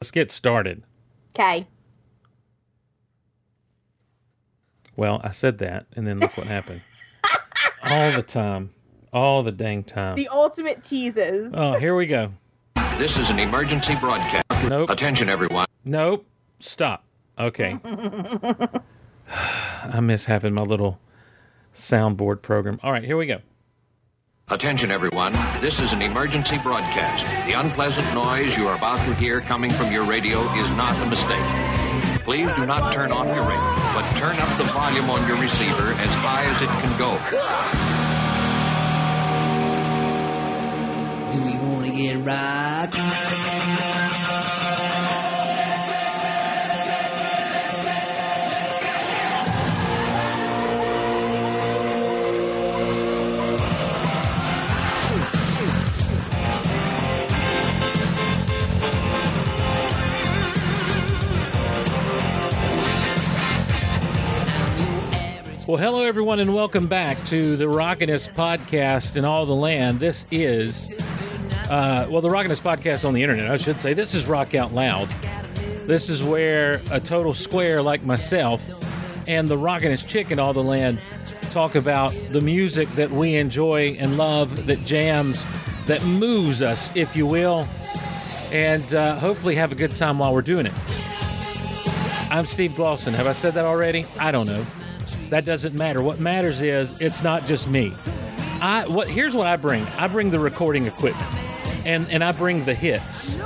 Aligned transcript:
Let's 0.00 0.12
get 0.12 0.30
started. 0.30 0.82
Okay. 1.34 1.66
Well, 4.96 5.20
I 5.22 5.30
said 5.30 5.58
that, 5.58 5.86
and 5.94 6.06
then 6.06 6.18
look 6.18 6.38
what 6.38 6.46
happened. 6.46 6.80
All 7.82 8.10
the 8.12 8.22
time. 8.22 8.70
All 9.12 9.42
the 9.42 9.52
dang 9.52 9.84
time. 9.84 10.16
The 10.16 10.28
ultimate 10.28 10.82
teases. 10.82 11.52
Oh, 11.54 11.78
here 11.78 11.94
we 11.94 12.06
go. 12.06 12.32
This 12.96 13.18
is 13.18 13.28
an 13.28 13.38
emergency 13.38 13.94
broadcast. 13.96 14.46
Nope. 14.70 14.88
Attention, 14.88 15.28
everyone. 15.28 15.66
Nope. 15.84 16.26
Stop. 16.60 17.04
Okay. 17.38 17.78
I 19.30 20.00
miss 20.00 20.24
having 20.24 20.54
my 20.54 20.62
little 20.62 20.98
soundboard 21.74 22.40
program. 22.40 22.80
All 22.82 22.90
right, 22.90 23.04
here 23.04 23.18
we 23.18 23.26
go. 23.26 23.40
Attention, 24.50 24.90
everyone. 24.90 25.32
This 25.60 25.80
is 25.80 25.92
an 25.92 26.02
emergency 26.02 26.58
broadcast. 26.58 27.24
The 27.46 27.52
unpleasant 27.52 28.12
noise 28.12 28.56
you 28.56 28.66
are 28.66 28.74
about 28.74 28.96
to 29.06 29.14
hear 29.14 29.40
coming 29.40 29.70
from 29.70 29.92
your 29.92 30.02
radio 30.02 30.40
is 30.40 30.68
not 30.72 31.00
a 31.00 31.06
mistake. 31.08 32.24
Please 32.24 32.50
do 32.56 32.66
not 32.66 32.92
turn 32.92 33.12
off 33.12 33.26
your 33.28 33.46
radio, 33.46 33.60
but 33.94 34.02
turn 34.18 34.34
up 34.40 34.58
the 34.58 34.64
volume 34.72 35.08
on 35.08 35.28
your 35.28 35.40
receiver 35.40 35.92
as 35.92 36.10
high 36.16 36.46
as 36.46 36.62
it 36.62 36.66
can 36.66 36.98
go. 36.98 37.16
Do 41.30 41.44
we 41.44 41.56
want 41.70 41.86
to 41.86 41.92
get 41.92 42.16
rocked? 42.16 43.89
Well, 65.70 65.78
hello, 65.78 66.02
everyone, 66.02 66.40
and 66.40 66.52
welcome 66.52 66.88
back 66.88 67.24
to 67.26 67.56
the 67.56 67.68
Rockiness 67.68 68.26
podcast 68.26 69.16
in 69.16 69.24
all 69.24 69.46
the 69.46 69.54
land. 69.54 70.00
This 70.00 70.26
is, 70.32 70.90
uh, 71.70 72.08
well, 72.10 72.20
the 72.20 72.28
Rockiness 72.28 72.60
podcast 72.60 73.04
on 73.04 73.14
the 73.14 73.22
internet, 73.22 73.48
I 73.48 73.56
should 73.56 73.80
say. 73.80 73.94
This 73.94 74.12
is 74.12 74.26
Rock 74.26 74.56
Out 74.56 74.74
Loud. 74.74 75.08
This 75.86 76.10
is 76.10 76.24
where 76.24 76.82
a 76.90 76.98
total 76.98 77.32
square 77.32 77.82
like 77.82 78.02
myself 78.02 78.68
and 79.28 79.46
the 79.48 79.56
Rockiness 79.56 80.02
chick 80.04 80.32
in 80.32 80.40
all 80.40 80.52
the 80.52 80.60
land 80.60 80.98
talk 81.52 81.76
about 81.76 82.12
the 82.30 82.40
music 82.40 82.88
that 82.96 83.12
we 83.12 83.36
enjoy 83.36 83.96
and 84.00 84.16
love, 84.16 84.66
that 84.66 84.84
jams, 84.84 85.44
that 85.86 86.02
moves 86.02 86.62
us, 86.62 86.90
if 86.96 87.14
you 87.14 87.28
will, 87.28 87.68
and 88.50 88.92
uh, 88.92 89.20
hopefully 89.20 89.54
have 89.54 89.70
a 89.70 89.76
good 89.76 89.94
time 89.94 90.18
while 90.18 90.34
we're 90.34 90.42
doing 90.42 90.66
it. 90.66 90.74
I'm 92.28 92.46
Steve 92.46 92.72
Glosson. 92.72 93.12
Have 93.12 93.28
I 93.28 93.34
said 93.34 93.54
that 93.54 93.64
already? 93.64 94.04
I 94.18 94.32
don't 94.32 94.48
know. 94.48 94.66
That 95.30 95.44
doesn't 95.44 95.76
matter. 95.76 96.02
What 96.02 96.18
matters 96.18 96.60
is 96.60 96.92
it's 96.98 97.22
not 97.22 97.46
just 97.46 97.68
me. 97.68 97.94
I 98.60 98.86
what 98.88 99.08
here's 99.08 99.34
what 99.34 99.46
I 99.46 99.56
bring. 99.56 99.84
I 99.96 100.08
bring 100.08 100.30
the 100.30 100.40
recording 100.40 100.86
equipment. 100.86 101.32
And 101.86 102.10
and 102.10 102.22
I 102.22 102.32
bring 102.32 102.64
the 102.64 102.74
hits. 102.74 103.36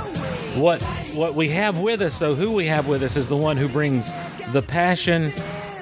What 0.55 0.81
what 1.13 1.35
we 1.35 1.49
have 1.49 1.77
with 1.77 2.01
us, 2.01 2.15
so 2.15 2.33
who 2.33 2.53
we 2.53 2.65
have 2.67 2.87
with 2.87 3.03
us 3.03 3.15
is 3.15 3.27
the 3.27 3.37
one 3.37 3.55
who 3.55 3.69
brings 3.69 4.11
the 4.51 4.63
passion, 4.63 5.31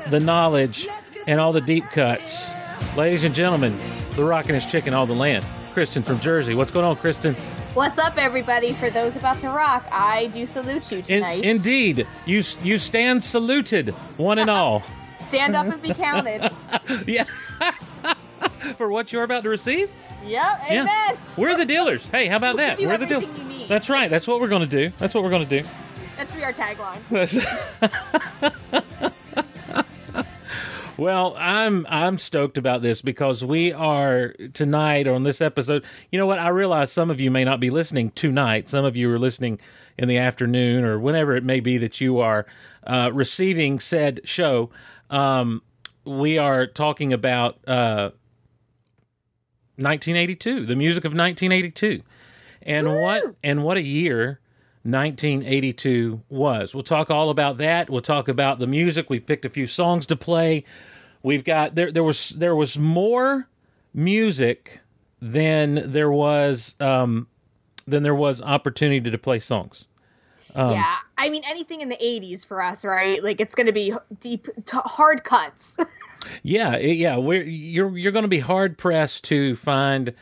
the 0.09 0.19
knowledge, 0.19 0.87
and 1.25 1.39
all 1.39 1.53
the 1.53 1.61
deep 1.61 1.85
cuts. 1.85 2.51
Ladies 2.97 3.23
and 3.23 3.33
gentlemen, 3.33 3.79
the 4.11 4.25
rockin' 4.25 4.55
is 4.55 4.65
chicken 4.65 4.93
all 4.93 5.05
the 5.05 5.15
land. 5.15 5.45
Kristin 5.73 6.03
from 6.03 6.19
Jersey. 6.19 6.53
What's 6.53 6.69
going 6.69 6.85
on, 6.85 6.97
Kristin? 6.97 7.35
What's 7.75 7.97
up, 7.97 8.17
everybody? 8.17 8.73
For 8.73 8.89
those 8.91 9.15
about 9.17 9.39
to 9.39 9.49
rock, 9.49 9.87
I 9.91 10.27
do 10.27 10.45
salute 10.45 10.91
you 10.91 10.97
In, 10.99 11.03
tonight. 11.03 11.43
indeed, 11.43 12.05
you 12.25 12.43
you 12.61 12.77
stand 12.77 13.23
saluted, 13.23 13.89
one 14.17 14.37
and 14.37 14.49
all. 14.49 14.83
Stand 15.33 15.55
up 15.55 15.65
and 15.65 15.81
be 15.81 15.93
counted. 15.93 16.51
yeah. 17.07 17.23
For 18.77 18.89
what 18.91 19.11
you're 19.11 19.23
about 19.23 19.43
to 19.43 19.49
receive? 19.49 19.89
yep, 20.23 20.45
amen. 20.71 20.87
We're 21.35 21.57
the 21.57 21.65
dealers. 21.65 22.07
Hey, 22.07 22.27
how 22.27 22.37
about 22.37 22.57
that? 22.57 22.77
We're 22.79 22.97
the 22.97 23.05
dealers. 23.07 23.23
everything 23.23 23.49
you 23.51 23.57
need. 23.57 23.67
That's 23.67 23.89
right. 23.89 24.11
That's 24.11 24.27
what 24.27 24.39
we're 24.39 24.47
going 24.47 24.67
to 24.69 24.89
do. 24.89 24.93
That's 24.99 25.15
what 25.15 25.23
we're 25.23 25.31
going 25.31 25.47
to 25.47 25.61
do. 25.61 25.67
That 26.17 26.27
should 26.27 26.37
be 26.37 26.43
our 26.43 26.53
tagline. 26.53 27.01
well, 30.97 31.35
I'm 31.37 31.87
I'm 31.89 32.19
stoked 32.19 32.59
about 32.59 32.83
this 32.83 33.01
because 33.01 33.43
we 33.43 33.73
are 33.73 34.35
tonight 34.53 35.07
on 35.07 35.23
this 35.23 35.41
episode. 35.41 35.83
You 36.11 36.19
know 36.19 36.27
what? 36.27 36.37
I 36.37 36.49
realize 36.49 36.91
some 36.91 37.09
of 37.09 37.19
you 37.19 37.31
may 37.31 37.43
not 37.43 37.59
be 37.59 37.71
listening 37.71 38.11
tonight. 38.11 38.69
Some 38.69 38.85
of 38.85 38.95
you 38.95 39.11
are 39.11 39.19
listening 39.19 39.59
in 39.97 40.07
the 40.07 40.17
afternoon 40.17 40.83
or 40.83 40.99
whenever 40.99 41.35
it 41.35 41.43
may 41.43 41.59
be 41.59 41.77
that 41.79 41.99
you 41.99 42.19
are 42.19 42.45
uh, 42.85 43.09
receiving 43.11 43.79
said 43.79 44.21
show. 44.23 44.69
Um, 45.13 45.61
we 46.05 46.39
are 46.39 46.65
talking 46.65 47.13
about 47.13 47.59
uh, 47.67 48.09
1982, 49.75 50.65
the 50.65 50.75
music 50.75 51.05
of 51.05 51.11
1982, 51.11 52.01
and 52.63 52.87
what 52.87 53.35
and 53.43 53.63
what 53.63 53.77
a 53.77 53.83
year 53.83 54.39
1982 54.81 56.23
was. 56.29 56.73
We'll 56.73 56.81
talk 56.81 57.11
all 57.11 57.29
about 57.29 57.59
that. 57.59 57.91
We'll 57.91 58.01
talk 58.01 58.27
about 58.27 58.57
the 58.57 58.65
music. 58.65 59.07
We've 59.07 59.25
picked 59.25 59.45
a 59.45 59.49
few 59.49 59.67
songs 59.67 60.07
to 60.07 60.15
play. 60.15 60.65
We've 61.21 61.43
got 61.43 61.75
there. 61.75 61.91
There 61.91 62.03
was 62.03 62.29
there 62.29 62.55
was 62.55 62.79
more 62.79 63.47
music 63.93 64.81
than 65.21 65.91
there 65.91 66.11
was 66.11 66.75
um, 66.79 67.27
than 67.85 68.01
there 68.01 68.15
was 68.15 68.41
opportunity 68.41 69.11
to 69.11 69.17
play 69.19 69.37
songs. 69.37 69.87
Um, 70.55 70.71
yeah, 70.71 70.95
I 71.17 71.29
mean 71.29 71.43
anything 71.47 71.81
in 71.81 71.89
the 71.89 71.97
'80s 71.97 72.45
for 72.45 72.61
us, 72.61 72.85
right? 72.85 73.23
Like 73.23 73.41
it's 73.41 73.55
going 73.55 73.67
to 73.67 73.73
be 73.73 73.93
deep, 74.19 74.47
t- 74.65 74.77
hard 74.85 75.23
cuts. 75.23 75.79
Yeah, 76.41 76.77
yeah. 76.77 77.17
We're, 77.17 77.43
you're 77.43 77.97
you're 77.97 78.13
going 78.13 78.23
to 78.23 78.29
be 78.29 78.39
hard 78.39 78.77
pressed 78.77 79.25
to 79.25 79.57
find 79.57 80.13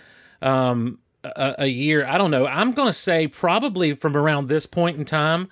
um, 0.41 0.97
a, 1.23 1.55
a 1.59 1.67
year. 1.67 2.05
I 2.05 2.17
don't 2.17 2.31
know. 2.31 2.47
I'm 2.47 2.71
going 2.71 2.87
to 2.87 2.93
say 2.93 3.27
probably 3.27 3.93
from 3.93 4.17
around 4.17 4.47
this 4.47 4.65
point 4.65 4.97
in 4.97 5.05
time 5.05 5.47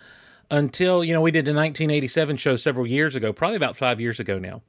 until 0.50 1.04
you 1.04 1.14
know 1.14 1.22
we 1.22 1.32
did 1.32 1.48
a 1.48 1.54
1987 1.54 2.38
show 2.38 2.56
several 2.56 2.88
years 2.88 3.16
ago, 3.16 3.32
probably 3.32 3.58
about 3.58 3.78
five 3.78 4.02
years 4.02 4.20
ago 4.20 4.40
now. 4.40 4.62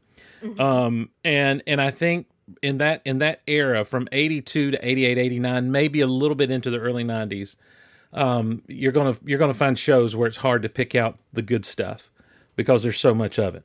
Um, 0.59 1.11
and 1.25 1.63
and 1.67 1.81
I 1.81 1.91
think 1.91 2.27
in 2.63 2.79
that 2.79 3.03
in 3.05 3.19
that 3.19 3.41
era 3.47 3.85
from 3.85 4.09
82 4.13 4.73
to 4.73 4.87
88, 4.87 5.19
89, 5.19 5.71
maybe 5.71 6.01
a 6.01 6.07
little 6.07 6.35
bit 6.35 6.51
into 6.51 6.71
the 6.71 6.79
early 6.79 7.05
90s, 7.05 7.57
um, 8.13 8.63
you're 8.69 8.93
gonna 8.93 9.17
you're 9.25 9.39
gonna 9.39 9.55
find 9.55 9.79
shows 9.79 10.17
where 10.17 10.27
it's 10.29 10.39
hard 10.39 10.63
to 10.63 10.69
pick 10.69 10.95
out 10.95 11.17
the 11.33 11.43
good 11.43 11.65
stuff 11.65 12.11
because 12.57 12.83
there's 12.83 12.99
so 13.01 13.15
much 13.15 13.39
of 13.39 13.55
it. 13.55 13.65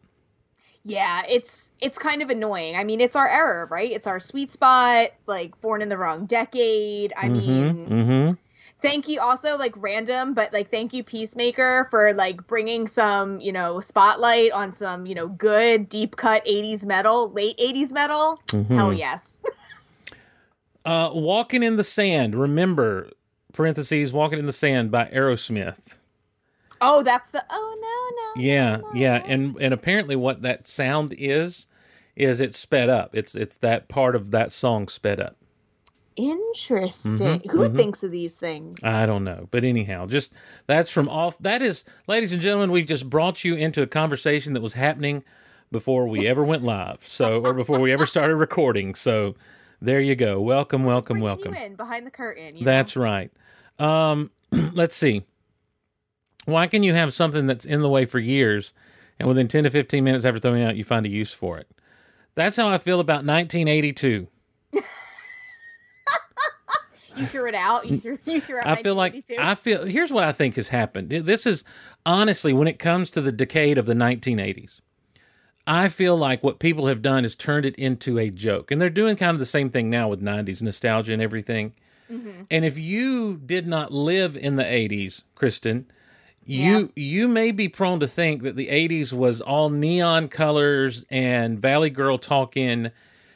yeah, 0.84 1.24
it's 1.28 1.72
it's 1.82 1.98
kind 1.98 2.22
of 2.22 2.30
annoying. 2.30 2.76
I 2.76 2.84
mean, 2.84 3.02
it's 3.02 3.16
our 3.16 3.28
era, 3.28 3.66
right? 3.66 3.92
It's 3.92 4.08
our 4.08 4.20
sweet 4.20 4.52
spot. 4.52 5.10
Like 5.26 5.60
born 5.62 5.82
in 5.82 5.90
the 5.90 5.98
wrong 5.98 6.26
decade. 6.26 7.12
I 7.18 7.30
mean, 7.30 7.88
Mm-hmm. 7.88 8.36
thank 8.82 9.08
you 9.08 9.20
also 9.20 9.58
like 9.58 9.74
random 9.78 10.34
but 10.36 10.52
like 10.54 10.70
thank 10.70 10.94
you 10.94 11.04
peacemaker 11.04 11.88
for 11.90 12.14
like 12.14 12.46
bringing 12.46 12.86
some 12.88 13.40
you 13.40 13.52
know 13.52 13.80
spotlight 13.80 14.52
on 14.52 14.72
some 14.72 15.06
you 15.08 15.16
know 15.16 15.28
good 15.28 15.88
deep 15.90 16.18
cut 16.18 16.46
80s 16.46 16.86
metal 16.86 17.32
late 17.32 17.58
80s 17.58 17.94
metal 17.94 18.40
Mm-hmm. 18.50 18.76
hell 18.78 18.94
yes 18.94 19.42
Uh, 20.86 21.10
Walking 21.14 21.64
in 21.64 21.78
the 21.78 21.84
Sand. 21.84 22.36
Remember, 22.36 23.10
parentheses, 23.56 24.14
Walking 24.14 24.40
in 24.40 24.46
the 24.46 24.54
Sand 24.54 24.92
by 24.92 25.06
Aerosmith. 25.06 25.80
oh 26.82 27.02
that's 27.04 27.32
the 27.32 27.44
oh 27.50 27.78
no 28.36 28.42
no 28.42 28.44
Yeah, 28.48 28.78
no, 28.78 28.92
yeah, 28.94 29.18
no. 29.20 29.24
and 29.26 29.58
and 29.62 29.74
apparently 29.74 30.16
what 30.16 30.42
that 30.44 30.68
sound 30.68 31.16
is 31.18 31.68
is 32.16 32.40
it's 32.42 32.58
sped 32.58 32.90
up. 32.90 33.16
It's 33.16 33.36
it's 33.36 33.58
that 33.58 33.88
part 33.88 34.16
of 34.16 34.32
that 34.32 34.52
song 34.52 34.88
sped 34.88 35.20
up. 35.20 35.36
interesting 36.16 37.18
Mhm, 37.18 37.52
who 37.52 37.60
mhm. 37.60 37.76
thinks 37.76 38.04
of 38.04 38.12
these 38.12 38.38
things 38.38 38.80
I 38.84 39.06
don't 39.06 39.24
know, 39.24 39.48
but 39.52 39.64
anyhow, 39.64 40.06
just 40.08 40.32
that's 40.68 40.90
from 40.92 41.10
off. 41.10 41.38
That 41.40 41.62
is, 41.62 41.84
ladies 42.08 42.32
and 42.34 42.42
gentlemen, 42.42 42.72
we've 42.72 42.88
just 42.88 43.10
brought 43.10 43.44
you 43.44 43.56
into 43.56 43.82
a 43.82 43.88
conversation 43.88 44.54
that 44.54 44.62
was 44.62 44.74
happening 44.74 45.24
before 45.72 46.08
we 46.08 46.28
ever 46.28 46.44
went 46.44 46.64
live. 46.64 47.00
So, 47.04 47.42
or 47.42 47.54
before 47.54 47.80
we 47.80 47.92
ever 47.92 48.06
started 48.06 48.36
recording. 48.36 48.96
So, 48.96 49.36
there 49.82 50.00
you 50.00 50.16
go. 50.16 50.40
Welcome, 50.40 50.84
welcome, 50.86 51.20
welcome. 51.20 51.54
behind 51.76 52.08
the 52.08 52.12
curtain 52.12 52.52
That's 52.62 52.96
know? 52.96 53.02
right. 53.04 53.32
Um, 53.80 54.32
let's 54.52 54.96
see. 54.96 55.24
Why 56.46 56.68
can 56.68 56.84
you 56.84 56.94
have 56.94 57.14
something 57.14 57.48
that's 57.48 57.66
in 57.66 57.82
the 57.82 57.90
way 57.90 58.06
for 58.06 58.20
years, 58.20 58.72
and 59.20 59.28
within 59.28 59.48
ten 59.48 59.64
to 59.64 59.70
fifteen 59.70 60.04
minutes 60.04 60.26
after 60.26 60.40
throwing 60.40 60.62
it 60.62 60.66
out, 60.66 60.76
you 60.76 60.84
find 60.84 61.06
a 61.06 61.10
use 61.10 61.34
for 61.34 61.58
it? 61.58 61.68
That's 62.36 62.58
how 62.58 62.68
I 62.68 62.78
feel 62.78 63.00
about 63.00 63.26
1982. 63.26 64.28
you 67.16 67.26
threw 67.26 67.48
it 67.48 67.56
out 67.56 67.88
you 67.88 67.98
threw, 67.98 68.20
you 68.26 68.42
threw 68.42 68.58
out 68.60 68.68
I 68.68 68.84
feel 68.84 68.96
like 68.96 69.24
I 69.40 69.56
feel. 69.56 69.86
Here's 69.86 70.12
what 70.12 70.26
I 70.26 70.34
think 70.34 70.58
has 70.58 70.68
happened. 70.68 71.10
This 71.10 71.46
is 71.46 71.64
honestly, 72.06 72.54
when 72.54 72.68
it 72.68 72.78
comes 72.78 73.10
to 73.12 73.22
the 73.22 73.32
decade 73.32 73.78
of 73.78 73.86
the 73.86 73.94
1980s, 73.94 74.82
I 75.66 75.88
feel 75.88 76.18
like 76.18 76.44
what 76.44 76.60
people 76.60 76.88
have 76.88 77.02
done 77.02 77.26
is 77.26 77.36
turned 77.36 77.66
it 77.66 77.76
into 77.76 78.20
a 78.20 78.30
joke, 78.30 78.70
and 78.70 78.80
they're 78.80 78.90
doing 78.90 79.16
kind 79.16 79.32
of 79.32 79.40
the 79.40 79.46
same 79.46 79.70
thing 79.70 79.90
now 79.90 80.08
with 80.10 80.22
90s 80.22 80.62
nostalgia 80.62 81.14
and 81.14 81.22
everything. 81.22 81.74
And 82.10 82.64
if 82.66 82.78
you 82.78 83.38
did 83.38 83.66
not 83.68 83.92
live 83.92 84.38
in 84.38 84.56
the 84.56 84.64
80s, 84.64 85.24
Kristin, 85.36 85.86
You 86.48 86.92
you 86.96 87.28
may 87.28 87.52
be 87.52 87.68
prone 87.68 88.00
to 88.02 88.08
think 88.08 88.44
that 88.44 88.56
the 88.56 88.68
'80s 88.68 89.12
was 89.12 89.42
all 89.42 89.70
neon 89.72 90.28
colors 90.28 91.04
and 91.10 91.60
Valley 91.60 91.90
Girl 91.90 92.20
talking 92.20 92.92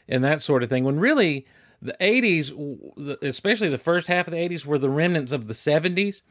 and 0.08 0.24
that 0.24 0.42
sort 0.42 0.62
of 0.62 0.70
thing. 0.70 0.84
When 0.84 1.00
really 1.00 1.48
the 1.82 1.96
'80s, 2.00 2.54
especially 3.24 3.70
the 3.70 3.80
first 3.80 4.08
half 4.08 4.28
of 4.28 4.32
the 4.34 4.38
'80s, 4.38 4.64
were 4.66 4.78
the 4.78 4.92
remnants 4.92 5.32
of 5.32 5.48
the 5.48 5.56
'70s. 5.56 6.22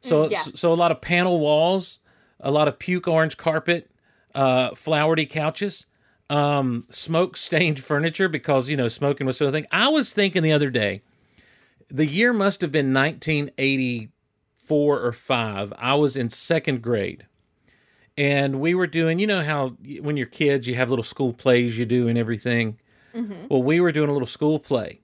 So 0.00 0.26
Mm, 0.26 0.30
yes. 0.30 0.60
so 0.60 0.72
a 0.72 0.74
lot 0.74 0.92
of 0.92 1.00
panel 1.00 1.40
walls, 1.40 1.98
a 2.38 2.52
lot 2.52 2.68
of 2.68 2.78
puke 2.78 3.08
orange 3.08 3.36
carpet, 3.36 3.90
uh, 4.36 4.76
flowery 4.76 5.26
couches, 5.26 5.86
um, 6.30 6.86
smoke 6.90 7.36
stained 7.36 7.80
furniture 7.90 8.28
because 8.28 8.68
you 8.68 8.76
know 8.76 8.86
smoking 8.86 9.26
was 9.26 9.38
so 9.38 9.50
thing. 9.50 9.66
I 9.72 9.88
was 9.88 10.14
thinking 10.14 10.44
the 10.44 10.52
other 10.52 10.70
day, 10.70 11.02
the 11.88 12.06
year 12.06 12.32
must 12.32 12.60
have 12.60 12.72
been 12.72 12.92
1984 12.92 15.00
or 15.00 15.12
five. 15.12 15.72
I 15.78 15.94
was 15.94 16.16
in 16.16 16.30
second 16.30 16.82
grade, 16.82 17.26
and 18.16 18.60
we 18.60 18.74
were 18.74 18.86
doing. 18.86 19.18
You 19.18 19.26
know 19.26 19.42
how 19.42 19.70
when 20.00 20.16
you're 20.16 20.26
kids, 20.26 20.66
you 20.66 20.74
have 20.76 20.90
little 20.90 21.04
school 21.04 21.32
plays 21.32 21.78
you 21.78 21.86
do 21.86 22.08
and 22.08 22.18
everything. 22.18 22.78
Well, 23.48 23.62
we 23.62 23.80
were 23.80 23.92
doing 23.92 24.10
a 24.10 24.12
little 24.12 24.26
school 24.26 24.58
play, 24.58 25.00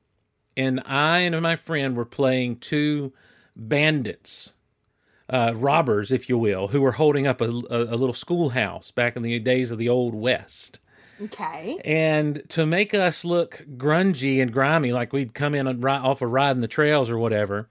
and 0.57 0.81
I 0.85 1.21
and 1.21 1.41
my 1.43 1.57
friend 1.57 1.97
were 1.97 2.05
playing 2.05 2.59
two 2.59 3.13
bandits 3.57 4.53
uh, 5.29 5.53
robbers, 5.55 6.13
if 6.13 6.29
you 6.29 6.37
will, 6.37 6.69
who 6.69 6.83
were 6.83 6.93
holding 6.93 7.27
up 7.27 7.41
a, 7.41 7.49
a, 7.49 7.95
a 7.95 7.97
little 7.97 8.13
schoolhouse 8.13 8.91
back 8.91 9.17
in 9.17 9.23
the 9.23 9.39
days 9.39 9.71
of 9.71 9.79
the 9.79 9.89
Old 9.89 10.15
West. 10.15 10.79
Okay. 11.23 11.81
And 11.85 12.43
to 12.51 12.67
make 12.67 12.95
us 12.95 13.25
look 13.25 13.65
grungy 13.77 14.43
and 14.43 14.53
grimy, 14.53 14.93
like 14.93 15.13
we'd 15.13 15.35
come 15.35 15.55
in 15.55 15.67
and 15.67 15.85
off 15.85 16.23
of 16.23 16.31
riding 16.31 16.61
the 16.61 16.69
trails 16.69 17.11
or 17.11 17.19
whatever, 17.19 17.69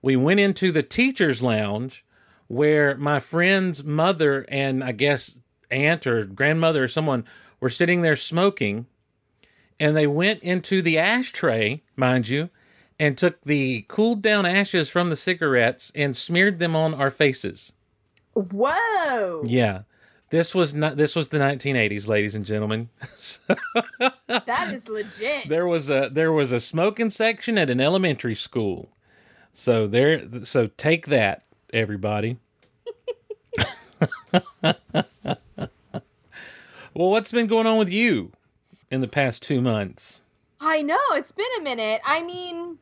we 0.00 0.16
went 0.16 0.40
into 0.40 0.70
the 0.70 0.82
teacher's 0.82 1.42
lounge 1.42 2.04
where 2.46 2.96
my 2.96 3.18
friend's 3.18 3.82
mother 3.84 4.44
and 4.48 4.84
I 4.84 4.92
guess 4.92 5.38
aunt 5.70 6.06
or 6.06 6.24
grandmother 6.24 6.84
or 6.84 6.88
someone 6.88 7.24
were 7.60 7.70
sitting 7.70 8.02
there 8.02 8.16
smoking. 8.16 8.86
And 9.80 9.96
they 9.96 10.06
went 10.06 10.40
into 10.40 10.82
the 10.82 10.98
ashtray, 10.98 11.82
mind 11.96 12.28
you, 12.28 12.50
and 12.98 13.18
took 13.18 13.40
the 13.42 13.84
cooled 13.88 14.22
down 14.22 14.46
ashes 14.46 14.88
from 14.88 15.10
the 15.10 15.16
cigarettes 15.16 15.90
and 15.96 16.16
smeared 16.16 16.60
them 16.60 16.76
on 16.76 16.94
our 16.94 17.10
faces. 17.10 17.72
Whoa. 18.34 19.42
Yeah. 19.44 19.82
This 20.34 20.52
was 20.52 20.74
not 20.74 20.96
this 20.96 21.14
was 21.14 21.28
the 21.28 21.38
1980s, 21.38 22.08
ladies 22.08 22.34
and 22.34 22.44
gentlemen. 22.44 22.88
That 24.26 24.72
is 24.72 24.88
legit. 24.88 25.48
there 25.48 25.64
was 25.64 25.88
a 25.88 26.08
there 26.10 26.32
was 26.32 26.50
a 26.50 26.58
smoking 26.58 27.10
section 27.10 27.56
at 27.56 27.70
an 27.70 27.80
elementary 27.80 28.34
school. 28.34 28.88
So 29.52 29.86
there 29.86 30.44
so 30.44 30.70
take 30.76 31.06
that 31.06 31.44
everybody. 31.72 32.38
well, 34.60 34.74
what's 36.94 37.30
been 37.30 37.46
going 37.46 37.68
on 37.68 37.78
with 37.78 37.90
you 37.90 38.32
in 38.90 39.02
the 39.02 39.08
past 39.08 39.40
2 39.44 39.60
months? 39.60 40.22
I 40.60 40.82
know 40.82 40.98
it's 41.12 41.30
been 41.30 41.46
a 41.60 41.62
minute. 41.62 42.00
I 42.04 42.24
mean, 42.24 42.78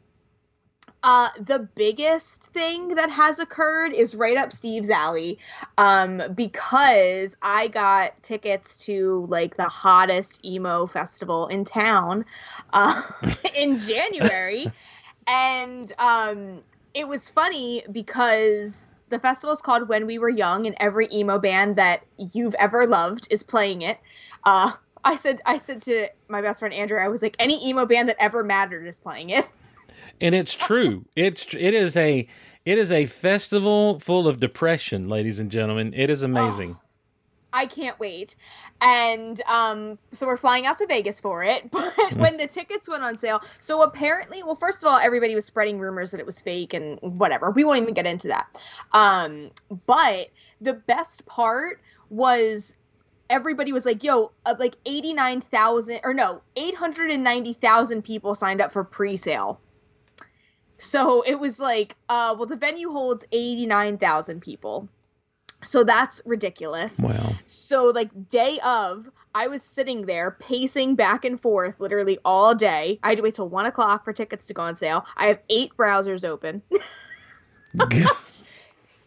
uh, 1.02 1.28
the 1.40 1.68
biggest 1.74 2.44
thing 2.44 2.88
that 2.88 3.10
has 3.10 3.38
occurred 3.38 3.92
is 3.92 4.14
right 4.14 4.36
up 4.36 4.52
Steve's 4.52 4.90
alley, 4.90 5.38
um, 5.76 6.22
because 6.34 7.36
I 7.42 7.68
got 7.68 8.22
tickets 8.22 8.76
to 8.86 9.26
like 9.28 9.56
the 9.56 9.68
hottest 9.68 10.44
emo 10.44 10.86
festival 10.86 11.48
in 11.48 11.64
town, 11.64 12.24
uh, 12.72 13.02
in 13.56 13.78
January, 13.80 14.66
and 15.26 15.92
um, 15.98 16.62
it 16.94 17.08
was 17.08 17.28
funny 17.28 17.82
because 17.90 18.94
the 19.08 19.18
festival 19.18 19.52
is 19.52 19.60
called 19.60 19.88
When 19.88 20.06
We 20.06 20.18
Were 20.18 20.30
Young, 20.30 20.66
and 20.66 20.76
every 20.78 21.08
emo 21.12 21.38
band 21.38 21.76
that 21.76 22.04
you've 22.16 22.54
ever 22.54 22.86
loved 22.86 23.26
is 23.30 23.42
playing 23.42 23.82
it. 23.82 23.98
Uh, 24.44 24.72
I 25.04 25.16
said, 25.16 25.40
I 25.44 25.58
said 25.58 25.80
to 25.82 26.06
my 26.28 26.42
best 26.42 26.60
friend 26.60 26.72
Andrew, 26.72 26.98
I 27.00 27.08
was 27.08 27.22
like, 27.22 27.34
any 27.40 27.68
emo 27.68 27.86
band 27.86 28.08
that 28.08 28.16
ever 28.20 28.44
mattered 28.44 28.86
is 28.86 29.00
playing 29.00 29.30
it. 29.30 29.50
And 30.22 30.34
it's 30.34 30.54
true. 30.54 31.04
it's 31.16 31.52
it 31.52 31.74
is 31.74 31.96
a 31.96 32.28
it 32.64 32.78
is 32.78 32.92
a 32.92 33.06
festival 33.06 33.98
full 33.98 34.28
of 34.28 34.38
depression, 34.38 35.08
ladies 35.08 35.40
and 35.40 35.50
gentlemen. 35.50 35.92
It 35.94 36.10
is 36.10 36.22
amazing. 36.22 36.78
I 37.52 37.66
can't 37.66 37.98
wait. 38.00 38.36
And 38.80 39.42
um, 39.42 39.98
so 40.12 40.26
we're 40.26 40.36
flying 40.36 40.64
out 40.64 40.78
to 40.78 40.86
Vegas 40.86 41.20
for 41.20 41.44
it. 41.44 41.70
But 41.72 42.14
when 42.14 42.36
the 42.36 42.46
tickets 42.46 42.88
went 42.88 43.02
on 43.02 43.18
sale, 43.18 43.40
so 43.60 43.82
apparently, 43.82 44.42
well, 44.42 44.54
first 44.54 44.82
of 44.82 44.88
all, 44.88 44.98
everybody 44.98 45.34
was 45.34 45.44
spreading 45.44 45.78
rumors 45.78 46.12
that 46.12 46.20
it 46.20 46.26
was 46.26 46.40
fake 46.40 46.72
and 46.72 46.98
whatever. 47.00 47.50
We 47.50 47.64
won't 47.64 47.80
even 47.82 47.94
get 47.94 48.06
into 48.06 48.28
that. 48.28 48.46
Um, 48.92 49.50
but 49.86 50.28
the 50.60 50.74
best 50.74 51.26
part 51.26 51.80
was 52.10 52.78
everybody 53.28 53.72
was 53.72 53.84
like, 53.84 54.02
yo, 54.02 54.30
uh, 54.46 54.54
like 54.58 54.76
89,000 54.86 56.00
or 56.04 56.14
no, 56.14 56.42
890,000 56.56 58.02
people 58.02 58.34
signed 58.34 58.60
up 58.60 58.70
for 58.70 58.84
pre 58.84 59.16
sale. 59.16 59.60
So 60.82 61.22
it 61.22 61.36
was 61.38 61.60
like, 61.60 61.94
uh, 62.08 62.34
well, 62.36 62.46
the 62.46 62.56
venue 62.56 62.90
holds 62.90 63.24
89,000 63.30 64.40
people. 64.40 64.88
So 65.62 65.84
that's 65.84 66.20
ridiculous. 66.26 66.98
Wow. 66.98 67.34
So 67.46 67.92
like 67.94 68.28
day 68.28 68.58
of, 68.66 69.08
I 69.32 69.46
was 69.46 69.62
sitting 69.62 70.06
there 70.06 70.32
pacing 70.32 70.96
back 70.96 71.24
and 71.24 71.40
forth 71.40 71.78
literally 71.78 72.18
all 72.24 72.54
day. 72.56 72.98
I 73.04 73.10
had 73.10 73.18
to 73.18 73.22
wait 73.22 73.34
till 73.34 73.48
one 73.48 73.66
o'clock 73.66 74.04
for 74.04 74.12
tickets 74.12 74.48
to 74.48 74.54
go 74.54 74.62
on 74.62 74.74
sale. 74.74 75.06
I 75.16 75.26
have 75.26 75.38
eight 75.48 75.70
browsers 75.76 76.24
open. 76.24 76.62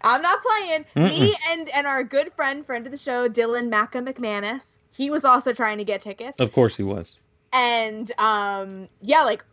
I'm 0.01 0.21
not 0.21 0.39
playing. 0.41 0.85
Me 0.95 1.35
and 1.49 1.69
and 1.69 1.85
our 1.87 2.03
good 2.03 2.31
friend, 2.31 2.65
friend 2.65 2.85
of 2.85 2.91
the 2.91 2.97
show, 2.97 3.27
Dylan 3.27 3.69
Macca 3.69 4.07
McManus. 4.07 4.79
He 4.91 5.09
was 5.09 5.25
also 5.25 5.51
trying 5.51 5.79
to 5.79 5.83
get 5.83 5.99
tickets. 5.99 6.39
of 6.39 6.53
course 6.53 6.77
he 6.77 6.83
was. 6.83 7.17
And 7.51 8.09
um 8.17 8.87
yeah, 9.01 9.23
like 9.23 9.43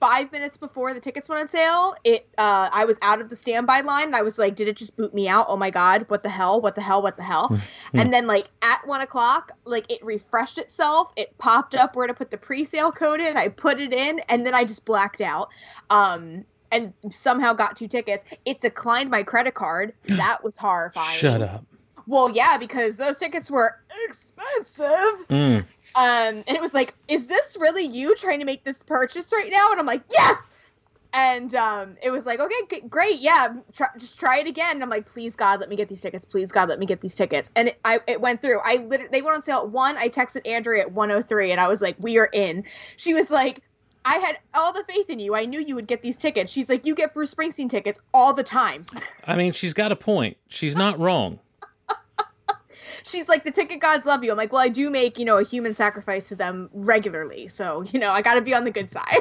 five 0.00 0.32
minutes 0.32 0.56
before 0.56 0.94
the 0.94 1.00
tickets 1.00 1.28
went 1.28 1.42
on 1.42 1.48
sale, 1.48 1.94
it 2.04 2.26
uh 2.38 2.70
I 2.72 2.84
was 2.86 2.98
out 3.02 3.20
of 3.20 3.28
the 3.28 3.36
standby 3.36 3.80
line 3.82 4.06
and 4.06 4.16
I 4.16 4.22
was 4.22 4.38
like, 4.38 4.56
did 4.56 4.66
it 4.66 4.76
just 4.76 4.96
boot 4.96 5.14
me 5.14 5.28
out? 5.28 5.46
Oh 5.48 5.56
my 5.56 5.70
god, 5.70 6.06
what 6.08 6.22
the 6.22 6.30
hell? 6.30 6.60
What 6.60 6.74
the 6.74 6.80
hell? 6.80 7.02
What 7.02 7.16
the 7.16 7.22
hell? 7.22 7.56
and 7.94 8.12
then 8.12 8.26
like 8.26 8.48
at 8.62 8.86
one 8.86 9.02
o'clock, 9.02 9.52
like 9.64 9.90
it 9.90 10.02
refreshed 10.04 10.58
itself, 10.58 11.12
it 11.16 11.36
popped 11.38 11.74
up 11.74 11.94
where 11.94 12.06
to 12.06 12.14
put 12.14 12.30
the 12.30 12.38
pre-sale 12.38 12.90
code 12.90 13.20
in, 13.20 13.36
I 13.36 13.48
put 13.48 13.78
it 13.78 13.92
in, 13.92 14.20
and 14.28 14.46
then 14.46 14.54
I 14.54 14.64
just 14.64 14.84
blacked 14.84 15.20
out. 15.20 15.50
Um 15.90 16.44
and 16.72 16.92
somehow 17.10 17.52
got 17.52 17.74
two 17.76 17.88
tickets. 17.88 18.24
It 18.44 18.60
declined 18.60 19.10
my 19.10 19.22
credit 19.22 19.54
card. 19.54 19.92
That 20.06 20.44
was 20.44 20.56
horrifying. 20.56 21.18
Shut 21.18 21.42
up. 21.42 21.64
Well, 22.10 22.28
yeah, 22.32 22.56
because 22.58 22.96
those 22.96 23.18
tickets 23.18 23.48
were 23.52 23.78
expensive. 24.08 25.28
Mm. 25.28 25.58
Um, 25.60 25.64
and 25.94 26.48
it 26.48 26.60
was 26.60 26.74
like, 26.74 26.92
is 27.06 27.28
this 27.28 27.56
really 27.60 27.86
you 27.86 28.16
trying 28.16 28.40
to 28.40 28.44
make 28.44 28.64
this 28.64 28.82
purchase 28.82 29.32
right 29.32 29.48
now? 29.48 29.68
And 29.70 29.78
I'm 29.78 29.86
like, 29.86 30.02
yes. 30.10 30.50
And 31.12 31.54
um, 31.54 31.96
it 32.02 32.10
was 32.10 32.26
like, 32.26 32.40
okay, 32.40 32.54
g- 32.68 32.88
great, 32.88 33.20
yeah, 33.20 33.54
try, 33.72 33.86
just 33.96 34.18
try 34.18 34.38
it 34.38 34.48
again. 34.48 34.72
And 34.72 34.82
I'm 34.82 34.90
like, 34.90 35.06
please 35.06 35.36
God, 35.36 35.60
let 35.60 35.68
me 35.68 35.76
get 35.76 35.88
these 35.88 36.00
tickets. 36.00 36.24
Please 36.24 36.50
God, 36.50 36.68
let 36.68 36.80
me 36.80 36.86
get 36.86 37.00
these 37.00 37.14
tickets. 37.14 37.52
And 37.54 37.68
it, 37.68 37.78
I, 37.84 38.00
it 38.08 38.20
went 38.20 38.42
through. 38.42 38.58
I 38.64 38.78
literally, 38.88 39.10
they 39.12 39.22
went 39.22 39.36
on 39.36 39.42
sale 39.42 39.58
at 39.58 39.70
one. 39.70 39.96
I 39.96 40.08
texted 40.08 40.48
Andrea 40.48 40.82
at 40.82 40.92
103, 40.92 41.52
and 41.52 41.60
I 41.60 41.68
was 41.68 41.80
like, 41.80 41.94
we 42.00 42.18
are 42.18 42.28
in. 42.32 42.64
She 42.96 43.14
was 43.14 43.30
like, 43.30 43.62
I 44.04 44.16
had 44.16 44.36
all 44.54 44.72
the 44.72 44.82
faith 44.82 45.10
in 45.10 45.20
you. 45.20 45.36
I 45.36 45.44
knew 45.44 45.60
you 45.60 45.76
would 45.76 45.86
get 45.86 46.02
these 46.02 46.16
tickets. 46.16 46.50
She's 46.50 46.68
like, 46.68 46.84
you 46.84 46.96
get 46.96 47.14
Bruce 47.14 47.32
Springsteen 47.32 47.68
tickets 47.68 48.00
all 48.12 48.34
the 48.34 48.42
time. 48.42 48.84
I 49.28 49.36
mean, 49.36 49.52
she's 49.52 49.74
got 49.74 49.92
a 49.92 49.96
point. 49.96 50.38
She's 50.48 50.74
not 50.74 50.98
wrong. 50.98 51.38
She's 53.04 53.28
like 53.28 53.44
the 53.44 53.50
ticket 53.50 53.80
gods 53.80 54.06
love 54.06 54.22
you. 54.24 54.30
I'm 54.30 54.38
like 54.38 54.52
well 54.52 54.62
i 54.62 54.68
do 54.68 54.90
make 54.90 55.18
you 55.18 55.24
know 55.24 55.38
a 55.38 55.44
human 55.44 55.74
sacrifice 55.74 56.28
to 56.28 56.36
them 56.36 56.68
regularly 56.72 57.46
so 57.48 57.82
you 57.82 57.98
know 57.98 58.10
i 58.10 58.22
gotta 58.22 58.42
be 58.42 58.54
on 58.54 58.64
the 58.64 58.70
good 58.70 58.90
side. 58.90 59.18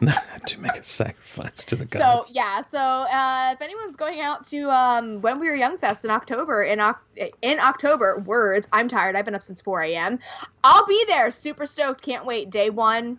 To 0.48 0.60
make 0.60 0.72
a 0.74 0.84
sacrifice 0.84 1.56
to 1.64 1.76
the 1.76 1.86
gods. 1.86 2.28
so 2.28 2.34
yeah 2.34 2.60
so 2.60 2.78
uh, 2.78 3.50
if 3.54 3.62
anyone's 3.62 3.96
going 3.96 4.20
out 4.20 4.44
to 4.48 4.68
um, 4.70 5.20
when 5.22 5.38
we 5.40 5.48
were 5.48 5.54
young 5.54 5.78
fest 5.78 6.04
in 6.04 6.10
october 6.10 6.62
in, 6.62 6.80
Oc- 6.80 7.00
in 7.40 7.58
october 7.60 8.18
words 8.26 8.68
i'm 8.72 8.88
tired 8.88 9.16
i've 9.16 9.24
been 9.24 9.34
up 9.34 9.42
since 9.42 9.62
4 9.62 9.82
a.m 9.82 10.18
i'll 10.64 10.86
be 10.86 11.02
there 11.08 11.30
super 11.30 11.64
stoked 11.64 12.02
can't 12.02 12.26
wait 12.26 12.50
day 12.50 12.68
one 12.68 13.18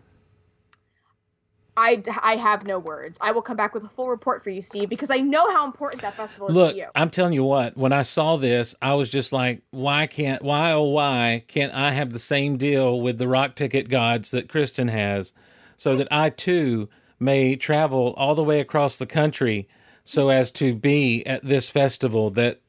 I, 1.77 2.01
I 2.23 2.37
have 2.37 2.65
no 2.65 2.79
words. 2.79 3.19
I 3.21 3.31
will 3.31 3.41
come 3.41 3.57
back 3.57 3.73
with 3.73 3.83
a 3.83 3.89
full 3.89 4.09
report 4.09 4.41
for 4.43 4.49
you, 4.49 4.61
Steve, 4.61 4.87
because 4.87 5.11
I 5.11 5.17
know 5.17 5.51
how 5.51 5.65
important 5.65 6.01
that 6.03 6.15
festival 6.15 6.47
is 6.47 6.55
Look, 6.55 6.71
to 6.71 6.77
you. 6.77 6.87
I'm 6.95 7.09
telling 7.09 7.33
you 7.33 7.43
what. 7.43 7.75
When 7.75 7.91
I 7.91 8.03
saw 8.03 8.37
this, 8.37 8.75
I 8.81 8.93
was 8.93 9.09
just 9.09 9.33
like, 9.33 9.61
"Why 9.71 10.07
can't? 10.07 10.41
Why 10.41 10.71
oh 10.71 10.83
why 10.83 11.43
can't 11.47 11.73
I 11.73 11.91
have 11.91 12.13
the 12.13 12.19
same 12.19 12.57
deal 12.57 13.01
with 13.01 13.17
the 13.17 13.27
rock 13.27 13.55
ticket 13.55 13.89
gods 13.89 14.31
that 14.31 14.47
Kristin 14.47 14.89
has, 14.89 15.33
so 15.75 15.95
that 15.97 16.07
I 16.11 16.29
too 16.29 16.87
may 17.19 17.55
travel 17.55 18.13
all 18.17 18.35
the 18.35 18.43
way 18.43 18.59
across 18.61 18.97
the 18.97 19.05
country, 19.05 19.67
so 20.03 20.29
as 20.29 20.51
to 20.51 20.75
be 20.75 21.25
at 21.25 21.43
this 21.43 21.69
festival 21.69 22.29
that 22.31 22.61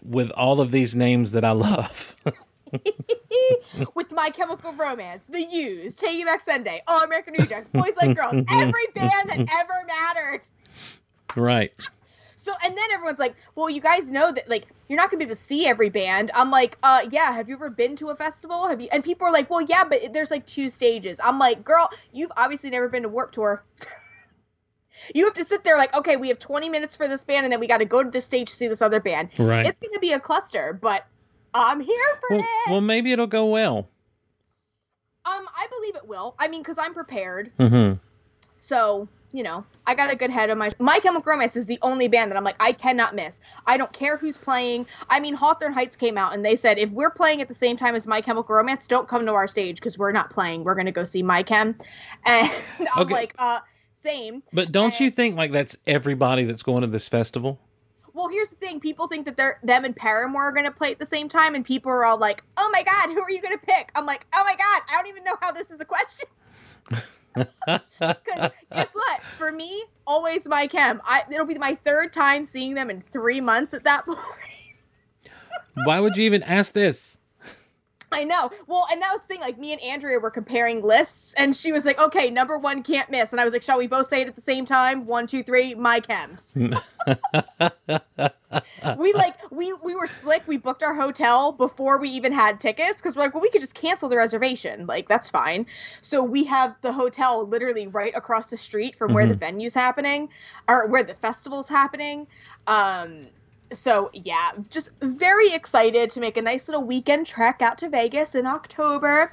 with 0.00 0.30
all 0.32 0.60
of 0.60 0.70
these 0.70 0.94
names 0.94 1.32
that 1.32 1.44
I 1.44 1.52
love." 1.52 2.16
with 3.94 4.12
My 4.12 4.30
Chemical 4.30 4.72
Romance, 4.72 5.26
The 5.26 5.42
Used, 5.42 6.02
You 6.02 6.24
Back 6.24 6.40
Sunday, 6.40 6.82
All 6.88 7.02
American 7.02 7.34
Rejects, 7.38 7.68
Boys 7.68 7.96
Like 8.00 8.16
Girls, 8.16 8.34
every 8.52 8.86
band 8.94 9.28
that 9.28 9.38
ever 9.38 9.86
mattered. 9.86 10.40
right. 11.36 11.72
So 12.42 12.52
and 12.64 12.76
then 12.76 12.84
everyone's 12.92 13.20
like, 13.20 13.36
"Well, 13.54 13.70
you 13.70 13.80
guys 13.80 14.10
know 14.10 14.32
that 14.32 14.50
like 14.50 14.66
you're 14.88 14.96
not 14.96 15.12
going 15.12 15.20
to 15.20 15.26
be 15.26 15.28
able 15.28 15.36
to 15.36 15.40
see 15.40 15.64
every 15.64 15.90
band." 15.90 16.32
I'm 16.34 16.50
like, 16.50 16.76
"Uh, 16.82 17.02
yeah. 17.08 17.30
Have 17.30 17.48
you 17.48 17.54
ever 17.54 17.70
been 17.70 17.94
to 17.96 18.08
a 18.08 18.16
festival? 18.16 18.66
Have 18.66 18.80
you?" 18.80 18.88
And 18.92 19.04
people 19.04 19.28
are 19.28 19.32
like, 19.32 19.48
"Well, 19.48 19.60
yeah, 19.62 19.84
but 19.88 20.12
there's 20.12 20.32
like 20.32 20.44
two 20.44 20.68
stages." 20.68 21.20
I'm 21.22 21.38
like, 21.38 21.62
"Girl, 21.62 21.88
you've 22.12 22.32
obviously 22.36 22.70
never 22.70 22.88
been 22.88 23.04
to 23.04 23.08
Warped 23.08 23.34
Tour." 23.34 23.64
you 25.14 25.24
have 25.24 25.34
to 25.34 25.44
sit 25.44 25.62
there 25.62 25.76
like, 25.76 25.94
"Okay, 25.96 26.16
we 26.16 26.26
have 26.28 26.40
20 26.40 26.68
minutes 26.68 26.96
for 26.96 27.06
this 27.06 27.22
band, 27.22 27.44
and 27.44 27.52
then 27.52 27.60
we 27.60 27.68
got 27.68 27.78
to 27.78 27.84
go 27.84 28.02
to 28.02 28.10
this 28.10 28.24
stage 28.24 28.50
to 28.50 28.56
see 28.56 28.66
this 28.66 28.82
other 28.82 28.98
band." 28.98 29.28
Right. 29.38 29.64
It's 29.64 29.78
going 29.78 29.94
to 29.94 30.00
be 30.00 30.12
a 30.12 30.18
cluster, 30.18 30.76
but 30.82 31.06
I'm 31.54 31.80
here 31.80 31.96
for 32.20 32.36
well, 32.36 32.40
it. 32.66 32.70
well, 32.70 32.80
maybe 32.80 33.12
it'll 33.12 33.26
go 33.26 33.46
well. 33.46 33.78
um, 33.78 35.46
I 35.56 35.66
believe 35.70 35.96
it 35.96 36.08
will. 36.08 36.34
I 36.38 36.48
mean, 36.48 36.62
because 36.62 36.78
I'm 36.78 36.94
prepared. 36.94 37.52
Mm-hmm. 37.58 37.94
So, 38.56 39.08
you 39.32 39.42
know, 39.42 39.64
I 39.86 39.94
got 39.94 40.12
a 40.12 40.16
good 40.16 40.30
head 40.30 40.50
on 40.50 40.58
my 40.58 40.70
My 40.78 40.98
Chemical 41.00 41.30
Romance 41.30 41.56
is 41.56 41.66
the 41.66 41.78
only 41.82 42.08
band 42.08 42.30
that 42.30 42.36
I'm 42.36 42.44
like, 42.44 42.56
I 42.60 42.72
cannot 42.72 43.14
miss. 43.14 43.40
I 43.66 43.76
don't 43.76 43.92
care 43.92 44.16
who's 44.16 44.36
playing. 44.38 44.86
I 45.10 45.20
mean, 45.20 45.34
Hawthorne 45.34 45.72
Heights 45.72 45.96
came 45.96 46.16
out 46.18 46.34
and 46.34 46.44
they 46.44 46.54
said 46.56 46.78
if 46.78 46.90
we're 46.92 47.10
playing 47.10 47.40
at 47.40 47.48
the 47.48 47.54
same 47.54 47.76
time 47.76 47.94
as 47.94 48.06
My 48.06 48.20
Chemical 48.20 48.54
Romance, 48.54 48.86
don't 48.86 49.08
come 49.08 49.26
to 49.26 49.32
our 49.32 49.48
stage 49.48 49.76
because 49.76 49.98
we're 49.98 50.12
not 50.12 50.30
playing. 50.30 50.64
We're 50.64 50.74
gonna 50.76 50.92
go 50.92 51.04
see 51.04 51.22
My 51.22 51.42
Chem. 51.42 51.76
And 52.26 52.48
I'm 52.94 53.02
Okay. 53.02 53.14
like, 53.14 53.34
uh, 53.38 53.60
same. 53.94 54.42
But 54.52 54.70
don't 54.72 54.98
you 55.00 55.10
think 55.10 55.36
like 55.36 55.52
that's 55.52 55.76
everybody 55.86 56.44
that's 56.44 56.62
going 56.62 56.82
to 56.82 56.86
this 56.86 57.08
festival? 57.08 57.58
Well, 58.14 58.28
here's 58.28 58.50
the 58.50 58.56
thing: 58.56 58.80
people 58.80 59.06
think 59.06 59.26
that 59.26 59.36
they're 59.36 59.58
them 59.62 59.84
and 59.84 59.96
Paramore 59.96 60.48
are 60.48 60.52
gonna 60.52 60.70
play 60.70 60.92
at 60.92 60.98
the 60.98 61.06
same 61.06 61.28
time, 61.28 61.54
and 61.54 61.64
people 61.64 61.90
are 61.90 62.04
all 62.04 62.18
like, 62.18 62.42
"Oh 62.56 62.70
my 62.72 62.82
god, 62.82 63.14
who 63.14 63.20
are 63.20 63.30
you 63.30 63.42
gonna 63.42 63.58
pick?" 63.58 63.90
I'm 63.94 64.06
like, 64.06 64.26
"Oh 64.34 64.44
my 64.44 64.54
god, 64.54 64.82
I 64.90 64.96
don't 64.96 65.08
even 65.08 65.24
know 65.24 65.36
how 65.40 65.52
this 65.52 65.70
is 65.70 65.80
a 65.80 65.84
question." 65.84 66.28
Because 67.98 68.50
guess 68.72 68.90
what? 68.92 69.20
For 69.36 69.52
me, 69.52 69.84
always 70.06 70.48
my 70.48 70.66
chem. 70.66 71.00
I, 71.04 71.22
it'll 71.32 71.46
be 71.46 71.58
my 71.58 71.74
third 71.74 72.12
time 72.12 72.44
seeing 72.44 72.74
them 72.74 72.90
in 72.90 73.00
three 73.00 73.40
months 73.40 73.74
at 73.74 73.84
that 73.84 74.04
point. 74.06 74.18
Why 75.84 76.00
would 76.00 76.16
you 76.16 76.24
even 76.24 76.42
ask 76.42 76.74
this? 76.74 77.18
I 78.22 78.24
know. 78.24 78.50
Well, 78.66 78.86
and 78.90 79.00
that 79.00 79.10
was 79.12 79.22
the 79.22 79.28
thing. 79.28 79.40
Like 79.40 79.58
me 79.58 79.72
and 79.72 79.80
Andrea 79.82 80.18
were 80.18 80.30
comparing 80.30 80.82
lists, 80.82 81.34
and 81.34 81.56
she 81.56 81.72
was 81.72 81.84
like, 81.84 81.98
"Okay, 81.98 82.30
number 82.30 82.58
one 82.58 82.82
can't 82.82 83.10
miss," 83.10 83.32
and 83.32 83.40
I 83.40 83.44
was 83.44 83.52
like, 83.52 83.62
"Shall 83.62 83.78
we 83.78 83.86
both 83.86 84.06
say 84.06 84.22
it 84.22 84.28
at 84.28 84.34
the 84.34 84.40
same 84.40 84.64
time? 84.64 85.06
One, 85.06 85.26
two, 85.26 85.42
three. 85.42 85.74
My 85.74 86.00
chems." 86.00 86.54
we 88.98 89.12
like 89.14 89.50
we 89.50 89.72
we 89.82 89.94
were 89.94 90.06
slick. 90.06 90.42
We 90.46 90.58
booked 90.58 90.82
our 90.82 90.94
hotel 90.94 91.52
before 91.52 91.98
we 91.98 92.10
even 92.10 92.32
had 92.32 92.60
tickets 92.60 93.00
because 93.00 93.16
we're 93.16 93.22
like, 93.22 93.34
well, 93.34 93.42
we 93.42 93.50
could 93.50 93.60
just 93.60 93.74
cancel 93.74 94.08
the 94.08 94.16
reservation. 94.16 94.86
Like 94.86 95.08
that's 95.08 95.30
fine. 95.30 95.66
So 96.00 96.22
we 96.22 96.44
have 96.44 96.76
the 96.82 96.92
hotel 96.92 97.46
literally 97.46 97.86
right 97.86 98.14
across 98.14 98.50
the 98.50 98.56
street 98.56 98.94
from 98.94 99.12
where 99.12 99.26
the 99.26 99.34
venue's 99.34 99.74
happening, 99.74 100.28
or 100.68 100.86
where 100.88 101.02
the 101.02 101.14
festival's 101.14 101.68
happening. 101.68 102.26
Um, 102.66 103.26
so 103.72 104.10
yeah, 104.12 104.50
just 104.70 104.90
very 105.00 105.52
excited 105.52 106.10
to 106.10 106.20
make 106.20 106.36
a 106.36 106.42
nice 106.42 106.68
little 106.68 106.84
weekend 106.84 107.26
trek 107.26 107.62
out 107.62 107.78
to 107.78 107.88
Vegas 107.88 108.34
in 108.34 108.46
October. 108.46 109.30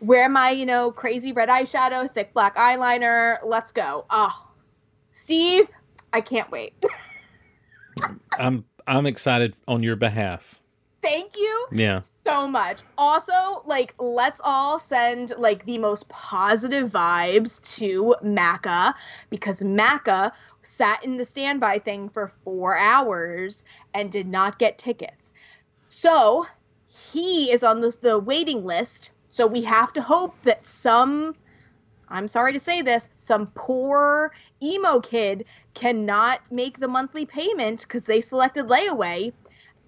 Wear 0.00 0.28
my, 0.28 0.50
you 0.50 0.66
know, 0.66 0.90
crazy 0.92 1.32
red 1.32 1.48
eyeshadow, 1.48 2.10
thick 2.10 2.32
black 2.34 2.56
eyeliner. 2.56 3.36
Let's 3.44 3.72
go. 3.72 4.06
Oh, 4.10 4.48
Steve, 5.10 5.68
I 6.12 6.20
can't 6.20 6.50
wait. 6.50 6.74
I'm 8.38 8.64
I'm 8.86 9.06
excited 9.06 9.54
on 9.68 9.82
your 9.82 9.96
behalf. 9.96 10.60
Thank 11.02 11.36
you 11.36 11.66
Yeah. 11.72 12.00
so 12.00 12.46
much. 12.46 12.82
Also, 12.98 13.32
like, 13.64 13.94
let's 13.98 14.40
all 14.44 14.78
send 14.78 15.32
like 15.38 15.64
the 15.64 15.78
most 15.78 16.08
positive 16.10 16.90
vibes 16.90 17.58
to 17.76 18.14
Macca 18.22 18.92
because 19.30 19.62
Macca 19.62 20.32
sat 20.62 21.04
in 21.04 21.16
the 21.16 21.24
standby 21.24 21.78
thing 21.78 22.08
for 22.08 22.28
four 22.28 22.76
hours 22.76 23.64
and 23.94 24.10
did 24.10 24.26
not 24.26 24.58
get 24.58 24.78
tickets. 24.78 25.32
So 25.88 26.46
he 26.88 27.50
is 27.50 27.62
on 27.62 27.80
the, 27.80 27.96
the 28.00 28.18
waiting 28.18 28.64
list. 28.64 29.12
So 29.28 29.46
we 29.46 29.62
have 29.62 29.92
to 29.94 30.02
hope 30.02 30.40
that 30.42 30.66
some, 30.66 31.34
I'm 32.08 32.28
sorry 32.28 32.52
to 32.52 32.60
say 32.60 32.82
this, 32.82 33.08
some 33.18 33.46
poor 33.54 34.32
emo 34.62 35.00
kid 35.00 35.44
cannot 35.74 36.40
make 36.50 36.80
the 36.80 36.88
monthly 36.88 37.24
payment 37.24 37.82
because 37.82 38.06
they 38.06 38.20
selected 38.20 38.66
layaway 38.66 39.32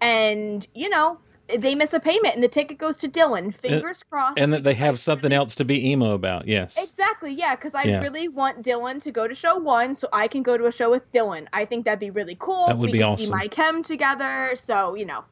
and 0.00 0.66
you 0.74 0.88
know 0.88 1.18
they 1.58 1.74
miss 1.74 1.92
a 1.92 2.00
payment 2.00 2.34
and 2.34 2.42
the 2.42 2.48
ticket 2.48 2.78
goes 2.78 2.96
to 2.98 3.08
Dylan. 3.08 3.54
Fingers 3.54 4.02
crossed. 4.02 4.38
And 4.38 4.52
that 4.52 4.64
they 4.64 4.74
have 4.74 4.98
something 4.98 5.32
else 5.32 5.54
to 5.56 5.64
be 5.64 5.90
emo 5.90 6.12
about. 6.12 6.46
Yes. 6.48 6.76
Exactly, 6.82 7.32
yeah, 7.34 7.54
because 7.54 7.74
I 7.74 7.82
Yeah. 7.84 8.00
really 8.00 8.28
want 8.28 8.62
Dylan 8.62 9.02
to 9.02 9.10
go 9.10 9.26
to 9.28 9.34
show 9.34 9.58
one 9.58 9.94
so 9.94 10.08
I 10.12 10.28
can 10.28 10.42
go 10.42 10.56
to 10.58 10.66
a 10.66 10.72
show 10.72 10.90
with 10.90 11.10
Dylan. 11.12 11.46
I 11.52 11.64
think 11.64 11.84
that'd 11.84 11.98
be 12.00 12.10
really 12.10 12.36
cool. 12.38 12.66
That 12.66 12.78
would 12.78 12.90
we 12.90 12.98
be 12.98 13.04
can 13.04 13.16
see 13.16 13.24
awesome. 13.24 13.36
my 13.38 13.48
chem 13.48 13.82
together. 13.82 14.52
So, 14.54 14.94
you 14.94 15.04
know. 15.06 15.24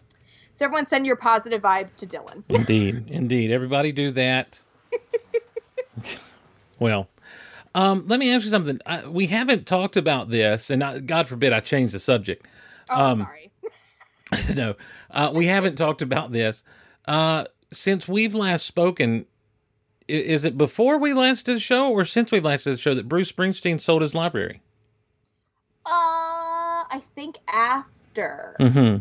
So 0.54 0.64
everyone 0.66 0.86
send 0.86 1.06
your 1.06 1.16
positive 1.16 1.62
vibes 1.62 1.96
to 2.00 2.06
Dylan. 2.06 2.42
Indeed, 2.48 3.04
indeed. 3.08 3.50
Everybody 3.50 3.92
do 3.92 4.10
that. 4.10 4.58
well, 6.78 7.08
um, 7.74 8.04
let 8.08 8.18
me 8.18 8.32
ask 8.32 8.44
you 8.44 8.50
something. 8.50 8.80
I, 8.84 9.06
we 9.06 9.26
haven't 9.28 9.66
talked 9.66 9.96
about 9.96 10.30
this, 10.30 10.70
and 10.70 10.82
I, 10.82 10.98
God 10.98 11.28
forbid 11.28 11.52
I 11.52 11.60
change 11.60 11.92
the 11.92 12.00
subject. 12.00 12.46
Oh, 12.90 13.04
Um, 13.12 13.18
sorry. 13.18 13.39
no, 14.54 14.76
uh, 15.10 15.32
we 15.34 15.46
haven't 15.46 15.76
talked 15.76 16.02
about 16.02 16.32
this 16.32 16.62
uh, 17.06 17.44
since 17.72 18.08
we've 18.08 18.34
last 18.34 18.66
spoken. 18.66 19.26
Is 20.08 20.44
it 20.44 20.58
before 20.58 20.99
we 20.99 21.12
last 21.12 21.46
did 21.46 21.56
the 21.56 21.60
show, 21.60 21.90
or 21.90 22.04
since 22.04 22.32
we 22.32 22.40
last 22.40 22.64
did 22.64 22.75
the 22.75 22.78
show 22.78 22.94
that 22.94 23.08
Bruce 23.08 23.30
Springsteen 23.30 23.80
sold 23.80 24.02
his 24.02 24.14
library? 24.14 24.60
Uh, 25.87 25.90
I 26.90 27.00
think 27.14 27.38
after. 27.52 28.56
hmm 28.58 28.96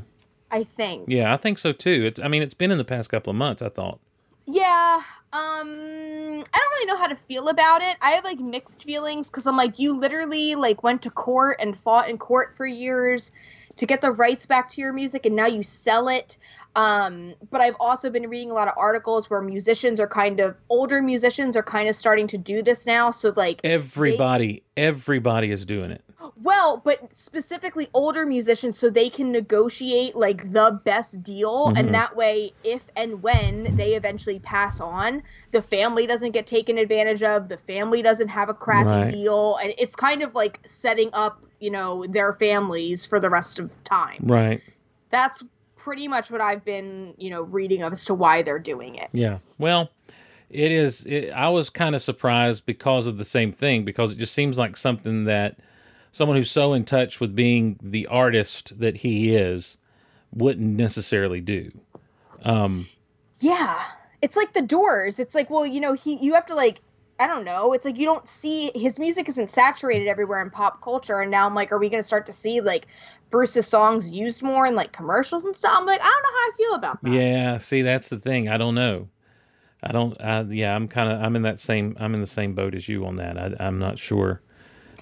I 0.52 0.64
think. 0.64 1.06
Yeah, 1.08 1.34
I 1.34 1.38
think 1.38 1.60
so 1.60 1.72
too. 1.72 2.06
It's, 2.08 2.20
I 2.20 2.28
mean, 2.28 2.42
it's 2.42 2.56
been 2.56 2.72
in 2.72 2.78
the 2.80 2.84
past 2.86 3.10
couple 3.10 3.32
of 3.32 3.38
months. 3.38 3.62
I 3.62 3.70
thought. 3.70 4.00
Yeah. 4.48 5.02
Um, 5.32 5.68
I 5.70 6.44
don't 6.44 6.72
really 6.72 6.86
know 6.88 6.98
how 6.98 7.06
to 7.08 7.16
feel 7.16 7.50
about 7.50 7.84
it. 7.84 7.96
I 8.02 8.12
have 8.12 8.24
like 8.24 8.40
mixed 8.40 8.84
feelings 8.84 9.30
because 9.30 9.46
I'm 9.46 9.58
like, 9.58 9.78
you 9.78 10.00
literally 10.00 10.56
like 10.56 10.82
went 10.82 11.04
to 11.04 11.12
court 11.12 11.58
and 11.60 11.78
fought 11.78 12.10
in 12.10 12.18
court 12.18 12.56
for 12.56 12.66
years 12.66 13.32
to 13.80 13.86
get 13.86 14.02
the 14.02 14.12
rights 14.12 14.46
back 14.46 14.68
to 14.70 14.82
your 14.82 14.94
music, 14.94 15.26
and 15.26 15.36
now 15.36 15.48
you 15.48 15.64
sell 15.64 16.08
it. 16.08 16.38
Um, 16.76 17.34
but 17.50 17.62
I've 17.62 17.76
also 17.80 18.10
been 18.10 18.30
reading 18.30 18.52
a 18.52 18.54
lot 18.54 18.68
of 18.68 18.74
articles 18.78 19.30
where 19.30 19.42
musicians 19.42 20.00
are 20.00 20.08
kind 20.08 20.40
of 20.40 20.56
older 20.70 21.02
musicians 21.02 21.58
are 21.58 21.64
kind 21.64 21.90
of 21.90 21.96
starting 21.96 22.28
to 22.28 22.38
do 22.38 22.62
this 22.62 22.86
now. 22.86 23.10
So 23.12 23.34
like, 23.36 23.62
Everybody, 23.64 24.64
everybody 24.78 25.52
is 25.52 25.66
doing 25.66 25.92
it. 25.92 26.04
well, 26.44 26.82
but 26.84 27.12
specifically 27.14 27.88
older 27.94 28.26
musicians, 28.26 28.78
so 28.78 28.90
they 28.90 29.10
can 29.10 29.32
negotiate 29.32 30.16
like 30.16 30.52
the 30.52 30.80
best 30.84 31.24
deal, 31.24 31.70
Mhm. 31.70 31.80
and 31.80 31.94
that 31.94 32.16
way, 32.16 32.52
if 32.64 32.90
and 32.96 33.24
when 33.24 33.76
they 33.76 33.94
eventually 33.94 34.40
pass 34.40 34.80
on, 34.82 35.24
the 35.52 35.62
family 35.62 36.06
doesn't 36.06 36.32
get 36.32 36.46
taken 36.48 36.78
advantage 36.78 37.24
of. 37.24 37.48
The 37.50 37.58
family 37.58 38.02
doesn't 38.02 38.28
have 38.28 38.50
a 38.50 38.54
crappy 38.54 38.90
Right. 38.90 39.08
deal, 39.08 39.58
and 39.64 39.74
it's 39.78 39.96
kind 39.96 40.22
of 40.22 40.36
like 40.36 40.60
setting 40.66 41.10
up, 41.14 41.46
you 41.60 41.72
know, 41.72 42.06
their 42.08 42.34
families 42.34 43.06
for 43.06 43.20
the 43.20 43.30
rest 43.30 43.60
of 43.60 43.84
time. 43.84 44.20
Right. 44.24 44.62
That's 45.10 45.44
pretty 45.76 46.08
much 46.08 46.32
what 46.32 46.42
I've 46.42 46.64
been, 46.66 47.14
you 47.18 47.30
know, 47.30 47.42
reading 47.42 47.84
of 47.84 47.94
as 47.94 48.06
to 48.06 48.14
why 48.14 48.42
they're 48.42 48.60
doing 48.60 48.96
it. 48.96 49.10
Yeah. 49.14 49.40
Well, 49.60 49.90
it 50.50 50.72
is. 50.72 51.06
It, 51.06 51.32
I 51.32 51.50
was 51.50 51.70
kind 51.70 51.96
of 51.96 52.02
surprised 52.02 52.66
because 52.66 53.08
of 53.08 53.18
the 53.18 53.26
same 53.26 53.52
thing 53.52 53.86
because 53.86 54.12
it 54.12 54.18
just 54.18 54.34
seems 54.34 54.58
like 54.58 54.78
something 54.78 55.26
that 55.26 55.58
someone 56.12 56.38
who's 56.38 56.52
so 56.52 56.74
in 56.74 56.86
touch 56.86 57.20
with 57.20 57.36
being 57.36 57.80
the 57.82 58.08
artist 58.08 58.80
that 58.80 58.98
he 58.98 59.36
is 59.36 59.78
wouldn't 60.34 60.76
necessarily 60.76 61.42
do. 61.42 61.72
Um, 62.46 62.88
Yeah. 63.40 63.82
It's 64.22 64.36
like 64.36 64.54
the 64.54 64.62
doors. 64.62 65.20
It's 65.20 65.34
like, 65.34 65.50
well, 65.50 65.66
you 65.66 65.80
know, 65.80 65.94
he 65.94 66.18
you 66.18 66.34
have 66.34 66.46
to 66.48 66.56
like 66.56 66.82
I 67.20 67.28
don't 67.28 67.44
know. 67.44 67.74
It's 67.74 67.86
like 67.86 67.98
you 67.98 68.06
don't 68.06 68.28
see 68.28 68.72
his 68.74 68.98
music 68.98 69.28
isn't 69.28 69.50
saturated 69.50 70.08
everywhere 70.08 70.42
in 70.42 70.50
pop 70.50 70.82
culture 70.82 71.20
and 71.20 71.30
now 71.30 71.46
I'm 71.46 71.56
like 71.56 71.72
are 71.72 71.78
we 71.78 71.90
going 71.90 72.02
to 72.02 72.08
start 72.08 72.26
to 72.28 72.32
see 72.32 72.62
like 72.62 72.88
Bruce's 73.30 73.68
songs 73.68 74.10
used 74.12 74.42
more 74.42 74.66
in 74.66 74.76
like 74.76 74.94
commercials 74.94 75.46
and 75.46 75.56
stuff? 75.56 75.76
I'm 75.78 75.86
like 75.86 76.02
I 76.02 76.06
don't 76.06 76.24
know 76.24 76.30
how 76.30 76.48
I 76.48 76.52
feel 76.58 76.76
about 76.76 77.04
that. 77.04 77.14
yeah. 77.14 77.58
See, 77.58 77.82
that's 77.82 78.10
the 78.10 78.18
thing. 78.18 78.48
I 78.48 78.58
don't 78.58 78.76
know. 78.76 79.10
I 79.82 79.92
don't. 79.92 80.20
I, 80.22 80.42
yeah, 80.42 80.76
I'm 80.76 80.88
kind 80.88 81.12
of. 81.12 81.22
I'm 81.22 81.36
in 81.36 81.44
that 81.44 81.60
same. 81.60 81.96
I'm 82.00 82.14
in 82.14 82.22
the 82.22 82.28
same 82.28 82.54
boat 82.54 82.76
as 82.76 82.90
you 82.90 83.06
on 83.06 83.16
that. 83.18 83.38
I, 83.38 83.66
I'm 83.66 83.80
not 83.80 83.98
sure 83.98 84.42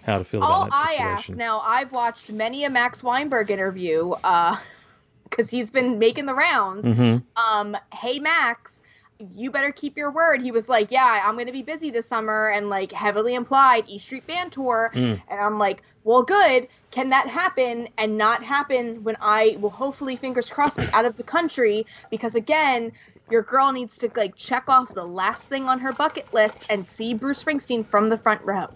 how 0.05 0.19
to 0.19 0.23
feel 0.23 0.43
All 0.43 0.63
about 0.63 0.71
that 0.71 0.97
I 0.99 1.03
ask 1.03 1.35
now, 1.35 1.61
I've 1.65 1.91
watched 1.91 2.31
many 2.31 2.63
a 2.63 2.69
Max 2.69 3.03
Weinberg 3.03 3.51
interview 3.51 4.11
uh 4.23 4.55
cuz 5.31 5.49
he's 5.49 5.71
been 5.71 5.99
making 5.99 6.25
the 6.25 6.35
rounds. 6.35 6.85
hmm 6.85 7.17
um, 7.37 7.75
hey 7.93 8.19
Max, 8.19 8.81
you 9.19 9.51
better 9.51 9.71
keep 9.71 9.97
your 9.97 10.11
word. 10.11 10.41
He 10.41 10.51
was 10.51 10.69
like, 10.69 10.91
yeah, 10.91 11.21
I'm 11.25 11.33
going 11.33 11.47
to 11.47 11.51
be 11.51 11.63
busy 11.63 11.89
this 11.89 12.05
summer 12.05 12.49
and 12.49 12.69
like 12.69 12.91
heavily 12.91 13.35
implied 13.35 13.83
East 13.87 14.05
Street 14.05 14.27
Band 14.27 14.51
Tour. 14.51 14.91
Mm. 14.93 15.21
And 15.29 15.39
I'm 15.39 15.57
like, 15.57 15.81
well, 16.03 16.23
good. 16.23 16.67
Can 16.91 17.09
that 17.09 17.27
happen 17.27 17.87
and 17.97 18.17
not 18.17 18.43
happen 18.43 19.03
when 19.03 19.17
I 19.19 19.57
will 19.59 19.69
hopefully, 19.69 20.15
fingers 20.15 20.49
crossed, 20.49 20.77
be 20.77 20.87
out 20.93 21.05
of 21.05 21.17
the 21.17 21.23
country? 21.23 21.85
Because 22.09 22.35
again, 22.35 22.91
your 23.29 23.41
girl 23.41 23.71
needs 23.71 23.97
to 23.97 24.09
like 24.15 24.35
check 24.35 24.69
off 24.69 24.93
the 24.93 25.03
last 25.03 25.49
thing 25.49 25.67
on 25.67 25.79
her 25.79 25.91
bucket 25.91 26.33
list 26.33 26.65
and 26.69 26.87
see 26.87 27.13
Bruce 27.13 27.43
Springsteen 27.43 27.85
from 27.85 28.09
the 28.09 28.17
front 28.17 28.41
row. 28.43 28.67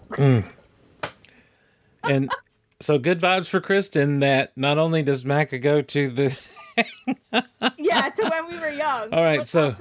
And 2.04 2.30
so 2.80 2.98
good 2.98 3.20
vibes 3.20 3.46
for 3.46 3.60
Kristin. 3.60 4.20
That 4.20 4.52
not 4.56 4.76
only 4.76 5.02
does 5.02 5.24
Macca 5.24 5.62
go 5.62 5.80
to 5.82 6.08
the 6.08 6.38
yeah, 7.78 8.08
to 8.08 8.28
when 8.30 8.48
we 8.50 8.58
were 8.58 8.68
young. 8.70 9.12
All 9.12 9.22
right, 9.22 9.38
but 9.38 9.48
so- 9.48 9.72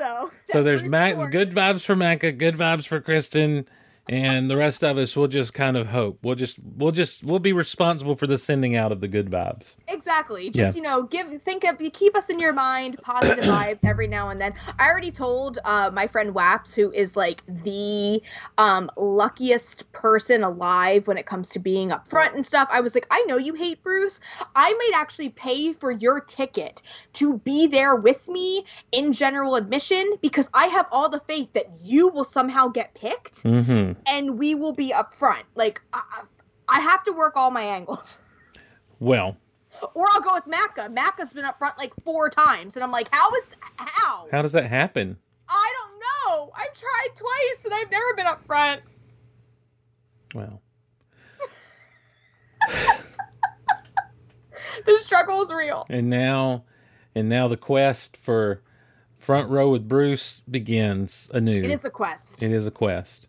so 0.48 0.64
there's 0.64 0.84
Mac, 0.90 1.16
good 1.32 1.52
vibes 1.52 1.86
for 1.86 1.96
Macca, 1.96 2.38
good 2.38 2.56
vibes 2.56 2.88
for 2.88 3.00
Kristin, 3.02 3.66
and 4.12 4.52
the 4.52 4.58
rest 4.58 4.84
of 4.84 4.98
us 4.98 5.16
will 5.16 5.30
just 5.30 5.54
kind 5.54 5.78
of 5.78 5.88
hope. 5.88 6.20
We'll 6.22 6.36
just 6.36 6.60
we'll 6.78 6.92
just 6.92 7.24
we'll 7.24 7.40
be 7.40 7.54
responsible 7.54 8.16
for 8.18 8.28
the 8.28 8.38
sending 8.38 8.76
out 8.76 8.92
of 8.92 9.00
the 9.00 9.08
good 9.08 9.30
vibes. 9.32 9.74
Exactly. 9.88 10.50
Just 10.50 10.76
Yeah. 10.76 10.82
you 10.82 10.88
know, 10.88 11.04
give 11.04 11.28
think 11.42 11.64
of 11.64 11.78
keep 11.94 12.18
us 12.18 12.30
in 12.30 12.38
your 12.38 12.52
mind, 12.52 12.98
positive 13.02 13.46
vibes 13.46 13.80
every 13.86 14.08
now 14.08 14.30
and 14.30 14.42
then. 14.42 14.54
I 14.80 14.90
already 14.90 15.12
told 15.12 15.60
uh, 15.64 15.90
my 15.94 16.08
friend 16.08 16.36
Waps, 16.36 16.76
who 16.76 16.92
is 16.92 17.16
like 17.16 17.42
the 17.64 18.22
um, 18.58 18.92
luckiest 18.98 19.90
person 19.94 20.44
alive 20.44 21.08
when 21.08 21.18
it 21.18 21.26
comes 21.26 21.48
to 21.52 21.60
being 21.60 21.94
up 21.94 22.08
front 22.10 22.36
and 22.36 22.46
stuff. 22.46 22.68
I 22.72 22.82
was 22.82 22.94
like, 22.96 23.08
I 23.12 23.24
know 23.28 23.38
you 23.38 23.54
hate 23.54 23.82
Bruce. 23.82 24.20
I 24.58 24.74
might 24.74 25.00
actually 25.00 25.30
pay 25.30 25.72
for 25.72 25.90
your 25.90 26.20
ticket 26.20 26.82
to 27.14 27.38
be 27.40 27.66
there 27.68 27.96
with 27.96 28.28
me 28.28 28.66
in 28.92 29.14
general 29.14 29.56
admission 29.56 30.04
because 30.22 30.50
I 30.54 30.66
have 30.66 30.88
all 30.92 31.08
the 31.08 31.22
faith 31.22 31.54
that 31.54 31.68
you 31.80 32.10
will 32.10 32.26
somehow 32.26 32.68
get 32.68 32.94
picked 32.94 33.22
Mm-hmm. 33.44 34.01
And 34.08 34.38
we 34.40 34.56
will 34.56 34.74
be 34.74 34.94
up 34.94 35.14
front. 35.14 35.44
Like 35.56 35.82
I, 35.94 36.24
I 36.70 36.80
have 36.80 37.04
to 37.04 37.12
work 37.14 37.36
all 37.38 37.52
my 37.52 37.64
angles. 37.64 38.24
Well, 39.00 39.36
Or 39.96 40.06
I'll 40.12 40.22
go 40.22 40.36
with 40.36 40.44
Macca. 40.46 40.96
Macca's 40.96 41.34
been 41.34 41.44
up 41.44 41.58
front 41.58 41.76
like 41.80 41.92
four 42.06 42.30
times, 42.30 42.78
and 42.78 42.84
I'm 42.84 42.92
like, 42.92 43.08
how 43.12 43.34
is 43.34 43.56
how? 43.78 44.28
how 44.32 44.44
does 44.44 44.52
that 44.52 44.68
happen? 44.68 45.18
I 45.50 45.74
don't 45.80 46.00
know. 46.00 46.52
I've 46.56 46.72
tried 46.74 47.08
twice, 47.16 47.66
and 47.66 47.74
I've 47.74 47.90
never 47.90 48.14
been 48.16 48.28
up 48.28 48.46
front. 48.46 48.82
Well, 50.36 50.62
The 54.86 54.98
struggle 55.00 55.42
is 55.44 55.52
real. 55.52 55.86
and 55.90 56.10
now, 56.10 56.64
and 57.16 57.28
now 57.28 57.48
the 57.48 57.58
quest 57.58 58.16
for 58.18 58.62
front 59.18 59.50
row 59.50 59.72
with 59.72 59.88
Bruce 59.88 60.42
begins 60.50 61.30
anew. 61.34 61.64
It 61.64 61.72
is 61.72 61.86
a 61.86 61.90
quest. 61.90 62.42
It 62.44 62.52
is 62.52 62.66
a 62.68 62.72
quest, 62.72 63.28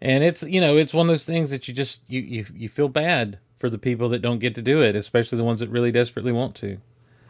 and 0.00 0.22
it's 0.22 0.42
you 0.42 0.60
know 0.60 0.76
it's 0.76 0.94
one 0.94 1.08
of 1.08 1.12
those 1.12 1.24
things 1.24 1.50
that 1.50 1.68
you 1.68 1.74
just 1.74 2.00
you 2.08 2.20
you 2.20 2.46
you 2.54 2.68
feel 2.68 2.88
bad 2.88 3.38
for 3.58 3.70
the 3.70 3.78
people 3.78 4.08
that 4.10 4.20
don't 4.20 4.38
get 4.38 4.54
to 4.54 4.62
do 4.62 4.82
it, 4.82 4.94
especially 4.94 5.38
the 5.38 5.44
ones 5.44 5.60
that 5.60 5.70
really 5.70 5.90
desperately 5.90 6.32
want 6.32 6.54
to. 6.56 6.78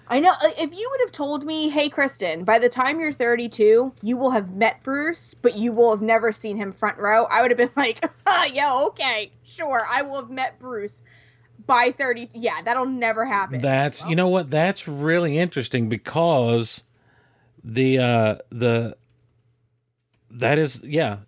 I 0.09 0.21
know. 0.21 0.31
uh, 0.31 0.49
If 0.59 0.73
you 0.73 0.89
would 0.91 1.01
have 1.01 1.13
told 1.13 1.45
me, 1.45 1.69
hey, 1.69 1.89
Kristin, 1.89 2.45
by 2.45 2.59
the 2.61 2.69
time 2.69 3.01
you're 3.01 3.11
32, 3.13 3.93
you 4.03 4.17
will 4.17 4.31
have 4.31 4.55
met 4.55 4.83
Bruce, 4.85 5.35
but 5.35 5.57
you 5.57 5.73
will 5.73 5.91
have 5.91 6.03
never 6.03 6.31
seen 6.31 6.57
him 6.57 6.71
front 6.73 6.99
row, 6.99 7.27
I 7.31 7.43
would 7.43 7.51
have 7.51 7.59
been 7.59 7.71
like, 7.77 8.05
yeah, 8.53 8.83
okay, 8.89 9.33
sure, 9.45 9.83
I 9.91 10.03
will 10.03 10.17
have 10.21 10.31
met 10.31 10.59
Bruce 10.61 11.03
by 11.67 11.93
30. 11.97 12.31
Yeah, 12.35 12.63
that'll 12.65 12.87
never 12.87 13.25
happen. 13.25 13.61
That's 13.61 14.05
you 14.05 14.15
know 14.15 14.29
what 14.29 14.51
that's 14.51 14.87
really 14.87 15.39
interesting 15.39 15.89
because 15.89 16.83
the 17.65 17.99
uh 17.99 18.37
the 18.51 18.97
that 20.31 20.59
is 20.59 20.83
yeah. 20.85 21.19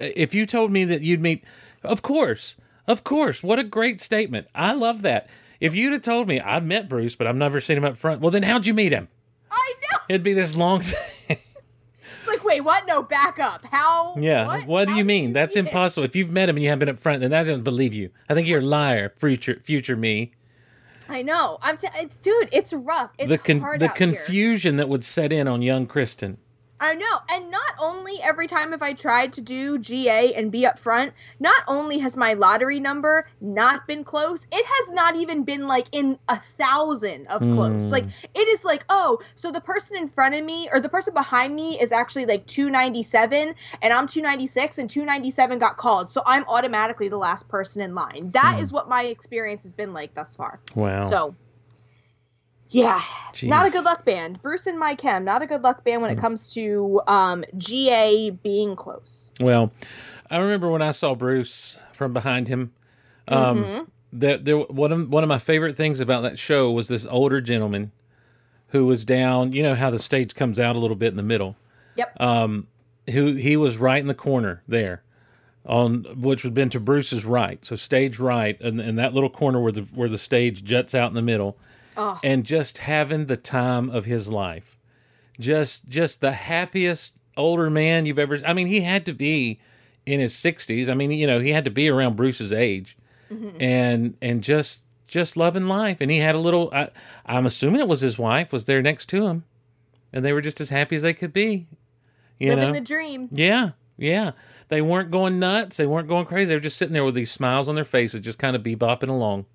If 0.00 0.34
you 0.34 0.46
told 0.46 0.72
me 0.72 0.84
that 0.84 1.02
you'd 1.02 1.20
meet, 1.20 1.44
of 1.82 2.02
course, 2.02 2.56
of 2.86 3.04
course, 3.04 3.42
what 3.42 3.58
a 3.58 3.64
great 3.64 4.00
statement. 4.00 4.46
I 4.54 4.72
love 4.72 5.02
that. 5.02 5.28
If 5.60 5.74
you'd 5.74 5.92
have 5.92 6.02
told 6.02 6.26
me 6.26 6.40
I've 6.40 6.64
met 6.64 6.88
Bruce, 6.88 7.16
but 7.16 7.26
I've 7.26 7.36
never 7.36 7.60
seen 7.60 7.76
him 7.76 7.84
up 7.84 7.96
front, 7.96 8.20
well 8.20 8.30
then 8.30 8.42
how'd 8.42 8.66
you 8.66 8.74
meet 8.74 8.92
him? 8.92 9.08
I 9.50 9.74
know. 9.92 9.98
It'd 10.08 10.22
be 10.22 10.32
this 10.34 10.56
long. 10.56 10.82
It's 12.20 12.28
like, 12.28 12.44
wait, 12.44 12.60
what? 12.60 12.84
No, 12.86 13.02
back 13.02 13.38
up. 13.38 13.64
How? 13.64 14.14
Yeah. 14.18 14.46
What, 14.66 14.88
do 14.88 14.92
How 14.92 14.98
you 14.98 15.04
mean? 15.06 15.32
That's 15.32 15.54
meet 15.54 15.60
him? 15.60 15.66
impossible. 15.68 16.04
If 16.04 16.14
you've 16.14 16.30
met 16.30 16.50
him 16.50 16.56
and 16.56 16.62
you 16.62 16.68
haven't 16.68 16.80
been 16.86 16.94
up 16.94 17.00
front, 17.00 17.20
then 17.22 17.30
that 17.30 17.44
doesn't 17.44 17.62
believe 17.62 17.94
you. 17.94 18.10
I 18.28 18.34
think 18.34 18.46
you're 18.46 18.60
a 18.60 18.64
liar, 18.64 19.14
future 19.16 19.58
future 19.64 19.96
me. 19.96 20.32
I 21.08 21.22
know. 21.22 21.56
I'm. 21.62 21.76
T- 21.76 21.88
it's 21.96 22.18
dude. 22.18 22.50
It's 22.52 22.72
rough. 22.74 23.14
It's 23.18 23.28
the 23.28 23.38
con- 23.38 23.60
hard 23.60 23.80
the 23.80 23.88
out 23.88 23.96
here. 23.96 24.08
confusion 24.12 24.76
that 24.76 24.88
would 24.90 25.02
set 25.02 25.32
in 25.32 25.48
on 25.48 25.62
young 25.62 25.86
Kristin. 25.86 26.36
I 26.80 26.94
know. 26.94 27.18
And 27.28 27.50
not 27.50 27.74
only 27.80 28.14
every 28.22 28.46
time 28.46 28.72
have 28.72 28.82
I 28.82 28.94
tried 28.94 29.34
to 29.34 29.42
do 29.42 29.78
GA 29.78 30.32
and 30.34 30.50
be 30.50 30.66
up 30.66 30.78
front, 30.78 31.12
not 31.38 31.62
only 31.68 31.98
has 31.98 32.16
my 32.16 32.32
lottery 32.32 32.80
number 32.80 33.26
not 33.40 33.86
been 33.86 34.02
close, 34.02 34.46
it 34.50 34.64
has 34.66 34.94
not 34.94 35.16
even 35.16 35.44
been 35.44 35.68
like 35.68 35.88
in 35.92 36.18
a 36.28 36.36
thousand 36.36 37.26
of 37.26 37.40
close. 37.40 37.86
Hmm. 37.86 37.92
Like 37.92 38.04
it 38.34 38.48
is 38.48 38.64
like, 38.64 38.84
oh, 38.88 39.18
so 39.34 39.52
the 39.52 39.60
person 39.60 39.98
in 39.98 40.08
front 40.08 40.34
of 40.34 40.44
me 40.44 40.68
or 40.72 40.80
the 40.80 40.88
person 40.88 41.12
behind 41.12 41.54
me 41.54 41.72
is 41.80 41.92
actually 41.92 42.24
like 42.26 42.46
297 42.46 43.54
and 43.82 43.92
I'm 43.92 44.06
296 44.06 44.78
and 44.78 44.88
297 44.88 45.58
got 45.58 45.76
called. 45.76 46.10
So 46.10 46.22
I'm 46.24 46.44
automatically 46.44 47.08
the 47.08 47.18
last 47.18 47.48
person 47.48 47.82
in 47.82 47.94
line. 47.94 48.30
That 48.32 48.58
is 48.60 48.72
what 48.72 48.88
my 48.88 49.04
experience 49.04 49.64
has 49.64 49.74
been 49.74 49.92
like 49.92 50.14
thus 50.14 50.36
far. 50.36 50.60
Wow. 50.74 51.08
So 51.10 51.34
yeah, 52.70 53.00
not 53.42 53.66
a 53.66 53.70
good 53.70 53.84
luck 53.84 54.04
band. 54.04 54.40
Bruce 54.42 54.66
and 54.66 54.78
My 54.78 54.94
Chem, 54.94 55.24
not 55.24 55.42
a 55.42 55.46
good 55.46 55.62
luck 55.62 55.84
band 55.84 56.02
when 56.02 56.10
it 56.10 56.18
comes 56.18 56.52
to 56.54 57.00
um, 57.06 57.44
GA 57.56 58.30
being 58.30 58.76
close. 58.76 59.30
Well, 59.40 59.72
I 60.30 60.38
remember 60.38 60.68
when 60.70 60.82
I 60.82 60.92
saw 60.92 61.14
Bruce 61.14 61.78
from 61.92 62.12
behind 62.12 62.48
him. 62.48 62.72
Um, 63.28 63.58
Mm-hmm. 63.64 63.84
that 64.12 64.44
there 64.44 64.56
one 64.58 64.90
of 64.90 65.08
one 65.08 65.22
of 65.22 65.28
my 65.28 65.38
favorite 65.38 65.76
things 65.76 66.00
about 66.00 66.22
that 66.22 66.36
show 66.38 66.70
was 66.70 66.88
this 66.88 67.06
older 67.06 67.40
gentleman 67.40 67.92
who 68.68 68.86
was 68.86 69.04
down. 69.04 69.52
You 69.52 69.62
know 69.62 69.74
how 69.76 69.90
the 69.90 69.98
stage 70.00 70.34
comes 70.34 70.58
out 70.58 70.74
a 70.74 70.78
little 70.80 70.96
bit 70.96 71.08
in 71.08 71.16
the 71.16 71.22
middle. 71.22 71.54
Yep. 71.96 72.16
Uh, 72.18 72.48
Who 73.12 73.34
he 73.34 73.56
was 73.56 73.78
right 73.78 74.00
in 74.00 74.06
the 74.08 74.14
corner 74.14 74.62
there, 74.66 75.02
on 75.64 76.04
which 76.20 76.42
would 76.42 76.50
have 76.50 76.54
been 76.54 76.70
to 76.70 76.80
Bruce's 76.80 77.24
right. 77.24 77.64
So 77.64 77.76
stage 77.76 78.18
right, 78.18 78.60
and, 78.60 78.80
and 78.80 78.98
that 78.98 79.14
little 79.14 79.30
corner 79.30 79.60
where 79.60 79.72
the 79.72 79.82
where 79.94 80.08
the 80.08 80.18
stage 80.18 80.64
juts 80.64 80.92
out 80.94 81.08
in 81.10 81.14
the 81.14 81.22
middle, 81.22 81.56
Oh. 81.96 82.18
and 82.22 82.44
just 82.44 82.78
having 82.78 83.26
the 83.26 83.36
time 83.36 83.90
of 83.90 84.04
his 84.04 84.28
life. 84.28 84.76
Just 85.38 85.88
just 85.88 86.20
the 86.20 86.32
happiest 86.32 87.20
older 87.36 87.70
man 87.70 88.06
you've 88.06 88.18
ever. 88.18 88.38
I 88.46 88.52
mean, 88.52 88.66
he 88.66 88.82
had 88.82 89.06
to 89.06 89.12
be 89.12 89.58
in 90.06 90.20
his 90.20 90.34
sixties. 90.34 90.88
I 90.88 90.94
mean, 90.94 91.10
you 91.10 91.26
know, 91.26 91.40
he 91.40 91.50
had 91.50 91.64
to 91.64 91.70
be 91.70 91.88
around 91.88 92.16
Bruce's 92.16 92.52
age, 92.52 92.96
mm-hmm. 93.30 93.60
and 93.60 94.16
and 94.20 94.42
just 94.42 94.82
just 95.08 95.36
loving 95.36 95.66
life. 95.66 95.98
And 96.00 96.10
he 96.10 96.18
had 96.18 96.34
a 96.34 96.38
little. 96.38 96.70
I, 96.72 96.90
I'm 97.24 97.46
assuming 97.46 97.80
it 97.80 97.88
was 97.88 98.00
his 98.02 98.18
wife 98.18 98.52
was 98.52 98.66
there 98.66 98.82
next 98.82 99.06
to 99.10 99.26
him, 99.26 99.44
and 100.12 100.24
they 100.24 100.32
were 100.32 100.42
just 100.42 100.60
as 100.60 100.70
happy 100.70 100.96
as 100.96 101.02
they 101.02 101.14
could 101.14 101.32
be. 101.32 101.66
You 102.38 102.50
Living 102.50 102.68
know, 102.68 102.72
the 102.72 102.80
dream. 102.80 103.28
yeah, 103.30 103.70
yeah. 103.96 104.32
They 104.68 104.80
weren't 104.80 105.10
going 105.10 105.38
nuts. 105.40 105.76
They 105.76 105.86
weren't 105.86 106.06
going 106.08 106.26
crazy. 106.26 106.48
They 106.50 106.54
were 106.54 106.60
just 106.60 106.76
sitting 106.76 106.94
there 106.94 107.04
with 107.04 107.16
these 107.16 107.32
smiles 107.32 107.68
on 107.68 107.74
their 107.74 107.84
faces, 107.84 108.20
just 108.20 108.38
kind 108.38 108.54
of 108.54 108.62
bebopping 108.62 109.08
along. 109.08 109.46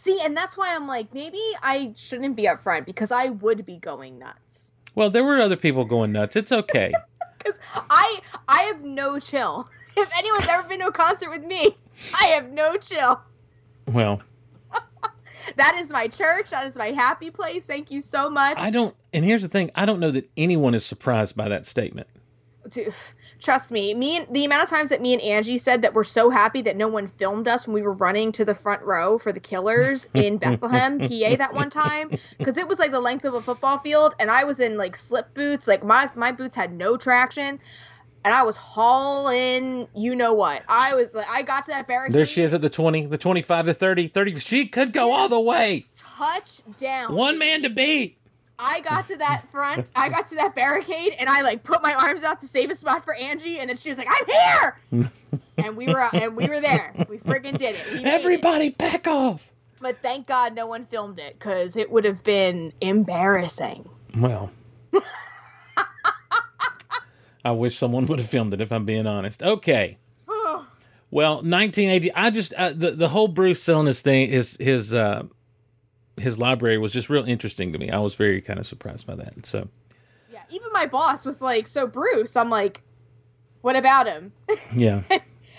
See, 0.00 0.18
and 0.24 0.34
that's 0.34 0.56
why 0.56 0.74
I'm 0.74 0.86
like, 0.86 1.12
maybe 1.12 1.36
I 1.62 1.92
shouldn't 1.94 2.34
be 2.34 2.48
up 2.48 2.62
front 2.62 2.86
because 2.86 3.12
I 3.12 3.26
would 3.28 3.66
be 3.66 3.76
going 3.76 4.18
nuts. 4.18 4.72
Well, 4.94 5.10
there 5.10 5.22
were 5.22 5.38
other 5.38 5.56
people 5.56 5.84
going 5.84 6.10
nuts. 6.12 6.36
It's 6.36 6.52
okay. 6.52 6.92
Because 7.38 7.58
I 7.88 8.20
I 8.48 8.62
have 8.72 8.82
no 8.82 9.18
chill. 9.18 9.66
If 9.96 10.08
anyone's 10.16 10.48
ever 10.48 10.68
been 10.68 10.80
to 10.80 10.86
a 10.86 10.92
concert 10.92 11.30
with 11.30 11.44
me, 11.44 11.74
I 12.18 12.26
have 12.28 12.50
no 12.50 12.76
chill. 12.76 13.20
well, 13.88 14.22
That 15.56 15.76
is 15.78 15.92
my 15.92 16.06
church. 16.08 16.50
That 16.50 16.66
is 16.66 16.76
my 16.78 16.88
happy 16.88 17.30
place. 17.30 17.66
Thank 17.66 17.90
you 17.90 18.00
so 18.00 18.30
much. 18.30 18.58
I 18.60 18.70
don't. 18.70 18.94
And 19.12 19.24
here's 19.24 19.42
the 19.42 19.48
thing: 19.48 19.70
I 19.74 19.84
don't 19.84 20.00
know 20.00 20.10
that 20.10 20.30
anyone 20.36 20.74
is 20.74 20.84
surprised 20.84 21.34
by 21.36 21.48
that 21.48 21.66
statement. 21.66 22.08
Dude, 22.70 22.94
trust 23.40 23.72
me, 23.72 23.94
me 23.94 24.16
and 24.18 24.26
the 24.30 24.44
amount 24.44 24.62
of 24.62 24.70
times 24.70 24.90
that 24.90 25.00
me 25.00 25.12
and 25.12 25.22
Angie 25.22 25.58
said 25.58 25.82
that 25.82 25.94
we're 25.94 26.04
so 26.04 26.30
happy 26.30 26.62
that 26.62 26.76
no 26.76 26.88
one 26.88 27.06
filmed 27.06 27.48
us 27.48 27.66
when 27.66 27.74
we 27.74 27.82
were 27.82 27.94
running 27.94 28.32
to 28.32 28.44
the 28.44 28.54
front 28.54 28.82
row 28.82 29.18
for 29.18 29.32
the 29.32 29.40
Killers 29.40 30.08
in 30.14 30.38
Bethlehem, 30.38 30.98
PA 31.00 31.36
that 31.36 31.50
one 31.52 31.70
time 31.84 32.10
because 32.38 32.56
it 32.56 32.68
was 32.68 32.78
like 32.78 32.92
the 32.92 33.00
length 33.00 33.24
of 33.24 33.34
a 33.34 33.40
football 33.40 33.78
field 33.78 34.14
and 34.20 34.30
I 34.30 34.44
was 34.44 34.60
in 34.60 34.78
like 34.78 34.96
slip 34.96 35.34
boots, 35.34 35.66
like 35.68 35.84
my 35.84 36.08
my 36.14 36.30
boots 36.32 36.56
had 36.56 36.72
no 36.72 36.96
traction. 36.96 37.58
And 38.22 38.34
I 38.34 38.42
was 38.42 38.54
hauling, 38.58 39.88
you 39.94 40.14
know 40.14 40.34
what? 40.34 40.62
I 40.68 40.94
was 40.94 41.14
like, 41.14 41.26
I 41.30 41.40
got 41.40 41.64
to 41.64 41.70
that 41.70 41.88
barricade. 41.88 42.14
There 42.14 42.26
she 42.26 42.42
is 42.42 42.52
at 42.52 42.60
the 42.60 42.68
twenty, 42.68 43.06
the 43.06 43.16
twenty-five, 43.16 43.64
the 43.64 43.72
30, 43.72 44.08
30. 44.08 44.38
She 44.40 44.66
could 44.66 44.92
go 44.92 45.12
all 45.12 45.30
the 45.30 45.40
way. 45.40 45.86
Touchdown. 45.96 47.14
One 47.14 47.38
man 47.38 47.62
to 47.62 47.70
beat. 47.70 48.18
I 48.60 48.80
got 48.82 49.06
to 49.06 49.16
that 49.16 49.50
front, 49.50 49.86
I 49.96 50.08
got 50.08 50.26
to 50.26 50.34
that 50.36 50.54
barricade, 50.54 51.14
and 51.18 51.28
I 51.28 51.42
like 51.42 51.62
put 51.62 51.82
my 51.82 51.94
arms 51.94 52.24
out 52.24 52.40
to 52.40 52.46
save 52.46 52.70
a 52.70 52.74
spot 52.74 53.04
for 53.04 53.14
Angie, 53.14 53.58
and 53.58 53.68
then 53.68 53.76
she 53.76 53.88
was 53.88 53.98
like, 53.98 54.08
"I'm 54.10 54.26
here," 54.26 55.10
and 55.58 55.76
we 55.76 55.86
were 55.86 56.08
and 56.12 56.36
we 56.36 56.46
were 56.46 56.60
there. 56.60 56.92
We 57.08 57.18
friggin' 57.18 57.58
did 57.58 57.76
it. 57.76 57.86
We 57.88 57.94
made 57.96 58.06
it. 58.06 58.14
Everybody, 58.14 58.70
back 58.70 59.06
off. 59.06 59.50
But 59.80 60.02
thank 60.02 60.26
God 60.26 60.54
no 60.54 60.66
one 60.66 60.84
filmed 60.84 61.18
it 61.18 61.38
because 61.38 61.76
it 61.76 61.90
would 61.90 62.04
have 62.04 62.22
been 62.22 62.72
embarrassing. 62.82 63.88
Well, 64.16 64.50
I 67.44 67.52
wish 67.52 67.78
someone 67.78 68.06
would 68.06 68.18
have 68.18 68.28
filmed 68.28 68.52
it. 68.52 68.60
If 68.60 68.70
I'm 68.70 68.84
being 68.84 69.06
honest. 69.06 69.42
Okay. 69.42 69.96
Well, 71.12 71.36
1980. 71.36 72.14
I 72.14 72.30
just 72.30 72.52
uh, 72.54 72.72
the 72.72 72.92
the 72.92 73.08
whole 73.08 73.26
Bruce 73.26 73.64
Selnis 73.64 74.00
thing, 74.00 74.30
his 74.30 74.56
his 74.60 74.94
uh, 74.94 75.24
his 76.20 76.38
library 76.38 76.78
was 76.78 76.92
just 76.92 77.10
real 77.10 77.24
interesting 77.24 77.72
to 77.72 77.78
me. 77.78 77.90
I 77.90 77.98
was 77.98 78.14
very 78.14 78.40
kind 78.40 78.58
of 78.58 78.66
surprised 78.66 79.06
by 79.06 79.14
that. 79.16 79.46
So 79.46 79.68
Yeah, 80.32 80.42
even 80.50 80.68
my 80.72 80.86
boss 80.86 81.26
was 81.26 81.42
like, 81.42 81.66
"So 81.66 81.86
Bruce," 81.86 82.36
I'm 82.36 82.50
like, 82.50 82.82
"What 83.62 83.76
about 83.76 84.06
him?" 84.06 84.32
yeah, 84.74 85.02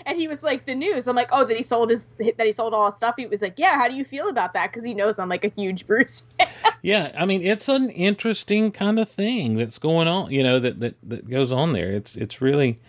and 0.06 0.18
he 0.18 0.28
was 0.28 0.42
like 0.42 0.64
the 0.64 0.74
news. 0.74 1.06
I'm 1.06 1.16
like, 1.16 1.28
oh, 1.32 1.44
that 1.44 1.56
he 1.56 1.62
sold 1.62 1.90
his 1.90 2.06
that 2.18 2.46
he 2.46 2.52
sold 2.52 2.74
all 2.74 2.86
his 2.86 2.96
stuff. 2.96 3.14
He 3.16 3.26
was 3.26 3.42
like, 3.42 3.58
yeah. 3.58 3.74
How 3.74 3.88
do 3.88 3.94
you 3.94 4.04
feel 4.04 4.28
about 4.28 4.54
that? 4.54 4.70
Because 4.70 4.84
he 4.84 4.94
knows 4.94 5.18
I'm 5.18 5.28
like 5.28 5.44
a 5.44 5.52
huge 5.56 5.86
Bruce 5.86 6.26
fan. 6.38 6.48
Yeah, 6.82 7.12
I 7.16 7.24
mean, 7.24 7.42
it's 7.42 7.68
an 7.68 7.90
interesting 7.90 8.72
kind 8.72 8.98
of 8.98 9.08
thing 9.08 9.56
that's 9.56 9.78
going 9.78 10.08
on. 10.08 10.30
You 10.30 10.42
know 10.42 10.58
that 10.58 10.80
that 10.80 10.94
that 11.02 11.30
goes 11.30 11.52
on 11.52 11.72
there. 11.72 11.92
It's 11.92 12.16
it's 12.16 12.40
really 12.40 12.80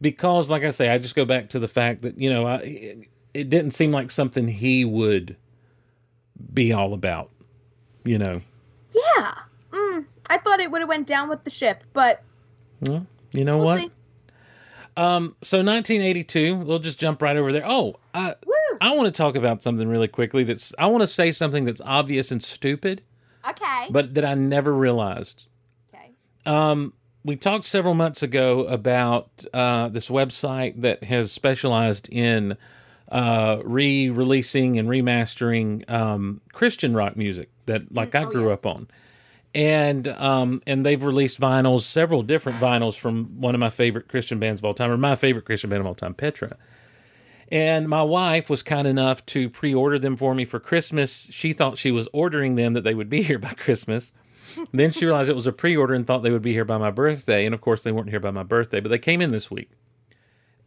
because, 0.00 0.50
like 0.50 0.64
I 0.64 0.70
say, 0.70 0.90
I 0.90 0.98
just 0.98 1.14
go 1.14 1.24
back 1.24 1.48
to 1.50 1.58
the 1.58 1.68
fact 1.68 2.02
that 2.02 2.18
you 2.18 2.32
know 2.32 2.46
I, 2.46 2.56
it, 2.56 3.08
it 3.34 3.50
didn't 3.50 3.72
seem 3.72 3.92
like 3.92 4.10
something 4.10 4.48
he 4.48 4.84
would 4.84 5.36
be 6.52 6.72
all 6.72 6.92
about. 6.94 7.30
You 8.04 8.18
know. 8.18 8.40
Yeah. 8.90 9.34
Mm, 9.70 10.06
I 10.30 10.38
thought 10.38 10.60
it 10.60 10.70
would 10.70 10.80
have 10.82 10.88
went 10.88 11.06
down 11.06 11.28
with 11.28 11.42
the 11.42 11.50
ship, 11.50 11.84
but 11.92 12.22
Well, 12.80 13.06
you 13.32 13.44
know 13.44 13.56
we'll 13.56 13.66
what? 13.66 13.78
see. 13.80 13.90
Um, 14.96 15.34
so 15.42 15.58
1982, 15.58 16.56
we'll 16.56 16.78
just 16.78 17.00
jump 17.00 17.20
right 17.20 17.36
over 17.36 17.52
there. 17.52 17.64
Oh, 17.66 17.96
I 18.14 18.34
Woo! 18.46 18.54
I 18.80 18.94
want 18.94 19.06
to 19.12 19.16
talk 19.16 19.34
about 19.34 19.62
something 19.62 19.88
really 19.88 20.06
quickly. 20.06 20.44
That's 20.44 20.72
I 20.78 20.86
want 20.86 21.00
to 21.00 21.06
say 21.08 21.32
something 21.32 21.64
that's 21.64 21.80
obvious 21.84 22.30
and 22.30 22.42
stupid, 22.42 23.02
Okay. 23.48 23.86
but 23.90 24.14
that 24.14 24.24
I 24.24 24.34
never 24.34 24.72
realized. 24.72 25.46
okay. 25.92 26.12
Um, 26.46 26.92
we 27.24 27.34
talked 27.36 27.64
several 27.64 27.94
months 27.94 28.22
ago 28.22 28.66
about 28.66 29.44
uh, 29.52 29.88
this 29.88 30.08
website 30.08 30.80
that 30.82 31.04
has 31.04 31.32
specialized 31.32 32.08
in 32.12 32.56
uh, 33.14 33.62
re-releasing 33.64 34.76
and 34.76 34.88
remastering 34.88 35.88
um, 35.88 36.40
Christian 36.52 36.94
rock 36.94 37.16
music 37.16 37.48
that, 37.66 37.94
like, 37.94 38.14
I 38.14 38.24
oh, 38.24 38.30
grew 38.30 38.48
yes. 38.48 38.58
up 38.58 38.66
on. 38.66 38.88
And 39.54 40.08
um, 40.08 40.62
and 40.66 40.84
they've 40.84 41.00
released 41.00 41.40
vinyls, 41.40 41.82
several 41.82 42.24
different 42.24 42.58
vinyls 42.58 42.98
from 42.98 43.40
one 43.40 43.54
of 43.54 43.60
my 43.60 43.70
favorite 43.70 44.08
Christian 44.08 44.40
bands 44.40 44.60
of 44.60 44.64
all 44.64 44.74
time, 44.74 44.90
or 44.90 44.96
my 44.96 45.14
favorite 45.14 45.44
Christian 45.44 45.70
band 45.70 45.78
of 45.78 45.86
all 45.86 45.94
time, 45.94 46.12
Petra. 46.12 46.56
And 47.52 47.88
my 47.88 48.02
wife 48.02 48.50
was 48.50 48.64
kind 48.64 48.88
enough 48.88 49.24
to 49.26 49.48
pre-order 49.48 49.96
them 49.96 50.16
for 50.16 50.34
me 50.34 50.44
for 50.44 50.58
Christmas. 50.58 51.28
She 51.30 51.52
thought 51.52 51.78
she 51.78 51.92
was 51.92 52.08
ordering 52.12 52.56
them 52.56 52.72
that 52.72 52.82
they 52.82 52.94
would 52.94 53.08
be 53.08 53.22
here 53.28 53.38
by 53.38 53.54
Christmas. 53.54 54.10
then 54.72 54.90
she 54.90 55.04
realized 55.04 55.30
it 55.30 55.34
was 55.34 55.46
a 55.46 55.52
pre-order 55.52 55.94
and 55.94 56.04
thought 56.04 56.24
they 56.24 56.32
would 56.32 56.42
be 56.42 56.52
here 56.52 56.64
by 56.64 56.78
my 56.78 56.90
birthday. 56.90 57.46
And 57.46 57.54
of 57.54 57.60
course, 57.60 57.84
they 57.84 57.92
weren't 57.92 58.10
here 58.10 58.18
by 58.18 58.32
my 58.32 58.42
birthday, 58.42 58.80
but 58.80 58.88
they 58.88 58.98
came 58.98 59.22
in 59.22 59.30
this 59.30 59.52
week. 59.52 59.70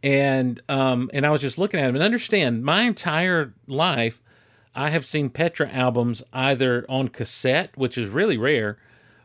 And 0.02 0.60
um, 0.68 1.10
and 1.12 1.26
I 1.26 1.30
was 1.30 1.40
just 1.40 1.58
looking 1.58 1.80
at 1.80 1.86
them 1.86 1.96
and 1.96 2.04
understand 2.04 2.64
my 2.64 2.82
entire 2.82 3.52
life, 3.66 4.20
I 4.74 4.90
have 4.90 5.04
seen 5.04 5.28
Petra 5.28 5.68
albums 5.70 6.22
either 6.32 6.86
on 6.88 7.08
cassette, 7.08 7.70
which 7.76 7.98
is 7.98 8.08
really 8.08 8.36
rare, 8.36 8.78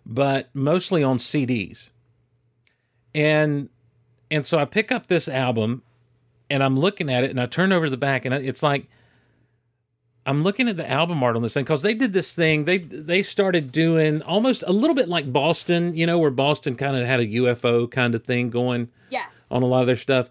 but 0.06 0.50
mostly 0.54 1.04
on 1.04 1.18
CDs. 1.20 1.90
And 3.14 3.70
and 4.32 4.46
so 4.48 4.58
I 4.58 4.66
pick 4.66 4.92
up 4.92 5.08
this 5.08 5.28
album 5.28 5.84
and 6.50 6.64
I'm 6.64 6.80
looking 6.80 7.10
at 7.12 7.24
it 7.24 7.30
and 7.30 7.40
I 7.40 7.46
turn 7.46 7.72
over 7.72 7.86
to 7.86 7.92
the 7.92 7.98
back 7.98 8.26
and 8.26 8.34
it's 8.34 8.64
like 8.64 8.88
I'm 10.26 10.42
looking 10.42 10.70
at 10.70 10.78
the 10.78 10.90
album 10.90 11.22
art 11.22 11.36
on 11.36 11.42
this 11.42 11.54
thing 11.54 11.66
because 11.66 11.82
they 11.82 11.94
did 11.94 12.14
this 12.14 12.34
thing. 12.34 12.66
They 12.66 12.80
they 12.80 13.22
started 13.22 13.72
doing 13.72 14.22
almost 14.24 14.64
a 14.66 14.72
little 14.72 14.96
bit 14.96 15.08
like 15.10 15.32
Boston, 15.32 15.96
you 15.96 16.08
know, 16.08 16.18
where 16.18 16.32
Boston 16.32 16.76
kind 16.76 16.96
of 16.96 17.06
had 17.06 17.20
a 17.20 17.28
UFO 17.28 17.90
kind 17.92 18.16
of 18.16 18.24
thing 18.24 18.50
going 18.50 18.90
Yes. 19.10 19.48
on 19.52 19.62
a 19.62 19.66
lot 19.68 19.82
of 19.82 19.88
their 19.88 19.96
stuff. 19.98 20.30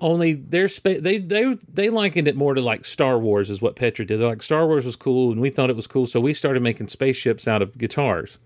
Only 0.00 0.34
their 0.34 0.68
spa- 0.68 1.00
they 1.00 1.18
they 1.18 1.56
they 1.72 1.90
likened 1.90 2.28
it 2.28 2.36
more 2.36 2.54
to 2.54 2.60
like 2.60 2.84
Star 2.84 3.18
Wars 3.18 3.50
is 3.50 3.62
what 3.62 3.76
Petra 3.76 4.04
did. 4.04 4.20
They're 4.20 4.28
like 4.28 4.42
Star 4.42 4.66
Wars 4.66 4.84
was 4.84 4.96
cool 4.96 5.32
and 5.32 5.40
we 5.40 5.50
thought 5.50 5.70
it 5.70 5.76
was 5.76 5.86
cool, 5.86 6.06
so 6.06 6.20
we 6.20 6.34
started 6.34 6.62
making 6.62 6.88
spaceships 6.88 7.48
out 7.48 7.62
of 7.62 7.76
guitars. 7.78 8.38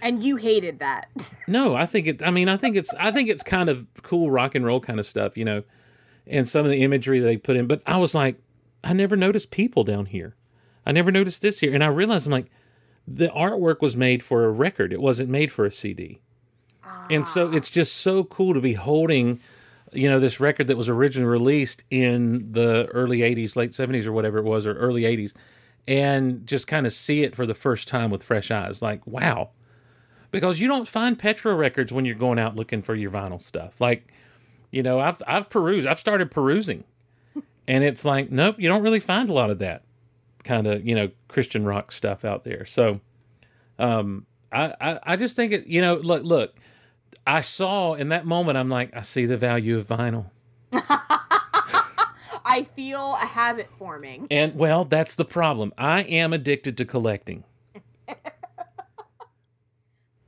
and 0.00 0.22
you 0.22 0.36
hated 0.36 0.80
that. 0.80 1.06
No, 1.48 1.74
I 1.74 1.86
think 1.86 2.06
it. 2.06 2.22
I 2.22 2.30
mean, 2.30 2.48
I 2.48 2.56
think 2.56 2.76
it's. 2.76 2.94
I 2.94 3.10
think 3.10 3.28
it's 3.28 3.42
kind 3.42 3.68
of 3.68 3.86
cool 4.02 4.30
rock 4.30 4.54
and 4.54 4.64
roll 4.64 4.80
kind 4.80 5.00
of 5.00 5.06
stuff, 5.06 5.36
you 5.36 5.44
know, 5.44 5.64
and 6.26 6.48
some 6.48 6.64
of 6.64 6.70
the 6.70 6.82
imagery 6.82 7.18
they 7.20 7.36
put 7.36 7.56
in. 7.56 7.66
But 7.66 7.82
I 7.84 7.96
was 7.98 8.14
like, 8.14 8.36
I 8.84 8.92
never 8.92 9.16
noticed 9.16 9.50
people 9.50 9.84
down 9.84 10.06
here. 10.06 10.34
I 10.86 10.92
never 10.92 11.10
noticed 11.10 11.42
this 11.42 11.60
here, 11.60 11.74
and 11.74 11.82
I 11.82 11.88
realized 11.88 12.26
I'm 12.26 12.32
like, 12.32 12.50
the 13.06 13.28
artwork 13.28 13.80
was 13.80 13.96
made 13.96 14.22
for 14.22 14.44
a 14.44 14.50
record. 14.50 14.92
It 14.92 15.00
wasn't 15.00 15.28
made 15.30 15.50
for 15.52 15.66
a 15.66 15.72
CD, 15.72 16.20
and 17.10 17.26
so 17.26 17.48
ah. 17.48 17.56
it's 17.56 17.70
just 17.70 17.96
so 17.96 18.24
cool 18.24 18.54
to 18.54 18.60
be 18.60 18.74
holding, 18.74 19.40
you 19.92 20.08
know, 20.08 20.18
this 20.20 20.40
record 20.40 20.66
that 20.68 20.76
was 20.76 20.88
originally 20.88 21.28
released 21.28 21.84
in 21.90 22.52
the 22.52 22.86
early 22.86 23.18
'80s, 23.18 23.56
late 23.56 23.70
'70s, 23.70 24.06
or 24.06 24.12
whatever 24.12 24.38
it 24.38 24.44
was, 24.44 24.66
or 24.66 24.74
early 24.74 25.02
'80s, 25.02 25.32
and 25.86 26.46
just 26.46 26.66
kind 26.66 26.86
of 26.86 26.92
see 26.92 27.22
it 27.22 27.36
for 27.36 27.46
the 27.46 27.54
first 27.54 27.88
time 27.88 28.10
with 28.10 28.22
fresh 28.22 28.50
eyes. 28.50 28.82
Like, 28.82 29.06
wow 29.06 29.50
because 30.32 30.60
you 30.60 30.66
don't 30.66 30.88
find 30.88 31.16
Petra 31.16 31.54
records 31.54 31.92
when 31.92 32.04
you're 32.04 32.16
going 32.16 32.40
out 32.40 32.56
looking 32.56 32.82
for 32.82 32.96
your 32.96 33.10
vinyl 33.10 33.40
stuff. 33.40 33.80
Like, 33.80 34.08
you 34.72 34.82
know, 34.82 34.98
I've 34.98 35.22
I've 35.28 35.48
perused, 35.48 35.86
I've 35.86 36.00
started 36.00 36.32
perusing, 36.32 36.82
and 37.68 37.84
it's 37.84 38.04
like, 38.04 38.32
nope, 38.32 38.56
you 38.58 38.68
don't 38.68 38.82
really 38.82 38.98
find 38.98 39.28
a 39.28 39.32
lot 39.32 39.50
of 39.50 39.58
that 39.58 39.84
kind 40.42 40.66
of 40.66 40.84
you 40.84 40.96
know 40.96 41.10
Christian 41.28 41.64
rock 41.64 41.92
stuff 41.92 42.24
out 42.24 42.42
there. 42.42 42.64
So, 42.64 43.00
um, 43.78 44.26
I 44.50 44.74
I, 44.80 44.98
I 45.04 45.16
just 45.16 45.36
think 45.36 45.52
it, 45.52 45.66
you 45.66 45.80
know, 45.80 45.96
look 45.96 46.24
look, 46.24 46.56
I 47.26 47.40
saw 47.40 47.94
in 47.94 48.08
that 48.08 48.26
moment, 48.26 48.58
I'm 48.58 48.68
like, 48.68 48.94
I 48.96 49.02
see 49.02 49.26
the 49.26 49.36
value 49.36 49.78
of 49.78 49.86
vinyl, 49.86 50.30
I 52.44 52.64
feel 52.64 53.14
a 53.22 53.26
habit 53.26 53.68
forming. 53.78 54.26
and 54.30 54.54
well, 54.56 54.84
that's 54.84 55.14
the 55.14 55.24
problem. 55.24 55.72
I 55.78 56.02
am 56.02 56.32
addicted 56.32 56.76
to 56.78 56.84
collecting. 56.84 57.44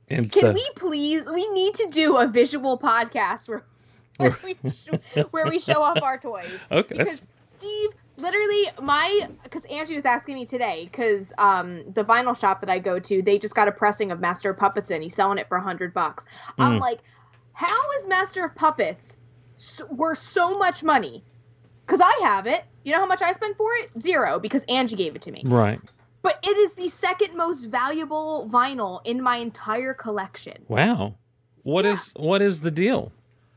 And 0.07 0.31
Can 0.31 0.39
so, 0.41 0.51
we 0.53 0.67
please? 0.75 1.27
We 1.31 1.47
need 1.49 1.73
to 1.75 1.87
do 1.89 2.17
a 2.17 2.27
visual 2.27 2.77
podcast 2.77 3.49
where 3.49 3.63
where 4.17 4.37
we 4.43 4.55
sh- 4.69 4.89
where 5.31 5.47
we 5.47 5.57
show 5.59 5.81
off 5.81 6.01
our 6.03 6.19
toys. 6.19 6.63
Okay, 6.71 6.95
Because 6.95 7.27
Steve, 7.45 7.89
literally, 8.17 8.63
my 8.81 9.27
because 9.43 9.65
Angie 9.65 9.95
was 9.95 10.05
asking 10.05 10.35
me 10.35 10.45
today 10.45 10.87
because 10.91 11.33
um 11.37 11.83
the 11.93 12.03
vinyl 12.03 12.39
shop 12.39 12.61
that 12.61 12.69
I 12.69 12.79
go 12.79 12.99
to, 12.99 13.21
they 13.21 13.37
just 13.37 13.55
got 13.55 13.67
a 13.67 13.71
pressing 13.71 14.11
of 14.11 14.19
Master 14.19 14.49
of 14.51 14.57
Puppets 14.57 14.91
and 14.91 15.03
He's 15.03 15.15
selling 15.15 15.37
it 15.37 15.47
for 15.47 15.57
a 15.57 15.61
hundred 15.63 15.93
bucks. 15.93 16.25
I'm 16.57 16.77
Mm. 16.77 16.81
like, 16.81 16.99
how 17.53 17.91
is 17.99 18.07
Master 18.07 18.45
of 18.45 18.55
Puppets 18.55 19.17
so, 19.55 19.85
worth 19.91 20.19
so 20.19 20.57
much 20.57 20.83
money? 20.83 21.23
Because 21.85 22.01
I 22.01 22.19
have 22.25 22.47
it. 22.47 22.63
You 22.83 22.91
know 22.93 22.99
how 22.99 23.07
much 23.07 23.21
I 23.21 23.31
spent 23.31 23.57
for 23.57 23.67
it? 23.81 24.01
Zero. 24.01 24.39
Because 24.39 24.63
Angie 24.65 24.95
gave 24.95 25.15
it 25.15 25.21
to 25.23 25.31
me. 25.31 25.43
right? 25.45 25.79
But 26.21 26.39
it 26.43 26.57
is 26.57 26.73
the 26.75 26.87
second 26.89 27.37
most 27.37 27.65
valuable 27.65 28.49
vinyl 28.51 28.99
in 29.05 29.21
my 29.21 29.37
entire 29.37 29.93
collection. 29.93 30.65
Wow, 30.67 31.15
what 31.61 31.85
is 31.85 32.11
what 32.15 32.41
is 32.41 32.61
the 32.61 32.71
deal? 32.71 33.11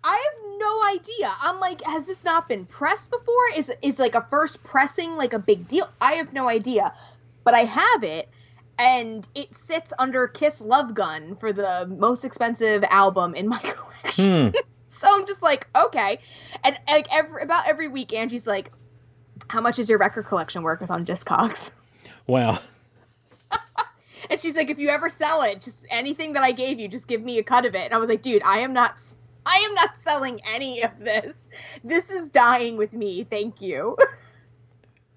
I 0.05 0.11
have 0.13 0.48
no 0.59 0.83
idea. 0.95 1.33
I'm 1.43 1.61
like, 1.61 1.83
has 1.85 2.07
this 2.07 2.25
not 2.25 2.49
been 2.49 2.67
pressed 2.67 3.11
before? 3.11 3.35
Is 3.57 3.73
is 3.83 3.99
like 3.99 4.15
a 4.15 4.23
first 4.23 4.65
pressing 4.65 5.17
like 5.17 5.33
a 5.33 5.39
big 5.39 5.69
deal? 5.69 5.89
I 6.01 6.13
have 6.15 6.33
no 6.33 6.49
idea. 6.49 6.93
But 7.45 7.55
I 7.55 7.61
have 7.61 8.05
it 8.05 8.29
and 8.79 9.27
it 9.35 9.55
sits 9.55 9.93
under 9.99 10.29
Kiss 10.29 10.61
Love 10.61 10.95
Gun 10.95 11.35
for 11.35 11.53
the 11.53 11.87
most 11.99 12.25
expensive 12.25 12.85
album 12.91 13.35
in 13.35 13.49
my 13.49 13.59
collection. 13.65 14.49
Hmm. 14.49 14.57
so 14.87 15.09
I'm 15.11 15.27
just 15.27 15.43
like, 15.43 15.67
okay. 15.77 16.19
And 16.65 16.79
like 16.89 17.09
every 17.11 17.43
about 17.43 17.69
every 17.69 17.89
week 17.89 18.13
Angie's 18.13 18.47
like, 18.47 18.71
how 19.49 19.61
much 19.61 19.79
is 19.79 19.89
your 19.89 19.99
record 19.99 20.27
collection 20.27 20.63
worth 20.63 20.81
with 20.81 20.91
on 20.91 21.05
Discogs? 21.05 21.79
Wow. 22.27 22.59
And 24.31 24.39
she's 24.39 24.57
like, 24.57 24.71
if 24.71 24.79
you 24.79 24.89
ever 24.89 25.09
sell 25.09 25.43
it, 25.43 25.61
just 25.61 25.87
anything 25.91 26.35
that 26.35 26.43
I 26.43 26.53
gave 26.53 26.79
you, 26.79 26.89
just 26.89 27.09
give 27.09 27.23
me 27.23 27.39
a 27.39 27.43
cut 27.43 27.65
of 27.65 27.75
it. 27.75 27.85
And 27.85 27.95
I 27.95 27.99
was 27.99 28.09
like, 28.09 28.23
dude, 28.23 28.43
I 28.45 28.59
am 28.59 28.73
not, 28.73 29.01
I 29.49 29.57
am 29.69 29.75
not 29.75 29.97
selling 29.97 30.41
any 30.47 30.83
of 30.83 30.99
this. 31.01 31.49
This 31.83 32.11
is 32.11 32.31
dying 32.31 32.77
with 32.77 32.95
me. 32.95 33.25
Thank 33.25 33.61
you. 33.63 33.97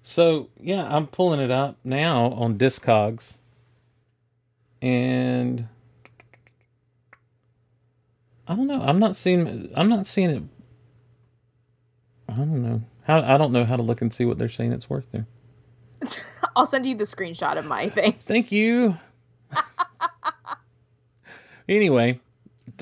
So 0.02 0.48
yeah, 0.60 0.84
I'm 0.94 1.06
pulling 1.06 1.40
it 1.40 1.50
up 1.52 1.76
now 1.84 2.32
on 2.32 2.58
Discogs, 2.58 3.34
and 4.82 5.68
I 8.48 8.56
don't 8.56 8.66
know. 8.66 8.82
I'm 8.82 8.98
not 8.98 9.16
seeing. 9.16 9.70
I'm 9.76 9.88
not 9.88 10.06
seeing 10.06 10.30
it. 10.30 10.42
I 12.28 12.34
don't 12.34 12.62
know 12.62 12.82
how. 13.04 13.22
I 13.22 13.38
don't 13.38 13.52
know 13.52 13.64
how 13.64 13.76
to 13.76 13.82
look 13.82 14.02
and 14.02 14.12
see 14.12 14.24
what 14.24 14.38
they're 14.38 14.48
saying 14.48 14.72
it's 14.72 14.90
worth 14.90 15.06
there. 15.12 15.26
I'll 16.56 16.66
send 16.66 16.84
you 16.86 16.96
the 16.96 17.04
screenshot 17.04 17.56
of 17.56 17.64
my 17.64 17.88
thing. 17.88 18.12
Thank 18.12 18.50
you. 18.50 18.98
anyway, 21.68 22.20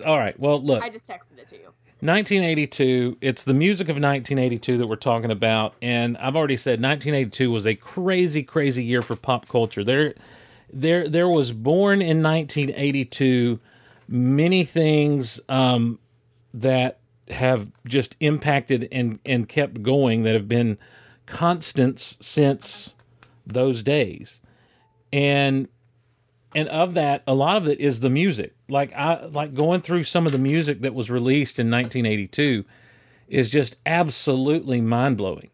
all 0.03 0.19
right. 0.19 0.39
Well, 0.39 0.63
look. 0.63 0.83
I 0.83 0.89
just 0.89 1.09
texted 1.09 1.39
it 1.39 1.49
to 1.49 1.57
you. 1.57 1.73
1982 2.03 3.19
it's 3.21 3.45
the 3.45 3.53
music 3.53 3.89
of 3.89 3.97
1982 3.97 4.79
that 4.79 4.87
we're 4.87 4.97
talking 4.97 5.31
about 5.31 5.75
and 5.83 6.17
i've 6.17 6.35
already 6.35 6.57
said 6.57 6.81
1982 6.81 7.51
was 7.51 7.67
a 7.67 7.75
crazy 7.75 8.43
crazy 8.43 8.83
year 8.83 9.03
for 9.03 9.17
pop 9.17 9.47
culture 9.49 9.85
there 9.85 10.15
there 10.73 11.07
there 11.11 11.29
was 11.29 11.53
born 11.53 12.01
in 12.01 12.23
1982 12.23 13.61
many 14.09 14.65
things 14.65 15.41
um, 15.51 15.99
that 16.55 16.99
have 17.29 17.71
just 17.87 18.17
impacted 18.21 18.89
and 18.91 19.19
and 19.27 19.49
kept 19.49 19.83
going 19.83 20.23
that 20.23 20.35
have 20.35 20.49
been 20.49 20.79
constants 21.27 22.17
since 22.21 22.95
those 23.47 23.83
days 23.83 24.41
and 25.13 25.69
and 26.55 26.69
of 26.69 26.95
that 26.95 27.23
a 27.27 27.35
lot 27.35 27.57
of 27.57 27.69
it 27.69 27.79
is 27.81 28.01
the 28.01 28.11
music 28.11 28.55
like 28.69 28.93
i 28.95 29.25
like 29.27 29.55
going 29.55 29.81
through 29.81 30.03
some 30.03 30.27
of 30.27 30.33
the 30.33 30.39
music 30.39 30.81
that 30.81 30.95
was 30.95 31.11
released 31.11 31.59
in 31.59 31.71
1982 31.71 32.65
is 33.31 33.49
just 33.49 33.77
absolutely 33.87 34.81
mind 34.81 35.17
blowing. 35.17 35.51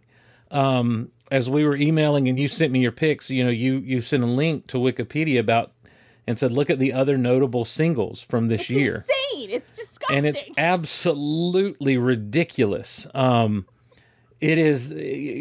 Um, 0.50 1.12
as 1.30 1.50
we 1.50 1.64
were 1.64 1.76
emailing 1.76 2.28
and 2.28 2.38
you 2.38 2.48
sent 2.48 2.72
me 2.72 2.80
your 2.80 2.92
pics, 2.92 3.30
you 3.30 3.44
know, 3.44 3.50
you 3.50 3.78
you 3.78 4.00
sent 4.00 4.22
a 4.22 4.26
link 4.26 4.66
to 4.68 4.78
Wikipedia 4.78 5.38
about 5.38 5.72
and 6.26 6.38
said, 6.38 6.50
look 6.50 6.70
at 6.70 6.78
the 6.78 6.92
other 6.92 7.16
notable 7.16 7.64
singles 7.64 8.20
from 8.20 8.46
this 8.46 8.68
year. 8.68 8.96
It's 8.96 9.09
year 9.09 9.40
insane. 9.42 9.50
It's 9.50 9.70
disgusting. 9.70 10.16
and 10.16 10.26
it's 10.26 10.46
absolutely 10.56 11.98
ridiculous. 11.98 13.06
Um, 13.14 13.66
it 14.40 14.59
is 14.59 14.90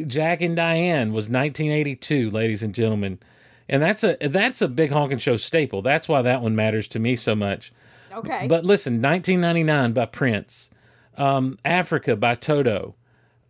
Jack 0.07 0.41
and 0.41 0.55
Diane 0.55 1.13
was 1.13 1.29
1982, 1.29 2.31
ladies 2.31 2.63
and 2.63 2.73
gentlemen, 2.73 3.19
and 3.69 3.81
that's 3.81 4.03
a 4.03 4.17
that's 4.21 4.61
a 4.61 4.67
big 4.67 4.91
honking 4.91 5.17
show 5.19 5.37
staple. 5.37 5.81
That's 5.81 6.07
why 6.07 6.21
that 6.21 6.41
one 6.41 6.55
matters 6.55 6.87
to 6.89 6.99
me 6.99 7.15
so 7.15 7.35
much. 7.35 7.71
okay. 8.13 8.47
But 8.47 8.63
listen, 8.65 9.01
1999 9.01 9.93
by 9.93 10.05
Prince, 10.05 10.69
um, 11.17 11.57
Africa 11.65 12.15
by 12.15 12.35
Toto. 12.35 12.95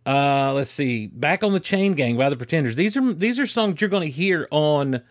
Uh, 0.04 0.52
let's 0.52 0.70
see, 0.70 1.08
Back 1.08 1.42
on 1.42 1.52
the 1.52 1.58
Chain 1.60 1.94
Gang 1.94 2.16
by 2.16 2.30
the 2.30 2.36
Pretenders. 2.36 2.76
These 2.76 2.96
are 2.96 3.12
these 3.12 3.40
are 3.40 3.46
songs 3.46 3.80
you're 3.80 3.90
going 3.90 4.04
to 4.04 4.10
hear 4.10 4.46
on 4.50 5.02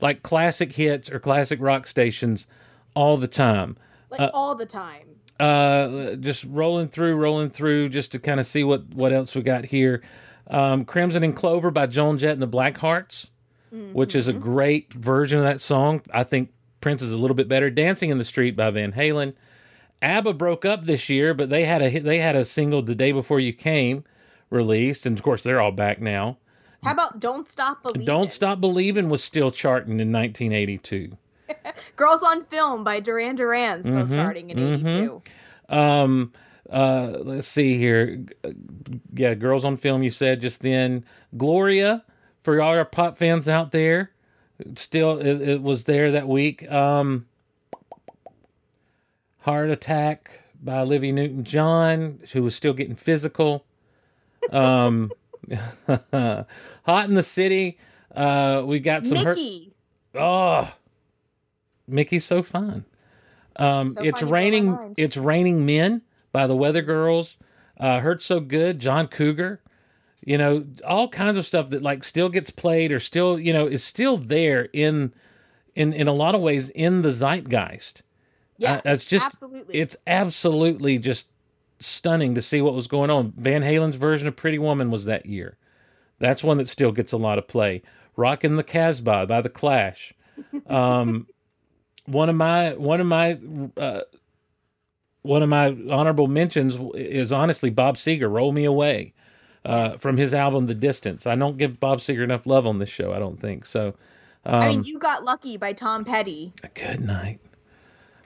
like 0.00 0.22
classic 0.22 0.72
hits 0.72 1.10
or 1.10 1.18
classic 1.18 1.60
rock 1.60 1.86
stations 1.88 2.46
all 2.94 3.16
the 3.16 3.26
time 3.28 3.76
like 4.10 4.30
all 4.32 4.54
the 4.54 4.66
time. 4.66 5.08
uh, 5.40 6.14
just 6.16 6.44
rolling 6.44 6.86
through, 6.88 7.16
rolling 7.16 7.50
through, 7.50 7.88
just 7.88 8.12
to 8.12 8.18
kind 8.20 8.38
of 8.38 8.46
see 8.46 8.62
what 8.62 8.94
what 8.94 9.12
else 9.12 9.34
we 9.34 9.42
got 9.42 9.66
here. 9.66 10.02
Um, 10.46 10.84
Crimson 10.84 11.24
and 11.24 11.34
Clover 11.34 11.70
by 11.72 11.86
Joan 11.86 12.18
Jett 12.18 12.32
and 12.32 12.42
the 12.42 12.46
Blackhearts, 13.74 13.92
which 13.92 14.14
is 14.14 14.28
a 14.28 14.32
great 14.32 14.92
version 14.92 15.38
of 15.38 15.44
that 15.44 15.60
song. 15.60 16.02
I 16.12 16.24
think 16.24 16.52
Prince 16.80 17.02
is 17.02 17.12
a 17.12 17.16
little 17.16 17.34
bit 17.34 17.48
better. 17.48 17.70
Dancing 17.70 18.10
in 18.10 18.18
the 18.18 18.24
Street 18.24 18.56
by 18.56 18.70
Van 18.70 18.92
Halen. 18.92 19.34
ABBA 20.02 20.34
broke 20.34 20.64
up 20.64 20.84
this 20.84 21.08
year, 21.08 21.32
but 21.32 21.48
they 21.48 21.64
had 21.64 21.80
a 21.80 21.98
they 21.98 22.18
had 22.18 22.36
a 22.36 22.44
single 22.44 22.82
the 22.82 22.94
day 22.94 23.10
before 23.12 23.40
you 23.40 23.52
came 23.52 24.04
released, 24.50 25.06
and 25.06 25.16
of 25.16 25.24
course 25.24 25.42
they're 25.42 25.60
all 25.60 25.72
back 25.72 26.00
now. 26.00 26.36
How 26.84 26.92
about 26.92 27.18
Don't 27.20 27.48
Stop 27.48 27.82
Believing? 27.82 28.06
Don't 28.06 28.30
Stop 28.30 28.60
Believing 28.60 29.08
was 29.08 29.24
still 29.24 29.50
charting 29.50 30.00
in 30.00 30.12
1982. 30.12 31.16
Girls 31.96 32.22
on 32.22 32.42
Film 32.42 32.84
by 32.84 33.00
Duran 33.00 33.36
Duran 33.36 33.82
still 33.82 33.94
Mm-hmm, 34.04 34.14
charting 34.14 34.50
in 34.50 34.58
82. 34.58 35.22
Um, 35.70 36.32
uh, 36.68 37.18
let's 37.22 37.46
see 37.46 37.78
here. 37.78 38.24
Yeah, 39.14 39.34
girls 39.34 39.64
on 39.64 39.76
film. 39.76 40.02
You 40.02 40.10
said 40.10 40.40
just 40.40 40.60
then. 40.60 41.04
Gloria 41.36 42.04
for 42.44 42.60
all 42.62 42.74
our 42.74 42.84
pop 42.84 43.18
fans 43.18 43.48
out 43.48 43.72
there. 43.72 44.10
Still, 44.76 45.18
it, 45.18 45.40
it 45.40 45.62
was 45.62 45.84
there 45.84 46.12
that 46.12 46.28
week. 46.28 46.70
Um, 46.70 47.26
Heart 49.40 49.70
Attack 49.70 50.42
by 50.62 50.78
Olivia 50.78 51.12
Newton 51.12 51.42
John, 51.42 52.20
who 52.32 52.42
was 52.42 52.54
still 52.54 52.72
getting 52.72 52.94
physical. 52.94 53.64
Um, 54.52 55.10
Hot 55.88 57.08
in 57.08 57.14
the 57.14 57.22
City. 57.22 57.78
Uh, 58.14 58.62
we 58.64 58.78
got 58.78 59.04
some 59.04 59.18
hurt. 59.18 59.36
Mickey. 59.36 59.72
Oh, 60.14 60.72
Mickey's 61.88 62.24
so 62.24 62.42
fun. 62.42 62.84
Um, 63.58 63.88
So 63.88 64.02
it's 64.04 64.20
fun, 64.20 64.28
you 64.28 64.28
blow 64.28 64.28
my 64.28 64.32
raining. 64.32 64.94
It's 64.96 65.16
raining 65.16 65.66
men 65.66 66.02
by 66.32 66.46
the 66.46 66.54
Weather 66.56 66.82
Girls. 66.82 67.36
Uh, 67.78 67.98
Hurt 68.00 68.22
so 68.22 68.38
good. 68.40 68.78
John 68.78 69.08
Cougar. 69.08 69.60
You 70.24 70.38
know 70.38 70.64
all 70.86 71.08
kinds 71.08 71.36
of 71.36 71.44
stuff 71.44 71.68
that 71.70 71.82
like 71.82 72.02
still 72.02 72.28
gets 72.28 72.50
played 72.50 72.92
or 72.92 73.00
still 73.00 73.38
you 73.38 73.52
know 73.52 73.66
is 73.66 73.84
still 73.84 74.16
there 74.16 74.68
in 74.72 75.12
in 75.74 75.92
in 75.92 76.08
a 76.08 76.14
lot 76.14 76.34
of 76.34 76.40
ways 76.40 76.68
in 76.70 77.02
the 77.02 77.12
zeitgeist. 77.12 78.02
Yeah, 78.56 78.74
Uh, 78.74 78.80
that's 78.84 79.04
just 79.04 79.26
absolutely. 79.26 79.74
It's 79.78 79.96
absolutely 80.06 80.98
just 80.98 81.26
stunning 81.80 82.34
to 82.34 82.42
see 82.42 82.60
what 82.60 82.74
was 82.74 82.86
going 82.86 83.10
on. 83.10 83.32
Van 83.36 83.62
Halen's 83.62 83.96
version 83.96 84.28
of 84.28 84.36
Pretty 84.36 84.58
Woman 84.58 84.90
was 84.90 85.04
that 85.04 85.26
year. 85.26 85.58
That's 86.18 86.44
one 86.44 86.58
that 86.58 86.68
still 86.68 86.92
gets 86.92 87.12
a 87.12 87.16
lot 87.16 87.38
of 87.38 87.48
play. 87.48 87.82
Rockin' 88.16 88.56
the 88.56 88.62
Casbah 88.62 89.26
by 89.26 89.40
the 89.40 89.48
Clash. 89.48 90.14
Um, 90.68 91.26
one 92.06 92.28
of 92.28 92.36
my 92.36 92.74
one 92.74 93.00
of 93.00 93.06
my 93.06 93.38
uh, 93.76 94.02
one 95.22 95.42
of 95.42 95.48
my 95.48 95.76
honorable 95.90 96.28
mentions 96.28 96.78
is 96.94 97.32
honestly 97.32 97.70
Bob 97.70 97.96
Seger, 97.96 98.30
"Roll 98.30 98.52
Me 98.52 98.64
Away," 98.64 99.13
uh, 99.64 99.90
from 99.90 100.16
his 100.16 100.34
album 100.34 100.66
"The 100.66 100.74
Distance." 100.74 101.26
I 101.26 101.36
don't 101.36 101.56
give 101.56 101.80
Bob 101.80 101.98
Seger 102.00 102.22
enough 102.24 102.46
love 102.46 102.66
on 102.66 102.78
this 102.78 102.88
show. 102.88 103.12
I 103.12 103.18
don't 103.18 103.40
think 103.40 103.66
so. 103.66 103.94
I 104.44 104.64
um, 104.64 104.68
mean, 104.68 104.84
You 104.84 104.98
Got 104.98 105.24
Lucky 105.24 105.56
by 105.56 105.72
Tom 105.72 106.04
Petty. 106.04 106.52
Good 106.74 107.00
night, 107.00 107.40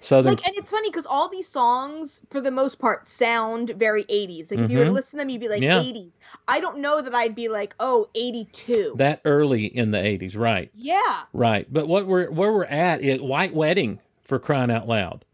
Southern. 0.01 0.33
Like, 0.35 0.47
and 0.47 0.57
it's 0.57 0.71
funny 0.71 0.91
because 0.91 1.07
all 1.07 1.29
these 1.29 1.47
songs, 1.47 2.21
for 2.31 2.41
the 2.41 2.51
most 2.51 2.81
part, 2.81 3.07
sound 3.07 3.71
very 3.77 4.03
80s. 4.05 4.51
Like, 4.51 4.61
if 4.61 4.71
you 4.71 4.79
were 4.79 4.85
to 4.87 4.91
listen 4.91 5.19
to 5.19 5.23
them, 5.23 5.31
you'd 5.31 5.41
be 5.41 5.49
like, 5.49 5.61
Mm-hmm. 5.61 5.95
Yeah. 5.95 6.03
80s. 6.03 6.19
I 6.49 6.61
don't 6.61 6.79
know 6.79 7.01
that 7.03 7.15
I'd 7.15 7.35
be 7.35 7.49
like, 7.49 7.75
oh, 7.79 8.09
82. 8.17 8.95
that 8.97 9.21
early 9.25 9.67
in 9.67 9.91
the 9.93 9.99
'80s, 9.99 10.37
right? 10.37 10.71
yeah. 10.75 11.23
Right. 11.33 11.73
But 11.73 11.87
what 11.87 12.07
we're 12.07 12.31
where 12.31 12.53
we're 12.53 12.65
at 12.65 13.01
is 13.03 13.21
White 13.21 13.55
Wedding 13.55 14.01
for 14.25 14.39
crying 14.39 14.71
out 14.71 14.89
loud. 14.89 15.25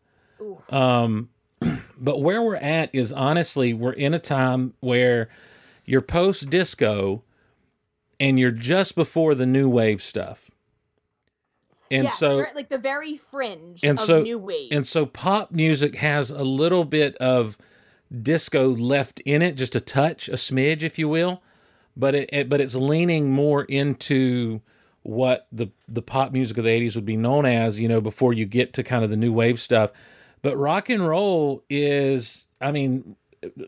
Oof. 0.41 0.73
Um, 0.73 1.31
but 1.99 2.21
where 2.21 2.43
we're 2.43 2.57
at 2.57 2.91
is 2.95 3.13
honestly 3.13 3.73
we're 3.73 3.93
in 3.93 4.13
a 4.15 4.19
time 4.19 4.75
where 4.81 5.29
you're 5.85 6.01
post 6.01 6.51
disco 6.51 7.23
and 8.21 8.39
you're 8.39 8.51
just 8.51 8.95
before 8.95 9.35
the 9.35 9.47
new 9.47 9.69
wave 9.69 10.03
stuff. 10.03 10.51
And 11.91 12.05
yes, 12.05 12.19
so 12.19 12.45
like 12.55 12.69
the 12.69 12.79
very 12.79 13.17
fringe 13.17 13.85
and 13.85 13.99
of 13.99 14.05
so 14.05 14.23
new 14.23 14.39
wave. 14.39 14.69
and 14.73 14.87
so 14.87 15.07
pop 15.07 15.53
music 15.53 15.97
has 15.97 16.31
a 16.31 16.43
little 16.43 16.85
bit 16.85 17.17
of 17.17 17.59
disco 18.23 18.75
left 18.75 19.21
in 19.21 19.43
it, 19.43 19.53
just 19.57 19.75
a 19.75 19.81
touch, 19.81 20.29
a 20.29 20.33
smidge, 20.33 20.83
if 20.83 20.99
you 20.99 21.09
will. 21.09 21.43
But 21.97 22.15
it, 22.15 22.31
it 22.33 22.49
but 22.49 22.61
it's 22.61 22.75
leaning 22.75 23.33
more 23.33 23.65
into 23.65 24.63
what 25.03 25.47
the 25.53 25.71
the 25.87 26.03
pop 26.03 26.33
music 26.33 26.57
of 26.59 26.65
the 26.65 26.71
'80s 26.71 26.97
would 26.97 27.05
be 27.05 27.17
known 27.17 27.47
as, 27.47 27.79
you 27.79 27.87
know, 27.87 28.01
before 28.01 28.33
you 28.33 28.47
get 28.47 28.73
to 28.75 28.83
kind 28.83 29.05
of 29.05 29.11
the 29.11 29.17
new 29.17 29.33
wave 29.33 29.61
stuff. 29.61 29.93
But 30.43 30.57
rock 30.57 30.91
and 30.91 31.07
roll 31.07 31.63
is, 31.71 32.47
I 32.61 32.73
mean, 32.73 33.17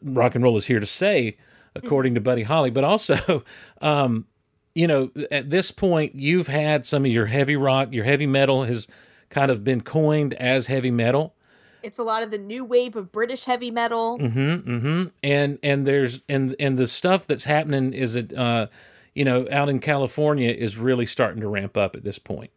rock 0.03 0.35
and 0.35 0.43
roll 0.43 0.57
is 0.57 0.67
here 0.67 0.81
to 0.81 0.87
stay, 0.87 1.37
according 1.85 2.15
to 2.15 2.21
Buddy 2.21 2.43
Holly. 2.43 2.71
But 2.71 2.85
also, 2.85 3.45
um, 3.81 4.27
you 4.75 4.87
know, 4.87 5.11
at 5.31 5.51
this 5.51 5.71
point, 5.71 6.15
you've 6.15 6.49
had 6.49 6.85
some 6.85 7.05
of 7.05 7.11
your 7.11 7.27
heavy 7.27 7.57
rock, 7.57 7.93
your 7.93 8.05
heavy 8.05 8.27
metal 8.27 8.65
has 8.65 8.87
kind 9.31 9.51
of 9.51 9.65
been 9.65 9.81
coined 9.81 10.35
as 10.35 10.67
heavy 10.67 10.91
metal. 10.91 11.35
it's 11.83 11.99
a 11.99 12.03
lot 12.03 12.23
of 12.23 12.31
the 12.31 12.39
new 12.39 12.65
wave 12.65 12.97
of 12.97 13.13
British 13.13 13.45
heavy 13.45 13.71
metal. 13.71 14.19
Mm-hmm. 14.19 14.41
mm-hmm. 14.71 15.05
And 15.23 15.59
and 15.63 15.87
there's 15.87 16.21
and 16.29 16.55
and 16.59 16.77
the 16.79 16.87
stuff 16.87 17.27
that's 17.27 17.45
happening 17.45 17.93
is 17.93 18.17
it, 18.17 18.33
uh, 18.37 18.67
you 19.15 19.25
know, 19.25 19.47
out 19.51 19.69
in 19.69 19.79
California 19.79 20.51
is 20.51 20.77
really 20.77 21.07
starting 21.07 21.41
to 21.41 21.49
ramp 21.49 21.77
up 21.77 21.97
at 21.97 22.05
this 22.05 22.19
point. 22.19 22.51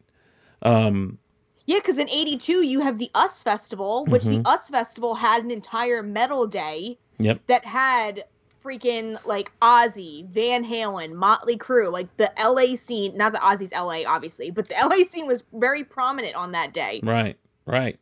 Um, 0.62 1.20
Yeah, 1.68 1.78
because 1.80 2.00
in 2.00 2.10
82, 2.10 2.66
you 2.68 2.82
have 2.82 2.98
the 3.00 3.10
US 3.16 3.44
Festival, 3.44 4.06
which 4.08 4.24
Mm-hmm. 4.24 4.42
the 4.42 4.50
US 4.50 4.70
Festival 4.70 5.16
had 5.16 5.44
an 5.44 5.52
entire 5.52 6.04
metal 6.04 6.48
day 6.48 6.98
Yep. 7.20 7.46
that 7.48 7.66
had 7.66 8.24
freaking 8.64 9.26
like 9.26 9.52
Ozzy, 9.62 10.28
Van 10.28 10.64
Halen, 10.64 11.14
Motley 11.14 11.58
Crue, 11.58 11.92
like 11.92 12.16
the 12.18 12.32
LA 12.38 12.76
scene. 12.76 13.16
Not 13.18 13.34
that 13.34 13.42
Ozzy's 13.42 13.74
LA, 13.74 14.04
obviously, 14.08 14.52
but 14.52 14.68
the 14.68 14.76
LA 14.84 15.04
scene 15.06 15.28
was 15.28 15.46
very 15.54 15.84
prominent 15.84 16.36
on 16.36 16.52
that 16.54 16.74
day. 16.74 17.00
Right, 17.04 17.38
right. 17.66 18.00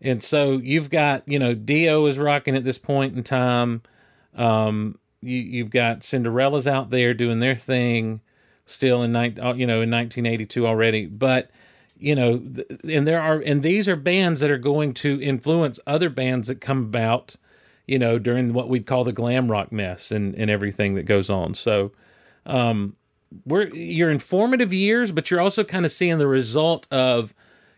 And 0.00 0.22
so 0.22 0.52
you've 0.52 0.90
got, 0.90 1.22
you 1.26 1.38
know, 1.38 1.54
Dio 1.54 2.06
is 2.06 2.18
rocking 2.18 2.56
at 2.56 2.64
this 2.64 2.78
point 2.78 3.16
in 3.16 3.22
time. 3.22 3.82
Um, 4.34 4.98
you, 5.20 5.38
you've 5.38 5.70
got 5.70 6.02
Cinderella's 6.02 6.66
out 6.66 6.90
there 6.90 7.12
doing 7.12 7.40
their 7.40 7.56
thing, 7.56 8.20
still 8.64 9.02
in 9.02 9.14
uh, 9.14 9.22
you 9.54 9.66
know, 9.66 9.82
in 9.82 9.90
1982 9.90 10.66
already. 10.66 11.06
But 11.06 11.50
you 11.98 12.14
know, 12.14 12.42
and 12.88 13.06
there 13.06 13.20
are, 13.20 13.40
and 13.40 13.62
these 13.62 13.86
are 13.86 13.96
bands 13.96 14.40
that 14.40 14.50
are 14.50 14.58
going 14.58 14.94
to 14.94 15.20
influence 15.20 15.78
other 15.86 16.08
bands 16.08 16.48
that 16.48 16.60
come 16.60 16.78
about, 16.78 17.36
you 17.90 17.98
know, 17.98 18.18
during 18.18 18.52
what 18.52 18.68
we'd 18.68 18.86
call 18.86 19.04
the 19.04 19.12
glam 19.12 19.50
rock 19.50 19.72
mess 19.72 20.10
and 20.10 20.34
and 20.36 20.50
everything 20.50 20.94
that 20.94 21.02
goes 21.04 21.28
on. 21.28 21.54
So, 21.54 21.92
um, 22.46 22.96
we're 23.44 23.68
you're 23.74 24.10
in 24.10 24.18
formative 24.18 24.72
years, 24.72 25.12
but 25.12 25.30
you're 25.30 25.40
also 25.40 25.64
kind 25.64 25.84
of 25.84 25.92
seeing 25.92 26.18
the 26.18 26.26
result 26.26 26.86
of 26.90 27.34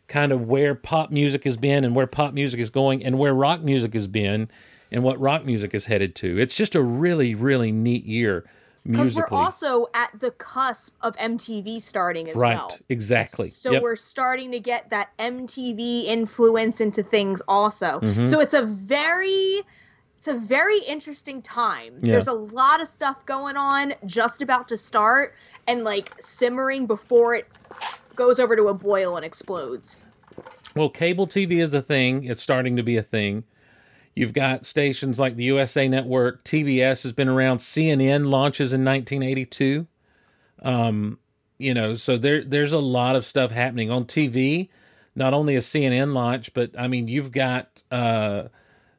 kind 0.09 0.33
of 0.33 0.42
where 0.46 0.75
pop 0.75 1.11
music 1.11 1.44
has 1.44 1.57
been 1.57 1.85
and 1.85 1.94
where 1.94 2.07
pop 2.07 2.35
music 2.35 2.61
is 2.61 2.70
going 2.70 3.03
and 3.05 3.18
where 3.18 3.35
rock 3.35 3.62
music 3.62 3.94
has 3.94 4.07
been 4.07 4.48
and 4.90 5.03
what 5.03 5.18
rock 5.18 5.44
music 5.46 5.75
is 5.75 5.87
headed 5.87 6.14
to. 6.16 6.38
It's 6.38 6.55
just 6.55 6.75
a 6.75 6.83
really, 6.83 7.35
really 7.35 7.72
neat 7.72 8.05
year 8.05 8.44
Because 8.85 9.14
we're 9.14 9.29
also 9.31 9.87
at 9.94 10.11
the 10.20 10.31
cusp 10.33 10.94
of 11.01 11.16
MTV 11.16 11.81
starting 11.81 12.29
as 12.29 12.37
right, 12.37 12.57
well. 12.57 12.77
exactly. 12.90 13.48
So 13.48 13.72
Yep. 13.72 13.83
we're 13.83 13.96
starting 13.96 14.53
to 14.53 14.61
get 14.61 14.90
that 14.90 15.16
MTV 15.18 16.05
influence 16.07 16.81
into 16.83 17.03
things 17.03 17.40
also. 17.48 18.01
Mm-hmm. 18.01 18.25
So 18.25 18.40
it's 18.40 18.55
a 18.55 18.64
very 18.66 19.61
it's 20.22 20.28
a 20.28 20.35
very 20.35 20.78
interesting 20.87 21.42
time. 21.42 21.94
Yeah. 22.00 22.12
There's 22.12 22.28
a 22.28 22.32
lot 22.32 22.80
of 22.80 22.87
stuff 22.87 23.26
going 23.26 23.56
on 23.56 23.92
just 24.06 24.40
about 24.40 24.68
to 24.68 24.76
start 24.76 25.35
and 25.66 25.82
like 25.82 26.14
simmering 26.20 26.87
before 26.87 27.35
it 27.35 27.48
goes 28.14 28.38
over 28.38 28.54
to 28.54 28.68
a 28.68 28.74
boil 28.74 29.16
and 29.16 29.26
explodes. 29.26 30.00
Well, 30.76 30.90
cable 30.90 31.26
TV 31.26 31.61
is 31.61 31.74
a 31.74 31.82
thing. 31.82 32.22
It's 32.22 32.40
starting 32.40 32.76
to 32.76 32.85
be 32.85 32.96
a 32.96 33.02
thing. 33.02 33.42
You've 34.14 34.32
got 34.32 34.64
stations 34.64 35.18
like 35.18 35.35
the 35.35 35.42
USA 35.42 35.88
Network, 35.88 36.44
TBS 36.44 37.02
has 37.02 37.12
been 37.12 37.28
around, 37.28 37.58
CNN 37.58 38.30
launches 38.30 38.72
in 38.72 38.85
1982. 38.85 39.88
Um, 40.62 41.18
you 41.58 41.74
know, 41.74 41.96
so 41.96 42.16
there 42.16 42.44
there's 42.44 42.72
a 42.72 42.78
lot 42.78 43.16
of 43.16 43.24
stuff 43.24 43.50
happening 43.50 43.90
on 43.90 44.04
TV. 44.04 44.68
Not 45.16 45.35
only 45.35 45.56
a 45.56 45.61
CNN 45.61 46.12
launch, 46.12 46.54
but 46.54 46.70
I 46.78 46.87
mean, 46.87 47.08
you've 47.08 47.32
got 47.32 47.82
uh, 47.90 48.44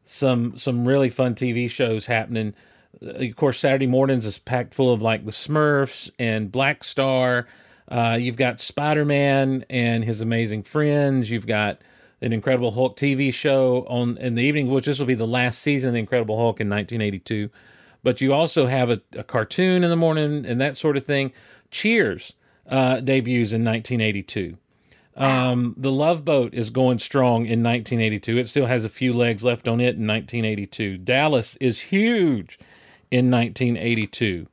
some 0.05 0.57
some 0.57 0.85
really 0.85 1.09
fun 1.09 1.35
TV 1.35 1.69
shows 1.69 2.05
happening. 2.05 2.53
Of 3.01 3.35
course, 3.35 3.59
Saturday 3.59 3.87
mornings 3.87 4.25
is 4.25 4.37
packed 4.37 4.73
full 4.73 4.93
of 4.93 5.01
like 5.01 5.25
the 5.25 5.31
Smurfs 5.31 6.09
and 6.19 6.51
Black 6.51 6.83
Star. 6.83 7.47
Uh, 7.87 8.17
you've 8.19 8.37
got 8.37 8.59
Spider 8.59 9.05
Man 9.05 9.65
and 9.69 10.03
his 10.03 10.21
amazing 10.21 10.63
friends. 10.63 11.29
You've 11.29 11.47
got 11.47 11.81
an 12.21 12.31
Incredible 12.31 12.71
Hulk 12.71 12.95
TV 12.95 13.33
show 13.33 13.85
on 13.89 14.17
in 14.17 14.35
the 14.35 14.43
evening, 14.43 14.69
which 14.69 14.85
this 14.85 14.99
will 14.99 15.05
be 15.05 15.15
the 15.15 15.27
last 15.27 15.59
season 15.59 15.89
of 15.89 15.93
the 15.93 15.99
Incredible 15.99 16.37
Hulk 16.37 16.61
in 16.61 16.69
1982. 16.69 17.49
But 18.01 18.21
you 18.21 18.33
also 18.33 18.67
have 18.67 18.89
a, 18.89 19.01
a 19.13 19.23
cartoon 19.23 19.83
in 19.83 19.89
the 19.89 19.95
morning 19.95 20.45
and 20.45 20.59
that 20.61 20.77
sort 20.77 20.97
of 20.97 21.05
thing. 21.05 21.33
Cheers 21.71 22.33
uh, 22.67 22.99
debuts 22.99 23.51
in 23.51 23.63
1982. 23.63 24.57
Um, 25.15 25.76
the 25.78 25.91
Love 25.91 26.26
Boat 26.26 26.54
is 26.54 26.69
going 26.69 26.99
strong 26.99 27.45
in 27.45 27.62
1982. 27.62 28.38
It 28.38 28.49
still 28.49 28.65
has 28.65 28.84
a 28.84 28.89
few 28.89 29.13
legs 29.13 29.43
left 29.43 29.67
on 29.67 29.80
it 29.80 29.95
in 29.95 30.08
1982. 30.08 30.97
Dallas 30.97 31.56
is 31.58 31.80
huge 31.80 32.58
in 33.12 33.30
1982. 33.30 34.47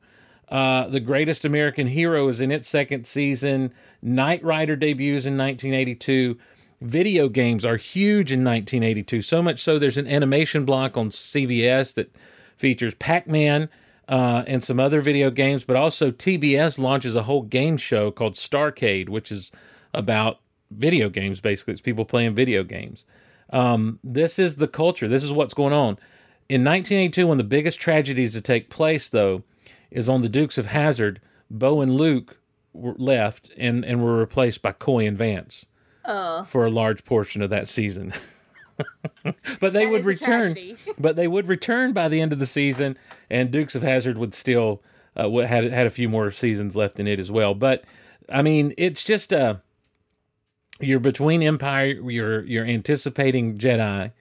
Uh, 0.48 0.88
the 0.88 1.00
Greatest 1.00 1.44
American 1.44 1.86
Hero 1.86 2.28
is 2.28 2.40
in 2.40 2.50
its 2.50 2.68
second 2.68 3.06
season. 3.06 3.72
Knight 4.02 4.42
Rider 4.42 4.76
debuts 4.76 5.24
in 5.24 5.38
1982. 5.38 6.36
Video 6.82 7.28
games 7.28 7.64
are 7.64 7.76
huge 7.76 8.32
in 8.32 8.44
1982. 8.44 9.22
So 9.22 9.42
much 9.42 9.62
so, 9.62 9.78
there's 9.78 9.98
an 9.98 10.08
animation 10.08 10.64
block 10.64 10.96
on 10.96 11.10
CBS 11.10 11.94
that 11.94 12.14
features 12.56 12.94
Pac 12.94 13.28
Man 13.28 13.68
uh, 14.08 14.42
and 14.46 14.62
some 14.64 14.80
other 14.80 15.00
video 15.00 15.30
games, 15.30 15.64
but 15.64 15.76
also 15.76 16.10
TBS 16.10 16.78
launches 16.78 17.14
a 17.14 17.22
whole 17.22 17.42
game 17.42 17.76
show 17.76 18.10
called 18.10 18.34
Starcade, 18.34 19.08
which 19.08 19.30
is 19.30 19.52
about 19.94 20.39
video 20.70 21.08
games. 21.08 21.40
Basically, 21.40 21.72
it's 21.72 21.80
people 21.80 22.04
playing 22.04 22.34
video 22.34 22.62
games. 22.62 23.04
Um, 23.52 23.98
this 24.04 24.38
is 24.38 24.56
the 24.56 24.68
culture. 24.68 25.08
This 25.08 25.24
is 25.24 25.32
what's 25.32 25.54
going 25.54 25.72
on. 25.72 25.98
In 26.48 26.64
1982, 26.64 27.26
one 27.26 27.34
of 27.34 27.38
the 27.38 27.44
biggest 27.44 27.80
tragedies 27.80 28.32
to 28.32 28.40
take 28.40 28.70
place, 28.70 29.08
though, 29.08 29.42
is 29.90 30.08
on 30.08 30.22
the 30.22 30.28
Dukes 30.28 30.58
of 30.58 30.66
Hazzard. 30.66 31.20
Bo 31.50 31.80
and 31.80 31.94
Luke 31.94 32.38
were 32.72 32.94
left 32.96 33.50
and, 33.56 33.84
and 33.84 34.02
were 34.02 34.16
replaced 34.16 34.62
by 34.62 34.72
Coy 34.72 35.06
and 35.06 35.18
Vance 35.18 35.66
Uh, 36.04 36.44
for 36.44 36.64
a 36.64 36.70
large 36.70 37.04
portion 37.04 37.42
of 37.42 37.50
that 37.50 37.68
season. 37.68 38.12
but 39.60 39.72
they 39.72 39.84
That 39.84 39.90
would 39.90 40.04
return. 40.04 40.56
but 41.00 41.16
they 41.16 41.28
would 41.28 41.48
return 41.48 41.92
by 41.92 42.08
the 42.08 42.20
end 42.20 42.32
of 42.32 42.38
the 42.38 42.46
season, 42.46 42.96
and 43.28 43.50
Dukes 43.50 43.74
of 43.74 43.82
Hazzard 43.82 44.16
would 44.18 44.34
still 44.34 44.82
uh, 45.16 45.28
had 45.40 45.64
had 45.64 45.86
a 45.86 45.90
few 45.90 46.08
more 46.08 46.30
seasons 46.30 46.76
left 46.76 46.98
in 47.00 47.06
it 47.06 47.18
as 47.18 47.30
well. 47.30 47.54
But 47.54 47.84
I 48.28 48.42
mean, 48.42 48.72
it's 48.78 49.02
just 49.04 49.32
uh 49.32 49.56
you're 50.82 51.00
between 51.00 51.42
Empire. 51.42 51.86
You're 51.86 52.44
you're 52.44 52.66
anticipating 52.66 53.58
Jedi, 53.58 54.12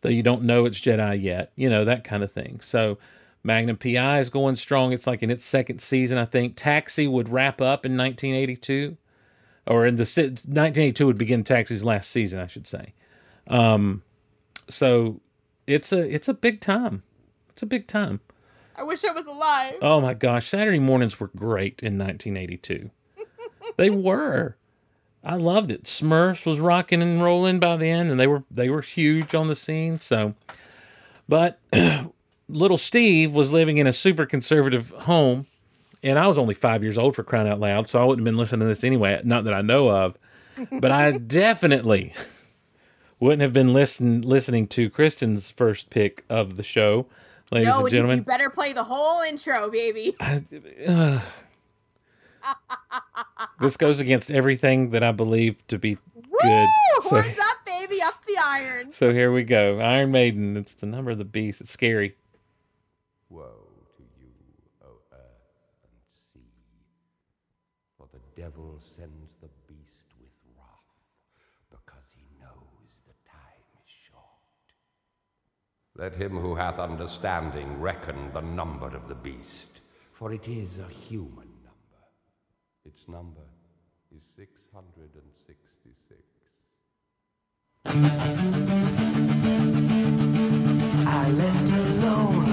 though 0.00 0.08
you 0.08 0.22
don't 0.22 0.42
know 0.42 0.64
it's 0.66 0.80
Jedi 0.80 1.22
yet. 1.22 1.52
You 1.56 1.70
know 1.70 1.84
that 1.84 2.04
kind 2.04 2.22
of 2.22 2.32
thing. 2.32 2.60
So. 2.62 2.98
Magnum 3.44 3.76
PI 3.76 4.20
is 4.20 4.30
going 4.30 4.54
strong. 4.54 4.92
It's 4.92 5.04
like 5.04 5.20
in 5.20 5.28
its 5.28 5.44
second 5.44 5.80
season, 5.80 6.16
I 6.16 6.26
think. 6.26 6.52
Taxi 6.54 7.08
would 7.08 7.28
wrap 7.28 7.60
up 7.60 7.84
in 7.84 7.96
1982 7.96 8.96
or 9.66 9.86
in 9.86 9.96
the 9.96 10.02
1982 10.02 11.06
would 11.06 11.18
begin 11.18 11.44
Taxi's 11.44 11.84
last 11.84 12.10
season, 12.10 12.38
I 12.38 12.46
should 12.46 12.66
say. 12.66 12.94
Um, 13.48 14.02
so 14.68 15.20
it's 15.66 15.92
a 15.92 16.00
it's 16.00 16.28
a 16.28 16.34
big 16.34 16.60
time. 16.60 17.02
It's 17.50 17.62
a 17.62 17.66
big 17.66 17.86
time. 17.86 18.20
I 18.74 18.82
wish 18.84 19.04
I 19.04 19.12
was 19.12 19.26
alive. 19.26 19.74
Oh 19.82 20.00
my 20.00 20.14
gosh, 20.14 20.48
Saturday 20.48 20.78
mornings 20.78 21.20
were 21.20 21.30
great 21.36 21.80
in 21.82 21.98
1982. 21.98 22.90
they 23.76 23.90
were. 23.90 24.56
I 25.24 25.36
loved 25.36 25.70
it. 25.70 25.84
Smurfs 25.84 26.44
was 26.44 26.58
rocking 26.58 27.00
and 27.00 27.22
rolling 27.22 27.60
by 27.60 27.76
the 27.76 27.88
end, 27.88 28.10
and 28.10 28.18
they 28.18 28.26
were 28.26 28.42
they 28.50 28.68
were 28.68 28.82
huge 28.82 29.34
on 29.34 29.46
the 29.46 29.56
scene. 29.56 29.98
So, 29.98 30.34
but 31.28 31.60
little 32.48 32.78
Steve 32.78 33.32
was 33.32 33.52
living 33.52 33.76
in 33.78 33.86
a 33.86 33.92
super 33.92 34.26
conservative 34.26 34.90
home, 34.90 35.46
and 36.02 36.18
I 36.18 36.26
was 36.26 36.38
only 36.38 36.54
five 36.54 36.82
years 36.82 36.98
old 36.98 37.14
for 37.14 37.22
crying 37.22 37.48
out 37.48 37.60
loud, 37.60 37.88
so 37.88 38.00
I 38.00 38.04
wouldn't 38.04 38.26
have 38.26 38.32
been 38.32 38.38
listening 38.38 38.60
to 38.60 38.66
this 38.66 38.82
anyway. 38.84 39.20
Not 39.24 39.44
that 39.44 39.54
I 39.54 39.62
know 39.62 39.90
of, 39.90 40.18
but 40.72 40.90
I 40.90 41.12
definitely 41.18 42.14
wouldn't 43.20 43.42
have 43.42 43.52
been 43.52 43.72
listen, 43.72 44.22
listening 44.22 44.66
to 44.68 44.90
Kristin's 44.90 45.50
first 45.50 45.88
pick 45.88 46.24
of 46.28 46.56
the 46.56 46.64
show, 46.64 47.06
ladies 47.52 47.68
no, 47.68 47.82
and 47.82 47.90
gentlemen. 47.90 48.18
you 48.18 48.24
better 48.24 48.50
play 48.50 48.72
the 48.72 48.82
whole 48.82 49.22
intro, 49.22 49.70
baby. 49.70 50.16
Uh, 50.20 51.20
this 53.60 53.76
goes 53.76 54.00
against 54.00 54.30
everything 54.30 54.90
that 54.90 55.02
I 55.02 55.12
believe 55.12 55.56
to 55.68 55.78
be 55.78 55.96
Woo! 56.14 56.22
good. 56.42 56.68
So, 57.02 57.10
Horns 57.10 57.38
up, 57.38 57.66
baby, 57.66 57.96
up 58.02 58.14
the 58.26 58.36
iron. 58.44 58.92
so 58.92 59.12
here 59.12 59.32
we 59.32 59.44
go. 59.44 59.80
Iron 59.80 60.10
Maiden. 60.12 60.56
It's 60.56 60.72
the 60.74 60.86
number 60.86 61.10
of 61.10 61.18
the 61.18 61.24
beast. 61.24 61.60
It's 61.60 61.70
scary. 61.70 62.14
Woe 63.28 63.44
to 63.96 64.02
you, 64.20 64.30
O 64.84 64.88
earth 65.12 65.82
and 65.84 66.00
sea, 66.32 66.40
for 67.98 68.06
the 68.12 68.40
devil 68.40 68.78
sends 68.96 69.32
the 69.40 69.48
beast 69.68 70.08
with 70.20 70.30
wrath, 70.56 70.66
because 71.70 72.04
he 72.14 72.22
knows 72.40 72.90
the 73.06 73.14
time 73.28 73.64
is 73.84 73.90
short. 74.10 74.22
Let 75.96 76.14
him 76.14 76.38
who 76.38 76.54
hath 76.54 76.78
understanding 76.78 77.80
reckon 77.80 78.30
the 78.32 78.40
number 78.42 78.86
of 78.94 79.08
the 79.08 79.14
beast, 79.14 79.80
for 80.12 80.32
it 80.32 80.46
is 80.46 80.78
a 80.78 80.88
human 80.92 81.28
number. 81.36 81.41
Its 83.02 83.08
number 83.08 83.48
is 84.14 84.22
666. 84.36 86.22
I 91.08 91.30
left 91.30 91.70
alone. 91.72 92.46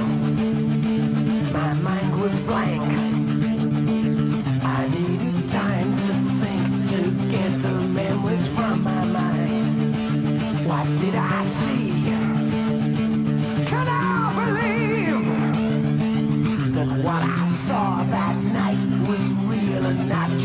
My 1.53 1.73
mind 1.73 2.19
was 2.19 2.39
blank. 2.39 2.91
I 4.63 4.87
needed 4.87 5.47
time 5.49 5.95
to 5.95 6.13
think 6.41 6.89
to 6.93 7.11
get 7.29 7.61
the 7.61 7.81
memories 7.81 8.47
from 8.47 8.81
my 8.83 9.05
mind. 9.05 10.65
What 10.67 10.97
did 10.97 11.13
I 11.13 11.18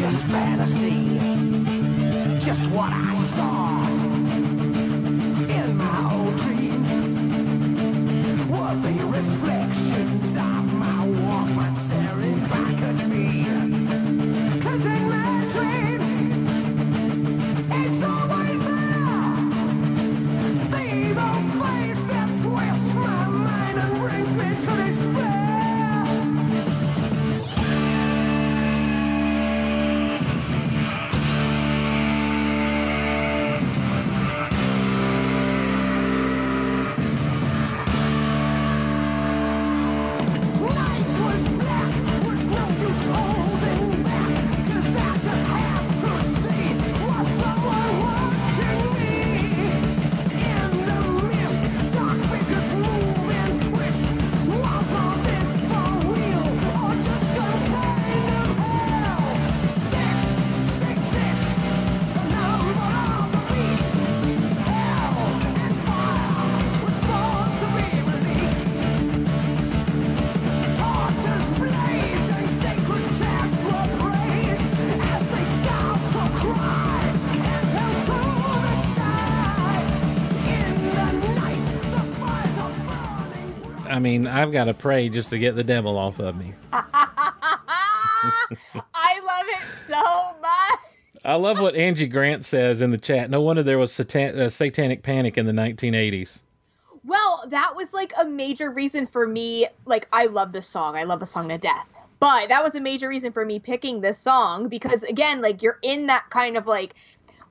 just 0.04 0.22
fantasy? 0.24 1.18
Just 2.38 2.66
what 2.66 2.92
I 2.92 3.14
saw 3.14 3.86
in 5.48 5.76
my 5.78 6.14
old 6.14 6.36
dreams 6.36 6.90
were 8.50 8.74
the 8.84 9.06
reflections 9.06 10.36
of 10.36 10.74
my 10.74 11.06
Walkman 11.06 11.76
staring 11.78 12.03
mean, 84.04 84.26
I've 84.26 84.52
got 84.52 84.64
to 84.64 84.74
pray 84.74 85.08
just 85.08 85.30
to 85.30 85.38
get 85.38 85.56
the 85.56 85.64
devil 85.64 85.96
off 85.96 86.18
of 86.18 86.36
me. 86.36 86.52
I 86.72 86.84
love 89.22 89.46
it 89.48 89.66
so 89.78 90.02
much. 90.40 90.80
I 91.24 91.36
love 91.36 91.58
what 91.58 91.74
Angie 91.74 92.06
Grant 92.06 92.44
says 92.44 92.82
in 92.82 92.90
the 92.90 92.98
chat. 92.98 93.30
No 93.30 93.40
wonder 93.40 93.62
there 93.62 93.78
was 93.78 93.92
satan- 93.92 94.38
uh, 94.38 94.50
satanic 94.50 95.02
panic 95.02 95.38
in 95.38 95.46
the 95.46 95.52
1980s. 95.52 96.40
Well, 97.02 97.44
that 97.48 97.72
was 97.74 97.94
like 97.94 98.12
a 98.20 98.26
major 98.26 98.70
reason 98.70 99.06
for 99.06 99.26
me. 99.26 99.66
Like, 99.86 100.06
I 100.12 100.26
love 100.26 100.52
this 100.52 100.66
song. 100.66 100.96
I 100.96 101.04
love 101.04 101.20
the 101.20 101.26
song 101.26 101.48
to 101.48 101.56
death. 101.56 101.88
But 102.20 102.50
that 102.50 102.62
was 102.62 102.74
a 102.74 102.80
major 102.80 103.08
reason 103.08 103.32
for 103.32 103.44
me 103.44 103.58
picking 103.58 104.00
this 104.02 104.18
song 104.18 104.68
because, 104.68 105.02
again, 105.02 105.40
like 105.40 105.62
you're 105.62 105.78
in 105.82 106.06
that 106.08 106.26
kind 106.30 106.56
of 106.58 106.66
like, 106.66 106.94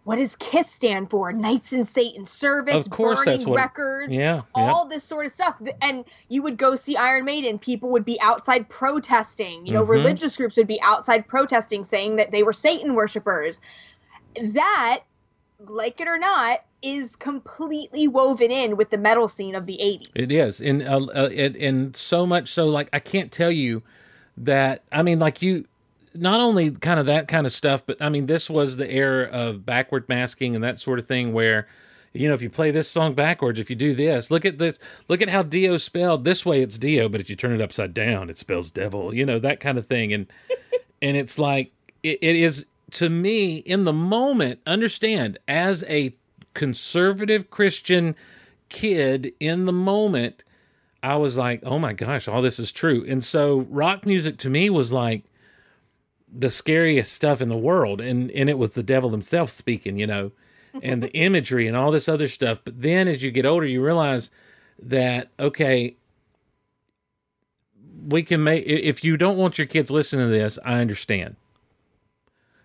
what 0.06 0.18
does 0.18 0.36
KISS 0.36 0.70
stand 0.70 1.10
for? 1.10 1.32
Knights 1.32 1.72
in 1.72 1.86
Satan's 1.86 2.30
Service, 2.30 2.86
Of 2.86 2.92
course 2.92 3.20
burning 3.20 3.34
that's 3.38 3.46
what 3.48 3.56
it- 3.56 3.62
records, 3.62 4.18
Yeah, 4.18 4.42
yeah. 4.56 4.72
all 4.72 4.86
this 4.88 5.04
sort 5.04 5.26
of 5.26 5.32
stuff. 5.32 5.62
And 5.82 6.04
you 6.30 6.42
would 6.44 6.58
go 6.58 6.76
see 6.76 6.98
Iron 6.98 7.24
Maiden, 7.26 7.58
people 7.58 7.90
would 7.92 8.04
be 8.04 8.20
outside 8.22 8.68
protesting. 8.70 9.66
You 9.66 9.74
know, 9.74 9.86
Mhm. 9.86 9.90
religious 9.90 10.36
groups 10.36 10.58
would 10.58 10.68
be 10.68 10.82
outside 10.82 11.28
protesting, 11.28 11.84
saying 11.86 12.18
that 12.18 12.32
they 12.32 12.44
were 12.44 12.52
Satan 12.54 12.96
worshippers. 12.96 13.62
That, 14.42 15.02
like 15.60 16.02
it 16.02 16.08
or 16.08 16.18
not, 16.18 16.60
is 16.82 17.16
completely 17.16 18.08
woven 18.08 18.52
in 18.52 18.76
with 18.76 18.90
the 18.90 18.98
metal 18.98 19.30
scene 19.30 19.56
of 19.56 19.68
the 19.68 19.80
80s. 19.82 20.12
It 20.16 20.32
is, 20.34 20.60
and 20.60 20.82
uh, 20.82 20.98
uh, 21.16 21.30
it, 21.32 21.56
and 21.56 21.96
so 21.96 22.26
much 22.26 22.50
so, 22.52 22.66
like 22.66 22.90
I 22.92 23.00
can't 23.00 23.32
tell 23.32 23.52
you 23.52 23.84
that. 24.36 24.84
I 24.92 25.02
mean, 25.02 25.18
like 25.20 25.42
you, 25.42 25.64
not 26.14 26.40
only 26.40 26.72
kind 26.72 27.00
of 27.00 27.06
that 27.08 27.28
kind 27.28 27.46
of 27.46 27.54
stuff, 27.54 27.86
but 27.86 27.98
I 28.02 28.10
mean, 28.10 28.28
this 28.28 28.50
was 28.50 28.78
the 28.78 28.90
era 28.90 29.26
of 29.26 29.66
backward 29.66 30.08
masking 30.08 30.56
and 30.56 30.64
that 30.64 30.80
sort 30.80 31.00
of 31.00 31.06
thing, 31.06 31.34
where 31.34 31.68
you 32.14 32.28
know, 32.28 32.36
if 32.36 32.44
you 32.44 32.50
play 32.50 32.70
this 32.70 32.88
song 32.88 33.16
backwards, 33.16 33.60
if 33.60 33.72
you 33.72 33.76
do 33.76 33.96
this, 33.96 34.30
look 34.30 34.46
at 34.46 34.60
this, 34.60 34.78
look 35.08 35.22
at 35.22 35.30
how 35.30 35.42
Dio 35.42 35.78
spelled. 35.78 36.24
This 36.24 36.46
way, 36.46 36.62
it's 36.62 36.78
Dio, 36.78 37.10
but 37.10 37.20
if 37.20 37.30
you 37.30 37.36
turn 37.36 37.54
it 37.54 37.62
upside 37.62 37.94
down, 37.94 38.30
it 38.30 38.38
spells 38.38 38.70
devil. 38.70 39.14
You 39.14 39.26
know 39.26 39.40
that 39.40 39.60
kind 39.60 39.78
of 39.78 39.88
thing, 39.88 40.14
and 40.14 40.28
and 41.02 41.18
it's 41.18 41.40
like 41.40 41.72
it, 42.04 42.20
it 42.22 42.36
is 42.36 42.68
to 42.92 43.10
me 43.10 43.58
in 43.58 43.84
the 43.84 43.94
moment. 43.94 44.60
Understand 44.68 45.40
as 45.48 45.84
a 45.86 46.16
conservative 46.54 47.50
Christian 47.50 48.16
kid 48.70 49.34
in 49.40 49.66
the 49.66 49.74
moment. 49.74 50.44
I 51.02 51.18
was 51.18 51.36
like, 51.36 51.62
oh 51.66 51.80
my 51.80 51.92
gosh, 51.92 52.28
all 52.30 52.42
this 52.42 52.60
is 52.60 52.72
true. 52.72 53.04
And 53.06 53.24
so 53.24 53.68
rock 53.70 54.06
music 54.06 54.38
to 54.38 54.50
me 54.50 54.70
was 54.70 54.94
like 54.94 55.24
the 56.36 56.50
scariest 56.50 57.14
stuff 57.14 57.42
in 57.42 57.50
the 57.50 57.58
world. 57.58 58.02
And, 58.02 58.32
and 58.32 58.50
it 58.50 58.58
was 58.58 58.72
the 58.72 58.84
devil 58.84 59.12
himself 59.12 59.50
speaking, 59.50 59.98
you 59.98 60.08
know, 60.08 60.32
and 60.82 61.04
the 61.04 61.14
imagery 61.14 61.68
and 61.68 61.78
all 61.78 61.92
this 61.92 62.10
other 62.10 62.28
stuff. 62.28 62.60
But 62.64 62.82
then 62.82 63.08
as 63.08 63.24
you 63.24 63.32
get 63.32 63.46
older, 63.46 63.66
you 63.66 63.84
realize 63.84 64.30
that, 64.82 65.30
okay, 65.40 65.96
we 68.08 68.24
can 68.24 68.44
make, 68.44 68.66
if 68.66 69.04
you 69.04 69.18
don't 69.18 69.38
want 69.38 69.58
your 69.58 69.68
kids 69.68 69.92
listening 69.92 70.28
to 70.28 70.32
this, 70.32 70.58
I 70.66 70.80
understand. 70.80 71.36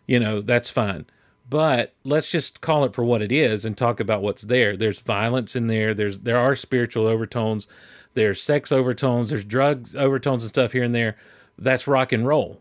You 0.06 0.18
know, 0.18 0.40
that's 0.40 0.70
fine. 0.70 1.06
But 1.50 1.94
let's 2.04 2.30
just 2.30 2.60
call 2.60 2.84
it 2.84 2.94
for 2.94 3.04
what 3.04 3.22
it 3.22 3.32
is 3.32 3.64
and 3.64 3.76
talk 3.76 4.00
about 4.00 4.22
what's 4.22 4.42
there. 4.42 4.76
There's 4.76 5.00
violence 5.00 5.56
in 5.56 5.66
there. 5.66 5.94
There's 5.94 6.20
there 6.20 6.38
are 6.38 6.54
spiritual 6.54 7.06
overtones. 7.06 7.66
There's 8.14 8.42
sex 8.42 8.70
overtones. 8.70 9.30
There's 9.30 9.44
drugs 9.44 9.94
overtones 9.94 10.42
and 10.42 10.50
stuff 10.50 10.72
here 10.72 10.84
and 10.84 10.94
there. 10.94 11.16
That's 11.56 11.88
rock 11.88 12.12
and 12.12 12.26
roll. 12.26 12.60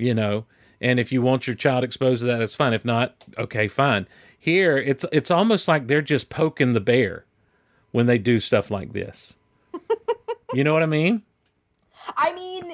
You 0.00 0.14
know, 0.14 0.46
and 0.80 0.98
if 0.98 1.12
you 1.12 1.22
want 1.22 1.46
your 1.46 1.56
child 1.56 1.84
exposed 1.84 2.20
to 2.20 2.26
that, 2.26 2.38
that's 2.38 2.54
fine. 2.54 2.72
If 2.72 2.84
not, 2.84 3.14
okay, 3.38 3.68
fine. 3.68 4.06
Here, 4.38 4.78
it's 4.78 5.04
it's 5.12 5.30
almost 5.30 5.68
like 5.68 5.86
they're 5.86 6.02
just 6.02 6.30
poking 6.30 6.72
the 6.72 6.80
bear 6.80 7.26
when 7.92 8.06
they 8.06 8.18
do 8.18 8.40
stuff 8.40 8.70
like 8.70 8.92
this. 8.92 9.34
you 10.54 10.64
know 10.64 10.72
what 10.72 10.82
I 10.82 10.86
mean? 10.86 11.22
I 12.16 12.32
mean, 12.32 12.72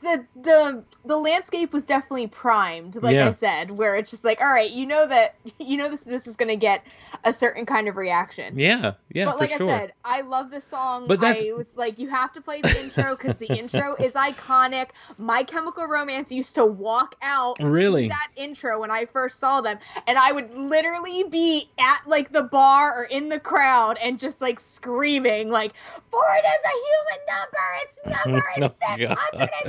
the 0.00 0.24
the 0.40 0.82
the 1.04 1.16
landscape 1.16 1.72
was 1.72 1.84
definitely 1.84 2.26
primed, 2.26 2.96
like 3.02 3.14
Yeah. 3.14 3.28
I 3.28 3.32
said, 3.32 3.76
where 3.78 3.96
it's 3.96 4.10
just 4.10 4.24
like, 4.24 4.40
all 4.40 4.48
right, 4.52 4.70
you 4.70 4.86
know 4.86 5.06
that 5.06 5.34
you 5.58 5.76
know 5.76 5.88
this 5.88 6.02
this 6.04 6.26
is 6.26 6.36
going 6.36 6.48
to 6.48 6.56
get 6.56 6.84
a 7.24 7.32
certain 7.32 7.66
kind 7.66 7.88
of 7.88 7.96
reaction. 7.96 8.58
Yeah, 8.58 8.94
yeah, 9.12 9.24
but 9.26 9.38
like 9.38 9.50
sure. 9.50 9.70
I 9.70 9.78
said, 9.78 9.92
I 10.04 10.20
love 10.22 10.50
this 10.50 10.64
song. 10.64 11.06
But 11.06 11.20
that's- 11.20 11.44
I 11.46 11.52
was 11.52 11.76
like, 11.76 11.98
you 11.98 12.08
have 12.10 12.32
to 12.34 12.40
play 12.40 12.60
the 12.60 12.80
intro 12.82 13.16
because 13.16 13.36
the 13.38 13.46
intro 13.58 13.94
is 14.00 14.14
iconic. 14.14 14.88
My 15.18 15.42
Chemical 15.42 15.86
Romance 15.86 16.30
used 16.32 16.54
to 16.56 16.64
walk 16.66 17.14
out 17.22 17.56
Really? 17.60 18.08
that 18.08 18.28
intro 18.36 18.80
when 18.80 18.90
I 18.90 19.04
first 19.06 19.38
saw 19.38 19.60
them, 19.60 19.78
and 20.06 20.18
I 20.18 20.32
would 20.32 20.54
literally 20.54 21.24
be 21.24 21.68
at 21.78 21.98
like 22.06 22.30
the 22.30 22.44
bar 22.44 23.00
or 23.00 23.04
in 23.04 23.28
the 23.28 23.40
crowd 23.40 23.96
and 24.02 24.18
just 24.18 24.40
like 24.40 24.60
screaming, 24.60 25.50
like, 25.50 25.74
"For 25.76 26.22
it 26.36 26.44
is 26.44 26.64
a 26.64 26.76
human 26.86 27.26
number. 27.28 27.58
Its 27.82 27.98
oh 28.06 28.10
number 28.30 28.44
Oh, 28.58 28.64
is 28.64 28.72
six 28.74 28.80
hundred 29.10 29.40
and 29.40 29.50
sixty-six. 29.52 29.67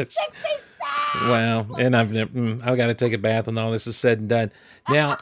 Wow, 1.27 1.65
and 1.79 1.95
I've 1.95 2.11
never, 2.11 2.29
mm, 2.31 2.61
I've 2.65 2.77
got 2.77 2.87
to 2.87 2.93
take 2.93 3.13
a 3.13 3.17
bath 3.17 3.47
when 3.47 3.57
all 3.57 3.71
this 3.71 3.87
is 3.87 3.97
said 3.97 4.19
and 4.19 4.29
done. 4.29 4.51
Now, 4.89 5.17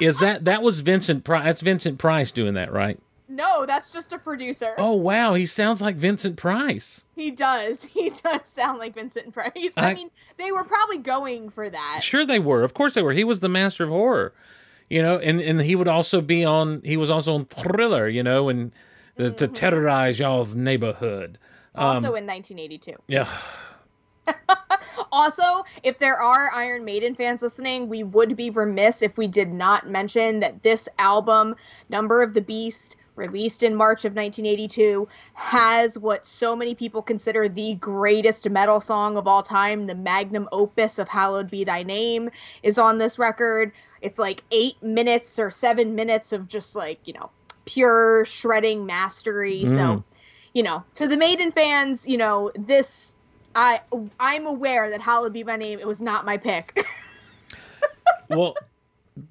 is 0.00 0.18
that 0.20 0.46
that 0.46 0.62
was 0.62 0.80
Vincent 0.80 1.24
Price? 1.24 1.44
That's 1.44 1.60
Vincent 1.60 1.98
Price 1.98 2.32
doing 2.32 2.54
that, 2.54 2.72
right? 2.72 2.98
No, 3.28 3.64
that's 3.66 3.92
just 3.92 4.12
a 4.12 4.18
producer. 4.18 4.74
Oh 4.78 4.96
wow, 4.96 5.34
he 5.34 5.46
sounds 5.46 5.80
like 5.80 5.96
Vincent 5.96 6.36
Price. 6.36 7.04
He 7.16 7.30
does. 7.30 7.84
He 7.92 8.10
does 8.10 8.46
sound 8.48 8.78
like 8.78 8.94
Vincent 8.94 9.32
Price. 9.32 9.74
I, 9.76 9.90
I- 9.90 9.94
mean, 9.94 10.10
they 10.38 10.50
were 10.52 10.64
probably 10.64 10.98
going 10.98 11.50
for 11.50 11.68
that. 11.68 12.00
Sure, 12.02 12.24
they 12.26 12.38
were. 12.38 12.62
Of 12.64 12.74
course, 12.74 12.94
they 12.94 13.02
were. 13.02 13.12
He 13.12 13.24
was 13.24 13.40
the 13.40 13.48
master 13.48 13.84
of 13.84 13.90
horror, 13.90 14.32
you 14.88 15.02
know, 15.02 15.18
and 15.18 15.38
and 15.40 15.60
he 15.60 15.76
would 15.76 15.88
also 15.88 16.20
be 16.22 16.44
on. 16.44 16.80
He 16.84 16.96
was 16.96 17.10
also 17.10 17.34
on 17.34 17.44
Thriller, 17.44 18.08
you 18.08 18.22
know, 18.22 18.48
and 18.48 18.72
uh, 19.18 19.30
to 19.30 19.46
terrorize 19.46 20.18
y'all's 20.18 20.56
neighborhood. 20.56 21.38
Also 21.74 22.14
in 22.14 22.26
1982. 22.26 22.94
Yeah, 23.06 23.28
Also, 25.12 25.42
if 25.82 25.98
there 25.98 26.16
are 26.16 26.50
Iron 26.54 26.84
Maiden 26.84 27.14
fans 27.14 27.42
listening, 27.42 27.88
we 27.88 28.02
would 28.02 28.36
be 28.36 28.50
remiss 28.50 29.02
if 29.02 29.18
we 29.18 29.26
did 29.28 29.52
not 29.52 29.88
mention 29.88 30.40
that 30.40 30.62
this 30.62 30.88
album, 30.98 31.54
Number 31.88 32.22
of 32.22 32.32
the 32.34 32.40
Beast, 32.40 32.96
released 33.16 33.62
in 33.62 33.74
March 33.74 34.04
of 34.04 34.14
1982, 34.14 35.06
has 35.34 35.98
what 35.98 36.26
so 36.26 36.56
many 36.56 36.74
people 36.74 37.02
consider 37.02 37.48
the 37.48 37.74
greatest 37.74 38.48
metal 38.48 38.80
song 38.80 39.16
of 39.16 39.26
all 39.26 39.42
time. 39.42 39.86
The 39.86 39.94
magnum 39.94 40.48
opus 40.52 40.98
of 40.98 41.08
Hallowed 41.08 41.50
Be 41.50 41.64
Thy 41.64 41.82
Name 41.82 42.30
is 42.62 42.78
on 42.78 42.98
this 42.98 43.18
record. 43.18 43.72
It's 44.00 44.18
like 44.18 44.42
eight 44.50 44.82
minutes 44.82 45.38
or 45.38 45.50
seven 45.50 45.94
minutes 45.94 46.32
of 46.32 46.48
just 46.48 46.74
like, 46.74 47.00
you 47.04 47.12
know, 47.12 47.30
pure 47.66 48.24
shredding 48.24 48.86
mastery. 48.86 49.66
So, 49.66 49.80
Mm. 49.80 50.04
you 50.54 50.62
know, 50.62 50.84
to 50.94 51.06
the 51.06 51.18
Maiden 51.18 51.50
fans, 51.50 52.08
you 52.08 52.16
know, 52.16 52.50
this 52.54 53.16
I 53.54 53.80
I'm 54.18 54.46
aware 54.46 54.90
that 54.90 55.00
Hallowed 55.00 55.32
Be 55.32 55.44
My 55.44 55.56
Name. 55.56 55.78
It 55.78 55.86
was 55.86 56.00
not 56.00 56.24
my 56.24 56.36
pick. 56.36 56.78
well, 58.28 58.56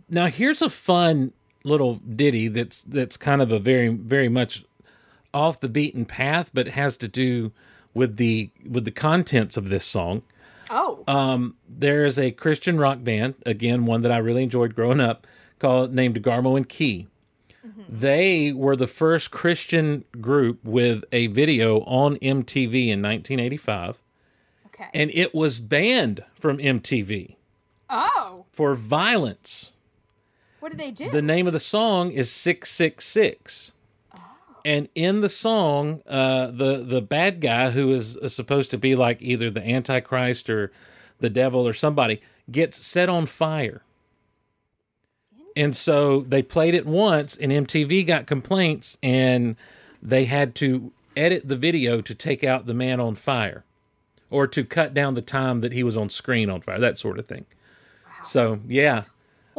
now 0.10 0.28
here's 0.28 0.62
a 0.62 0.70
fun 0.70 1.34
little 1.64 1.96
ditty 1.96 2.48
that's 2.48 2.84
that's 2.84 3.18
kind 3.18 3.42
of 3.42 3.52
a 3.52 3.60
very 3.60 3.90
very 3.90 4.30
much 4.30 4.66
off 5.34 5.60
the 5.60 5.70
beaten 5.70 6.06
path, 6.06 6.50
but 6.54 6.70
has 6.70 6.98
to 6.98 7.08
do 7.08 7.52
with 7.94 8.18
the 8.18 8.50
with 8.68 8.86
the 8.86 8.92
contents 8.92 9.58
of 9.58 9.70
this 9.70 9.86
song. 9.86 10.24
oh, 10.70 11.04
Um, 11.08 11.56
there 11.68 12.06
is 12.06 12.18
a 12.20 12.32
Christian 12.32 12.78
rock 12.78 13.04
band, 13.04 13.36
again, 13.46 13.86
one 13.86 14.02
that 14.02 14.12
I 14.12 14.18
really 14.18 14.44
enjoyed 14.44 14.76
growing 14.76 15.00
up, 15.00 15.26
called 15.60 15.94
named 15.94 16.16
DeGarmo 16.22 16.58
and 16.58 16.68
Key. 16.68 17.08
They 17.88 18.54
were 18.54 18.76
the 18.76 18.88
first 18.88 19.32
Christian 19.32 20.06
group 20.22 20.64
with 20.64 21.04
a 21.12 21.28
video 21.28 21.80
on 21.82 22.18
MTV 22.18 22.88
in 22.88 23.02
1985, 23.02 23.98
okay. 24.80 24.90
and 24.94 25.12
it 25.12 25.34
was 25.34 25.60
banned 25.60 26.24
from 26.40 26.58
MTV 26.58 27.36
oh, 27.90 28.46
for 28.52 28.76
violence. 28.76 29.72
what 30.60 30.72
did 30.72 30.80
they 30.80 30.92
do? 30.92 31.10
The 31.10 31.22
name 31.22 31.48
of 31.48 31.54
the 31.54 31.60
song 31.60 32.12
is 32.12 32.32
666. 32.32 33.72
And 34.66 34.90
in 34.94 35.22
the 35.22 35.30
song, 35.30 36.02
uh, 36.06 36.48
the 36.48 36.84
the 36.86 37.02
bad 37.02 37.40
guy 37.40 37.70
who 37.70 37.94
is 37.94 38.18
supposed 38.28 38.72
to 38.72 38.78
be 38.78 38.94
like 38.94 39.22
either 39.22 39.50
the 39.50 39.66
Antichrist 39.66 40.50
or 40.50 40.72
the 41.20 41.30
devil 41.30 41.66
or 41.66 41.74
somebody 41.74 42.22
gets 42.52 42.86
set 42.86 43.10
on 43.10 43.26
fire. 43.26 43.84
And 45.56 45.76
so 45.76 46.22
they 46.22 46.42
played 46.42 46.74
it 46.74 46.86
once, 46.86 47.36
and 47.36 47.52
MTV 47.52 48.06
got 48.06 48.28
complaints, 48.28 48.98
and 49.02 49.56
they 50.02 50.26
had 50.26 50.56
to 50.56 50.92
edit 51.18 51.48
the 51.48 51.58
video 51.58 52.02
to 52.02 52.16
take 52.16 52.44
out 52.44 52.66
the 52.66 52.74
man 52.74 53.00
on 53.00 53.16
fire, 53.16 53.64
or 54.30 54.48
to 54.48 54.64
cut 54.64 54.94
down 54.94 55.16
the 55.16 55.22
time 55.22 55.62
that 55.62 55.74
he 55.74 55.84
was 55.84 55.98
on 55.98 56.10
screen 56.10 56.50
on 56.50 56.62
fire, 56.62 56.80
that 56.80 56.98
sort 56.98 57.20
of 57.20 57.28
thing. 57.28 57.46
So 58.24 58.60
yeah, 58.68 59.04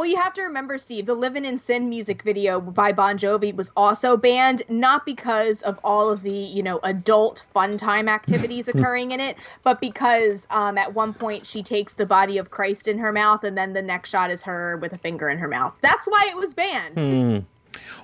well, 0.01 0.09
you 0.09 0.17
have 0.17 0.33
to 0.33 0.43
remember, 0.45 0.79
Steve, 0.79 1.05
the 1.05 1.15
"Living 1.15 1.45
in 1.45 1.59
Sin" 1.59 1.91
music 1.91 2.23
video 2.23 2.59
by 2.59 2.91
Bon 2.91 3.19
Jovi 3.19 3.55
was 3.55 3.71
also 3.77 4.17
banned, 4.17 4.63
not 4.71 5.05
because 5.05 5.61
of 5.61 5.79
all 5.85 6.11
of 6.11 6.23
the 6.23 6.33
you 6.33 6.63
know 6.63 6.81
adult 6.85 7.47
fun 7.53 7.77
time 7.77 8.09
activities 8.09 8.67
occurring 8.75 9.11
in 9.11 9.21
it, 9.21 9.37
but 9.63 9.79
because 9.79 10.47
um, 10.51 10.79
at 10.79 10.95
one 10.95 11.13
point 11.13 11.45
she 11.45 11.63
takes 11.63 11.97
the 11.97 12.07
body 12.07 12.39
of 12.39 12.51
Christ 12.51 12.89
in 12.89 12.97
her 12.97 13.13
mouth, 13.13 13.45
and 13.45 13.59
then 13.59 13.75
the 13.75 13.83
next 13.83 14.09
shot 14.09 14.31
is 14.31 14.43
her 14.45 14.79
with 14.79 14.95
a 14.95 14.99
finger 14.99 15.29
in 15.29 15.37
her 15.37 15.49
mouth. 15.49 15.77
That's 15.83 16.07
why 16.07 16.25
it 16.31 16.37
was 16.39 16.55
banned. 16.55 17.45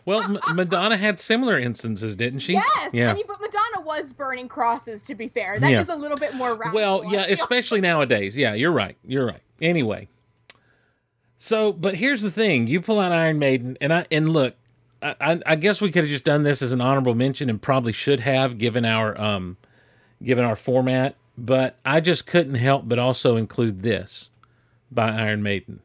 Well, 0.05 0.23
M- 0.23 0.39
Madonna 0.55 0.97
had 0.97 1.19
similar 1.19 1.59
instances, 1.59 2.17
didn't 2.17 2.41
she? 2.41 2.55
Yes. 2.55 2.95
Yeah. 2.95 3.11
I 3.11 3.15
mean, 3.15 3.25
but 3.27 3.41
Madonna 3.41 3.87
was 3.87 4.13
burning 4.13 4.49
crosses. 4.49 5.03
To 5.03 5.15
be 5.15 5.29
fair, 5.29 5.59
that 5.61 5.71
is 5.73 5.89
Yeah. 5.89 5.95
a 5.95 5.99
little 5.99 6.17
bit 6.17 6.35
more 6.35 6.55
radical. 6.55 6.75
Well, 6.75 7.13
yeah, 7.13 7.25
especially 7.29 7.81
nowadays. 7.81 8.37
Yeah, 8.37 8.55
you're 8.55 8.73
right. 8.73 8.97
You're 9.05 9.27
right. 9.27 9.41
Anyway, 9.61 10.09
so 11.39 11.73
but 11.73 11.97
here's 11.97 12.23
the 12.23 12.31
thing: 12.31 12.67
you 12.67 12.81
pull 12.81 12.99
out 13.01 13.13
Iron 13.13 13.39
Maiden, 13.39 13.77
and 13.81 13.93
I 13.93 14.07
and 14.11 14.29
look, 14.31 14.55
I, 15.03 15.15
I, 15.21 15.41
I 15.47 15.57
guess 15.57 15.81
we 15.81 15.91
could 15.91 16.05
have 16.05 16.11
just 16.11 16.25
done 16.25 16.43
this 16.43 16.63
as 16.63 16.73
an 16.73 16.81
honorable 16.81 17.15
mention, 17.15 17.49
and 17.51 17.61
probably 17.61 17.93
should 17.93 18.21
have 18.21 18.59
given 18.59 18.85
our 18.85 19.19
um, 19.21 19.57
given 20.23 20.45
our 20.45 20.57
format. 20.57 21.17
But 21.39 21.77
I 21.85 22.01
just 22.01 22.27
couldn't 22.27 22.55
help 22.55 22.89
but 22.89 22.99
also 22.99 23.37
include 23.37 23.83
this 23.83 24.31
by 24.91 25.09
Iron 25.11 25.43
Maiden. 25.43 25.81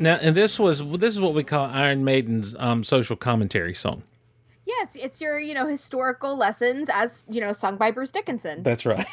Now, 0.00 0.14
and 0.14 0.34
this 0.34 0.58
was 0.58 0.82
this 0.98 1.12
is 1.14 1.20
what 1.20 1.34
we 1.34 1.44
call 1.44 1.66
Iron 1.66 2.04
Maiden's 2.04 2.56
um, 2.58 2.82
social 2.82 3.16
commentary 3.16 3.74
song. 3.74 4.02
yeah, 4.64 4.74
it's 4.80 4.96
it's 4.96 5.20
your 5.20 5.38
you 5.38 5.52
know 5.52 5.66
historical 5.66 6.38
lessons 6.38 6.88
as 6.92 7.26
you 7.28 7.38
know 7.38 7.52
sung 7.52 7.76
by 7.76 7.90
Bruce 7.90 8.10
Dickinson. 8.10 8.62
That's 8.62 8.86
right, 8.86 9.06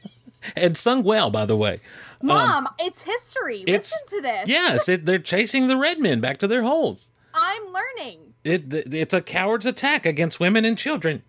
and 0.56 0.76
sung 0.76 1.04
well, 1.04 1.30
by 1.30 1.46
the 1.46 1.56
way. 1.56 1.78
Mom, 2.20 2.66
it's 2.80 3.00
history. 3.02 3.58
It's 3.58 3.92
Listen 3.92 4.06
to 4.08 4.22
this. 4.22 4.48
Yes, 4.48 4.88
it, 4.88 5.06
they're 5.06 5.20
chasing 5.20 5.68
the 5.68 5.76
red 5.76 6.00
men 6.00 6.20
back 6.20 6.38
to 6.38 6.48
their 6.48 6.62
holes. 6.62 7.10
I'm 7.32 7.62
learning. 7.66 8.34
It, 8.42 8.72
it's 8.72 9.14
a 9.14 9.20
coward's 9.20 9.66
attack 9.66 10.04
against 10.04 10.40
women 10.40 10.64
and 10.64 10.76
children. 10.76 11.22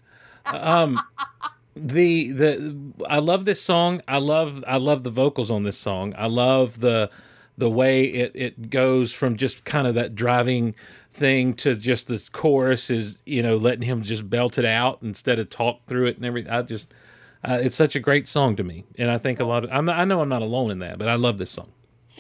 Um, 0.48 1.00
the 1.76 2.32
the 2.32 2.76
I 3.08 3.20
love 3.20 3.46
this 3.46 3.62
song. 3.62 4.02
I 4.08 4.18
love 4.18 4.64
I 4.66 4.78
love 4.78 5.04
the 5.04 5.12
vocals 5.12 5.52
on 5.52 5.62
this 5.62 5.78
song. 5.78 6.16
I 6.18 6.26
love 6.26 6.80
the 6.80 7.12
the 7.58 7.70
way 7.70 8.04
it 8.04 8.32
it 8.36 8.70
goes 8.70 9.14
from 9.14 9.38
just 9.38 9.66
kind 9.66 9.88
of 9.88 9.96
that 9.96 10.16
driving 10.16 10.76
thing 11.12 11.54
to 11.54 11.76
just 11.76 12.08
the 12.08 12.30
chorus 12.32 12.90
is 12.90 13.22
you 13.26 13.42
know 13.42 13.56
letting 13.56 13.84
him 13.84 14.02
just 14.02 14.30
belt 14.30 14.58
it 14.58 14.66
out 14.66 15.00
instead 15.02 15.40
of 15.40 15.50
talk 15.50 15.86
through 15.88 16.08
it 16.08 16.18
and 16.18 16.26
everything. 16.26 16.52
I 16.52 16.62
just 16.62 16.94
uh, 17.44 17.60
it's 17.62 17.76
such 17.76 17.96
a 17.96 18.00
great 18.00 18.28
song 18.28 18.56
to 18.56 18.64
me, 18.64 18.86
and 18.98 19.10
I 19.10 19.18
think 19.18 19.40
a 19.40 19.46
lot 19.46 19.64
of 19.64 19.72
I'm 19.72 19.90
I 19.90 20.06
know 20.06 20.22
I'm 20.22 20.30
not 20.30 20.42
alone 20.42 20.72
in 20.72 20.80
that, 20.80 20.98
but 20.98 21.08
I 21.08 21.16
love 21.16 21.38
this 21.38 21.52
song. 21.52 21.72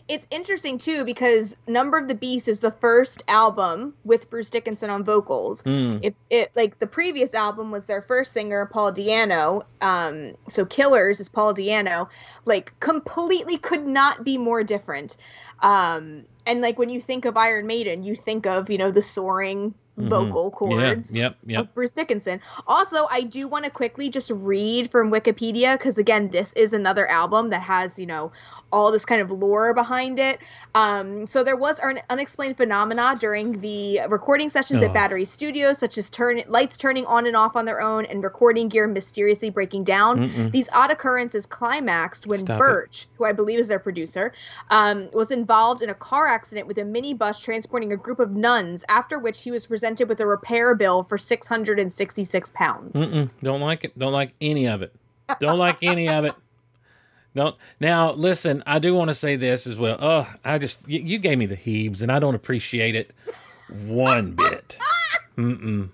It's 0.08 0.28
interesting 0.30 0.78
too 0.78 1.04
because 1.04 1.58
Number 1.68 1.98
of 1.98 2.08
the 2.08 2.14
Beast 2.14 2.48
is 2.48 2.60
the 2.60 2.72
first 2.72 3.24
album 3.28 3.96
with 4.04 4.30
Bruce 4.30 4.52
Dickinson 4.52 4.90
on 4.92 5.04
vocals. 5.04 5.64
Hmm. 5.64 5.98
It, 6.04 6.16
it 6.30 6.52
like 6.56 6.78
the 6.78 6.88
previous 6.88 7.34
album 7.34 7.72
was 7.72 7.88
their 7.88 8.02
first 8.02 8.32
singer 8.32 8.68
Paul 8.68 8.94
Di'Anno. 8.94 9.64
Um, 9.82 10.36
so 10.48 10.64
Killers 10.66 11.20
is 11.20 11.28
Paul 11.28 11.56
Di'Anno. 11.56 12.10
Like 12.46 12.80
completely 12.80 13.58
could 13.58 13.88
not 13.88 14.24
be 14.24 14.38
more 14.38 14.64
different. 14.64 15.18
Um, 15.62 16.26
and 16.46 16.62
like 16.62 16.78
when 16.78 16.90
you 16.90 17.02
think 17.02 17.26
of 17.26 17.36
Iron 17.36 17.66
Maiden, 17.66 18.04
you 18.04 18.16
think 18.16 18.46
of 18.46 18.70
you 18.70 18.78
know 18.78 18.92
the 18.92 19.02
soaring 19.02 19.74
vocal 19.98 20.52
chords 20.52 21.12
Mm-hmm. 21.12 21.18
yep, 21.18 21.38
yep. 21.46 21.62
of 21.62 21.74
Bruce 21.74 21.94
Dickinson. 21.94 22.42
Also, 22.68 23.08
I 23.12 23.22
do 23.22 23.48
want 23.48 23.64
to 23.66 23.72
quickly 23.72 24.10
just 24.10 24.30
read 24.32 24.92
from 24.92 25.10
Wikipedia 25.12 25.78
because 25.78 25.98
again, 25.98 26.30
this 26.30 26.52
is 26.54 26.74
another 26.74 27.08
album 27.10 27.50
that 27.52 27.62
has 27.62 27.98
you 27.98 28.06
know 28.06 28.32
all 28.74 28.92
this 28.92 29.06
kind 29.06 29.22
of 29.22 29.32
lore 29.32 29.74
behind 29.74 30.20
it. 30.20 30.40
Um, 30.74 31.26
so 31.26 31.44
there 31.44 31.56
was 31.56 31.80
an 31.80 32.00
unexplained 32.10 32.58
phenomena 32.58 33.16
during 33.20 33.54
the 33.62 34.02
recording 34.10 34.50
sessions 34.50 34.84
Oh. 34.84 34.88
at 34.88 34.94
Battery 34.94 35.24
Studios, 35.24 35.78
such 35.78 35.98
as 35.98 36.10
turn 36.10 36.42
lights 36.50 36.78
turning 36.78 37.06
on 37.06 37.26
and 37.26 37.36
off 37.38 37.56
on 37.56 37.64
their 37.64 37.80
own 37.80 38.04
and 38.06 38.22
recording 38.22 38.68
gear 38.68 38.88
mysteriously 38.88 39.50
breaking 39.50 39.86
down. 39.86 40.30
These 40.52 40.70
odd 40.74 40.92
occurrences 40.92 41.46
climaxed 41.46 42.28
when 42.28 42.40
Stop 42.40 42.58
it. 42.58 42.60
Birch, 42.60 43.08
who 43.18 43.24
I 43.24 43.32
believe 43.32 43.60
is 43.60 43.70
their 43.70 43.80
producer, 43.80 44.34
um, 44.72 45.08
was 45.14 45.32
involved 45.32 45.82
in 45.82 45.90
a 45.90 45.94
car 45.94 46.28
accident 46.28 46.68
with 46.68 46.78
a 46.78 46.84
minibus 46.84 47.42
transporting 47.42 47.94
a 47.94 47.98
group 47.98 48.20
of 48.20 48.32
nuns. 48.32 48.84
After 48.90 49.20
which 49.20 49.42
he 49.44 49.52
was 49.52 49.66
presented 49.66 49.85
with 50.08 50.20
a 50.20 50.26
repair 50.26 50.76
bill 50.76 51.04
for 51.04 51.18
six 51.18 51.48
hundred 51.48 51.80
and 51.80 51.92
sixty-six 51.92 52.50
pounds. 52.52 53.06
Mm-mm, 53.06 53.30
don't 53.44 53.62
like 53.62 53.84
it. 53.84 53.98
Don't 53.98 54.14
like 54.14 54.34
any 54.42 54.68
of 54.68 54.82
it. 54.82 54.94
Don't 55.40 55.60
like 55.60 55.78
any 55.82 56.10
of 56.10 56.26
it. 56.26 56.34
Don't. 57.36 57.56
Now, 57.80 58.12
listen. 58.14 58.64
I 58.66 58.80
do 58.80 58.96
want 58.96 59.10
to 59.10 59.16
say 59.16 59.36
this 59.36 59.68
as 59.68 59.78
well. 59.78 59.98
Oh, 60.00 60.34
I 60.44 60.58
just 60.58 60.80
you, 60.88 61.00
you 61.00 61.20
gave 61.20 61.38
me 61.38 61.46
the 61.46 61.56
heaves, 61.56 62.02
and 62.02 62.12
I 62.12 62.20
don't 62.20 62.36
appreciate 62.36 62.96
it 62.96 63.12
one 63.86 64.32
bit. 64.32 64.78
Mm-mm. 65.38 65.90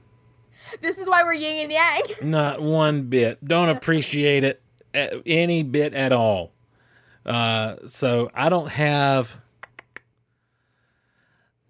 This 0.82 1.00
is 1.00 1.10
why 1.10 1.24
we're 1.24 1.34
yin 1.34 1.64
and 1.64 1.72
yang. 1.72 2.02
Not 2.32 2.62
one 2.62 3.04
bit. 3.04 3.44
Don't 3.46 3.70
appreciate 3.70 4.44
it 4.44 4.62
uh, 4.94 5.08
any 5.26 5.64
bit 5.64 5.94
at 5.94 6.12
all. 6.14 6.52
Uh, 7.26 7.76
so 7.88 8.32
I 8.34 8.50
don't 8.50 8.70
have. 8.70 9.38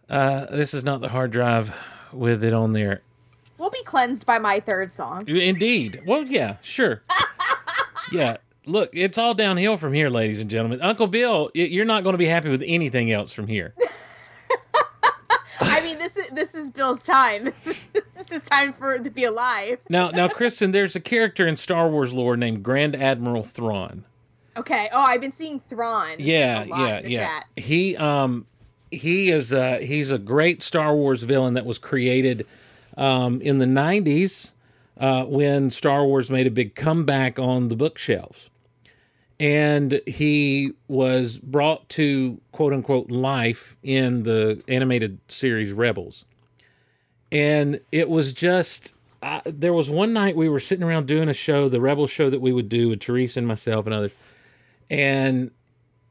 Uh, 0.09 0.45
this 0.47 0.73
is 0.73 0.83
not 0.83 0.99
the 0.99 1.07
hard 1.07 1.31
drive 1.31 1.73
with 2.13 2.43
it 2.43 2.53
on 2.53 2.73
there. 2.73 3.01
We'll 3.57 3.69
be 3.69 3.83
cleansed 3.83 4.25
by 4.25 4.39
my 4.39 4.59
third 4.59 4.91
song. 4.91 5.27
Indeed. 5.27 6.01
Well, 6.05 6.23
yeah, 6.23 6.57
sure. 6.63 7.03
yeah. 8.11 8.37
Look, 8.65 8.89
it's 8.93 9.17
all 9.17 9.33
downhill 9.33 9.77
from 9.77 9.93
here, 9.93 10.09
ladies 10.09 10.39
and 10.39 10.49
gentlemen. 10.49 10.81
Uncle 10.81 11.07
Bill, 11.07 11.49
you're 11.53 11.85
not 11.85 12.03
going 12.03 12.13
to 12.13 12.17
be 12.17 12.25
happy 12.27 12.49
with 12.49 12.63
anything 12.65 13.11
else 13.11 13.31
from 13.31 13.47
here. 13.47 13.73
I 15.61 15.81
mean, 15.81 15.97
this 15.99 16.17
is 16.17 16.27
this 16.29 16.55
is 16.55 16.71
Bill's 16.71 17.03
time. 17.03 17.49
This 18.13 18.31
is, 18.31 18.45
time 18.45 18.71
for 18.71 18.99
to 18.99 19.09
be 19.09 19.23
alive. 19.23 19.83
Now, 19.89 20.11
now, 20.11 20.27
Kristin, 20.27 20.71
there's 20.73 20.95
a 20.95 20.99
character 20.99 21.47
in 21.47 21.55
Star 21.55 21.89
Wars 21.89 22.13
lore 22.13 22.37
named 22.37 22.61
Grand 22.61 22.95
Admiral 22.95 23.43
Thrawn. 23.43 24.05
Okay. 24.55 24.89
Oh, 24.91 25.01
I've 25.01 25.21
been 25.21 25.31
seeing 25.31 25.59
Thrawn. 25.59 26.17
Yeah, 26.19 26.63
yeah, 26.63 26.97
in 26.97 27.03
the 27.03 27.11
yeah. 27.11 27.19
Chat. 27.19 27.45
He 27.55 27.97
um 27.97 28.45
he 28.91 29.31
is 29.31 29.53
uh 29.53 29.79
he's 29.81 30.11
a 30.11 30.17
great 30.17 30.61
Star 30.61 30.95
Wars 30.95 31.23
villain 31.23 31.53
that 31.55 31.65
was 31.65 31.77
created 31.77 32.45
um 32.97 33.41
in 33.41 33.57
the 33.57 33.65
90s 33.65 34.51
uh 34.99 35.23
when 35.23 35.71
Star 35.71 36.05
Wars 36.05 36.29
made 36.29 36.45
a 36.45 36.51
big 36.51 36.75
comeback 36.75 37.39
on 37.39 37.69
the 37.69 37.75
bookshelves. 37.75 38.49
And 39.39 40.01
he 40.05 40.73
was 40.87 41.39
brought 41.39 41.89
to 41.89 42.39
quote 42.51 42.73
unquote 42.73 43.09
life 43.09 43.75
in 43.81 44.23
the 44.23 44.61
animated 44.67 45.19
series 45.29 45.71
Rebels. 45.71 46.25
And 47.31 47.79
it 47.91 48.09
was 48.09 48.33
just 48.33 48.93
I, 49.23 49.41
there 49.45 49.73
was 49.73 49.89
one 49.89 50.13
night 50.13 50.35
we 50.35 50.49
were 50.49 50.59
sitting 50.59 50.83
around 50.83 51.07
doing 51.07 51.29
a 51.29 51.33
show, 51.33 51.69
the 51.69 51.81
Rebel 51.81 52.07
show 52.07 52.29
that 52.29 52.41
we 52.41 52.51
would 52.51 52.69
do 52.69 52.89
with 52.89 52.99
Teresa 52.99 53.39
and 53.39 53.47
myself 53.47 53.85
and 53.85 53.93
others. 53.93 54.13
And 54.89 55.51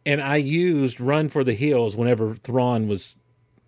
and 0.05 0.21
I 0.21 0.37
used 0.37 1.01
Run 1.01 1.29
for 1.29 1.45
the 1.45 1.55
Hills 1.55 1.97
whenever 1.97 2.35
Thrawn 2.35 2.89
was 2.89 3.17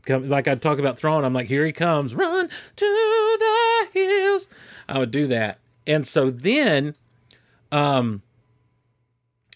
coming. 0.04 0.28
like 0.28 0.48
I'd 0.48 0.62
talk 0.62 0.78
about 0.78 0.98
Thrawn. 0.98 1.24
I'm 1.24 1.32
like, 1.32 1.48
here 1.48 1.66
he 1.66 1.72
comes, 1.72 2.14
run 2.14 2.48
to 2.76 3.36
the 3.38 3.88
hills. 3.92 4.48
I 4.88 4.98
would 4.98 5.10
do 5.10 5.26
that, 5.28 5.58
and 5.86 6.06
so 6.06 6.30
then, 6.30 6.94
um, 7.70 8.22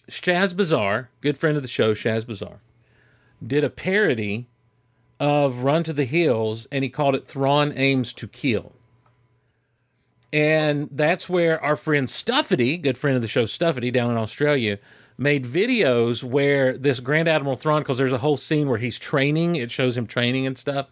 Shaz 0.09 0.55
Bazaar, 0.55 1.09
good 1.21 1.37
friend 1.37 1.57
of 1.57 1.63
the 1.63 1.69
show, 1.69 1.93
Shaz 1.93 2.25
Bazaar, 2.25 2.61
did 3.45 3.63
a 3.63 3.69
parody 3.69 4.47
of 5.19 5.63
Run 5.63 5.83
to 5.83 5.93
the 5.93 6.05
Hills, 6.05 6.67
and 6.71 6.83
he 6.83 6.89
called 6.89 7.15
it 7.15 7.27
Thrawn 7.27 7.73
Aims 7.75 8.13
to 8.13 8.27
Kill. 8.27 8.73
And 10.31 10.89
that's 10.91 11.29
where 11.29 11.63
our 11.63 11.75
friend 11.75 12.07
Stuffity, 12.07 12.81
good 12.81 12.97
friend 12.97 13.15
of 13.15 13.21
the 13.21 13.27
show 13.27 13.45
Stuffity 13.45 13.91
down 13.91 14.11
in 14.11 14.17
Australia, 14.17 14.77
made 15.17 15.45
videos 15.45 16.23
where 16.23 16.77
this 16.77 16.99
Grand 16.99 17.27
Admiral 17.27 17.55
Thrawn, 17.55 17.81
because 17.81 17.97
there's 17.97 18.13
a 18.13 18.19
whole 18.19 18.37
scene 18.37 18.69
where 18.69 18.77
he's 18.77 18.99
training, 18.99 19.55
it 19.55 19.71
shows 19.71 19.97
him 19.97 20.07
training 20.07 20.45
and 20.45 20.57
stuff, 20.57 20.87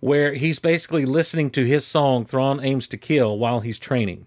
where 0.00 0.34
he's 0.34 0.58
basically 0.58 1.04
listening 1.04 1.50
to 1.50 1.64
his 1.64 1.86
song 1.86 2.24
Thrawn 2.24 2.64
Aims 2.64 2.86
to 2.88 2.96
Kill 2.96 3.36
while 3.38 3.60
he's 3.60 3.78
training. 3.78 4.26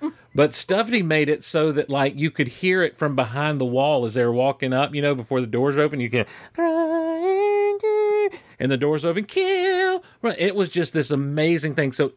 But 0.34 0.50
Stuffity 0.50 1.04
made 1.04 1.28
it 1.28 1.42
so 1.42 1.72
that 1.72 1.90
like 1.90 2.14
you 2.16 2.30
could 2.30 2.46
hear 2.46 2.82
it 2.82 2.96
from 2.96 3.16
behind 3.16 3.60
the 3.60 3.64
wall 3.64 4.06
as 4.06 4.14
they 4.14 4.24
were 4.24 4.32
walking 4.32 4.72
up, 4.72 4.94
you 4.94 5.02
know, 5.02 5.14
before 5.14 5.40
the 5.40 5.48
doors 5.48 5.76
open. 5.76 5.98
You 5.98 6.10
can 6.10 6.26
and 8.58 8.70
the 8.70 8.76
doors 8.76 9.04
open, 9.04 9.24
kill. 9.24 10.02
It 10.22 10.54
was 10.54 10.68
just 10.68 10.92
this 10.92 11.10
amazing 11.10 11.74
thing. 11.74 11.92
So, 11.92 12.12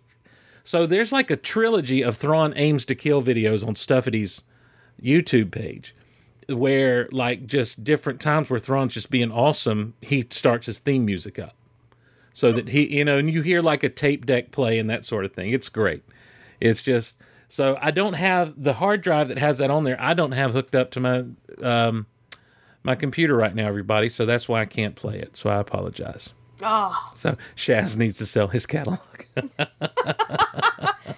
so 0.64 0.86
there's 0.86 1.12
like 1.12 1.32
a 1.32 1.36
trilogy 1.36 2.04
of 2.04 2.18
Thrawn 2.18 2.54
aims 2.56 2.86
to 2.86 2.96
kill 2.96 3.22
videos 3.24 3.66
on 3.66 3.76
Stuffity's 3.76 4.44
YouTube 5.02 5.52
page, 5.52 5.96
where 6.54 7.08
like 7.12 7.46
just 7.48 7.84
different 7.84 8.20
times 8.22 8.50
where 8.50 8.60
Thrawn's 8.60 8.94
just 8.94 9.10
being 9.10 9.32
awesome. 9.32 9.94
He 10.02 10.26
starts 10.30 10.66
his 10.66 10.80
theme 10.80 11.06
music 11.06 11.40
up, 11.40 11.54
so 12.34 12.52
that 12.52 12.70
he, 12.70 12.98
you 12.98 13.06
know, 13.06 13.18
and 13.18 13.30
you 13.30 13.42
hear 13.42 13.62
like 13.62 13.84
a 13.84 13.90
tape 13.90 14.26
deck 14.26 14.52
play 14.52 14.80
and 14.80 14.90
that 14.90 15.06
sort 15.06 15.26
of 15.26 15.34
thing. 15.34 15.52
It's 15.52 15.70
great. 15.70 16.04
It's 16.60 16.82
just 16.82 17.18
so 17.50 17.78
I 17.82 17.92
don't 17.92 18.14
have 18.14 18.62
the 18.62 18.74
hard 18.74 19.02
drive 19.02 19.28
that 19.30 19.38
has 19.38 19.58
that 19.58 19.70
on 19.72 19.84
there. 19.84 20.00
I 20.00 20.14
don't 20.14 20.32
have 20.34 20.54
hooked 20.54 20.76
up 20.76 20.92
to 20.92 21.00
my 21.00 21.24
um, 21.62 22.06
my 22.84 22.96
computer 22.96 23.36
right 23.36 23.54
now, 23.54 23.68
everybody. 23.68 24.10
So 24.10 24.26
that's 24.26 24.48
why 24.48 24.62
I 24.62 24.66
can't 24.66 24.96
play 24.96 25.20
it. 25.20 25.36
So 25.36 25.50
I 25.50 25.58
apologize. 25.60 26.34
Oh, 26.64 27.12
So 27.16 27.34
Shaz 27.56 27.98
needs 27.98 28.20
to 28.20 28.26
sell 28.28 28.48
his 28.48 28.68
catalog. 28.68 29.00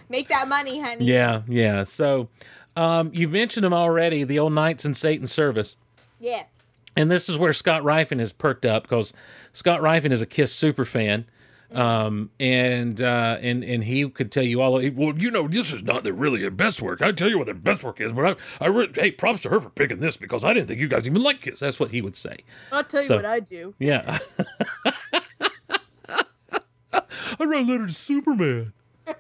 make 0.10 0.30
that 0.30 0.48
money, 0.48 0.80
honey. 0.80 1.06
yeah, 1.06 1.42
yeah. 1.48 1.84
So 1.84 2.30
um, 2.76 3.12
you've 3.14 3.32
mentioned 3.32 3.64
them 3.64 3.74
already, 3.74 4.24
the 4.24 4.40
old 4.40 4.54
Knights 4.54 4.86
in 4.86 4.94
Satan's 4.94 5.32
Service. 5.32 5.76
Yes. 6.20 6.80
And 6.96 7.10
this 7.10 7.28
is 7.28 7.38
where 7.38 7.54
Scott 7.54 7.82
Rifen 7.84 8.20
has 8.20 8.32
perked 8.32 8.66
up 8.66 8.84
because 8.84 9.14
Scott 9.52 9.82
Rifen 9.82 10.12
is 10.12 10.22
a 10.22 10.26
Kiss 10.28 10.54
super 10.54 10.86
fan. 10.86 11.26
Um, 11.72 12.30
and 12.40 13.02
uh, 13.02 13.38
and 13.42 13.64
and 13.64 13.84
he 13.84 14.08
could 14.08 14.32
tell 14.32 14.44
you 14.44 14.62
all. 14.62 14.74
Well, 14.74 15.18
you 15.18 15.32
know, 15.32 15.48
this 15.48 15.74
is 15.74 15.82
not 15.82 16.04
their 16.04 16.14
really 16.14 16.40
their 16.40 16.52
best 16.52 16.84
work. 16.84 17.02
I 17.02 17.12
tell 17.12 17.30
you 17.30 17.40
what 17.40 17.46
their 17.48 17.56
best 17.56 17.84
work 17.84 18.00
is, 18.00 18.12
but 18.12 18.38
I, 18.62 18.66
I 18.66 18.68
re- 18.68 18.92
hey, 18.94 19.10
props 19.10 19.42
to 19.42 19.50
her 19.50 19.60
for 19.60 19.72
picking 19.72 19.98
this 19.98 20.16
because 20.16 20.44
I 20.44 20.54
didn't 20.54 20.68
think 20.68 20.80
you 20.80 20.88
guys 20.88 21.08
even 21.08 21.24
like 21.24 21.42
Kiss. 21.42 21.62
That's 21.62 21.80
what 21.80 21.90
he 21.90 22.00
would 22.00 22.16
say. 22.16 22.38
I'll 22.72 22.84
tell 22.84 23.02
you 23.02 23.08
So- 23.08 23.16
what 23.16 23.26
I 23.26 23.40
do. 23.40 23.74
Yeah. 23.80 24.20
I'd 27.40 27.50
write 27.50 27.64
a 27.68 27.72
letter 27.72 27.88
to 27.88 27.94
Superman. 27.94 28.74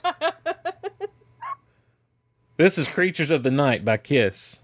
this 2.58 2.78
is 2.78 2.94
Creatures 2.94 3.32
of 3.32 3.44
the 3.44 3.52
Night 3.52 3.86
by 3.86 3.98
Kiss. 3.98 4.63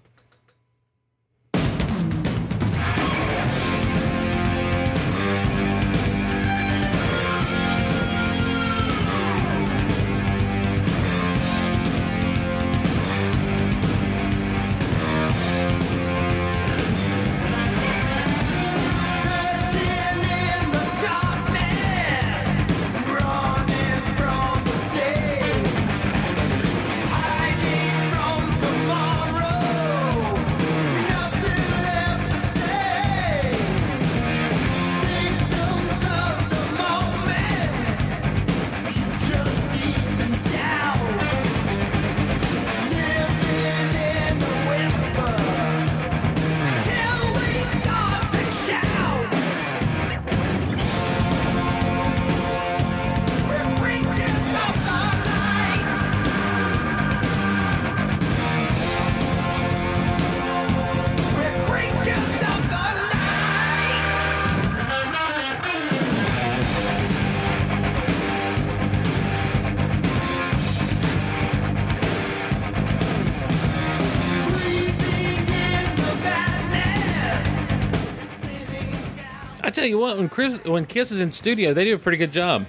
Chris, 80.40 80.64
when 80.64 80.86
Kiss 80.86 81.12
is 81.12 81.20
in 81.20 81.32
studio, 81.32 81.74
they 81.74 81.84
do 81.84 81.96
a 81.96 81.98
pretty 82.00 82.18
good 82.18 82.32
job. 82.32 82.66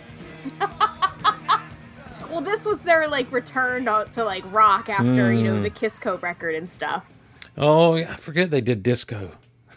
Well, 2.28 2.40
this 2.40 2.66
was 2.66 2.82
their 2.82 3.06
like 3.06 3.30
return 3.30 3.84
to, 3.84 4.24
like 4.24 4.42
rock 4.52 4.88
after 4.88 5.32
you 5.32 5.40
Mm. 5.42 5.44
know 5.44 5.62
the 5.62 5.70
Kiss 5.70 6.00
Code 6.00 6.20
record 6.20 6.56
and 6.56 6.68
stuff. 6.68 7.08
Oh, 7.56 7.94
yeah, 7.94 8.12
I 8.12 8.16
forget 8.16 8.50
they 8.50 8.60
did 8.60 8.82
disco. 8.82 9.30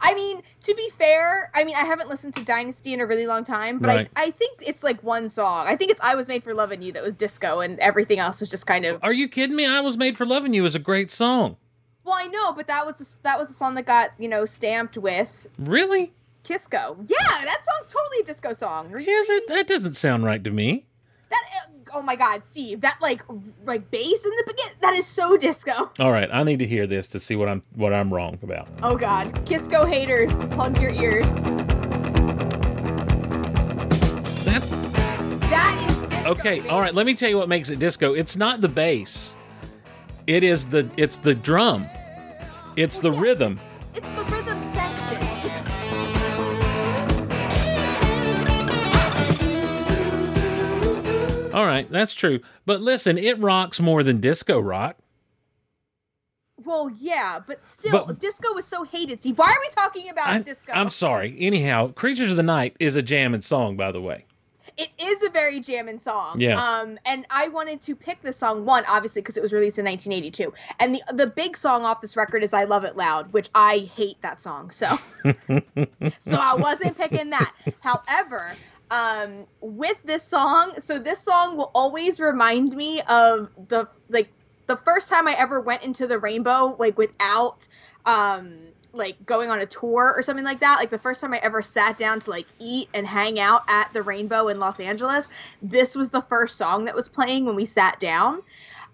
I 0.00 0.14
mean, 0.14 0.40
to 0.62 0.74
be 0.74 0.88
fair, 0.90 1.50
I 1.54 1.62
mean 1.62 1.76
I 1.76 1.84
haven't 1.84 2.08
listened 2.08 2.34
to 2.34 2.44
Dynasty 2.44 2.92
in 2.94 3.00
a 3.00 3.06
really 3.06 3.28
long 3.28 3.44
time, 3.44 3.78
but 3.78 3.88
Right. 3.88 4.10
I 4.16 4.24
I 4.24 4.30
think 4.32 4.58
it's 4.66 4.82
like 4.82 5.00
one 5.04 5.28
song. 5.28 5.66
I 5.68 5.76
think 5.76 5.92
it's 5.92 6.00
I 6.00 6.16
Was 6.16 6.26
Made 6.28 6.42
for 6.42 6.52
Loving 6.52 6.82
You 6.82 6.90
that 6.92 7.02
was 7.04 7.16
disco, 7.16 7.60
and 7.60 7.78
everything 7.78 8.18
else 8.18 8.40
was 8.40 8.50
just 8.50 8.66
kind 8.66 8.84
of. 8.84 8.98
Are 9.04 9.12
you 9.12 9.28
kidding 9.28 9.54
me? 9.54 9.66
I 9.66 9.80
was 9.82 9.96
made 9.96 10.16
for 10.16 10.26
loving 10.26 10.52
you 10.52 10.64
is 10.64 10.74
a 10.74 10.80
great 10.80 11.12
song. 11.12 11.58
Well, 12.04 12.16
I 12.18 12.26
know, 12.26 12.54
but 12.54 12.66
that 12.66 12.86
was 12.86 12.96
the, 12.98 13.22
that 13.22 13.38
was 13.38 13.46
the 13.46 13.54
song 13.54 13.76
that 13.76 13.86
got 13.86 14.10
you 14.18 14.28
know 14.28 14.44
stamped 14.46 14.96
with 14.98 15.48
Really? 15.58 16.12
Kisco. 16.44 16.96
Yeah, 17.04 17.16
that 17.44 17.58
song's 17.64 17.92
totally 17.92 18.20
a 18.22 18.24
disco 18.24 18.52
song. 18.52 18.86
Is 18.94 19.28
it? 19.30 19.48
That 19.48 19.66
doesn't 19.66 19.94
sound 19.94 20.24
right 20.24 20.42
to 20.44 20.50
me. 20.50 20.86
That 21.30 21.44
uh, 21.56 21.70
oh 21.98 22.02
my 22.02 22.16
god, 22.16 22.44
Steve, 22.46 22.80
that 22.80 22.96
like 23.02 23.22
like 23.66 23.90
bass 23.90 24.24
in 24.24 24.30
the 24.30 24.44
beginning, 24.46 24.78
that 24.80 24.94
is 24.94 25.06
so 25.06 25.36
disco. 25.36 25.72
All 25.98 26.10
right, 26.12 26.28
I 26.32 26.42
need 26.44 26.58
to 26.60 26.66
hear 26.66 26.86
this 26.86 27.06
to 27.08 27.20
see 27.20 27.36
what 27.36 27.48
I'm 27.48 27.62
what 27.74 27.92
I'm 27.92 28.12
wrong 28.12 28.38
about. 28.42 28.68
Oh 28.82 28.96
god, 28.96 29.44
Kisco 29.46 29.84
haters, 29.84 30.36
plug 30.50 30.80
your 30.80 30.90
ears. 30.92 31.42
That 34.44 34.62
That 35.50 35.86
is 35.90 36.00
disco. 36.10 36.30
okay. 36.30 36.60
baby. 36.60 36.68
All 36.70 36.80
right, 36.80 36.94
let 36.94 37.04
me 37.04 37.14
tell 37.14 37.28
you 37.28 37.36
what 37.36 37.48
makes 37.48 37.68
it 37.68 37.78
disco. 37.78 38.14
It's 38.14 38.36
not 38.36 38.62
the 38.62 38.68
bass. 38.68 39.34
It 40.26 40.42
is 40.44 40.66
the 40.66 40.88
it's 40.96 41.18
the 41.18 41.34
drum. 41.34 41.86
It's 42.76 42.98
the 43.00 43.10
Yeah. 43.12 43.20
rhythm. 43.20 43.60
All 51.58 51.66
right, 51.66 51.90
that's 51.90 52.14
true. 52.14 52.38
But 52.66 52.80
listen, 52.82 53.18
it 53.18 53.36
rocks 53.40 53.80
more 53.80 54.04
than 54.04 54.20
disco 54.20 54.60
rock. 54.60 54.96
Well, 56.64 56.88
yeah, 56.96 57.40
but 57.44 57.64
still, 57.64 58.04
But- 58.06 58.20
disco 58.20 58.52
was 58.54 58.64
so 58.64 58.84
hated. 58.84 59.20
See, 59.20 59.32
why 59.32 59.46
are 59.46 59.60
we 59.60 59.68
talking 59.74 60.08
about 60.08 60.28
I, 60.28 60.38
disco? 60.38 60.72
I'm 60.72 60.88
sorry. 60.88 61.36
Anyhow, 61.40 61.88
Creatures 61.88 62.30
of 62.30 62.36
the 62.36 62.44
Night 62.44 62.76
is 62.78 62.94
a 62.94 63.02
jamming 63.02 63.40
song, 63.40 63.76
by 63.76 63.90
the 63.90 64.00
way. 64.00 64.26
it 64.76 64.90
is 65.02 65.24
a 65.24 65.30
very 65.30 65.58
jamming 65.58 65.98
song. 65.98 66.40
Yeah. 66.40 66.62
Um, 66.62 66.96
and 67.04 67.26
I 67.28 67.48
wanted 67.48 67.80
to 67.80 67.96
pick 67.96 68.22
this 68.22 68.36
song 68.36 68.64
one, 68.64 68.84
obviously, 68.88 69.22
because 69.22 69.36
it 69.36 69.42
was 69.42 69.52
released 69.52 69.80
in 69.80 69.84
1982, 69.84 70.54
and 70.78 70.94
the 70.94 71.02
the 71.12 71.26
big 71.26 71.56
song 71.56 71.84
off 71.84 72.00
this 72.00 72.16
record 72.16 72.44
is 72.44 72.54
"I 72.54 72.62
Love 72.64 72.84
It 72.84 72.96
Loud," 72.96 73.32
which 73.32 73.48
I 73.56 73.78
hate 73.96 74.20
that 74.20 74.40
song. 74.40 74.70
So, 74.70 74.86
so 76.20 76.36
I 76.36 76.54
wasn't 76.56 76.96
picking 76.96 77.30
that. 77.30 77.52
However, 77.80 78.54
um, 78.90 79.46
with 79.60 80.02
this 80.04 80.22
song, 80.22 80.72
so 80.78 80.98
this 80.98 81.20
song 81.20 81.56
will 81.56 81.70
always 81.74 82.20
remind 82.20 82.74
me 82.74 83.00
of 83.08 83.50
the 83.68 83.86
like 84.08 84.28
the 84.66 84.76
first 84.76 85.08
time 85.08 85.28
I 85.28 85.34
ever 85.38 85.60
went 85.60 85.82
into 85.82 86.06
the 86.06 86.18
rainbow, 86.18 86.76
like 86.78 86.96
without 86.96 87.68
um 88.06 88.68
like 88.92 89.24
going 89.26 89.50
on 89.50 89.60
a 89.60 89.66
tour 89.66 90.14
or 90.16 90.22
something 90.22 90.44
like 90.44 90.60
that, 90.60 90.76
like 90.78 90.90
the 90.90 90.98
first 90.98 91.20
time 91.20 91.34
I 91.34 91.38
ever 91.42 91.62
sat 91.62 91.98
down 91.98 92.20
to 92.20 92.30
like 92.30 92.46
eat 92.58 92.88
and 92.94 93.06
hang 93.06 93.38
out 93.38 93.62
at 93.68 93.92
the 93.92 94.02
Rainbow 94.02 94.48
in 94.48 94.58
Los 94.58 94.80
Angeles, 94.80 95.28
this 95.62 95.94
was 95.94 96.10
the 96.10 96.22
first 96.22 96.56
song 96.56 96.86
that 96.86 96.94
was 96.94 97.08
playing 97.08 97.44
when 97.44 97.54
we 97.54 97.64
sat 97.66 98.00
down. 98.00 98.42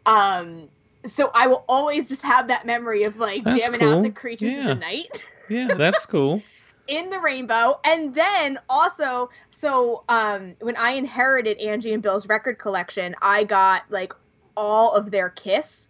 Um, 0.07 0.69
so 1.05 1.31
I 1.35 1.47
will 1.47 1.65
always 1.69 2.09
just 2.09 2.23
have 2.23 2.49
that 2.49 2.67
memory 2.67 3.05
of 3.05 3.19
like 3.19 3.45
That's 3.45 3.57
jamming 3.59 3.81
cool. 3.81 3.99
out 3.99 4.03
to 4.03 4.11
Creatures 4.11 4.59
of 4.59 4.65
the 4.65 4.75
Night. 4.75 5.25
Yeah, 5.49 5.69
that's 5.75 6.07
cool. 6.07 6.43
in 6.87 7.11
the 7.11 7.19
rainbow. 7.21 7.75
And 7.87 8.15
then 8.15 8.59
also 8.69 9.29
so 9.51 10.05
um 10.09 10.55
when 10.61 10.77
i 10.77 10.91
inherited 10.93 11.59
angie 11.59 11.93
and 11.93 12.03
bill's 12.03 12.29
record 12.29 12.59
collection 12.59 13.15
i 13.23 13.45
got 13.45 13.83
like 13.91 14.13
all 14.57 14.95
of 14.97 15.11
their 15.11 15.31
kiss. 15.31 15.89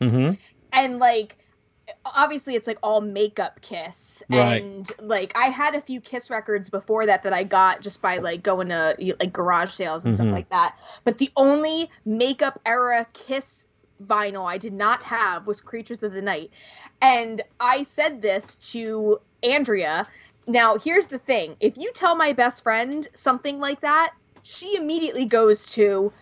Hmm 0.00 0.32
and 0.72 0.98
like 0.98 1.38
obviously 2.04 2.54
it's 2.54 2.66
like 2.66 2.78
all 2.82 3.00
makeup 3.00 3.60
kiss. 3.60 4.22
Right. 4.28 4.60
and 4.60 4.90
like 5.00 5.32
i 5.38 5.44
had 5.46 5.74
a 5.76 5.80
few 5.80 6.00
kiss 6.00 6.30
records 6.30 6.68
before 6.68 7.06
that 7.06 7.22
that 7.22 7.32
i 7.32 7.44
got 7.44 7.80
just 7.80 8.02
by 8.02 8.18
like 8.18 8.42
going 8.42 8.68
to 8.70 8.96
like 9.20 9.32
garage 9.32 9.70
sales 9.70 10.04
and 10.04 10.12
Mhm. 10.12 10.16
stuff 10.16 10.32
like 10.32 10.48
that. 10.50 10.76
But 11.04 11.18
the 11.18 11.30
only 11.36 11.88
makeup 12.04 12.60
era 12.66 13.06
kiss 13.12 13.68
vinyl 14.04 14.46
i 14.46 14.58
did 14.58 14.72
not 14.72 15.02
have 15.02 15.46
was 15.46 15.60
creatures 15.60 16.02
of 16.02 16.12
the 16.12 16.22
night 16.22 16.50
and 17.00 17.42
i 17.60 17.82
said 17.82 18.20
this 18.20 18.56
to 18.56 19.18
andrea 19.42 20.06
now 20.46 20.76
here's 20.76 21.08
the 21.08 21.18
thing 21.18 21.56
if 21.60 21.76
you 21.76 21.90
tell 21.94 22.14
my 22.14 22.32
best 22.32 22.62
friend 22.62 23.08
something 23.14 23.58
like 23.60 23.80
that 23.80 24.10
she 24.42 24.76
immediately 24.76 25.24
goes 25.24 25.66
to 25.72 26.12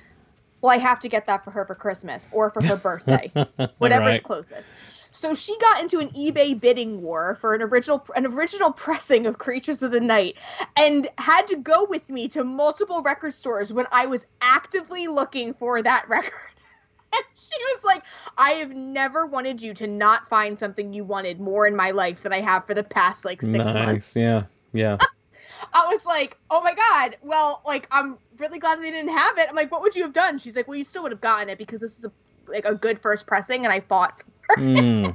well 0.63 0.73
i 0.73 0.79
have 0.79 1.01
to 1.01 1.09
get 1.09 1.27
that 1.27 1.45
for 1.45 1.51
her 1.51 1.65
for 1.65 1.75
christmas 1.75 2.29
or 2.33 2.51
for 2.51 2.63
her 2.63 2.77
birthday 2.77 3.31
whatever's 3.79 4.17
Right. 4.17 4.23
closest. 4.23 4.75
So 5.13 5.35
she 5.35 5.57
got 5.59 5.81
into 5.81 6.01
an 6.01 6.09
eBay 6.11 6.59
bidding 6.59 7.03
war 7.03 7.35
for 7.35 7.55
an 7.55 7.63
original 7.63 8.05
an 8.17 8.27
original 8.27 8.73
pressing 8.85 9.27
of 9.27 9.39
Creatures 9.39 9.83
of 9.83 9.93
the 9.93 10.01
Night 10.01 10.39
and 10.77 11.07
had 11.19 11.47
to 11.49 11.57
go 11.57 11.87
with 11.89 12.11
me 12.11 12.29
to 12.29 12.45
multiple 12.45 13.03
record 13.03 13.35
stores 13.35 13.73
when 13.73 13.87
I 13.93 14.07
was 14.07 14.27
actively 14.41 15.07
looking 15.07 15.55
for 15.55 15.83
that 15.83 16.07
record. 16.09 16.33
She 17.37 17.57
was 17.59 17.85
like, 17.85 18.05
I 18.39 18.51
have 18.61 18.75
never 18.75 19.27
wanted 19.27 19.61
you 19.61 19.75
to 19.75 19.87
not 19.87 20.27
find 20.27 20.59
something 20.59 20.93
you 20.93 21.05
wanted 21.05 21.41
more 21.41 21.67
in 21.67 21.75
my 21.77 21.91
life 21.91 22.23
than 22.23 22.33
I 22.33 22.41
have 22.41 22.65
for 22.65 22.75
the 22.75 22.85
past 22.85 23.25
like 23.25 23.43
six 23.43 23.65
Nice. 23.65 23.75
months. 23.75 24.13
Yeah. 24.17 24.41
Yeah. 24.73 24.99
I 25.75 25.87
was 25.89 26.07
like, 26.07 26.39
oh 26.51 26.63
my 26.63 26.75
God. 26.75 27.17
Well, 27.23 27.63
like, 27.67 27.89
I'm 27.91 28.19
really 28.39 28.59
glad 28.59 28.81
they 28.81 28.91
didn't 28.91 29.13
have 29.17 29.39
it. 29.39 29.47
I'm 29.49 29.57
like, 29.57 29.71
what 29.73 29.83
would 29.83 29.95
you 29.97 30.03
have 30.03 30.13
done? 30.13 30.39
She's 30.39 30.57
like, 30.57 30.69
well, 30.69 30.77
you 30.77 30.85
still 30.85 31.03
would 31.03 31.13
have 31.13 31.21
gotten 31.21 31.49
it 31.49 31.59
because 31.59 31.81
this 31.81 31.99
is 31.99 32.05
a, 32.05 32.13
like 32.51 32.65
a 32.65 32.75
good 32.75 32.99
first 33.01 33.27
pressing 33.27 33.65
and 33.65 33.73
I 33.73 33.81
fought 33.81 34.23
for 34.47 34.57
Mm. 34.63 35.15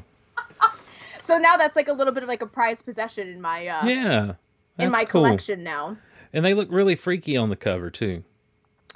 So 1.21 1.37
now 1.37 1.57
that's 1.57 1.75
like 1.75 1.87
a 1.87 1.93
little 1.93 2.13
bit 2.13 2.23
of 2.23 2.29
like 2.29 2.41
a 2.41 2.47
prized 2.47 2.85
possession 2.85 3.27
in 3.27 3.39
my 3.41 3.67
uh, 3.67 3.85
Yeah. 3.85 4.33
in 4.77 4.91
my 4.91 5.05
cool. 5.05 5.23
collection 5.23 5.63
now. 5.63 5.97
And 6.33 6.43
they 6.45 6.53
look 6.53 6.67
really 6.71 6.95
freaky 6.95 7.37
on 7.37 7.49
the 7.49 7.55
cover 7.55 7.89
too. 7.89 8.23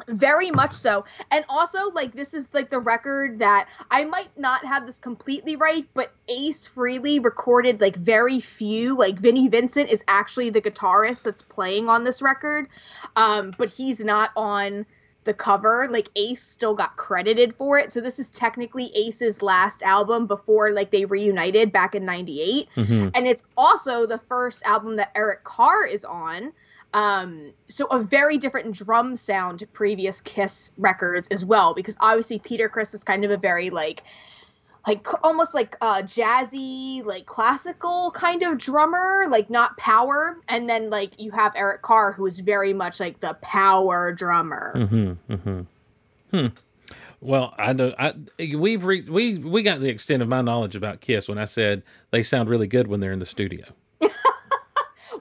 Very 0.07 0.49
much 0.49 0.73
so. 0.73 1.05
And 1.29 1.45
also 1.49 1.77
like 1.93 2.13
this 2.13 2.33
is 2.33 2.49
like 2.51 2.69
the 2.71 2.79
record 2.79 3.39
that 3.39 3.69
I 3.91 4.05
might 4.05 4.35
not 4.37 4.65
have 4.65 4.87
this 4.87 4.99
completely 4.99 5.55
right, 5.55 5.87
but 5.93 6.11
Ace 6.27 6.67
Frehley 6.67 7.23
recorded 7.23 7.79
like 7.79 7.95
very 7.95 8.39
few. 8.39 8.97
Like 8.97 9.19
Vinnie 9.19 9.49
Vincent 9.49 9.89
is 9.89 10.03
actually 10.07 10.49
the 10.49 10.61
guitarist 10.61 11.23
that's 11.23 11.43
playing 11.43 11.89
on 11.89 12.03
this 12.03 12.21
record. 12.21 12.67
Um, 13.15 13.53
but 13.57 13.69
he's 13.69 14.03
not 14.03 14.31
on 14.35 14.85
the 15.25 15.33
cover. 15.33 15.87
Like 15.89 16.09
Ace 16.15 16.41
still 16.41 16.73
got 16.73 16.97
credited 16.97 17.53
for 17.53 17.77
it. 17.77 17.93
So 17.93 18.01
this 18.01 18.17
is 18.17 18.29
technically 18.29 18.91
Ace's 18.95 19.43
last 19.43 19.83
album 19.83 20.25
before 20.25 20.71
like 20.71 20.89
they 20.89 21.05
reunited 21.05 21.71
back 21.71 21.93
in 21.93 22.03
98. 22.03 22.67
hmm 22.75 23.09
and 23.15 23.27
it's 23.27 23.45
also 23.55 24.07
the 24.07 24.17
first 24.17 24.63
album 24.63 24.95
that 24.95 25.11
Eric 25.15 25.43
Carr 25.43 25.85
is 25.85 26.03
on. 26.03 26.51
Um, 26.93 27.53
so 27.67 27.85
a 27.87 27.99
very 28.01 28.37
different 28.37 28.75
drum 28.75 29.15
sound 29.15 29.59
to 29.59 29.67
previous 29.67 30.21
Kiss 30.21 30.73
records 30.77 31.27
as 31.29 31.43
well, 31.45 31.73
because 31.73 31.97
obviously 31.99 32.39
Peter 32.39 32.69
Criss 32.69 32.93
is 32.93 33.03
kind 33.03 33.25
of 33.25 33.31
a 33.31 33.37
very 33.37 33.69
like, 33.69 34.03
like 34.85 35.05
almost 35.23 35.55
like 35.55 35.75
uh, 35.81 36.01
jazzy, 36.01 37.03
like 37.05 37.25
classical 37.25 38.11
kind 38.11 38.43
of 38.43 38.57
drummer, 38.57 39.25
like 39.29 39.49
not 39.49 39.77
power. 39.77 40.37
And 40.49 40.69
then 40.69 40.89
like 40.89 41.19
you 41.19 41.31
have 41.31 41.53
Eric 41.55 41.81
Carr, 41.81 42.11
who 42.11 42.25
is 42.25 42.39
very 42.39 42.73
much 42.73 42.99
like 42.99 43.19
the 43.21 43.33
power 43.41 44.11
drummer. 44.11 44.73
mm-hmm, 44.75 45.33
hmm 45.35 45.61
Hmm. 46.33 46.47
Well, 47.21 47.53
I 47.57 47.73
know 47.73 47.93
I 47.97 48.15
we've 48.55 48.83
re- 48.83 49.07
we 49.07 49.37
we 49.37 49.63
got 49.63 49.79
the 49.79 49.87
extent 49.87 50.21
of 50.21 50.27
my 50.27 50.41
knowledge 50.41 50.75
about 50.75 50.99
Kiss 50.99 51.29
when 51.29 51.37
I 51.37 51.45
said 51.45 51.83
they 52.11 52.23
sound 52.23 52.49
really 52.49 52.67
good 52.67 52.87
when 52.87 52.99
they're 52.99 53.13
in 53.13 53.19
the 53.19 53.25
studio. 53.25 53.65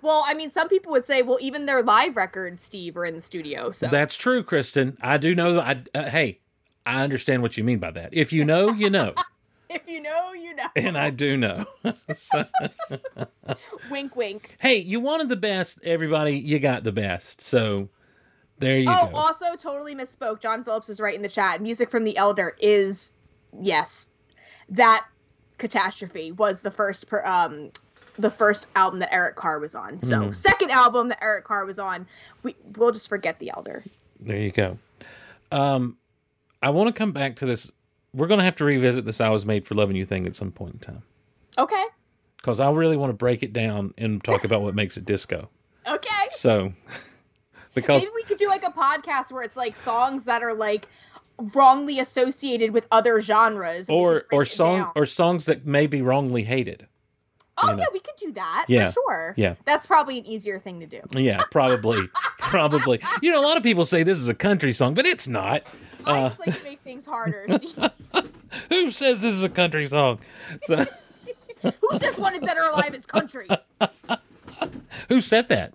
Well, 0.01 0.25
I 0.27 0.35
mean, 0.35 0.51
some 0.51 0.69
people 0.69 0.93
would 0.93 1.05
say, 1.05 1.23
well, 1.23 1.39
even 1.41 1.67
their 1.67 1.83
live 1.83 2.17
records, 2.17 2.63
Steve, 2.63 2.97
are 2.97 3.05
in 3.05 3.15
the 3.15 3.21
studio. 3.21 3.71
So 3.71 3.89
That's 3.89 4.15
true, 4.15 4.43
Kristin. 4.43 4.97
I 5.01 5.19
do 5.19 5.35
know 5.35 5.55
that. 5.55 5.89
I 5.95 5.99
uh, 5.99 6.11
hey, 6.11 6.41
I 6.87 7.03
understand 7.03 7.43
what 7.43 7.57
you 7.57 7.65
mean 7.65 7.79
by 7.79 7.91
that. 7.93 8.11
If 8.13 8.33
you 8.33 8.45
know, 8.45 8.73
you 8.73 8.91
know, 8.91 9.15
if 9.71 9.87
you 9.89 10.01
know, 10.03 10.33
you 10.33 10.55
know. 10.55 10.69
and 10.77 10.97
I 10.97 11.11
do 11.11 11.37
know. 11.37 11.65
Wink, 13.91 14.17
wink. 14.17 14.57
hey, 14.61 14.77
you 14.77 15.01
wanted 15.01 15.29
the 15.29 15.37
best, 15.37 15.79
everybody. 15.85 16.39
You 16.39 16.59
got 16.59 16.85
the 16.85 16.93
best. 16.93 17.41
So 17.41 17.89
there 18.59 18.79
you 18.79 18.89
Oh, 18.89 19.11
go. 19.13 19.19
also 19.19 19.57
totally 19.57 19.95
misspoke. 19.95 20.41
John 20.41 20.65
Phillips 20.65 20.89
is 20.89 21.01
right 21.01 21.15
in 21.15 21.23
the 21.23 21.29
chat. 21.29 21.61
Music 21.61 21.91
from 21.91 22.05
the 22.05 22.17
Elder 22.17 22.55
is 22.61 23.21
yes, 23.61 24.11
that 24.71 25.07
catastrophe 25.59 26.33
was 26.33 26.63
the 26.63 26.71
first 26.71 27.09
per, 27.09 27.25
um 27.25 27.71
the 28.15 28.31
first 28.31 28.67
album 28.77 28.99
that 29.01 29.13
Eric 29.13 29.37
Carr 29.37 29.59
was 29.59 29.75
on. 29.75 29.99
So 30.01 30.21
Mhm. 30.27 30.35
second 30.35 30.71
album 30.71 31.09
that 31.09 31.19
Eric 31.23 31.45
Carr 31.45 31.65
was 31.65 31.79
on, 31.79 32.07
we 32.43 32.55
we'll 32.77 32.93
just 32.93 33.09
forget 33.09 33.39
the 33.39 33.51
Elder. 33.57 33.83
There 34.21 34.37
you 34.39 34.51
go. 34.51 34.79
Um, 35.51 35.97
I 36.63 36.71
want 36.71 36.89
to 36.89 36.93
come 36.99 37.13
back 37.13 37.37
to 37.37 37.47
this. 37.47 37.71
We're 38.15 38.27
going 38.27 38.39
to 38.39 38.45
have 38.45 38.57
to 38.57 38.65
revisit 38.65 39.05
this 39.07 39.21
"I 39.21 39.31
was 39.31 39.47
made 39.47 39.67
for 39.67 39.75
loving 39.75 39.97
you" 39.97 40.05
thing 40.05 40.27
at 40.27 40.35
some 40.35 40.51
point 40.53 40.75
in 40.75 40.79
time 40.81 41.03
Okay, 41.59 41.85
because 42.37 42.61
I 42.61 42.71
really 42.71 42.97
want 42.97 43.11
to 43.11 43.15
break 43.17 43.43
it 43.43 43.53
down 43.53 43.95
and 43.99 44.23
talk 44.23 44.45
about 44.45 44.61
what 44.63 44.75
makes 44.75 44.97
it 44.97 45.05
disco. 45.05 45.49
okay. 45.87 46.29
So, 46.31 46.73
because 47.75 48.03
Maybe 48.03 48.13
we 48.15 48.23
could 48.25 48.39
do 48.39 48.49
like 48.49 48.63
a 48.63 48.71
podcast 48.71 49.33
where 49.33 49.43
it's 49.43 49.57
like 49.57 49.77
songs 49.77 50.27
that 50.27 50.43
are 50.43 50.55
like 50.55 50.87
wrongly 51.55 51.99
associated 51.99 52.73
with 52.73 52.87
other 52.93 53.21
genres, 53.21 53.89
or 53.89 54.25
or 54.31 54.45
song 54.45 54.79
down. 54.81 54.93
or 54.95 55.07
songs 55.07 55.47
that 55.47 55.67
may 55.67 55.87
be 55.87 56.03
wrongly 56.03 56.45
hated. 56.45 56.87
Oh 57.59 57.71
you 57.71 57.77
know. 57.77 57.83
yeah, 57.83 57.87
we 57.93 58.01
could 58.01 58.17
do 58.17 58.33
that 58.33 58.65
Yeah, 58.69 58.87
for 58.87 58.93
sure. 58.93 59.35
yeah. 59.37 59.55
that's 59.65 59.87
probably 59.87 60.19
an 60.19 60.27
easier 60.27 60.59
thing 60.59 60.81
to 60.81 60.87
do. 60.87 61.01
Yeah, 61.13 61.39
probably, 61.51 62.09
probably. 62.39 63.01
You 63.21 63.31
know, 63.33 63.41
a 63.41 63.47
lot 63.47 63.57
of 63.57 63.63
people 63.63 63.85
say 63.85 64.03
this 64.03 64.19
is 64.19 64.29
a 64.29 64.35
country 64.35 64.73
song, 64.73 64.95
but 64.95 65.07
it's 65.07 65.29
not. 65.29 65.63
I 66.07 66.19
Uh, 66.21 66.29
just 66.29 66.41
like 66.47 66.57
to 66.59 66.65
make 66.65 66.81
things 66.81 67.07
harder. 67.07 67.47
Who 68.71 68.91
says 68.91 69.23
this 69.23 69.35
is 69.35 69.45
a 69.45 69.49
country 69.49 69.87
song? 69.87 70.19
So, 70.63 70.77
Who 71.63 71.99
says 71.99 72.19
one 72.19 72.35
is 72.35 72.41
dead 72.41 72.57
or 72.57 72.69
alive 72.71 72.95
is 72.95 73.07
country? 73.07 73.47
who 75.09 75.21
said 75.21 75.49
that? 75.49 75.73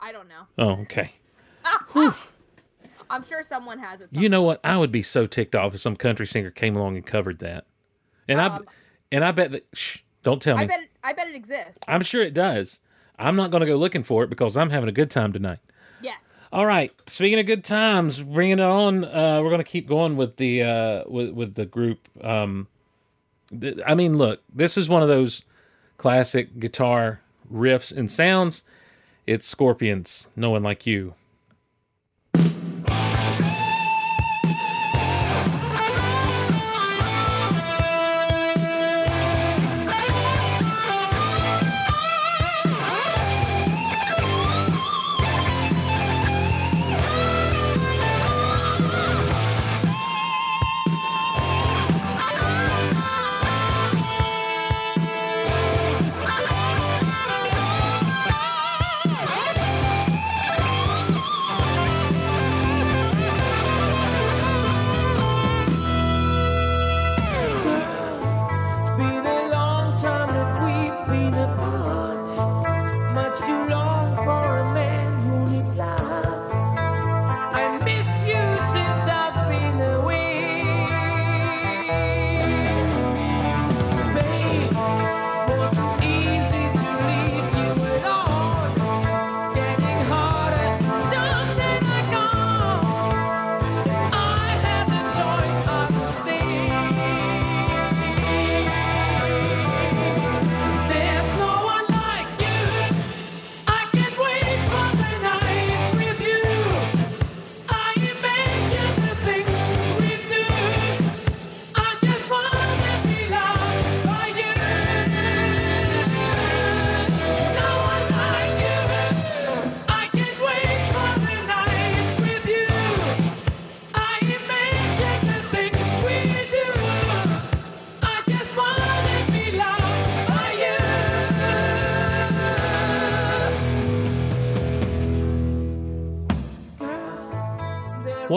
I 0.00 0.12
don't 0.12 0.28
know. 0.28 0.42
Oh, 0.58 0.70
okay. 0.82 1.12
I'm 3.10 3.22
sure 3.22 3.42
someone 3.42 3.78
has 3.78 4.00
it. 4.00 4.08
You 4.12 4.28
know 4.28 4.42
what? 4.42 4.60
I 4.64 4.76
would 4.76 4.90
be 4.92 5.02
so 5.02 5.26
ticked 5.26 5.54
off 5.54 5.74
if 5.74 5.80
some 5.80 5.96
country 5.96 6.26
singer 6.26 6.50
came 6.50 6.74
along 6.76 6.96
and 6.96 7.06
covered 7.06 7.38
that. 7.40 7.66
And 8.28 8.40
I 8.40 8.46
Um, 8.46 8.66
and 9.12 9.24
I 9.24 9.30
bet 9.32 9.52
that. 9.52 9.66
Shh, 9.72 9.98
don't 10.22 10.42
tell 10.42 10.56
me. 10.56 10.64
I 10.64 10.66
bet. 10.66 10.80
I 11.04 11.12
bet 11.12 11.28
it 11.28 11.36
exists. 11.36 11.80
I'm 11.86 12.02
sure 12.02 12.22
it 12.22 12.34
does. 12.34 12.80
I'm 13.18 13.36
not 13.36 13.50
going 13.50 13.60
to 13.60 13.66
go 13.66 13.76
looking 13.76 14.02
for 14.02 14.24
it 14.24 14.30
because 14.30 14.56
I'm 14.56 14.70
having 14.70 14.88
a 14.88 14.92
good 14.92 15.10
time 15.10 15.32
tonight. 15.32 15.60
Yes. 16.02 16.42
All 16.52 16.66
right. 16.66 16.92
Speaking 17.08 17.38
of 17.38 17.46
good 17.46 17.62
times, 17.62 18.22
bringing 18.22 18.58
it 18.58 18.64
on. 18.64 19.04
Uh, 19.04 19.40
we're 19.42 19.50
going 19.50 19.58
to 19.58 19.64
keep 19.64 19.86
going 19.86 20.16
with 20.16 20.36
the 20.36 20.62
uh, 20.62 21.04
with 21.06 21.30
with 21.30 21.54
the 21.54 21.66
group. 21.66 22.08
Um, 22.22 22.68
th- 23.58 23.78
I 23.86 23.94
mean, 23.94 24.16
look, 24.18 24.40
this 24.52 24.76
is 24.76 24.88
one 24.88 25.02
of 25.02 25.08
those 25.08 25.42
classic 25.98 26.58
guitar 26.58 27.20
riffs 27.52 27.96
and 27.96 28.10
sounds. 28.10 28.62
It's 29.26 29.46
Scorpions. 29.46 30.28
No 30.36 30.50
one 30.50 30.62
like 30.62 30.86
you. 30.86 31.14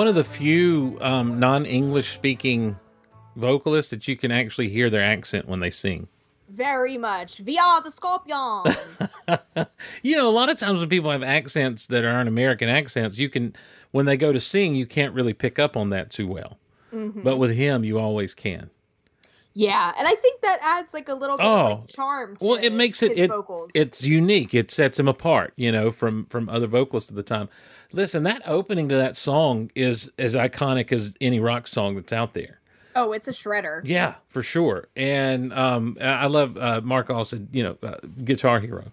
One 0.08 0.16
of 0.18 0.26
the 0.26 0.32
few 0.34 0.98
um, 1.02 1.38
non-English 1.38 2.14
speaking 2.14 2.80
vocalists 3.36 3.90
that 3.90 4.08
you 4.08 4.16
can 4.16 4.32
actually 4.32 4.70
hear 4.70 4.90
their 4.90 5.04
accent 5.04 5.50
when 5.50 5.60
they 5.60 5.70
sing. 5.70 6.08
Very 6.48 6.98
much. 6.98 7.42
We 7.42 7.58
are 7.58 7.82
the 7.82 7.92
Scorpions. 7.92 8.78
You 10.04 10.16
know, 10.16 10.30
a 10.30 10.32
lot 10.32 10.50
of 10.50 10.56
times 10.58 10.80
when 10.80 10.88
people 10.88 11.12
have 11.12 11.24
accents 11.24 11.88
that 11.88 12.06
aren't 12.06 12.30
American 12.30 12.70
accents, 12.70 13.18
you 13.18 13.30
can, 13.30 13.54
when 13.92 14.06
they 14.06 14.16
go 14.16 14.32
to 14.32 14.40
sing, 14.40 14.76
you 14.76 14.86
can't 14.86 15.14
really 15.14 15.34
pick 15.34 15.60
up 15.60 15.76
on 15.76 15.90
that 15.90 16.10
too 16.10 16.26
well. 16.26 16.58
Mm-hmm. 16.94 17.22
But 17.24 17.36
with 17.36 17.52
him, 17.54 17.84
you 17.84 18.00
always 18.00 18.34
can. 18.34 18.70
yeah, 19.56 19.92
and 20.00 20.08
I 20.08 20.16
think 20.16 20.40
that 20.40 20.60
adds 20.64 20.94
like 20.94 21.10
a 21.10 21.16
little 21.16 21.36
bit 21.36 21.46
of 21.46 21.60
Oh. 21.60 21.64
like 21.80 21.88
charm. 21.88 22.38
To 22.38 22.48
Well, 22.48 22.60
it 22.64 22.72
makes 22.72 23.04
it, 23.04 23.18
his 23.18 23.26
it 23.26 23.28
vocals. 23.30 23.72
it's 23.76 24.04
unique. 24.06 24.54
It 24.54 24.72
sets 24.72 24.98
him 24.98 25.10
apart, 25.10 25.52
you 25.58 25.70
know, 25.70 25.92
from 25.92 26.28
from 26.28 26.48
other 26.48 26.68
vocalists 26.68 27.10
of 27.10 27.18
the 27.18 27.24
time. 27.24 27.50
Listen, 27.94 28.24
that 28.24 28.42
opening 28.46 28.90
to 28.90 28.96
that 28.96 29.16
song 29.16 29.72
is 29.76 30.12
as 30.20 30.36
iconic 30.36 30.92
as 30.92 31.16
any 31.22 31.40
rock 31.40 31.68
song 31.68 31.96
that's 31.96 32.12
out 32.14 32.34
there. 32.34 32.60
oh, 32.96 33.14
it's 33.14 33.28
a 33.28 33.32
shredder. 33.32 33.82
Yeah, 33.84 34.16
for 34.28 34.42
sure. 34.44 34.88
And 34.96 35.54
um, 35.54 35.98
I 36.02 36.26
love 36.28 36.58
uh, 36.58 36.82
Mark 36.84 37.10
also, 37.10 37.40
you 37.52 37.64
know, 37.64 37.78
uh, 37.84 37.96
Guitar 38.24 38.60
Hero. 38.60 38.92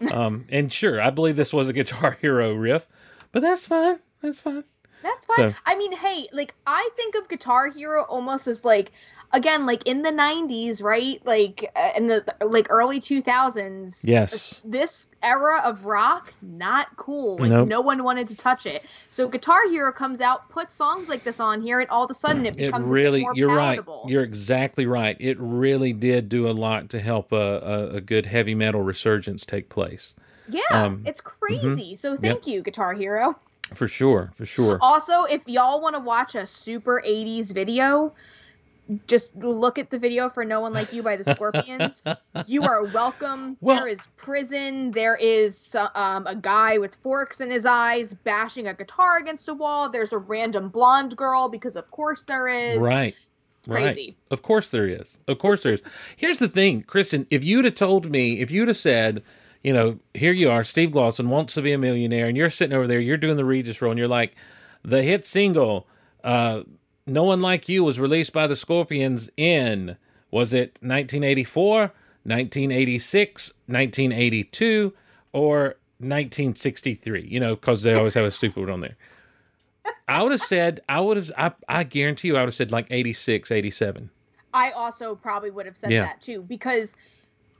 Um, 0.12 0.44
and 0.50 0.70
sure, 0.70 1.00
I 1.00 1.08
believe 1.10 1.36
this 1.36 1.52
was 1.52 1.68
a 1.70 1.72
Guitar 1.72 2.10
Hero 2.20 2.52
riff, 2.52 2.86
but 3.32 3.40
that's 3.40 3.66
fine. 3.66 4.00
That's 4.20 4.38
fine. 4.40 4.64
That's 5.02 5.24
fine. 5.24 5.52
So- 5.52 5.58
I 5.64 5.76
mean, 5.76 5.92
hey, 5.96 6.26
like 6.32 6.54
I 6.66 6.90
think 6.96 7.14
of 7.14 7.28
Guitar 7.28 7.70
Hero 7.70 8.04
almost 8.10 8.46
as 8.46 8.64
like 8.66 8.90
again, 9.34 9.66
like 9.66 9.86
in 9.86 10.02
the 10.02 10.10
'90s, 10.10 10.82
right? 10.82 11.20
Like 11.26 11.70
uh, 11.76 11.90
in 11.96 12.06
the 12.06 12.24
like 12.46 12.66
early 12.70 13.00
2000s. 13.00 14.00
Yes. 14.04 14.62
This 14.64 15.08
era 15.22 15.60
of 15.66 15.84
rock, 15.84 16.32
not 16.40 16.96
cool. 16.96 17.36
Like 17.38 17.50
Nope. 17.50 17.68
no 17.68 17.80
one 17.80 18.02
wanted 18.04 18.28
to 18.28 18.36
touch 18.36 18.64
it. 18.66 18.84
So 19.10 19.28
Guitar 19.28 19.68
Hero 19.68 19.92
comes 19.92 20.20
out, 20.20 20.48
puts 20.48 20.74
songs 20.74 21.08
like 21.08 21.24
this 21.24 21.40
on 21.40 21.60
here, 21.60 21.80
and 21.80 21.90
all 21.90 22.04
of 22.04 22.10
a 22.10 22.14
sudden 22.14 22.46
it 22.46 22.54
It 22.56 22.66
becomes 22.66 22.90
really, 22.90 23.20
a 23.20 23.24
more 23.24 23.32
you're 23.34 23.48
palatable. 23.50 24.02
right. 24.04 24.12
You're 24.12 24.22
exactly 24.22 24.86
right. 24.86 25.16
It 25.20 25.36
really 25.40 25.92
did 25.92 26.28
do 26.28 26.48
a 26.48 26.52
lot 26.52 26.88
to 26.90 27.00
help 27.00 27.32
a, 27.32 27.36
a, 27.36 27.96
a 27.96 28.00
good 28.00 28.26
heavy 28.26 28.54
metal 28.54 28.80
resurgence 28.82 29.44
take 29.44 29.68
place. 29.68 30.14
yeah, 30.48 30.60
um, 30.70 31.02
it's 31.04 31.20
crazy. 31.20 31.94
So 31.94 32.16
thank 32.16 32.46
you, 32.46 32.62
Guitar 32.62 32.94
Hero. 32.94 33.34
For 33.72 33.88
sure. 33.88 34.30
For 34.34 34.44
sure. 34.44 34.78
Also, 34.82 35.24
if 35.24 35.48
y'all 35.48 35.80
want 35.80 35.96
to 35.96 36.02
watch 36.02 36.34
a 36.34 36.46
super 36.46 37.02
80s 37.04 37.52
video, 37.54 38.12
just 39.06 39.36
look 39.36 39.78
at 39.78 39.90
the 39.90 39.98
video 39.98 40.28
for 40.28 40.44
No 40.44 40.60
One 40.60 40.72
Like 40.72 40.92
You 40.92 41.02
by 41.02 41.16
the 41.16 41.24
Scorpions. 41.24 42.02
you 42.46 42.62
are 42.64 42.84
welcome. 42.84 43.56
Well- 43.60 43.76
there 43.76 43.88
is 43.88 44.08
prison. 44.16 44.90
There 44.90 45.16
is 45.16 45.76
um, 45.94 46.26
a 46.26 46.34
guy 46.34 46.78
with 46.78 46.96
forks 46.96 47.40
in 47.40 47.50
his 47.50 47.66
eyes 47.66 48.14
bashing 48.14 48.66
a 48.66 48.74
guitar 48.74 49.18
against 49.18 49.48
a 49.48 49.54
wall. 49.54 49.88
There's 49.88 50.12
a 50.12 50.18
random 50.18 50.68
blonde 50.68 51.16
girl, 51.16 51.48
because 51.48 51.76
of 51.76 51.90
course 51.90 52.24
there 52.24 52.46
is. 52.48 52.78
Right. 52.78 53.14
Right. 53.66 53.84
Crazy. 53.84 54.16
Of 54.30 54.42
course 54.42 54.70
there 54.70 54.86
is. 54.86 55.16
Of 55.26 55.38
course 55.38 55.62
there 55.62 55.72
is. 55.72 55.82
Here's 56.16 56.38
the 56.38 56.48
thing, 56.48 56.82
Kristin, 56.82 57.26
if 57.30 57.42
you'd 57.42 57.64
have 57.64 57.76
told 57.76 58.10
me, 58.10 58.40
if 58.40 58.50
you'd 58.50 58.68
have 58.68 58.76
said, 58.76 59.22
you 59.62 59.72
know, 59.72 59.98
here 60.12 60.32
you 60.32 60.50
are, 60.50 60.62
Steve 60.62 60.90
Glosson 60.90 61.28
wants 61.28 61.54
to 61.54 61.62
be 61.62 61.72
a 61.72 61.78
millionaire, 61.78 62.26
and 62.26 62.36
you're 62.36 62.50
sitting 62.50 62.76
over 62.76 62.86
there, 62.86 63.00
you're 63.00 63.16
doing 63.16 63.36
the 63.36 63.44
Regis 63.46 63.80
role, 63.80 63.90
and 63.92 63.98
you're 63.98 64.06
like, 64.06 64.34
the 64.82 65.02
hit 65.02 65.24
single, 65.24 65.86
uh, 66.22 66.60
No 67.06 67.24
One 67.24 67.42
Like 67.42 67.68
You 67.68 67.84
was 67.84 67.98
released 67.98 68.32
by 68.32 68.46
the 68.46 68.56
Scorpions 68.56 69.28
in, 69.36 69.96
was 70.30 70.54
it 70.54 70.78
1984, 70.80 71.78
1986, 71.80 73.52
1982, 73.66 74.94
or 75.32 75.76
1963? 75.98 77.26
You 77.28 77.40
know, 77.40 77.54
because 77.56 77.82
they 77.82 77.92
always 77.94 78.14
have 78.14 78.24
a 78.24 78.30
stupid 78.30 78.60
one 78.60 78.70
on 78.70 78.80
there. 78.80 78.96
I 80.08 80.22
would 80.22 80.32
have 80.32 80.40
said, 80.40 80.80
I 80.88 81.00
would 81.00 81.18
have, 81.18 81.32
I, 81.36 81.52
I 81.68 81.84
guarantee 81.84 82.28
you, 82.28 82.36
I 82.36 82.40
would 82.40 82.46
have 82.48 82.54
said 82.54 82.72
like 82.72 82.86
86, 82.90 83.50
87. 83.50 84.08
I 84.54 84.70
also 84.70 85.14
probably 85.14 85.50
would 85.50 85.66
have 85.66 85.76
said 85.76 85.90
Yeah. 85.90 86.04
that 86.04 86.22
too, 86.22 86.40
because 86.40 86.96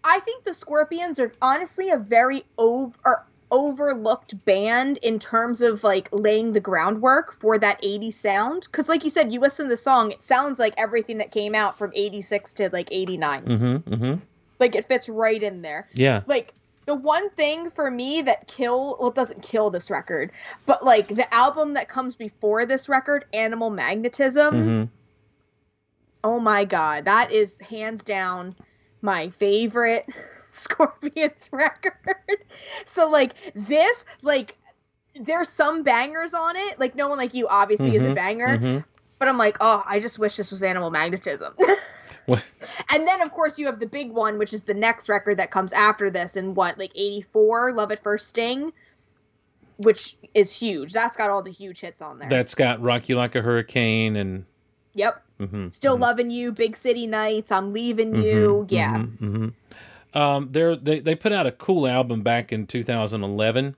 I 0.05 0.21
think 0.21 0.45
the 0.45 0.55
Scorpions 0.55 1.19
are 1.21 1.33
honestly 1.43 1.91
a 1.91 1.99
very 1.99 2.45
over. 2.57 3.27
Overlooked 3.55 4.45
band 4.45 4.99
in 5.03 5.21
terms 5.21 5.63
of 5.63 5.85
like 5.85 6.09
laying 6.11 6.53
the 6.53 6.61
groundwork 6.61 7.33
for 7.33 7.57
that 7.57 7.81
80s 7.83 8.15
sound 8.15 8.63
because 8.71 8.89
like 8.89 9.05
you 9.05 9.11
said 9.11 9.33
you 9.33 9.39
listen 9.39 9.67
to 9.67 9.71
the 9.71 9.77
song 9.77 10.11
it 10.11 10.25
sounds 10.25 10.59
like 10.59 10.75
everything 10.77 11.19
that 11.19 11.31
came 11.31 11.55
out 11.55 11.79
from 11.79 11.93
86 11.95 12.53
to 12.55 12.69
like 12.73 12.89
89 12.91 13.43
Mm-hmm, 13.45 13.77
mm-hmm. 13.95 14.15
like 14.59 14.75
it 14.75 14.85
fits 14.87 15.09
right 15.09 15.41
in 15.41 15.63
there 15.63 15.89
Yeah. 15.95 16.23
like 16.27 16.53
the 16.87 16.97
one 16.97 17.31
thing 17.31 17.71
for 17.71 17.91
me 17.93 18.23
that 18.23 18.49
kill 18.49 18.97
well 18.99 19.11
it 19.11 19.15
doesn't 19.15 19.43
kill 19.43 19.71
this 19.71 19.89
record 19.89 20.33
but 20.67 20.85
like 20.85 21.07
the 21.07 21.33
album 21.33 21.75
that 21.75 21.89
comes 21.89 22.17
before 22.17 22.67
this 22.67 22.89
record 22.89 23.25
animal 23.33 23.71
magnetism 23.71 24.55
Mhm. 24.55 24.89
oh 26.25 26.41
my 26.41 26.65
god 26.65 27.05
that 27.05 27.31
is 27.31 27.61
hands 27.61 28.03
down 28.03 28.57
my 29.01 29.29
favorite 29.29 30.05
scorpions 30.63 31.51
record. 31.53 31.95
So 32.85 33.09
like 33.11 33.33
this 33.55 34.05
like 34.23 34.57
there's 35.21 35.49
some 35.49 35.83
bangers 35.83 36.35
on 36.35 36.55
it. 36.57 36.79
Like 36.81 36.95
no 36.95 37.09
one 37.09 37.19
like 37.19 37.35
you 37.35 37.47
obviously 37.49 37.95
is 37.95 38.05
a 38.05 38.11
Mhm, 38.11 38.15
banger. 38.15 38.59
Mhm. 38.59 38.85
but 39.19 39.29
i'm 39.29 39.39
like 39.39 39.57
oh 39.61 39.83
i 39.87 40.01
just 40.01 40.19
wish 40.19 40.37
this 40.37 40.51
was 40.51 40.63
animal 40.63 40.91
magnetism. 40.91 41.55
And 42.91 43.07
then 43.07 43.21
of 43.21 43.31
course 43.33 43.59
you 43.59 43.67
have 43.67 43.81
the 43.81 43.87
big 43.87 44.11
one 44.11 44.39
which 44.39 44.53
is 44.55 44.63
the 44.65 44.73
next 44.75 45.09
record 45.11 45.37
that 45.37 45.51
comes 45.51 45.73
after 45.75 46.09
this 46.11 46.37
in 46.37 46.55
what 46.55 46.79
like 46.79 46.91
84 46.95 47.75
love 47.75 47.93
at 47.93 48.03
first 48.03 48.29
sting? 48.29 48.73
Which 49.77 50.17
is 50.35 50.57
huge. 50.59 50.93
That's 50.93 51.17
got 51.17 51.31
all 51.31 51.43
the 51.43 51.51
huge 51.51 51.81
hits 51.81 52.01
on 52.01 52.19
there. 52.21 52.29
That's 52.29 52.55
got 52.55 52.81
Rock 52.81 53.09
You 53.09 53.17
Like 53.17 53.35
a 53.35 53.43
Hurricane 53.43 54.17
and 54.17 54.47
yep. 54.95 55.23
Mhm, 55.41 55.73
still 55.73 55.99
loving 55.99 56.31
you 56.31 56.53
big 56.53 56.77
city 56.77 57.07
nights 57.07 57.51
i'm 57.53 57.73
leaving 57.73 58.15
you. 58.23 58.67
Yeah. 58.71 58.99
Mhm. 59.21 59.53
Um, 60.15 60.51
they 60.53 61.01
they 61.01 61.15
put 61.15 61.33
out 61.33 61.47
a 61.47 61.53
cool 61.53 61.87
album 61.87 62.23
back 62.23 62.53
in 62.53 62.67
2011 62.67 63.77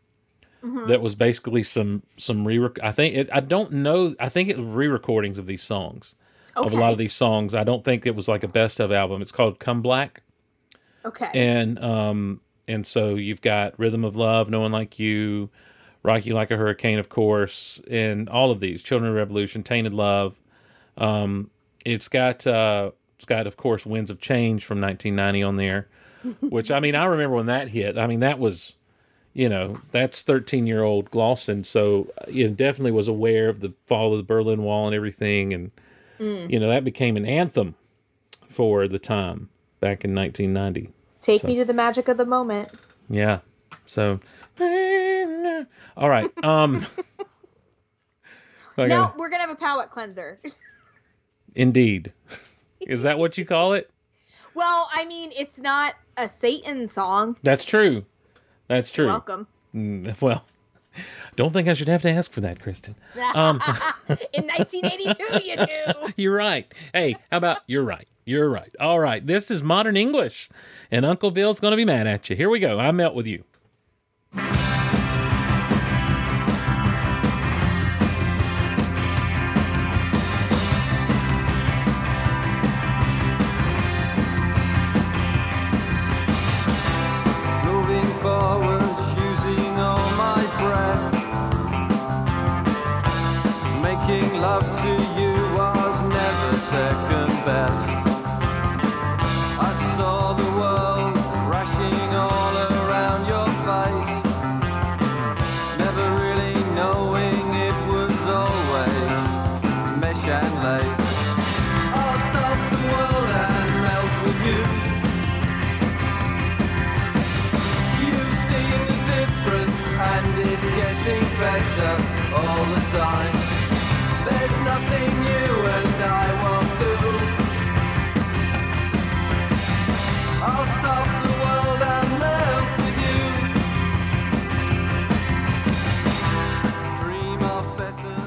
Mm-hmm. 0.65 0.89
that 0.89 1.01
was 1.01 1.15
basically 1.15 1.63
some 1.63 2.03
some 2.17 2.45
re. 2.47 2.69
I 2.83 2.91
think 2.91 3.15
it, 3.15 3.29
I 3.33 3.41
don't 3.41 3.71
know. 3.73 4.17
I 4.19 4.29
think 4.29 4.49
it 4.49 4.57
was 4.59 4.67
re-recordings 4.67 5.39
of 5.39 5.47
these 5.47 5.63
songs 5.63 6.15
of 6.57 6.73
a 6.73 6.77
lot 6.77 6.91
of 6.93 6.99
these 6.99 7.13
songs. 7.13 7.55
I 7.55 7.63
don't 7.63 7.85
think 7.85 8.05
it 8.07 8.17
was 8.17 8.27
like 8.27 8.43
a 8.43 8.49
best 8.49 8.81
of 8.81 8.91
album. 8.91 9.23
It's 9.23 9.31
called 9.31 9.61
Comeblack. 9.61 10.19
okay 11.05 11.29
and 11.35 11.79
um 11.79 12.41
and 12.67 12.85
so 12.87 13.15
you've 13.15 13.43
got 13.43 13.79
rhythm 13.79 14.05
of 14.05 14.17
love 14.17 14.49
no 14.51 14.61
one 14.61 14.73
like 14.73 14.99
you 14.99 15.51
Rock 16.03 16.25
You 16.27 16.35
like 16.35 16.51
a 16.51 16.57
hurricane 16.57 16.99
of 16.99 17.09
course 17.11 17.81
and 17.89 18.29
all 18.29 18.51
of 18.51 18.59
these 18.59 18.83
children 18.83 19.11
of 19.11 19.17
revolution 19.17 19.63
tainted 19.63 19.95
love 19.95 20.41
um 20.99 21.51
it's 21.85 22.09
got 22.09 22.45
uh 22.47 22.91
it's 23.17 23.25
got 23.27 23.47
of 23.47 23.57
course 23.57 23.87
winds 23.87 24.11
of 24.11 24.19
change 24.21 24.65
from 24.65 24.81
1990 24.81 25.43
on 25.45 25.57
there 25.57 25.89
which 26.41 26.71
i 26.71 26.81
mean 26.81 26.95
i 26.95 27.05
remember 27.05 27.37
when 27.37 27.47
that 27.47 27.69
hit 27.69 27.99
i 27.99 28.07
mean 28.07 28.21
that 28.21 28.39
was 28.39 28.75
you 29.35 29.49
know 29.49 29.77
that's 29.93 30.23
13 30.23 30.67
year 30.67 30.83
old 30.83 31.11
glosson 31.11 31.65
so 31.65 32.11
you 32.29 32.49
know, 32.49 32.55
definitely 32.55 32.93
was 32.93 33.09
aware 33.09 33.49
of 33.49 33.61
the 33.61 33.73
fall 33.87 34.13
of 34.13 34.19
the 34.19 34.25
berlin 34.25 34.63
wall 34.63 34.87
and 34.87 34.95
everything 34.95 35.53
and 35.53 35.71
you 36.19 36.59
know 36.59 36.69
that 36.69 36.85
became 36.85 37.17
an 37.17 37.27
anthem 37.27 37.75
for 38.49 38.89
the 38.89 38.99
time 38.99 39.49
back 39.81 40.05
in 40.05 40.15
1990 40.15 40.93
take 41.21 41.45
me 41.45 41.57
to 41.57 41.65
the 41.65 41.75
magic 41.75 42.09
of 42.09 42.17
the 42.17 42.25
moment 42.25 42.71
yeah. 43.09 43.41
So, 43.87 44.19
all 45.97 46.09
right. 46.09 46.31
Um, 46.45 46.87
okay. 48.79 48.89
now 48.89 49.15
we're 49.17 49.31
gonna 49.31 49.43
have 49.43 49.51
a 49.51 49.57
palate 49.57 49.91
cleanser 49.91 50.41
Indeed. 51.55 52.13
Is 52.87 53.03
that 53.05 53.19
what 53.19 53.39
you 53.39 53.45
call 53.45 53.73
it? 53.73 53.91
well 54.55 54.89
i 54.95 55.05
mean 55.05 55.31
it's 55.37 55.61
not 55.61 55.93
a 56.17 56.29
satan 56.29 56.89
song 56.89 57.37
That's 57.43 57.65
true. 57.65 58.05
That's 58.69 58.91
true. 58.91 59.07
welcome 59.07 59.47
Mm, 59.75 60.21
Well, 60.23 60.45
don't 61.37 61.53
think 61.53 61.69
I 61.69 61.75
should 61.75 61.89
have 61.89 62.01
to 62.03 62.11
ask 62.11 62.31
for 62.33 62.41
that, 62.41 62.59
Kristin. 62.61 62.95
Um, 63.35 63.61
in 64.33 64.47
1982 64.47 65.45
you 65.45 65.57
do 65.57 66.13
you're 66.23 66.35
right. 66.35 66.73
Hey, 66.95 67.17
how 67.31 67.37
about 67.37 67.59
you're 67.67 67.83
right? 67.83 68.09
You're 68.25 68.49
right. 68.49 68.75
All 68.81 68.99
right. 68.99 69.25
This 69.25 69.51
is 69.51 69.63
modern 69.63 69.97
English, 69.97 70.49
and 70.91 71.05
Uncle 71.05 71.31
Bill's 71.31 71.61
going 71.61 71.73
to 71.73 71.77
be 71.77 71.85
mad 71.85 72.07
at 72.07 72.29
you. 72.31 72.37
Here 72.37 72.49
we 72.49 72.59
go. 72.59 72.79
I 72.81 72.91
melt 72.93 73.15
with 73.15 73.27
you. 73.27 73.45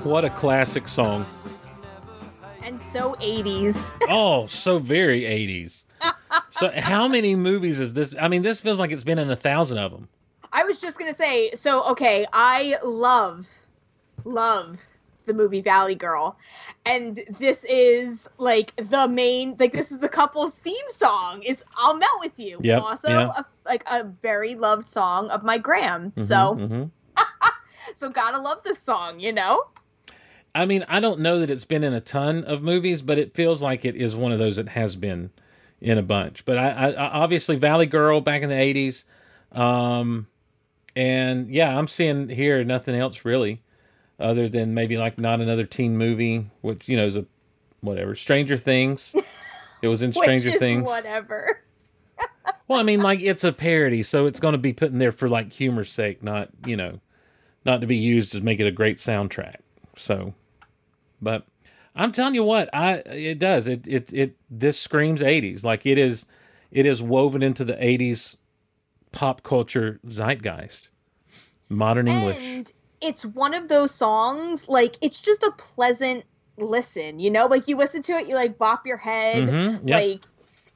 What 0.09 0.25
a 0.25 0.31
classic 0.31 0.87
song. 0.87 1.23
And 2.63 2.81
so 2.81 3.13
80s. 3.21 3.95
Oh, 4.09 4.47
so 4.47 4.79
very 4.79 5.21
80s. 5.21 5.83
So, 6.49 6.71
how 6.75 7.07
many 7.07 7.35
movies 7.35 7.79
is 7.79 7.93
this? 7.93 8.15
I 8.19 8.27
mean, 8.27 8.41
this 8.41 8.59
feels 8.59 8.79
like 8.79 8.89
it's 8.89 9.03
been 9.03 9.19
in 9.19 9.29
a 9.29 9.35
thousand 9.35 9.77
of 9.77 9.91
them. 9.91 10.09
I 10.51 10.63
was 10.63 10.81
just 10.81 10.97
gonna 10.97 11.13
say, 11.13 11.51
so 11.51 11.87
okay, 11.91 12.25
I 12.33 12.77
love, 12.83 13.55
love 14.25 14.81
the 15.27 15.35
movie 15.35 15.61
Valley 15.61 15.93
Girl, 15.93 16.35
and 16.87 17.21
this 17.37 17.63
is 17.65 18.27
like 18.39 18.75
the 18.77 19.07
main, 19.07 19.57
like 19.59 19.73
this 19.73 19.91
is 19.91 19.99
the 19.99 20.09
couple's 20.09 20.57
theme 20.59 20.75
song. 20.87 21.43
Is 21.43 21.63
"I'll 21.77 21.95
Melt 21.95 22.19
with 22.19 22.39
You." 22.39 22.59
Yep, 22.63 22.81
Also, 22.81 23.09
yeah. 23.09 23.29
a, 23.37 23.45
like 23.67 23.83
a 23.91 24.05
very 24.23 24.55
loved 24.55 24.87
song 24.87 25.29
of 25.29 25.43
my 25.43 25.59
Graham. 25.59 26.13
So, 26.15 26.55
hmm 26.55 26.85
so 27.93 28.09
gotta 28.09 28.41
love 28.41 28.63
this 28.63 28.79
song, 28.79 29.19
you 29.19 29.31
know. 29.31 29.61
I 30.55 30.65
mean, 30.65 30.83
I 30.87 30.99
don't 30.99 31.19
know 31.19 31.39
that 31.39 31.49
it's 31.49 31.65
been 31.65 31.83
in 31.83 31.93
a 31.93 32.01
ton 32.01 32.43
of 32.43 32.61
movies, 32.63 33.01
but 33.01 33.17
it 33.19 33.33
feels 33.35 33.61
like 33.61 33.85
it 33.85 33.95
is 33.95 34.15
one 34.15 34.31
of 34.31 34.39
those 34.39 34.55
that 34.55 34.69
has 34.69 34.95
been 34.95 35.29
in 35.79 35.97
a 35.97 36.01
bunch. 36.03 36.43
But 36.45 36.57
I, 36.57 36.69
I 36.69 36.87
I- 36.91 37.11
obviously 37.21 37.55
Valley 37.55 37.85
Girl 37.85 38.19
back 38.21 38.41
in 38.41 38.49
the 38.49 38.55
'80s, 38.55 39.03
um, 39.51 40.27
and 40.95 41.49
yeah, 41.49 41.77
I'm 41.77 41.87
seeing 41.87 42.29
here 42.29 42.63
nothing 42.63 42.95
else 42.95 43.23
really, 43.25 43.61
other 44.19 44.49
than 44.49 44.73
maybe 44.73 44.97
like 44.97 45.17
not 45.17 45.39
another 45.39 45.65
teen 45.65 45.97
movie, 45.97 46.49
which 46.61 46.89
you 46.89 46.97
know 46.97 47.05
is 47.05 47.15
a 47.15 47.25
whatever. 47.81 48.15
Stranger 48.15 48.57
Things. 48.57 49.13
It 49.81 49.87
was 49.87 50.01
in 50.01 50.11
Stranger 50.13 50.57
Things. 50.57 50.85
whatever. 50.85 51.61
Well, 52.67 52.79
I 52.79 52.83
mean, 52.83 53.01
like 53.01 53.19
it's 53.21 53.43
a 53.43 53.51
parody, 53.51 54.03
so 54.03 54.27
it's 54.27 54.39
going 54.39 54.51
to 54.51 54.59
be 54.59 54.73
put 54.73 54.91
in 54.91 54.99
there 54.99 55.11
for 55.11 55.27
like 55.27 55.53
humor's 55.53 55.91
sake, 55.91 56.21
not 56.21 56.49
you 56.67 56.77
know, 56.77 56.99
not 57.65 57.81
to 57.81 57.87
be 57.87 57.97
used 57.97 58.31
to 58.33 58.41
make 58.41 58.59
it 58.59 58.67
a 58.67 58.71
great 58.71 58.97
soundtrack. 58.97 59.55
So, 59.99 60.33
but 61.21 61.45
I'm 61.95 62.11
telling 62.11 62.33
you 62.35 62.43
what, 62.43 62.69
I 62.73 62.93
it 63.05 63.37
does 63.39 63.67
it 63.67 63.87
it 63.87 64.13
it 64.13 64.35
this 64.49 64.79
screams 64.79 65.21
'80s, 65.21 65.63
like 65.63 65.85
it 65.85 65.97
is, 65.97 66.25
it 66.71 66.85
is 66.85 67.03
woven 67.03 67.43
into 67.43 67.65
the 67.65 67.73
'80s 67.73 68.37
pop 69.11 69.43
culture 69.43 69.99
zeitgeist, 70.07 70.87
Modern 71.67 72.07
English. 72.07 72.55
And 72.55 72.71
it's 73.01 73.25
one 73.25 73.53
of 73.53 73.67
those 73.67 73.93
songs, 73.93 74.69
like 74.69 74.95
it's 75.01 75.21
just 75.21 75.43
a 75.43 75.51
pleasant 75.57 76.23
listen, 76.57 77.19
you 77.19 77.29
know? 77.29 77.47
Like 77.47 77.67
you 77.67 77.75
listen 77.75 78.01
to 78.03 78.13
it, 78.13 78.27
you 78.27 78.35
like 78.35 78.57
bop 78.57 78.85
your 78.85 78.97
head. 78.97 79.49
Mhm, 79.49 79.87
yep. 79.87 80.03
Like 80.03 80.23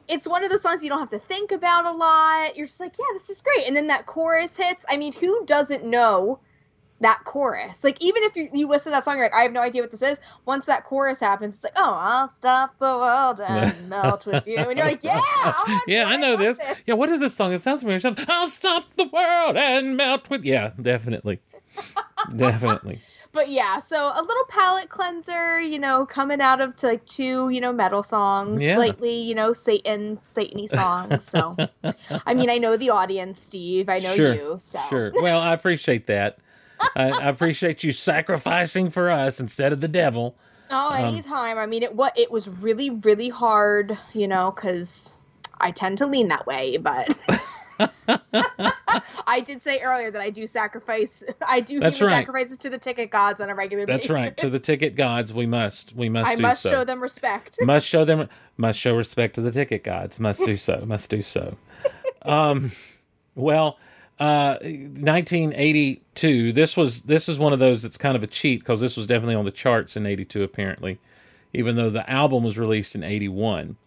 it's 0.10 0.28
one 0.28 0.44
of 0.44 0.50
those 0.50 0.62
songs 0.62 0.84
you 0.84 0.90
don't 0.90 1.00
have 1.00 1.10
to 1.10 1.20
think 1.20 1.52
about 1.52 1.86
a 1.86 1.92
lot. 1.92 2.58
You're 2.58 2.68
just 2.68 2.80
like, 2.82 2.98
yeah, 3.00 3.06
this 3.14 3.30
is 3.30 3.42
great. 3.42 3.68
And 3.68 3.76
then 3.76 3.88
that 3.88 4.06
chorus 4.06 4.58
hits. 4.58 4.86
I 4.90 4.98
mean, 4.98 5.14
who 5.14 5.46
doesn't 5.46 5.86
know 5.86 6.40
that 7.04 7.24
chorus? 7.26 7.84
Like 7.84 7.98
even 8.02 8.24
if 8.24 8.36
you, 8.36 8.50
you 8.54 8.68
listen 8.68 8.92
to 8.92 8.98
that 8.98 9.06
song, 9.06 9.16
you're 9.16 9.26
like, 9.26 9.34
I 9.34 9.44
have 9.44 9.52
no 9.54 9.62
idea 9.62 9.82
what 9.82 9.92
this 9.92 10.02
is. 10.02 10.20
Once 10.46 10.66
that 10.66 10.84
chorus 10.84 11.20
happens, 11.20 11.56
it's 11.56 11.64
like, 11.64 11.74
oh, 11.78 11.96
I'll 11.98 12.28
stop 12.28 12.78
the 12.80 12.98
world 12.98 13.40
and 13.40 13.90
melt 13.90 14.26
with 14.26 14.46
you. 14.48 14.58
And 14.58 14.78
you're 14.78 14.88
like, 14.88 15.04
yeah, 15.04 15.14
oh, 15.20 15.64
I'm 15.68 15.80
yeah, 15.88 16.06
I 16.06 16.18
know 16.18 16.32
love 16.32 16.40
this. 16.40 16.60
Yeah, 16.86 16.96
what 16.96 17.10
is 17.10 17.20
this 17.20 17.36
song? 17.36 17.54
It 17.54 17.60
sounds 17.62 17.82
familiar. 17.82 18.02
I'll 18.28 18.48
stop 18.48 18.86
the 18.96 19.06
world 19.06 19.56
and 19.58 19.96
melt 19.96 20.30
with. 20.30 20.44
Yeah, 20.44 20.72
definitely, 20.82 21.40
definitely. 22.36 23.00
but 23.32 23.50
yeah, 23.50 23.80
so 23.80 23.98
a 23.98 24.22
little 24.22 24.46
palate 24.50 24.90
cleanser, 24.90 25.60
you 25.60 25.80
know, 25.80 26.06
coming 26.06 26.42
out 26.42 26.62
of 26.62 26.76
to 26.78 26.88
like 26.88 27.06
two, 27.06 27.50
you 27.50 27.62
know, 27.62 27.74
metal 27.74 28.04
songs, 28.04 28.64
Yeah. 28.64 28.76
slightly, 28.76 29.22
you 29.22 29.36
know, 29.36 29.54
Satan, 29.54 30.18
Satany 30.18 30.68
songs. 30.68 31.28
So, 31.28 31.58
I 32.26 32.34
mean, 32.34 32.50
I 32.50 32.58
know 32.58 32.78
the 32.78 32.92
audience, 32.92 33.42
Steve. 33.42 33.90
I 33.90 34.00
know 34.00 34.16
sure, 34.16 34.34
you. 34.34 34.56
So, 34.60 34.80
Sure. 34.90 35.12
Well, 35.22 35.40
I 35.40 35.54
appreciate 35.54 36.08
that. 36.08 36.38
I, 36.96 37.10
I 37.10 37.30
appreciate 37.30 37.84
you 37.84 37.94
sacrificing 37.94 38.90
for 38.90 39.10
us 39.10 39.40
instead 39.40 39.74
of 39.74 39.82
the 39.82 39.88
devil. 39.88 40.36
oh, 40.72 40.90
Um, 40.92 41.06
anytime. 41.06 41.58
I 41.58 41.66
mean, 41.66 41.84
it 41.84 41.96
what 41.96 42.18
it 42.18 42.32
was 42.32 42.48
really, 42.62 42.90
really 42.90 43.30
hard, 43.30 43.98
you 44.14 44.28
know, 44.28 44.52
because 44.52 45.22
I 45.60 45.72
tend 45.72 45.98
to 46.00 46.08
lean 46.08 46.28
that 46.30 46.46
way, 46.46 46.78
but. 46.78 47.08
I 49.26 49.42
did 49.44 49.62
say 49.62 49.80
earlier 49.82 50.12
that 50.12 50.22
I 50.22 50.30
do 50.30 50.46
sacrifice. 50.46 51.24
I 51.48 51.60
do 51.60 51.80
That's 51.80 51.98
human 51.98 52.12
right. 52.14 52.20
sacrifices 52.20 52.58
to 52.60 52.70
the 52.70 52.78
ticket 52.78 53.10
gods 53.10 53.42
on 53.42 53.50
a 53.50 53.56
regular 53.56 53.86
basis. 53.86 54.02
That's 54.02 54.08
basis. 54.08 54.24
right. 54.24 54.38
To 54.38 54.50
the 54.50 54.60
ticket 54.60 54.96
gods, 54.96 55.34
we 55.34 55.46
must. 55.48 55.96
We 55.96 56.08
must. 56.10 56.30
I 56.30 56.36
must 56.36 56.62
so. 56.62 56.70
show 56.70 56.84
them 56.84 57.02
respect. 57.02 57.58
must 57.66 57.88
show 57.88 58.06
them. 58.06 58.30
Must 58.58 58.80
show 58.80 58.96
respect 58.96 59.36
to 59.36 59.42
the 59.42 59.52
ticket 59.52 59.84
gods. 59.84 60.20
Must 60.20 60.46
do 60.46 60.56
so. 60.56 60.84
must 60.86 61.10
do 61.10 61.22
so. 61.22 61.58
Um, 62.26 62.72
well, 63.36 63.78
uh, 64.20 64.58
1982. 64.62 66.54
This 66.54 66.78
was 66.78 67.04
this 67.04 67.28
is 67.28 67.40
one 67.40 67.54
of 67.54 67.60
those 67.60 67.82
that's 67.82 67.98
kind 67.98 68.16
of 68.16 68.24
a 68.24 68.28
cheat 68.28 68.60
because 68.60 68.80
this 68.80 68.96
was 68.96 69.08
definitely 69.08 69.36
on 69.36 69.46
the 69.46 69.52
charts 69.52 69.96
in 69.96 70.06
'82 70.06 70.44
apparently, 70.44 71.00
even 71.54 71.76
though 71.76 71.90
the 71.90 72.10
album 72.10 72.44
was 72.44 72.58
released 72.58 72.96
in 72.96 73.04
'81, 73.04 73.78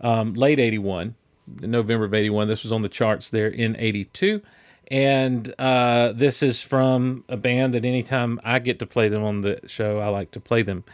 um, 0.00 0.34
late 0.34 0.58
'81, 0.58 1.14
November 1.60 2.04
of 2.04 2.14
'81. 2.14 2.48
This 2.48 2.62
was 2.62 2.72
on 2.72 2.82
the 2.82 2.88
charts 2.88 3.30
there 3.30 3.48
in 3.48 3.76
'82. 3.78 4.42
And 4.90 5.54
uh, 5.58 6.12
this 6.12 6.42
is 6.42 6.62
from 6.62 7.24
a 7.28 7.36
band 7.36 7.74
that 7.74 7.84
anytime 7.84 8.40
I 8.42 8.58
get 8.58 8.78
to 8.78 8.86
play 8.86 9.10
them 9.10 9.22
on 9.22 9.42
the 9.42 9.60
show, 9.66 9.98
I 9.98 10.08
like 10.08 10.30
to 10.30 10.40
play 10.40 10.62
them. 10.62 10.84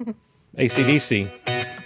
ACDC. 0.56 1.84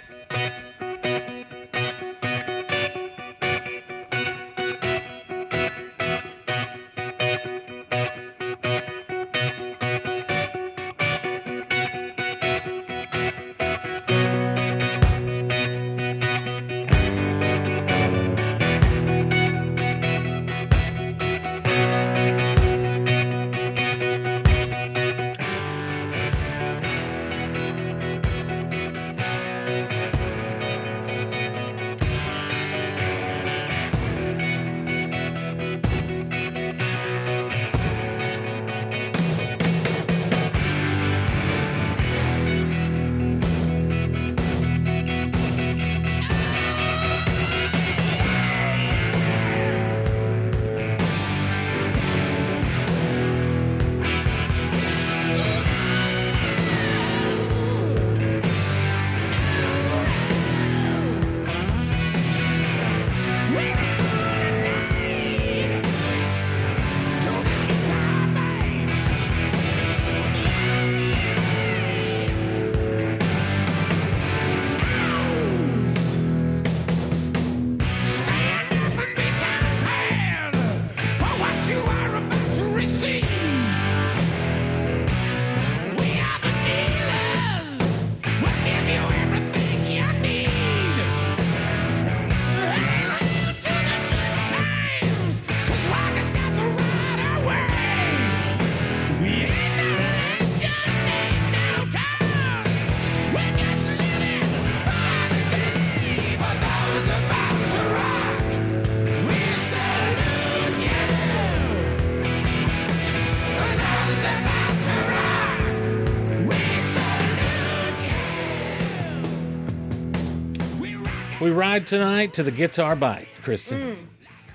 Ride 121.71 121.87
tonight 121.87 122.33
to 122.33 122.43
the 122.43 122.51
guitar 122.51 122.97
bite, 122.97 123.29
Kristin. 123.45 124.07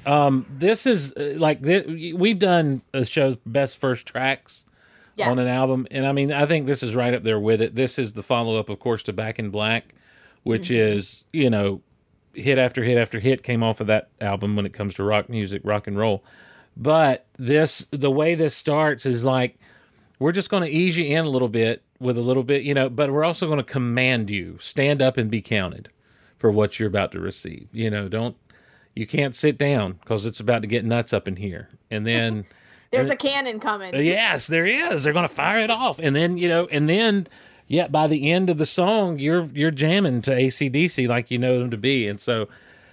Um, 0.04 0.44
this 0.50 0.84
is 0.84 1.14
uh, 1.14 1.32
like 1.38 1.62
thi- 1.62 2.12
we've 2.12 2.38
done 2.38 2.82
a 2.92 3.06
show 3.06 3.38
best 3.46 3.78
first 3.78 4.06
tracks 4.06 4.66
Yes. 5.16 5.30
on 5.30 5.38
an 5.38 5.48
album, 5.48 5.86
and 5.90 6.04
I 6.04 6.12
mean 6.12 6.30
I 6.30 6.44
think 6.44 6.66
this 6.66 6.82
is 6.82 6.94
right 6.94 7.14
up 7.14 7.22
there 7.22 7.40
with 7.40 7.62
it. 7.62 7.74
This 7.74 7.98
is 7.98 8.12
the 8.12 8.22
follow 8.22 8.58
up, 8.58 8.68
of 8.68 8.80
course, 8.80 9.02
to 9.04 9.14
Back 9.14 9.38
in 9.38 9.48
Black, 9.48 9.94
which 10.42 10.70
is 10.70 11.24
you 11.32 11.48
know 11.48 11.80
hit 12.34 12.58
after 12.58 12.84
hit 12.84 12.98
after 12.98 13.18
hit 13.18 13.42
came 13.42 13.62
off 13.62 13.80
of 13.80 13.86
that 13.86 14.10
album 14.20 14.54
when 14.54 14.66
it 14.66 14.74
comes 14.74 14.94
to 14.96 15.02
rock 15.02 15.30
music, 15.30 15.62
rock 15.64 15.86
and 15.86 15.96
roll. 15.96 16.22
But 16.76 17.24
this, 17.38 17.86
the 17.92 18.10
way 18.10 18.34
this 18.34 18.54
starts 18.54 19.06
is 19.06 19.24
like 19.24 19.58
we're 20.18 20.32
just 20.32 20.50
going 20.50 20.64
to 20.64 20.68
ease 20.68 20.98
you 20.98 21.06
in 21.06 21.24
a 21.24 21.30
little 21.30 21.48
bit 21.48 21.82
with 21.98 22.18
a 22.18 22.22
little 22.22 22.44
bit, 22.44 22.62
you 22.62 22.74
know, 22.74 22.90
but 22.90 23.10
we're 23.10 23.24
also 23.24 23.46
going 23.46 23.56
to 23.56 23.64
command 23.64 24.28
you 24.28 24.58
stand 24.60 25.00
up 25.00 25.16
and 25.16 25.30
be 25.30 25.40
counted 25.40 25.88
for 26.38 26.50
what 26.50 26.78
you're 26.78 26.88
about 26.88 27.12
to 27.12 27.20
receive. 27.20 27.68
You 27.72 27.90
know, 27.90 28.08
don't 28.08 28.36
you 28.94 29.06
can't 29.06 29.34
sit 29.34 29.58
down 29.58 29.92
because 29.94 30.24
it's 30.24 30.40
about 30.40 30.62
to 30.62 30.68
get 30.68 30.84
nuts 30.84 31.12
up 31.12 31.28
in 31.28 31.36
here, 31.36 31.68
and 31.90 32.06
then. 32.06 32.44
There's 32.92 33.10
a 33.10 33.16
cannon 33.16 33.58
coming. 33.60 33.94
Uh, 33.94 33.98
Yes, 33.98 34.46
there 34.46 34.64
is. 34.64 35.02
They're 35.04 35.12
going 35.12 35.28
to 35.28 35.34
fire 35.34 35.58
it 35.58 35.70
off, 35.70 35.98
and 35.98 36.14
then 36.16 36.38
you 36.38 36.48
know, 36.48 36.66
and 36.70 36.88
then 36.88 37.26
yeah, 37.66 37.88
by 37.88 38.06
the 38.06 38.30
end 38.30 38.48
of 38.48 38.58
the 38.58 38.64
song, 38.64 39.18
you're 39.18 39.50
you're 39.52 39.72
jamming 39.72 40.22
to 40.22 40.30
ACDC 40.30 41.06
like 41.08 41.30
you 41.30 41.36
know 41.38 41.58
them 41.58 41.70
to 41.72 41.76
be, 41.76 42.06
and 42.06 42.18
so 42.20 42.48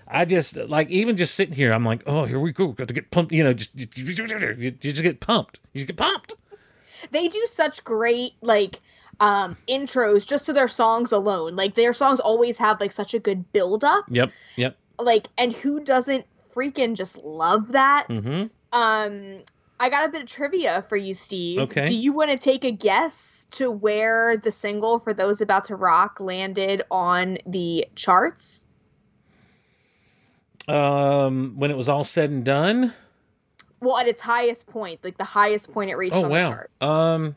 I 0.08 0.26
just 0.26 0.58
like 0.58 0.90
even 0.90 1.16
just 1.16 1.36
sitting 1.36 1.56
here, 1.56 1.72
I'm 1.72 1.86
like, 1.86 2.04
oh, 2.08 2.26
here 2.26 2.40
we 2.40 2.52
go, 2.52 2.70
got 2.70 2.88
to 2.88 2.94
get 2.94 3.12
pumped. 3.12 3.32
You 3.32 3.44
know, 3.44 3.54
just 3.54 3.70
you, 3.76 3.88
you- 3.96 4.04
you 4.06 4.74
just 4.82 5.04
get 5.04 5.20
pumped. 5.20 5.60
You 5.74 5.82
just 5.82 5.88
get 5.88 5.96
pumped. 5.98 6.34
they 7.12 7.28
do 7.28 7.42
such 7.46 7.84
great 7.84 8.34
like 8.42 8.82
um 9.20 9.56
intros 9.70 10.28
just 10.28 10.46
to 10.48 10.54
their 10.54 10.68
songs 10.68 11.12
alone. 11.12 11.56
Like 11.56 11.76
their 11.76 11.94
songs 11.94 12.20
always 12.20 12.58
have 12.58 12.80
like 12.80 12.92
such 12.92 13.14
a 13.14 13.20
good 13.20 13.52
build 13.54 13.84
up 13.84 14.06
Yep, 14.10 14.32
yep. 14.56 14.78
like 15.00 15.28
and 15.38 15.54
who 15.54 15.80
doesn't 15.80 16.26
freaking 16.38 16.96
just 16.96 17.24
love 17.24 17.72
that? 17.72 18.08
Hmm 18.10 18.46
um 18.74 19.38
i 19.80 19.90
got 19.90 20.10
a 20.10 20.12
bit 20.12 20.24
of 20.24 20.28
trivia 20.28 20.82
for 20.90 20.98
you 20.98 21.14
steve. 21.14 21.60
Okay. 21.60 21.86
do 21.86 21.96
you 21.96 22.12
want 22.12 22.32
to 22.32 22.38
take 22.38 22.66
a 22.66 22.72
guess 22.72 23.48
to 23.52 23.70
where 23.72 24.36
the 24.38 24.52
single 24.52 25.00
for 25.00 25.14
those 25.14 25.42
about 25.42 25.66
to 25.66 25.76
rock 25.76 26.20
landed 26.20 26.82
on 26.92 27.38
the 27.46 27.86
charts? 27.96 28.68
Um, 30.68 31.56
when 31.58 31.72
it 31.72 31.78
was 31.78 31.90
all 31.90 32.04
said 32.06 32.30
and 32.30 32.44
done, 32.46 32.94
well 33.80 33.98
at 33.98 34.08
its 34.08 34.22
highest 34.22 34.68
point 34.68 35.04
like 35.04 35.18
the 35.18 35.24
highest 35.24 35.74
point 35.74 35.92
it 35.92 35.96
reached 35.96 36.16
oh 36.16 36.24
on 36.26 36.32
the 36.32 36.42
charts. 36.42 36.82
Um, 36.82 37.36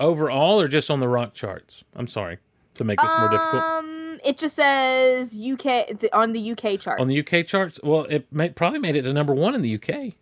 overall 0.00 0.60
or 0.60 0.68
just 0.68 0.90
on 0.90 1.00
the 1.00 1.08
rock 1.08 1.34
charts? 1.34 1.84
I'm 1.94 2.06
sorry 2.08 2.38
to 2.74 2.84
make 2.84 2.98
this 3.00 3.10
more 3.20 3.28
difficult. 3.30 3.62
um 3.62 4.18
it 4.26 4.36
just 4.38 4.54
says 4.56 5.38
uk 5.52 5.62
the, 5.62 6.08
on 6.12 6.32
the 6.32 6.52
uk 6.52 6.80
charts 6.80 7.00
On 7.00 7.08
the 7.08 7.20
UK 7.20 7.46
charts, 7.46 7.78
well, 7.82 8.02
it 8.04 8.26
may, 8.32 8.48
probably 8.48 8.78
made 8.78 8.96
it 8.96 9.02
to 9.02 9.12
number 9.12 9.34
one 9.34 9.54
in 9.54 9.62
the 9.62 9.74
UK. 9.74 10.14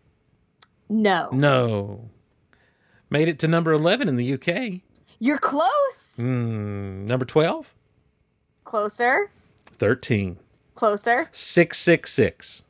no 0.88 1.28
No. 1.32 2.10
Made 3.10 3.28
it 3.28 3.38
to 3.40 3.48
number 3.48 3.72
11 3.72 4.08
in 4.08 4.16
the 4.16 4.32
UK. 4.34 4.80
You're 5.18 5.38
close. 5.38 6.18
Mm, 6.18 7.06
number 7.06 7.24
12? 7.26 7.74
Closer. 8.64 9.30
13. 9.66 10.38
Closer. 10.74 11.28
666. 11.30 12.64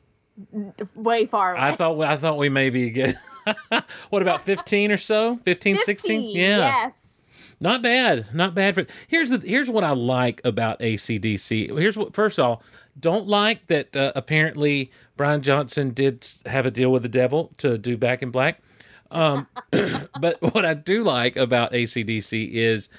Way 0.95 1.25
far 1.25 1.53
away. 1.53 1.61
I 1.61 1.71
thought 1.71 1.99
I 2.01 2.17
thought 2.17 2.37
we 2.37 2.49
maybe 2.49 2.89
get 2.89 3.15
What 4.09 4.21
about 4.21 4.41
15 4.41 4.91
or 4.91 4.97
so? 4.97 5.35
15, 5.37 5.77
16? 5.77 6.35
Yeah. 6.35 6.57
Yes. 6.57 7.31
Not 7.59 7.81
bad. 7.81 8.33
Not 8.33 8.53
bad 8.53 8.75
for 8.75 8.85
Here's 9.07 9.29
the 9.29 9.37
here's 9.37 9.69
what 9.69 9.83
I 9.83 9.91
like 9.91 10.41
about 10.43 10.79
ACDC. 10.79 11.77
Here's 11.79 11.97
what 11.97 12.13
first 12.13 12.37
of 12.37 12.45
all, 12.45 12.63
don't 12.99 13.27
like 13.27 13.67
that 13.67 13.95
uh, 13.95 14.11
apparently 14.15 14.91
Brian 15.15 15.41
Johnson 15.41 15.91
did 15.91 16.27
have 16.45 16.65
a 16.65 16.71
deal 16.71 16.91
with 16.91 17.03
the 17.03 17.09
devil 17.09 17.53
to 17.57 17.77
do 17.77 17.95
Back 17.95 18.21
in 18.21 18.31
Black. 18.31 18.61
Um, 19.11 19.47
but 20.19 20.41
what 20.41 20.65
I 20.65 20.73
do 20.73 21.03
like 21.03 21.37
about 21.37 21.71
ACDC 21.71 22.51
is 22.51 22.89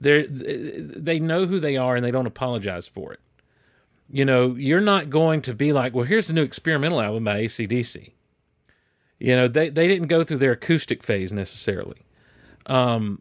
they 0.00 0.26
they 0.26 1.18
know 1.18 1.46
who 1.46 1.60
they 1.60 1.76
are 1.76 1.96
and 1.96 2.04
they 2.04 2.10
don't 2.10 2.26
apologize 2.26 2.86
for 2.86 3.12
it. 3.12 3.20
You 4.12 4.24
know, 4.24 4.54
you're 4.56 4.80
not 4.80 5.08
going 5.08 5.40
to 5.42 5.54
be 5.54 5.72
like, 5.72 5.94
well, 5.94 6.04
here's 6.04 6.26
the 6.26 6.32
new 6.32 6.42
experimental 6.42 7.00
album 7.00 7.24
by 7.24 7.42
ACDC. 7.44 8.12
You 9.20 9.36
know, 9.36 9.46
they, 9.48 9.68
they 9.68 9.86
didn't 9.86 10.08
go 10.08 10.24
through 10.24 10.38
their 10.38 10.52
acoustic 10.52 11.02
phase 11.04 11.32
necessarily. 11.32 11.98
Um, 12.66 13.20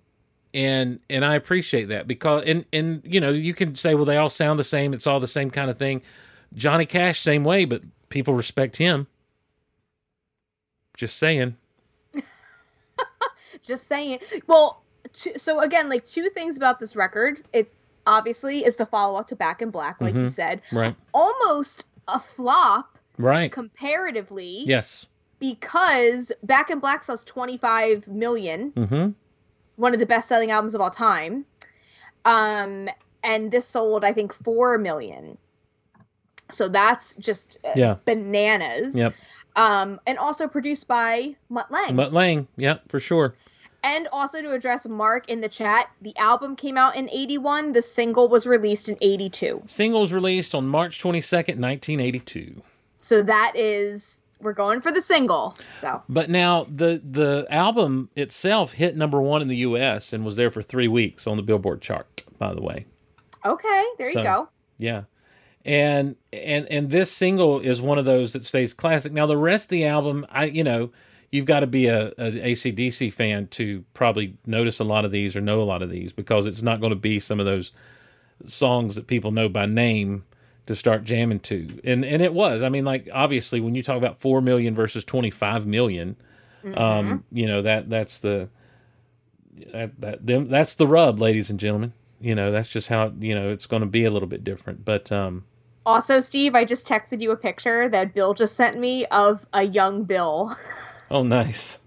and 0.54 1.00
and 1.10 1.24
I 1.24 1.36
appreciate 1.36 1.90
that 1.90 2.08
because 2.08 2.44
and 2.48 2.66
and 2.74 3.02
you 3.06 3.20
know, 3.22 3.30
you 3.32 3.54
can 3.54 3.76
say, 3.76 3.94
well, 3.94 4.06
they 4.06 4.18
all 4.18 4.30
sound 4.30 4.58
the 4.60 4.64
same, 4.64 4.94
it's 4.94 5.06
all 5.06 5.20
the 5.20 5.28
same 5.28 5.52
kind 5.52 5.70
of 5.70 5.78
thing. 5.78 6.02
Johnny 6.56 6.86
Cash, 6.88 7.20
same 7.20 7.44
way, 7.44 7.66
but 7.66 7.84
people 8.10 8.34
respect 8.34 8.78
him. 8.78 9.06
Just 10.98 11.18
saying. 11.18 11.56
Just 13.64 13.88
saying. 13.88 14.20
Well, 14.48 14.82
so 15.12 15.60
again, 15.62 15.90
like 15.90 16.06
two 16.06 16.30
things 16.30 16.58
about 16.58 16.80
this 16.80 16.96
record. 16.96 17.42
It 17.54 17.72
obviously 18.08 18.60
is 18.60 18.78
the 18.78 18.86
follow 18.86 19.20
up 19.20 19.28
to 19.28 19.36
Back 19.36 19.62
in 19.62 19.70
Black, 19.70 20.00
like 20.02 20.16
you 20.16 20.22
Mhm. 20.22 20.30
said. 20.30 20.62
Right. 20.72 20.96
Almost 21.14 21.86
a 22.08 22.20
flop 22.20 22.98
Right. 23.18 23.52
comparatively 23.52 24.64
Yes. 24.66 25.06
Because 25.40 26.32
Back 26.44 26.70
in 26.70 26.80
Black 26.80 27.04
sells 27.04 27.24
25 27.24 28.08
million, 28.10 28.72
Mm-hmm. 28.72 29.10
one 29.78 29.94
of 29.94 30.00
the 30.00 30.06
best 30.06 30.28
selling 30.28 30.52
albums 30.52 30.76
of 30.76 30.82
all 30.82 30.90
time. 30.90 31.46
Um, 32.26 32.90
and 33.24 33.52
this 33.52 33.66
sold, 33.66 34.04
I 34.06 34.14
think, 34.14 34.34
4 34.34 34.78
million. 34.78 35.38
So 36.52 36.68
that's 36.68 37.16
just 37.16 37.58
uh, 37.64 37.72
Yeah. 37.76 37.96
bananas. 38.06 38.96
Yep. 38.98 39.14
Um, 39.56 40.00
and 40.08 40.18
also 40.18 40.48
produced 40.48 40.88
by 40.88 41.36
Mutt 41.50 41.72
Lange. 41.72 41.96
Mutt 41.96 42.14
Lange. 42.14 42.48
Yeah, 42.58 42.80
for 42.88 43.00
sure. 43.00 43.34
And 43.84 44.08
also 44.12 44.42
to 44.42 44.52
address 44.52 44.88
Mark 44.88 45.30
in 45.30 45.40
the 45.42 45.48
chat, 45.50 45.90
the 46.02 46.16
album 46.18 46.56
came 46.56 46.78
out 46.78 46.96
in 46.98 47.10
81, 47.10 47.72
the 47.72 47.82
single 47.82 48.28
was 48.28 48.46
released 48.46 48.90
in 48.90 48.98
82. 49.00 49.64
Single 49.68 50.02
was 50.02 50.12
released 50.12 50.54
on 50.54 50.68
March 50.68 51.02
22nd, 51.02 51.58
1982. 51.60 52.62
So 53.00 53.24
that 53.24 53.54
is 53.56 54.26
we're 54.42 54.54
going 54.54 54.82
for 54.82 54.92
the 54.92 55.02
single. 55.02 55.58
So, 55.68 56.02
But 56.10 56.30
now 56.30 56.66
the 56.70 57.02
the 57.04 57.46
album 57.50 58.10
itself 58.16 58.74
hit 58.74 58.96
number 58.96 59.22
one 59.22 59.42
in 59.42 59.48
the 59.48 59.58
U.S. 59.58 60.14
and 60.14 60.24
was 60.26 60.36
there 60.36 60.52
for 60.52 60.62
three 60.62 60.88
weeks 60.88 61.28
on 61.28 61.38
the 61.38 61.44
Billboard 61.44 61.82
chart. 61.82 62.24
By 62.38 62.54
the 62.54 62.62
way, 62.62 62.86
okay, 63.46 63.84
there 63.98 64.12
So- 64.14 64.20
you 64.20 64.26
go. 64.26 64.50
yeah, 64.78 65.04
and 65.66 66.16
and 66.32 66.66
and 66.72 66.90
this 66.90 67.12
single 67.12 67.60
is 67.60 67.82
one 67.82 67.98
of 67.98 68.06
those 68.06 68.34
that 68.34 68.46
stays 68.46 68.74
classic. 68.74 69.12
Now 69.12 69.26
the 69.26 69.38
rest 69.38 69.66
of 69.66 69.70
the 69.70 69.86
album, 69.86 70.26
I 70.30 70.46
you 70.46 70.64
know, 70.64 70.92
you've 71.32 71.46
got 71.46 71.60
to 71.60 71.68
be 71.68 71.88
a, 71.88 72.08
a 72.18 72.32
ACDC 72.54 73.12
fan 73.12 73.48
to 73.48 73.84
probably 73.94 74.38
notice 74.46 74.80
a 74.80 74.84
lot 74.86 75.04
of 75.06 75.12
these 75.12 75.36
or 75.36 75.42
know 75.42 75.62
a 75.62 75.64
lot 75.64 75.82
of 75.82 75.90
these 75.90 76.14
because 76.14 76.46
it's 76.46 76.62
not 76.62 76.80
going 76.80 76.92
to 76.92 76.96
be 76.96 77.20
some 77.20 77.40
of 77.42 77.46
those 77.46 77.72
songs 78.46 78.96
that 78.96 79.06
people 79.08 79.32
know 79.32 79.50
by 79.50 79.66
name 79.66 80.24
to 80.70 80.76
start 80.76 81.04
jamming 81.04 81.40
to. 81.40 81.68
And 81.84 82.06
and 82.06 82.22
it 82.22 82.32
was. 82.32 82.62
I 82.62 82.70
mean, 82.70 82.86
like 82.86 83.10
obviously 83.12 83.60
when 83.60 83.74
you 83.74 83.82
talk 83.82 83.98
about 83.98 84.22
four 84.22 84.40
million 84.40 84.76
versus 84.76 85.04
twenty 85.04 85.32
five 85.32 85.66
million, 85.66 86.16
um, 86.76 87.24
you 87.32 87.48
know 87.48 87.64
that 87.64 87.90
that's 87.90 88.20
the 88.20 88.50
that, 89.72 90.00
that 90.00 90.28
them, 90.28 90.48
that's 90.48 90.76
the 90.76 90.86
rub, 90.86 91.20
ladies 91.20 91.50
and 91.50 91.60
gentlemen. 91.60 91.94
You 92.22 92.36
know 92.36 92.52
that's 92.52 92.70
just 92.70 92.88
how 92.88 93.12
you 93.20 93.34
know 93.34 93.50
it's 93.50 93.66
going 93.66 93.82
to 93.82 93.88
be 93.88 94.06
a 94.06 94.12
little 94.12 94.28
bit 94.28 94.44
different. 94.44 94.86
But 94.86 95.12
um, 95.12 95.44
Also, 95.88 96.20
Steve, 96.20 96.54
I 96.54 96.66
just 96.66 96.88
texted 96.88 97.20
you 97.20 97.32
a 97.32 97.36
picture 97.36 97.90
that 97.90 98.14
Bill 98.14 98.36
just 98.36 98.56
sent 98.56 98.78
me 98.78 99.08
of 99.08 99.48
a 99.54 99.64
young 99.64 100.04
Bill 100.04 100.56
oh, 101.10 101.24
nice. 101.24 101.80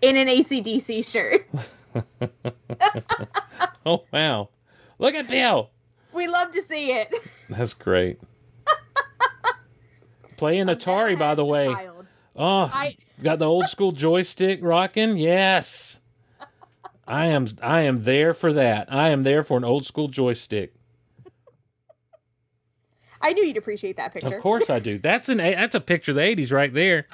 in 0.00 0.16
an 0.16 0.28
ACDC 0.28 1.10
shirt. 1.10 1.48
Oh 3.86 4.04
wow, 4.12 4.50
look 4.98 5.14
at 5.14 5.26
Bill. 5.26 5.70
We 6.12 6.26
love 6.26 6.50
to 6.52 6.62
see 6.62 6.92
it. 6.92 7.14
That's 7.50 7.74
great. 7.74 8.18
Playing 10.36 10.66
Atari, 10.66 11.18
by 11.18 11.34
the 11.34 11.44
way. 11.44 11.66
Child. 11.66 12.12
Oh, 12.36 12.70
I- 12.72 12.96
got 13.22 13.38
the 13.38 13.46
old 13.46 13.64
school 13.64 13.92
joystick 13.92 14.60
rocking. 14.62 15.16
Yes, 15.18 16.00
I 17.06 17.26
am. 17.26 17.46
I 17.60 17.82
am 17.82 18.04
there 18.04 18.32
for 18.32 18.52
that. 18.52 18.92
I 18.92 19.08
am 19.10 19.22
there 19.24 19.42
for 19.42 19.58
an 19.58 19.64
old 19.64 19.84
school 19.84 20.08
joystick. 20.08 20.74
I 23.22 23.32
knew 23.34 23.44
you'd 23.44 23.58
appreciate 23.58 23.98
that 23.98 24.14
picture. 24.14 24.34
Of 24.34 24.42
course 24.42 24.70
I 24.70 24.78
do. 24.78 24.96
That's 24.98 25.28
an. 25.28 25.38
That's 25.38 25.74
a 25.74 25.80
picture 25.80 26.12
of 26.12 26.16
the 26.16 26.22
'80s 26.22 26.50
right 26.52 26.72
there. 26.72 27.06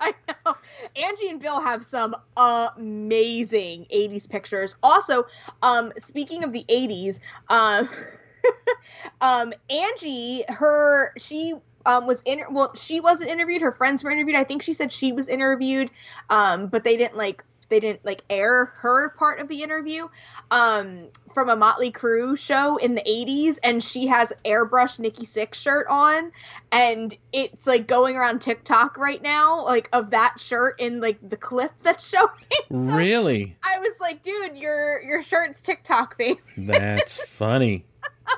I 0.00 0.12
know. 0.44 0.56
Angie 0.96 1.28
and 1.28 1.40
Bill 1.40 1.60
have 1.60 1.84
some 1.84 2.16
amazing 2.36 3.86
80s 3.94 4.28
pictures. 4.28 4.74
Also, 4.82 5.24
um, 5.62 5.92
speaking 5.96 6.42
of 6.42 6.52
the 6.52 6.64
80s, 6.68 7.20
um, 7.50 7.88
um, 9.20 9.52
Angie, 9.70 10.44
her, 10.48 11.12
she 11.18 11.54
um, 11.86 12.06
was 12.06 12.22
in, 12.24 12.40
well, 12.50 12.74
she 12.74 13.00
wasn't 13.00 13.30
interviewed. 13.30 13.62
Her 13.62 13.72
friends 13.72 14.04
were 14.04 14.10
interviewed. 14.10 14.36
I 14.36 14.44
think 14.44 14.62
she 14.62 14.72
said 14.72 14.92
she 14.92 15.12
was 15.12 15.28
interviewed, 15.28 15.90
um, 16.30 16.68
but 16.68 16.84
they 16.84 16.96
didn't 16.96 17.16
like 17.16 17.44
they 17.72 17.80
didn't 17.80 18.04
like 18.04 18.22
air 18.28 18.66
her 18.66 19.08
part 19.18 19.40
of 19.40 19.48
the 19.48 19.62
interview 19.62 20.06
um, 20.50 21.08
from 21.32 21.48
a 21.48 21.56
Motley 21.56 21.90
Crue 21.90 22.38
show 22.38 22.76
in 22.76 22.94
the 22.94 23.00
80s, 23.00 23.58
and 23.64 23.82
she 23.82 24.06
has 24.08 24.30
airbrush 24.44 24.98
Nikki 24.98 25.24
Sixx 25.24 25.54
shirt 25.54 25.86
on, 25.88 26.32
and 26.70 27.16
it's 27.32 27.66
like 27.66 27.86
going 27.86 28.14
around 28.14 28.40
TikTok 28.40 28.98
right 28.98 29.22
now, 29.22 29.64
like 29.64 29.88
of 29.94 30.10
that 30.10 30.38
shirt 30.38 30.80
in 30.80 31.00
like 31.00 31.18
the 31.26 31.38
clip 31.38 31.72
that's 31.82 32.06
showing. 32.10 32.28
So 32.70 32.94
Really? 32.94 33.56
I 33.64 33.78
was 33.78 33.98
like, 34.02 34.20
dude, 34.20 34.58
your 34.58 35.02
your 35.02 35.22
shirt's 35.22 35.62
TikTok 35.62 36.18
fame. 36.18 36.36
That's 36.58 37.16
funny. 37.26 37.86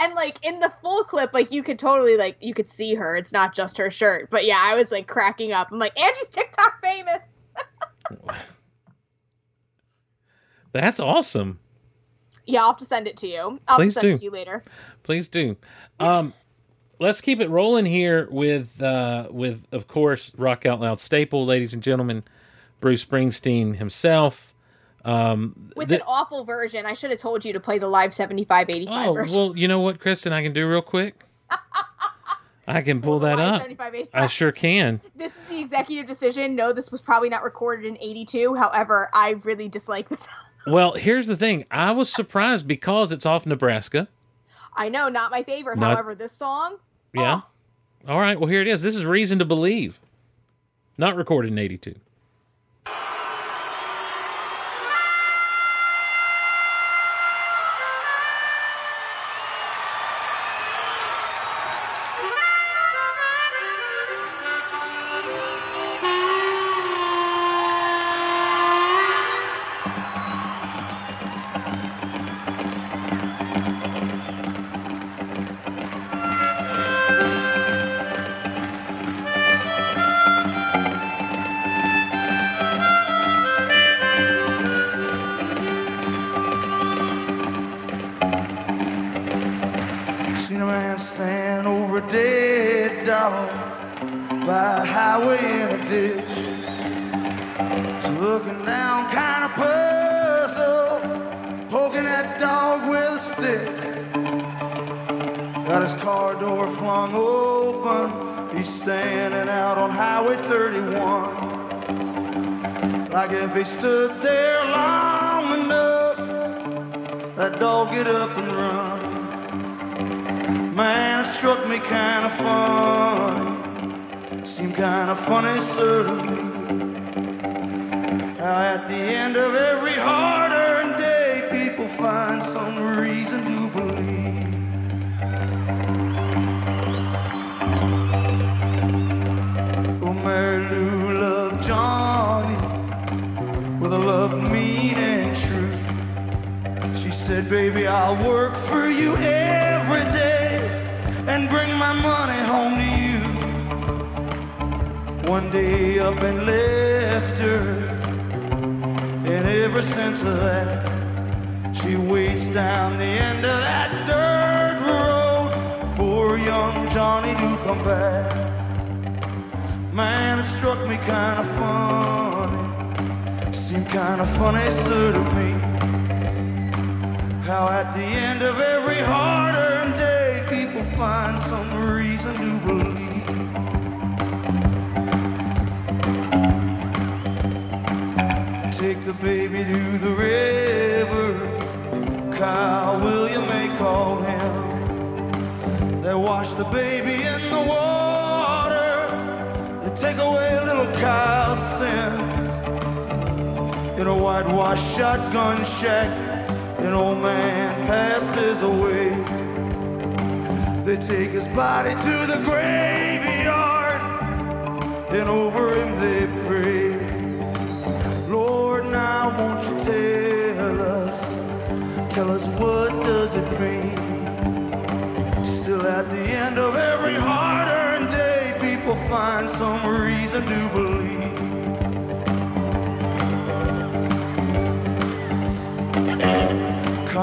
And 0.00 0.14
like 0.14 0.38
in 0.42 0.60
the 0.60 0.70
full 0.80 1.02
clip, 1.04 1.34
like 1.34 1.50
you 1.50 1.62
could 1.62 1.78
totally 1.78 2.16
like 2.16 2.36
you 2.40 2.54
could 2.54 2.70
see 2.70 2.94
her. 2.94 3.16
It's 3.16 3.32
not 3.32 3.52
just 3.54 3.76
her 3.78 3.90
shirt. 3.90 4.28
But 4.30 4.46
yeah, 4.46 4.60
I 4.60 4.76
was 4.76 4.92
like 4.92 5.08
cracking 5.08 5.52
up. 5.52 5.72
I'm 5.72 5.78
like, 5.78 5.98
Angie's 5.98 6.28
TikTok 6.28 6.80
famous. 6.80 7.44
That's 10.72 11.00
awesome. 11.00 11.58
Yeah, 12.46 12.60
I'll 12.60 12.68
have 12.68 12.76
to 12.78 12.84
send 12.84 13.08
it 13.08 13.16
to 13.18 13.26
you. 13.26 13.60
I'll 13.66 13.76
Please 13.76 13.94
send 13.94 14.02
do. 14.02 14.10
it 14.10 14.18
to 14.18 14.24
you 14.24 14.30
later. 14.30 14.62
Please 15.02 15.28
do. 15.28 15.56
Um, 15.98 16.32
let's 17.00 17.20
keep 17.20 17.40
it 17.40 17.50
rolling 17.50 17.84
here 17.84 18.28
with 18.30 18.80
uh, 18.82 19.28
with 19.30 19.66
of 19.72 19.88
course 19.88 20.32
Rock 20.36 20.64
Out 20.64 20.80
Loud 20.80 21.00
staple, 21.00 21.44
ladies 21.44 21.74
and 21.74 21.82
gentlemen, 21.82 22.22
Bruce 22.80 23.04
Springsteen 23.04 23.76
himself. 23.76 24.54
Um, 25.08 25.72
With 25.76 25.88
the- 25.88 25.96
an 25.96 26.02
awful 26.06 26.44
version. 26.44 26.84
I 26.84 26.92
should 26.92 27.10
have 27.10 27.20
told 27.20 27.44
you 27.44 27.52
to 27.54 27.60
play 27.60 27.78
the 27.78 27.88
live 27.88 28.12
75 28.12 28.68
85 28.68 29.08
oh 29.08 29.14
version. 29.14 29.36
well, 29.38 29.56
you 29.56 29.66
know 29.68 29.80
what, 29.80 29.98
Kristin, 29.98 30.32
I 30.32 30.42
can 30.42 30.52
do 30.52 30.68
real 30.68 30.82
quick. 30.82 31.24
I 32.66 32.82
can 32.82 33.00
pull 33.00 33.20
that 33.20 33.38
up. 33.38 33.62
75, 33.62 33.94
85. 33.94 34.22
I 34.22 34.26
sure 34.26 34.52
can. 34.52 35.00
This 35.16 35.38
is 35.38 35.44
the 35.44 35.60
executive 35.60 36.06
decision. 36.06 36.54
No, 36.54 36.72
this 36.74 36.92
was 36.92 37.00
probably 37.00 37.30
not 37.30 37.42
recorded 37.42 37.86
in 37.86 37.96
82. 37.98 38.54
However, 38.54 39.08
I 39.14 39.36
really 39.44 39.68
dislike 39.68 40.08
this. 40.08 40.28
Well, 40.66 40.92
here's 40.92 41.26
the 41.28 41.36
thing. 41.36 41.64
I 41.70 41.92
was 41.92 42.12
surprised 42.12 42.68
because 42.68 43.10
it's 43.10 43.24
off 43.24 43.46
Nebraska. 43.46 44.06
I 44.76 44.90
know, 44.90 45.08
not 45.08 45.30
my 45.30 45.42
favorite. 45.42 45.78
Not- 45.78 45.94
However, 45.94 46.14
this 46.14 46.32
song, 46.32 46.76
Yeah. 47.14 47.40
Oh. 48.06 48.12
All 48.12 48.20
right. 48.20 48.38
Well, 48.38 48.50
here 48.50 48.60
it 48.60 48.68
is. 48.68 48.82
This 48.82 48.94
is 48.94 49.06
Reason 49.06 49.38
to 49.38 49.46
Believe. 49.46 49.98
Not 50.98 51.16
recorded 51.16 51.52
in 51.52 51.58
82. 51.58 51.94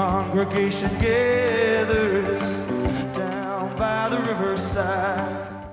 Congregation 0.00 0.90
gathers 1.00 2.42
down 3.16 3.74
by 3.78 4.10
the 4.10 4.18
riverside. 4.18 5.66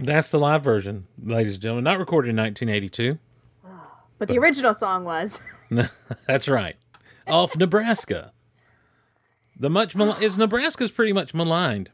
That's 0.00 0.32
the 0.32 0.40
live 0.40 0.64
version, 0.64 1.06
ladies 1.22 1.52
and 1.52 1.62
gentlemen. 1.62 1.84
Not 1.84 2.00
recorded 2.00 2.30
in 2.30 2.36
1982. 2.36 3.16
but 4.18 4.26
the 4.26 4.36
original 4.40 4.74
song 4.74 5.04
was. 5.04 5.70
That's 6.26 6.48
right. 6.48 6.74
Off 7.28 7.56
Nebraska. 7.56 8.32
The 9.56 9.70
much 9.70 9.94
mal- 9.94 10.20
is 10.20 10.36
Nebraska's 10.36 10.90
pretty 10.90 11.12
much 11.12 11.32
maligned. 11.32 11.92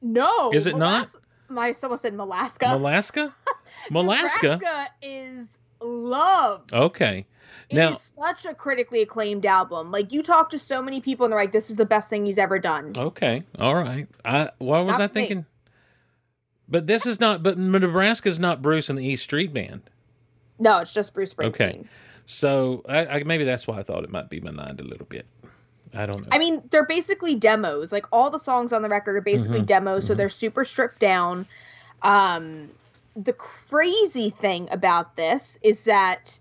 no. 0.00 0.52
Is 0.52 0.68
it 0.68 0.76
not? 0.76 1.08
Molas- 1.50 1.82
I 1.82 1.82
almost 1.82 2.02
said 2.02 2.14
Malaska. 2.14 2.78
Malaska. 2.78 3.32
Malaska 3.90 4.86
is 5.02 5.58
loved. 5.80 6.72
Okay. 6.72 7.26
It 7.76 7.80
Now, 7.80 7.90
is 7.92 8.00
such 8.00 8.46
a 8.46 8.54
critically 8.54 9.02
acclaimed 9.02 9.46
album. 9.46 9.90
Like 9.90 10.12
you 10.12 10.22
talk 10.22 10.50
to 10.50 10.58
so 10.58 10.80
many 10.82 11.00
people 11.00 11.24
and 11.26 11.32
they're 11.32 11.38
like, 11.40 11.52
"This 11.52 11.70
is 11.70 11.76
the 11.76 11.86
best 11.86 12.08
thing 12.10 12.24
he's 12.26 12.38
ever 12.38 12.58
done." 12.58 12.92
okay. 12.96 13.42
All 13.58 13.74
right. 13.74 14.06
I 14.24 14.50
what 14.58 14.84
was 14.84 14.92
Not 14.92 15.00
I 15.02 15.08
for 15.08 15.14
me. 15.14 15.20
thinking? 15.20 15.46
But 16.68 16.86
this 16.86 17.04
is 17.06 17.20
not 17.20 17.42
but 17.42 17.58
Nebraska 17.58 18.28
is 18.28 18.38
not 18.38 18.62
Bruce 18.62 18.88
and 18.88 18.98
the 18.98 19.04
East 19.06 19.24
Street 19.24 19.52
Band. 19.52 19.82
No, 20.58 20.78
it's 20.80 20.94
just 20.94 21.12
Bruce 21.14 21.34
Springsteen. 21.34 21.48
Okay. 21.48 21.84
So 22.26 22.82
I, 22.88 23.06
I, 23.06 23.22
maybe 23.24 23.44
that's 23.44 23.66
why 23.66 23.78
I 23.78 23.82
thought 23.82 24.02
it 24.04 24.10
might 24.10 24.30
be 24.30 24.40
Menand 24.40 24.80
a 24.80 24.84
little 24.84 25.06
bit. 25.06 25.26
I 25.92 26.06
don't 26.06 26.22
know. 26.22 26.28
I 26.32 26.38
mean, 26.38 26.62
they're 26.70 26.86
basically 26.86 27.34
demos. 27.34 27.92
Like 27.92 28.06
all 28.12 28.30
the 28.30 28.38
songs 28.38 28.72
on 28.72 28.82
the 28.82 28.88
record 28.88 29.16
are 29.16 29.20
basically 29.20 29.58
Mm-hmm. 29.58 29.66
demos, 29.66 30.06
so 30.06 30.14
they're 30.14 30.28
super 30.30 30.64
stripped 30.64 31.00
down. 31.00 31.46
Um, 32.02 32.70
the 33.14 33.32
crazy 33.34 34.30
thing 34.30 34.68
about 34.72 35.16
this 35.16 35.58
is 35.62 35.84
that 35.84 36.38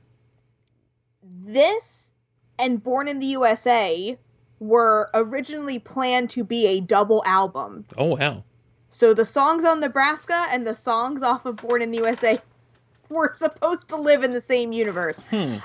this 1.23 2.13
and 2.59 2.83
Born 2.83 3.07
in 3.07 3.19
the 3.19 3.25
USA 3.27 4.17
were 4.59 5.09
originally 5.13 5.79
planned 5.79 6.29
to 6.31 6.43
be 6.43 6.67
a 6.67 6.79
double 6.79 7.23
album. 7.25 7.85
oh 7.97 8.15
wow. 8.15 8.43
So 8.89 9.13
the 9.13 9.25
songs 9.25 9.65
on 9.65 9.79
Nebraska 9.79 10.45
and 10.51 10.67
the 10.67 10.75
songs 10.75 11.23
off 11.23 11.45
of 11.45 11.57
Born 11.57 11.81
in 11.81 11.91
the 11.91 11.97
USA 11.97 12.39
were 13.09 13.31
supposed 13.33 13.89
to 13.89 13.95
live 13.95 14.23
in 14.23 14.31
the 14.31 14.41
same 14.41 14.71
universe. 14.71 15.21
Hmm. 15.29 15.57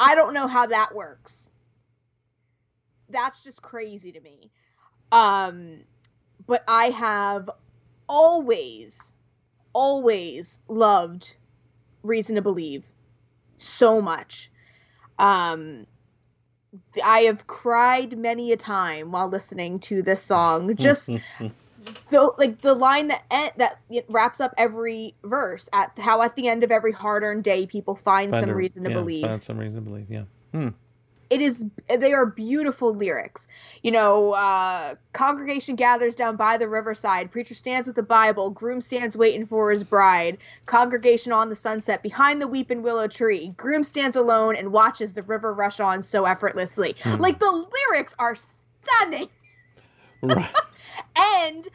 I 0.00 0.14
don't 0.14 0.32
know 0.32 0.46
how 0.46 0.66
that 0.66 0.94
works. 0.94 1.50
That's 3.10 3.42
just 3.42 3.62
crazy 3.62 4.12
to 4.12 4.20
me. 4.20 4.50
Um 5.12 5.80
but 6.46 6.64
I 6.68 6.90
have 6.90 7.50
always 8.08 9.14
always 9.72 10.60
loved 10.68 11.36
Reason 12.02 12.36
to 12.36 12.42
Believe 12.42 12.86
so 13.56 14.00
much. 14.00 14.50
Um 15.18 15.86
I 17.02 17.20
have 17.20 17.46
cried 17.46 18.18
many 18.18 18.52
a 18.52 18.56
time 18.56 19.10
while 19.10 19.28
listening 19.28 19.78
to 19.80 20.02
this 20.02 20.22
song. 20.22 20.76
Just 20.76 21.10
the 22.10 22.32
like 22.38 22.60
the 22.60 22.74
line 22.74 23.08
that 23.08 23.24
en- 23.30 23.52
that 23.56 23.78
wraps 24.08 24.40
up 24.40 24.52
every 24.56 25.14
verse 25.24 25.68
at 25.72 25.92
how 25.98 26.22
at 26.22 26.36
the 26.36 26.48
end 26.48 26.64
of 26.64 26.70
every 26.70 26.92
hard-earned 26.92 27.44
day 27.44 27.66
people 27.66 27.94
find, 27.94 28.32
Find 28.32 28.42
some 28.42 28.50
a- 28.50 28.54
reason 28.54 28.84
to 28.84 28.90
yeah, 28.90 28.96
believe 28.96 29.22
Find 29.22 29.42
some 29.42 29.58
reason 29.58 29.76
to 29.84 29.90
believe. 29.90 30.10
Yeah. 30.10 30.70
It 31.30 31.40
is 31.40 31.66
they 31.88 32.12
are 32.12 32.26
beautiful 32.26 32.94
lyrics. 32.94 33.48
You 33.82 33.90
know 33.90 34.32
uh 34.32 34.94
congregation 35.12 35.76
gathers 35.76 36.16
down 36.16 36.36
by 36.36 36.56
the 36.56 36.68
riverside. 36.68 37.30
Preacher 37.30 37.54
stands 37.54 37.86
with 37.86 37.96
the 37.96 38.02
bible. 38.02 38.50
Groom 38.50 38.80
stands 38.80 39.16
waiting 39.16 39.46
for 39.46 39.70
his 39.70 39.84
bride. 39.84 40.38
Congregation 40.66 41.32
on 41.32 41.48
the 41.48 41.56
sunset 41.56 42.02
behind 42.02 42.40
the 42.40 42.48
weeping 42.48 42.82
willow 42.82 43.06
tree. 43.08 43.52
Groom 43.56 43.82
stands 43.82 44.16
alone 44.16 44.56
and 44.56 44.72
watches 44.72 45.14
the 45.14 45.22
river 45.22 45.52
rush 45.52 45.80
on 45.80 46.02
so 46.02 46.24
effortlessly. 46.24 46.96
Like 47.18 47.38
the 47.38 47.66
lyrics 47.90 48.14
are 48.18 48.34
stunning. 48.34 49.28
Right. 50.22 50.50
and 51.44 51.68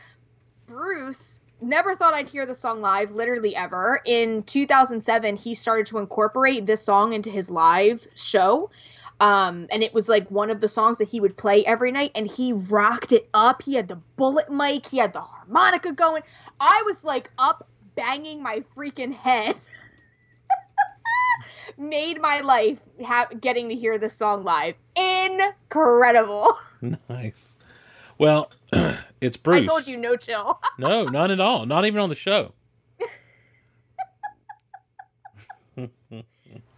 Bruce 0.67 1.39
never 1.63 1.95
thought 1.95 2.13
I'd 2.13 2.27
hear 2.27 2.45
the 2.45 2.55
song 2.55 2.81
live, 2.81 3.11
literally 3.11 3.55
ever. 3.55 4.01
In 4.05 4.43
2007, 4.43 5.35
he 5.35 5.53
started 5.53 5.85
to 5.87 5.97
incorporate 5.97 6.65
this 6.65 6.83
song 6.83 7.13
into 7.13 7.29
his 7.29 7.49
live 7.49 8.05
show. 8.15 8.69
Um, 9.19 9.67
and 9.71 9.83
it 9.83 9.93
was 9.93 10.09
like 10.09 10.29
one 10.29 10.49
of 10.49 10.59
the 10.59 10.67
songs 10.67 10.97
that 10.97 11.07
he 11.07 11.19
would 11.19 11.37
play 11.37 11.65
every 11.65 11.91
night, 11.91 12.11
and 12.15 12.27
he 12.27 12.53
rocked 12.53 13.11
it 13.11 13.29
up. 13.33 13.61
He 13.61 13.75
had 13.75 13.87
the 13.87 13.95
bullet 14.17 14.51
mic, 14.51 14.87
he 14.87 14.97
had 14.97 15.13
the 15.13 15.21
harmonica 15.21 15.93
going. 15.93 16.23
I 16.59 16.83
was 16.85 17.03
like 17.03 17.29
up 17.37 17.67
banging 17.95 18.41
my 18.41 18.63
freaking 18.75 19.13
head. 19.13 19.55
Made 21.77 22.21
my 22.21 22.41
life 22.41 22.77
ha- 23.05 23.29
getting 23.39 23.69
to 23.69 23.75
hear 23.75 23.97
this 23.97 24.13
song 24.13 24.43
live. 24.43 24.75
Incredible. 24.95 26.57
nice. 27.09 27.57
Well, 28.17 28.51
it's 29.21 29.37
Bruce. 29.37 29.61
I 29.61 29.65
told 29.65 29.87
you 29.87 29.97
no 29.97 30.15
chill. 30.15 30.59
No, 30.77 31.05
not 31.05 31.31
at 31.31 31.39
all. 31.39 31.65
Not 31.65 31.85
even 31.85 31.99
on 31.99 32.09
the 32.09 32.15
show. 32.15 32.53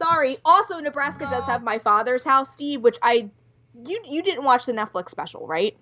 Sorry. 0.06 0.38
Also, 0.45 0.80
Nebraska 0.80 1.27
does 1.30 1.45
have 1.48 1.64
my 1.64 1.77
father's 1.77 2.23
house, 2.23 2.52
Steve, 2.52 2.82
which 2.82 2.98
I 3.02 3.30
you 3.86 4.02
you 4.07 4.22
didn't 4.22 4.44
watch 4.45 4.65
the 4.65 4.73
Netflix 4.73 5.10
special, 5.10 5.48
right? 5.48 5.76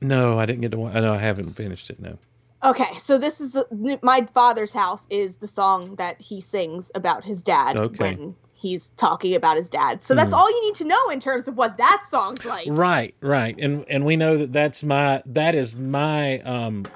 No, 0.00 0.38
I 0.38 0.46
didn't 0.46 0.62
get 0.62 0.70
to. 0.72 0.78
wa- 0.78 0.90
I 0.90 1.00
know 1.00 1.12
I 1.14 1.18
haven't 1.18 1.50
finished 1.50 1.90
it. 1.90 2.00
No. 2.00 2.16
Okay, 2.64 2.94
so 2.96 3.18
this 3.18 3.40
is 3.40 3.52
the 3.52 3.98
my 4.02 4.26
father's 4.34 4.72
house 4.72 5.06
is 5.10 5.36
the 5.36 5.48
song 5.48 5.94
that 5.96 6.20
he 6.20 6.40
sings 6.40 6.90
about 6.94 7.24
his 7.24 7.42
dad 7.42 7.76
Okay. 7.76 8.14
when 8.16 8.36
he's 8.54 8.88
talking 8.90 9.34
about 9.34 9.56
his 9.56 9.70
dad. 9.70 10.02
So 10.02 10.14
that's 10.14 10.34
all 10.34 10.48
you 10.50 10.66
need 10.66 10.74
to 10.76 10.84
know 10.84 11.08
in 11.10 11.20
terms 11.20 11.48
of 11.48 11.56
what 11.56 11.78
that 11.78 12.02
song's 12.06 12.44
like. 12.44 12.66
Right, 12.70 13.14
right, 13.20 13.56
and 13.58 13.84
and 13.88 14.04
we 14.04 14.16
know 14.16 14.36
that 14.36 14.52
that's 14.52 14.82
my 14.82 15.22
that 15.26 15.54
is 15.54 15.74
my 15.74 16.40
um 16.40 16.86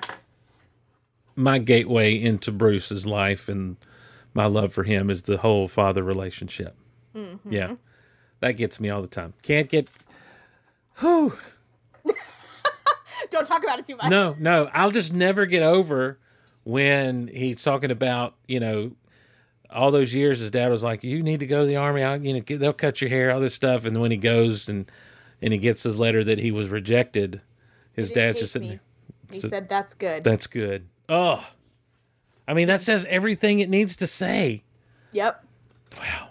my 1.36 1.58
gateway 1.58 2.14
into 2.14 2.52
Bruce's 2.52 3.06
life 3.06 3.48
and 3.48 3.76
my 4.34 4.46
love 4.46 4.72
for 4.72 4.82
him 4.82 5.08
is 5.10 5.22
the 5.22 5.38
whole 5.38 5.68
father 5.68 6.02
relationship. 6.02 6.76
Mm-hmm. 7.16 7.52
Yeah, 7.52 7.74
that 8.40 8.52
gets 8.52 8.80
me 8.80 8.90
all 8.90 9.00
the 9.00 9.08
time. 9.08 9.34
Can't 9.42 9.68
get. 9.68 9.88
Whew. 10.98 11.36
Don't 13.30 13.46
talk 13.46 13.64
about 13.64 13.78
it 13.78 13.86
too 13.86 13.96
much. 13.96 14.10
No, 14.10 14.36
no, 14.38 14.68
I'll 14.72 14.90
just 14.90 15.12
never 15.12 15.46
get 15.46 15.62
over 15.62 16.18
when 16.64 17.28
he's 17.28 17.62
talking 17.62 17.90
about 17.90 18.34
you 18.46 18.60
know 18.60 18.92
all 19.70 19.90
those 19.90 20.12
years. 20.14 20.40
His 20.40 20.50
dad 20.50 20.70
was 20.70 20.82
like, 20.82 21.02
"You 21.04 21.22
need 21.22 21.40
to 21.40 21.46
go 21.46 21.62
to 21.62 21.66
the 21.66 21.76
army. 21.76 22.02
I, 22.02 22.16
you 22.16 22.34
know, 22.34 22.56
they'll 22.58 22.72
cut 22.72 23.00
your 23.00 23.10
hair, 23.10 23.30
all 23.30 23.40
this 23.40 23.54
stuff." 23.54 23.84
And 23.86 24.00
when 24.00 24.10
he 24.10 24.16
goes 24.16 24.68
and 24.68 24.90
and 25.40 25.52
he 25.52 25.58
gets 25.58 25.82
his 25.82 25.98
letter 25.98 26.22
that 26.24 26.38
he 26.38 26.50
was 26.50 26.68
rejected, 26.68 27.40
his 27.92 28.10
dad's 28.10 28.40
just 28.40 28.52
sitting 28.52 28.68
me. 28.68 28.80
there. 29.28 29.40
He 29.40 29.40
said 29.40 29.68
that's 29.68 29.94
good. 29.94 30.22
That's 30.24 30.46
good. 30.46 30.88
Oh, 31.08 31.44
I 32.46 32.54
mean, 32.54 32.68
that 32.68 32.80
says 32.80 33.06
everything 33.08 33.60
it 33.60 33.68
needs 33.70 33.96
to 33.96 34.06
say. 34.06 34.62
Yep. 35.12 35.44
Wow. 35.96 36.28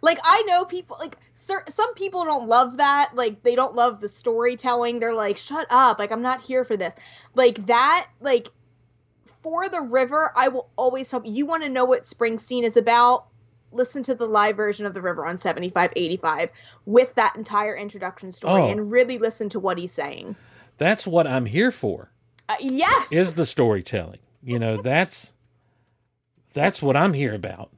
Like 0.00 0.18
I 0.24 0.42
know 0.46 0.64
people 0.64 0.96
like 1.00 1.16
cer- 1.34 1.64
some 1.68 1.92
people 1.94 2.24
don't 2.24 2.48
love 2.48 2.78
that. 2.78 3.10
Like 3.14 3.42
they 3.42 3.54
don't 3.54 3.74
love 3.74 4.00
the 4.00 4.08
storytelling. 4.08 4.98
They're 4.98 5.14
like, 5.14 5.36
"Shut 5.36 5.66
up. 5.70 5.98
Like 5.98 6.10
I'm 6.10 6.22
not 6.22 6.40
here 6.40 6.64
for 6.64 6.76
this." 6.76 6.96
Like 7.34 7.66
that 7.66 8.06
like 8.20 8.48
for 9.24 9.68
the 9.68 9.80
river, 9.80 10.32
I 10.36 10.48
will 10.48 10.68
always 10.76 11.08
tell 11.08 11.22
you 11.24 11.46
want 11.46 11.62
to 11.62 11.68
know 11.68 11.84
what 11.84 12.02
Springsteen 12.02 12.64
is 12.64 12.76
about. 12.76 13.26
Listen 13.70 14.02
to 14.02 14.14
the 14.14 14.26
live 14.26 14.56
version 14.56 14.86
of 14.86 14.92
the 14.94 15.00
river 15.00 15.24
on 15.24 15.38
7585 15.38 16.50
with 16.84 17.14
that 17.14 17.36
entire 17.36 17.74
introduction 17.76 18.30
story 18.32 18.62
Oh. 18.62 18.68
and 18.68 18.90
really 18.90 19.18
listen 19.18 19.48
to 19.50 19.60
what 19.60 19.78
he's 19.78 19.92
saying. 19.92 20.36
That's 20.78 21.06
what 21.06 21.26
I'm 21.26 21.46
here 21.46 21.70
for. 21.70 22.10
Uh, 22.48 22.56
yes. 22.60 23.12
Is 23.12 23.34
the 23.34 23.46
storytelling. 23.46 24.18
You 24.42 24.58
know, 24.58 24.76
that's 24.82 25.32
that's 26.52 26.82
what 26.82 26.96
I'm 26.96 27.12
here 27.12 27.34
about. 27.34 27.70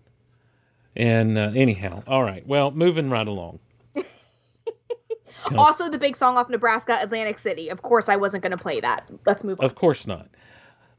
And 0.97 1.37
uh, 1.37 1.51
anyhow, 1.55 2.03
all 2.07 2.23
right. 2.23 2.47
Well, 2.47 2.71
moving 2.71 3.11
right 3.11 3.27
along. 3.27 3.59
also 5.57 5.91
the 5.91 5.99
big 5.99 6.17
song 6.17 6.37
off 6.37 6.49
Nebraska, 6.49 6.99
Atlantic 7.01 7.39
City. 7.39 7.69
Of 7.69 7.83
course 7.83 8.09
I 8.09 8.17
wasn't 8.17 8.43
going 8.43 8.53
to 8.53 8.59
play 8.59 8.81
that. 8.81 9.11
Let's 9.27 9.45
move 9.45 9.61
on. 9.61 9.67
Of 9.67 9.75
course 9.75 10.07
not. 10.07 10.29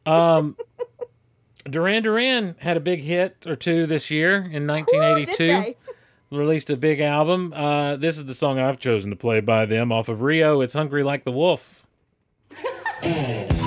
Um, 0.05 0.57
Duran 1.69 2.03
Duran 2.03 2.55
had 2.59 2.77
a 2.77 2.79
big 2.79 3.01
hit 3.01 3.45
or 3.47 3.55
two 3.55 3.85
this 3.85 4.11
year 4.11 4.35
in 4.35 4.63
Ooh, 4.63 4.73
1982. 4.73 5.37
did 5.37 5.63
they? 5.63 5.77
Released 6.31 6.69
a 6.69 6.77
big 6.77 6.99
album. 6.99 7.53
Uh, 7.53 7.95
this 7.95 8.17
is 8.17 8.25
the 8.25 8.33
song 8.33 8.59
I've 8.59 8.79
chosen 8.79 9.11
to 9.11 9.15
play 9.15 9.39
by 9.39 9.65
them 9.65 9.91
off 9.91 10.09
of 10.09 10.21
Rio. 10.21 10.61
It's 10.61 10.73
"Hungry 10.73 11.03
Like 11.03 11.23
the 11.23 11.31
Wolf." 11.31 11.85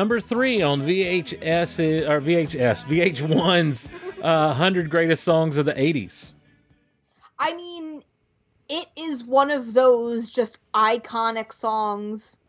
Number 0.00 0.18
three 0.18 0.62
on 0.62 0.80
VHS 0.80 2.08
or 2.08 2.22
VHS 2.22 2.84
VH1's 2.84 3.86
uh, 4.22 4.54
hundred 4.54 4.88
greatest 4.88 5.22
songs 5.22 5.58
of 5.58 5.66
the 5.66 5.74
'80s. 5.74 6.32
I 7.38 7.54
mean, 7.54 8.02
it 8.70 8.86
is 8.98 9.22
one 9.24 9.50
of 9.50 9.74
those 9.74 10.30
just 10.30 10.58
iconic 10.72 11.52
songs 11.52 12.40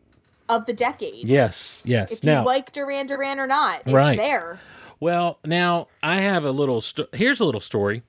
of 0.48 0.64
the 0.64 0.72
decade. 0.72 1.28
Yes, 1.28 1.82
yes. 1.84 2.10
If 2.10 2.24
you 2.24 2.32
like 2.42 2.72
Duran 2.72 3.04
Duran 3.06 3.38
or 3.38 3.46
not, 3.46 3.82
it's 3.82 3.92
Right. 3.92 4.16
there. 4.16 4.58
well, 4.98 5.38
now 5.44 5.88
I 6.02 6.22
have 6.22 6.46
a 6.46 6.52
little. 6.52 6.80
Sto- 6.80 7.08
Here's 7.12 7.40
a 7.40 7.44
little 7.44 7.60
story. 7.60 8.02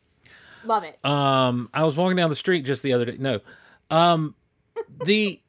Love 0.64 0.86
it. 0.86 0.98
Um, 1.06 1.70
I 1.74 1.84
was 1.84 1.98
walking 1.98 2.16
down 2.16 2.30
the 2.30 2.38
street 2.38 2.62
just 2.62 2.82
the 2.82 2.94
other 2.94 3.04
day. 3.04 3.18
No, 3.20 3.42
um, 3.92 4.36
the 5.04 5.42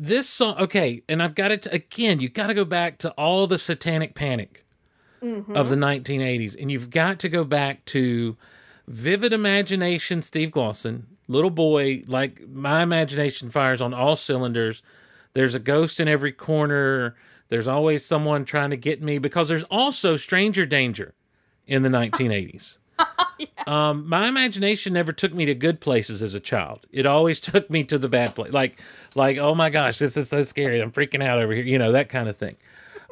this 0.00 0.28
song. 0.28 0.56
Okay, 0.58 1.02
and 1.08 1.22
I've 1.22 1.34
got 1.34 1.52
it 1.52 1.62
to, 1.62 1.72
again. 1.72 2.20
You've 2.20 2.32
got 2.32 2.46
to 2.46 2.54
go 2.54 2.64
back 2.64 2.98
to 2.98 3.10
all 3.12 3.46
the 3.46 3.58
Satanic 3.58 4.14
Panic 4.14 4.64
mm-hmm. 5.22 5.56
of 5.56 5.68
the 5.68 5.76
1980s, 5.76 6.56
and 6.60 6.70
you've 6.70 6.90
got 6.90 7.18
to 7.20 7.28
go 7.28 7.44
back 7.44 7.84
to 7.86 8.36
Vivid 8.88 9.32
Imagination. 9.32 10.22
Steve 10.22 10.50
Glosson, 10.50 11.04
little 11.28 11.50
boy, 11.50 12.02
like 12.06 12.48
my 12.48 12.82
imagination 12.82 13.50
fires 13.50 13.82
on 13.82 13.94
all 13.94 14.16
cylinders. 14.16 14.82
There's 15.32 15.54
a 15.54 15.60
ghost 15.60 16.00
in 16.00 16.08
every 16.08 16.32
corner. 16.32 17.14
There's 17.48 17.68
always 17.68 18.04
someone 18.04 18.44
trying 18.44 18.70
to 18.70 18.76
get 18.76 19.02
me 19.02 19.18
because 19.18 19.48
there's 19.48 19.64
also 19.64 20.16
stranger 20.16 20.66
danger 20.66 21.14
in 21.66 21.82
the 21.82 21.88
1980s. 21.88 22.78
Um, 23.66 24.08
my 24.08 24.26
imagination 24.26 24.92
never 24.92 25.12
took 25.12 25.32
me 25.34 25.44
to 25.44 25.54
good 25.54 25.80
places 25.80 26.22
as 26.22 26.34
a 26.34 26.40
child. 26.40 26.86
It 26.90 27.06
always 27.06 27.40
took 27.40 27.70
me 27.70 27.84
to 27.84 27.98
the 27.98 28.08
bad 28.08 28.34
place. 28.34 28.52
Like, 28.52 28.80
like, 29.14 29.38
oh 29.38 29.54
my 29.54 29.70
gosh, 29.70 29.98
this 29.98 30.16
is 30.16 30.28
so 30.28 30.42
scary. 30.42 30.80
I'm 30.80 30.92
freaking 30.92 31.22
out 31.22 31.40
over 31.40 31.52
here. 31.52 31.64
You 31.64 31.78
know 31.78 31.92
that 31.92 32.08
kind 32.08 32.28
of 32.28 32.36
thing. 32.36 32.56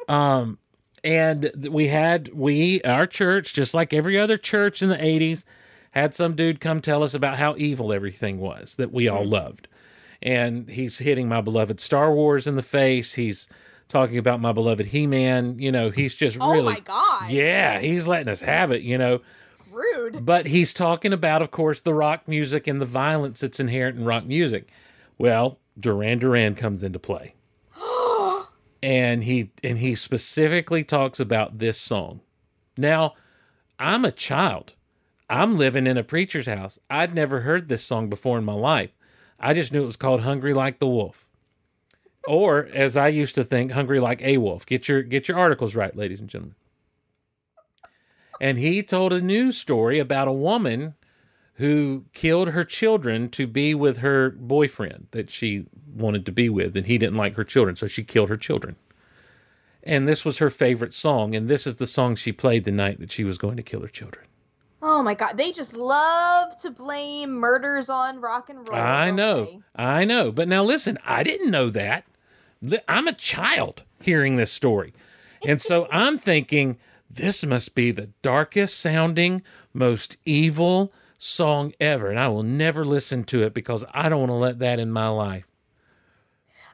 Um, 0.07 0.57
and 1.03 1.51
we 1.69 1.87
had 1.87 2.29
we 2.33 2.81
our 2.81 3.07
church, 3.07 3.53
just 3.53 3.73
like 3.73 3.93
every 3.93 4.19
other 4.19 4.37
church 4.37 4.81
in 4.81 4.89
the 4.89 4.97
'80s, 4.97 5.43
had 5.91 6.13
some 6.13 6.35
dude 6.35 6.59
come 6.59 6.81
tell 6.81 7.03
us 7.03 7.13
about 7.13 7.37
how 7.37 7.55
evil 7.57 7.93
everything 7.93 8.39
was 8.39 8.75
that 8.75 8.91
we 8.91 9.07
all 9.07 9.25
loved. 9.25 9.67
And 10.21 10.67
he's 10.69 10.99
hitting 10.99 11.29
my 11.29 11.39
beloved 11.41 11.79
Star 11.79 12.13
Wars 12.13 12.45
in 12.47 12.55
the 12.55 12.61
face. 12.61 13.13
He's 13.13 13.47
talking 13.87 14.17
about 14.17 14.41
my 14.41 14.51
beloved 14.51 14.87
He-Man. 14.87 15.59
You 15.59 15.71
know, 15.71 15.89
he's 15.89 16.15
just 16.15 16.37
oh 16.41 16.51
really, 16.51 16.73
my 16.73 16.79
god. 16.81 17.29
yeah, 17.31 17.79
he's 17.79 18.07
letting 18.07 18.27
us 18.27 18.41
have 18.41 18.71
it. 18.71 18.81
You 18.81 18.97
know. 18.97 19.21
Rude. 19.79 20.25
But 20.25 20.47
he's 20.47 20.73
talking 20.73 21.13
about, 21.13 21.41
of 21.41 21.51
course, 21.51 21.79
the 21.79 21.93
rock 21.93 22.27
music 22.27 22.67
and 22.67 22.81
the 22.81 22.85
violence 22.85 23.39
that's 23.39 23.59
inherent 23.59 23.97
in 23.97 24.05
rock 24.05 24.25
music. 24.25 24.69
Well, 25.17 25.59
Duran 25.79 26.19
Duran 26.19 26.55
comes 26.55 26.83
into 26.83 26.99
play. 26.99 27.35
and 28.83 29.23
he 29.23 29.51
and 29.63 29.77
he 29.77 29.95
specifically 29.95 30.83
talks 30.83 31.19
about 31.19 31.59
this 31.59 31.77
song. 31.77 32.19
Now, 32.77 33.13
I'm 33.77 34.03
a 34.03 34.11
child. 34.11 34.73
I'm 35.29 35.57
living 35.57 35.87
in 35.87 35.97
a 35.97 36.03
preacher's 36.03 36.47
house. 36.47 36.79
I'd 36.89 37.15
never 37.15 37.41
heard 37.41 37.69
this 37.69 37.83
song 37.83 38.09
before 38.09 38.37
in 38.37 38.43
my 38.43 38.53
life. 38.53 38.91
I 39.39 39.53
just 39.53 39.71
knew 39.71 39.83
it 39.83 39.85
was 39.85 39.95
called 39.95 40.21
Hungry 40.21 40.53
Like 40.53 40.79
the 40.79 40.87
Wolf. 40.87 41.25
Or 42.27 42.67
as 42.73 42.97
I 42.97 43.07
used 43.07 43.35
to 43.35 43.43
think, 43.45 43.71
Hungry 43.71 43.99
Like 43.99 44.21
a 44.21 44.39
Wolf. 44.39 44.65
Get 44.65 44.89
your 44.89 45.03
get 45.03 45.29
your 45.29 45.37
articles 45.37 45.75
right, 45.75 45.95
ladies 45.95 46.19
and 46.19 46.27
gentlemen 46.27 46.55
and 48.41 48.57
he 48.57 48.81
told 48.83 49.13
a 49.13 49.21
news 49.21 49.57
story 49.57 49.99
about 49.99 50.27
a 50.27 50.33
woman 50.33 50.95
who 51.55 52.05
killed 52.13 52.49
her 52.49 52.63
children 52.63 53.29
to 53.29 53.45
be 53.45 53.75
with 53.75 53.97
her 53.97 54.29
boyfriend 54.29 55.07
that 55.11 55.29
she 55.29 55.65
wanted 55.93 56.25
to 56.25 56.31
be 56.31 56.47
with 56.49 56.75
and 56.77 56.87
he 56.87 56.97
didn't 56.97 57.17
like 57.17 57.35
her 57.35 57.43
children 57.43 57.75
so 57.75 57.87
she 57.87 58.03
killed 58.03 58.29
her 58.29 58.37
children 58.37 58.75
and 59.83 60.07
this 60.07 60.23
was 60.23 60.37
her 60.37 60.49
favorite 60.49 60.93
song 60.93 61.35
and 61.35 61.49
this 61.49 61.65
is 61.67 61.75
the 61.77 61.87
song 61.87 62.15
she 62.15 62.31
played 62.31 62.63
the 62.63 62.71
night 62.71 62.99
that 62.99 63.11
she 63.11 63.23
was 63.23 63.37
going 63.37 63.57
to 63.57 63.63
kill 63.63 63.81
her 63.81 63.87
children 63.87 64.25
Oh 64.81 65.03
my 65.03 65.13
god. 65.13 65.37
They 65.37 65.51
just 65.51 65.75
love 65.75 66.55
to 66.61 66.71
blame 66.71 67.31
murders 67.31 67.89
on 67.89 68.21
rock 68.21 68.49
and 68.49 68.67
roll. 68.69 68.79
i 68.79 69.11
know 69.11 69.43
they? 69.45 69.59
i 69.75 70.05
know 70.05 70.31
but 70.31 70.47
now 70.47 70.63
listen 70.63 70.97
i 71.05 71.21
didn't 71.23 71.51
know 71.51 71.69
that 71.69 72.05
i'm 72.87 73.07
a 73.07 73.13
child 73.13 73.83
hearing 74.01 74.37
this 74.37 74.51
story 74.51 74.93
and 75.45 75.61
so 75.61 75.87
i'm 75.91 76.17
thinking 76.17 76.77
this 77.09 77.43
must 77.43 77.75
be 77.75 77.91
the 77.91 78.09
darkest 78.21 78.79
sounding 78.79 79.41
most 79.73 80.17
evil 80.25 80.93
song 81.17 81.73
ever 81.79 82.09
and 82.09 82.19
i 82.19 82.27
will 82.27 82.43
never 82.43 82.85
listen 82.85 83.23
to 83.23 83.43
it 83.43 83.53
because 83.53 83.83
i 83.93 84.07
don't 84.07 84.19
want 84.19 84.29
to 84.29 84.35
let 84.35 84.59
that 84.59 84.79
in 84.79 84.91
my 84.91 85.07
life 85.07 85.45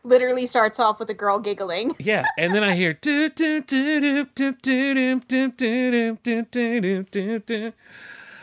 Literally 0.03 0.45
starts 0.45 0.79
off 0.79 0.99
with 0.99 1.09
a 1.09 1.15
girl 1.15 1.39
giggling. 1.39 1.91
yeah 1.99 2.23
and 2.37 2.53
then 2.53 2.63
i 2.63 2.75
hear 2.75 2.93
do 2.93 3.27
do 3.29 3.61
do 3.61 3.99
do 3.99 4.25
do 4.35 4.51
do 4.61 5.51
do 5.51 5.51
do 5.51 6.15
do 6.21 6.43
do 6.43 7.03
do 7.03 7.39
do 7.39 7.73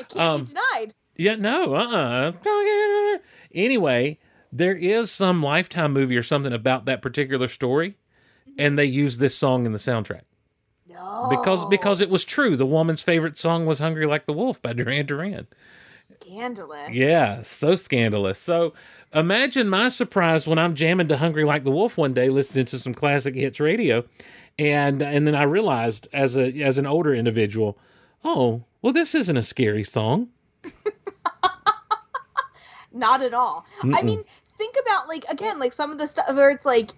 It 0.01 0.09
can't 0.09 0.16
Um, 0.20 0.40
be 0.43 0.47
denied. 0.48 0.94
Yeah, 1.16 1.35
no, 1.36 1.74
uh 1.74 2.32
uh 2.44 3.19
Anyway, 3.55 4.19
there 4.51 4.74
is 4.74 5.10
some 5.12 5.43
Lifetime 5.43 5.93
movie 5.93 6.16
or 6.16 6.23
something 6.23 6.52
about 6.55 6.86
that 6.86 7.02
particular 7.02 7.47
story, 7.47 7.97
and 8.59 8.77
they 8.78 8.86
use 8.86 9.19
this 9.19 9.36
song 9.36 9.66
in 9.66 9.73
the 9.73 9.78
soundtrack. 9.78 10.23
No. 10.93 11.28
Because 11.31 11.64
because 11.66 12.01
it 12.01 12.10
was 12.10 12.24
true. 12.24 12.56
The 12.56 12.66
woman's 12.66 13.01
favorite 13.02 13.36
song 13.36 13.66
was 13.66 13.78
Hungry 13.78 14.06
Like 14.06 14.27
the 14.27 14.32
Wolf 14.32 14.60
by 14.60 14.73
Duran 14.73 15.06
Duran. 15.06 15.47
scandalous. 15.90 16.94
Yeah, 16.94 17.43
so 17.43 17.74
scandalous. 17.74 18.39
So 18.39 18.73
imagine 19.14 19.69
my 19.69 19.89
surprise 19.89 20.47
when 20.47 20.59
I'm 20.59 20.74
jamming 20.74 21.09
to 21.09 21.16
Hungry 21.19 21.44
Like 21.44 21.64
the 21.64 21.70
Wolf 21.70 21.97
one 21.97 22.14
day, 22.14 22.28
listening 22.28 22.66
to 22.66 22.78
some 22.78 22.94
classic 22.94 23.35
hits 23.35 23.60
radio, 23.60 24.05
and 24.59 25.02
and 25.02 25.27
then 25.27 25.35
I 25.35 25.43
realized 25.44 26.09
as 26.12 26.36
a 26.36 26.52
as 26.62 26.78
an 26.78 26.86
older 26.86 27.14
individual, 27.14 27.78
oh, 28.24 28.64
well, 28.81 28.93
this 28.93 29.14
isn't 29.14 29.36
a 29.36 29.43
scary 29.43 29.85
song. 29.85 30.28
Not 32.93 33.23
at 33.23 33.32
all. 33.32 33.64
I 33.82 34.02
mean, 34.02 34.23
think 34.59 34.77
about 34.82 35.09
like 35.09 35.24
again, 35.31 35.59
like 35.59 35.73
some 35.73 35.90
of 35.93 35.98
the 35.98 36.06
stuff 36.06 36.27
where 36.35 36.51
it's 36.51 36.66
like 36.66 36.90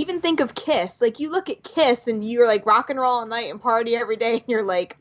even 0.00 0.20
think 0.20 0.40
of 0.40 0.54
Kiss. 0.54 1.00
Like 1.00 1.20
you 1.20 1.30
look 1.30 1.48
at 1.48 1.62
Kiss 1.62 2.08
and 2.08 2.24
you're 2.24 2.46
like 2.46 2.66
rock 2.66 2.90
and 2.90 2.98
roll 2.98 3.20
all 3.20 3.26
night 3.26 3.50
and 3.50 3.60
party 3.60 3.94
every 3.96 4.16
day 4.16 4.34
and 4.34 4.42
you're 4.48 4.62
like 4.64 4.96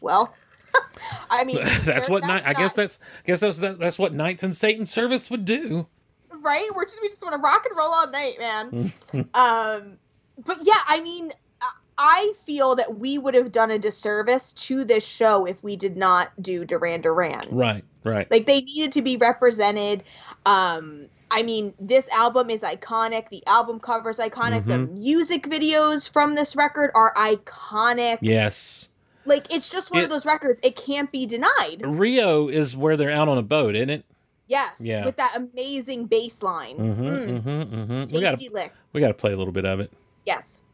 well 0.00 0.32
I 1.30 1.44
mean 1.44 1.58
that's 1.84 2.08
what 2.08 2.22
night. 2.24 2.44
I 2.46 2.54
guess 2.54 2.74
that's 2.74 2.98
I 3.24 3.26
guess 3.26 3.40
that's 3.40 3.58
that, 3.60 3.78
that's 3.78 3.98
what 3.98 4.12
knights 4.14 4.42
in 4.42 4.52
Satan's 4.52 4.90
service 4.90 5.30
would 5.30 5.44
do. 5.44 5.86
right? 6.30 6.68
We're 6.74 6.84
just 6.84 7.00
we 7.02 7.08
just 7.08 7.22
want 7.22 7.34
to 7.34 7.40
rock 7.40 7.64
and 7.68 7.76
roll 7.76 7.92
all 7.94 8.10
night, 8.10 8.34
man. 8.38 8.92
um, 9.34 9.98
but 10.44 10.58
yeah, 10.62 10.80
I 10.88 11.00
mean, 11.02 11.30
I- 11.60 11.68
I 11.98 12.32
feel 12.42 12.74
that 12.76 12.96
we 12.98 13.18
would 13.18 13.34
have 13.34 13.52
done 13.52 13.70
a 13.70 13.78
disservice 13.78 14.54
to 14.54 14.82
this 14.82 15.06
show 15.06 15.44
if 15.46 15.62
we 15.62 15.76
did 15.76 15.96
not 15.96 16.30
do 16.40 16.64
Duran 16.64 17.02
Duran. 17.02 17.42
Right, 17.50 17.84
right. 18.02 18.28
Like 18.30 18.46
they 18.46 18.62
needed 18.62 18.92
to 18.92 19.02
be 19.02 19.18
represented. 19.18 20.02
Um, 20.46 21.06
I 21.34 21.42
mean, 21.42 21.72
this 21.80 22.08
album 22.10 22.50
is 22.50 22.62
iconic. 22.62 23.28
The 23.30 23.42
album 23.46 23.80
cover 23.80 24.10
is 24.10 24.18
iconic. 24.18 24.66
The 24.66 24.74
Mm-hmm. 24.74 24.98
music 24.98 25.44
videos 25.44 26.10
from 26.10 26.34
this 26.34 26.54
record 26.56 26.90
are 26.94 27.14
iconic. 27.14 28.18
yes. 28.20 28.88
Like 29.24 29.52
it's 29.54 29.68
just 29.68 29.90
one 29.92 30.00
It- 30.00 30.04
of 30.04 30.10
those 30.10 30.26
records. 30.26 30.60
It 30.62 30.76
can't 30.76 31.10
be 31.10 31.26
denied. 31.26 31.82
Rio 31.84 32.48
is 32.48 32.76
where 32.76 32.96
they're 32.96 33.10
out 33.12 33.28
on 33.28 33.38
a 33.38 33.42
boat, 33.42 33.74
isn't 33.76 33.88
it? 33.90 34.04
Yes, 34.48 34.80
Yeah. 34.80 35.04
with 35.06 35.16
that 35.16 35.34
amazing 35.36 36.06
bass 36.06 36.42
line. 36.42 36.76
Mm-hmm, 36.76 37.04
Mm, 37.06 37.40
mm-hmm, 37.42 37.74
mm-hmm. 37.74 38.14
We 38.16 38.20
gotta, 38.20 38.50
licks. 38.52 38.92
we 38.92 39.00
got 39.00 39.08
to 39.08 39.14
play 39.14 39.32
a 39.32 39.36
little 39.36 39.52
bit 39.52 39.64
of 39.64 39.80
it, 39.80 39.90
yes. 40.26 40.64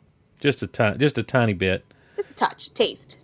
just 0.41 0.63
a 0.63 0.95
just 0.99 1.19
a 1.19 1.23
tiny 1.23 1.53
bit. 1.53 1.85
Just 2.17 2.31
a 2.33 2.35
touch, 2.35 2.73
taste. 2.75 3.21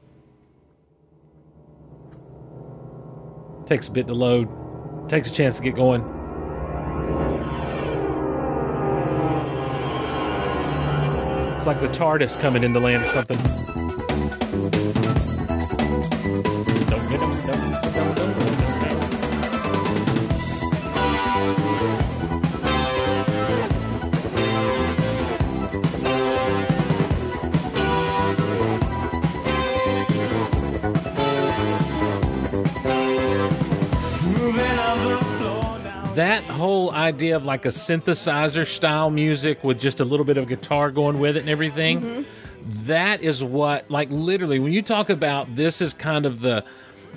Takes 3.67 3.89
a 3.89 3.91
bit 3.91 4.07
to 4.09 4.15
load. 4.15 4.49
Takes 5.09 5.31
a 5.31 5.33
chance 5.33 5.57
to 5.57 5.63
get 5.63 5.75
going. 5.75 6.03
It's 11.65 11.67
like 11.67 11.81
the 11.81 11.89
TARDIS 11.89 12.39
coming 12.39 12.63
in 12.63 12.75
the 12.75 12.79
land 12.79 13.05
or 13.05 13.09
something. 13.09 13.39
Don't 16.89 17.09
get 17.09 17.21
them. 17.21 17.31
Don't, 17.47 17.95
don't, 17.95 18.15
don't. 18.15 18.44
That 36.15 36.45
whole 36.45 36.91
idea 36.93 37.37
of 37.37 37.45
like 37.45 37.65
a 37.65 37.71
synthesizer 37.71 38.67
style 38.67 39.11
music 39.11 39.63
with 39.65 39.81
just 39.81 40.01
a 40.01 40.05
little 40.05 40.25
bit 40.25 40.37
of 40.37 40.49
guitar 40.49 40.91
going 40.91 41.19
with 41.19 41.37
it 41.37 41.41
and 41.41 41.49
everything 41.49 42.01
mm-hmm. 42.01 42.23
that 42.87 43.23
is 43.23 43.43
what 43.43 43.91
like 43.91 44.09
literally 44.11 44.59
when 44.59 44.73
you 44.73 44.83
talk 44.83 45.11
about 45.11 45.55
this 45.57 45.81
is 45.81 45.93
kind 45.93 46.27
of 46.27 46.41
the 46.41 46.65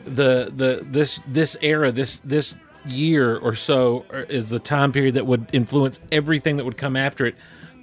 the 0.06 0.52
the 0.56 0.86
this 0.90 1.20
this 1.28 1.56
era 1.62 1.92
this 1.92 2.20
this 2.20 2.56
year 2.86 3.38
or 3.38 3.54
so 3.54 4.06
is 4.30 4.50
the 4.50 4.60
time 4.60 4.92
period 4.92 5.16
that 5.16 5.26
would 5.26 5.48
influence 5.52 6.00
everything 6.12 6.58
that 6.58 6.64
would 6.64 6.78
come 6.78 6.96
after 6.96 7.26
it 7.26 7.36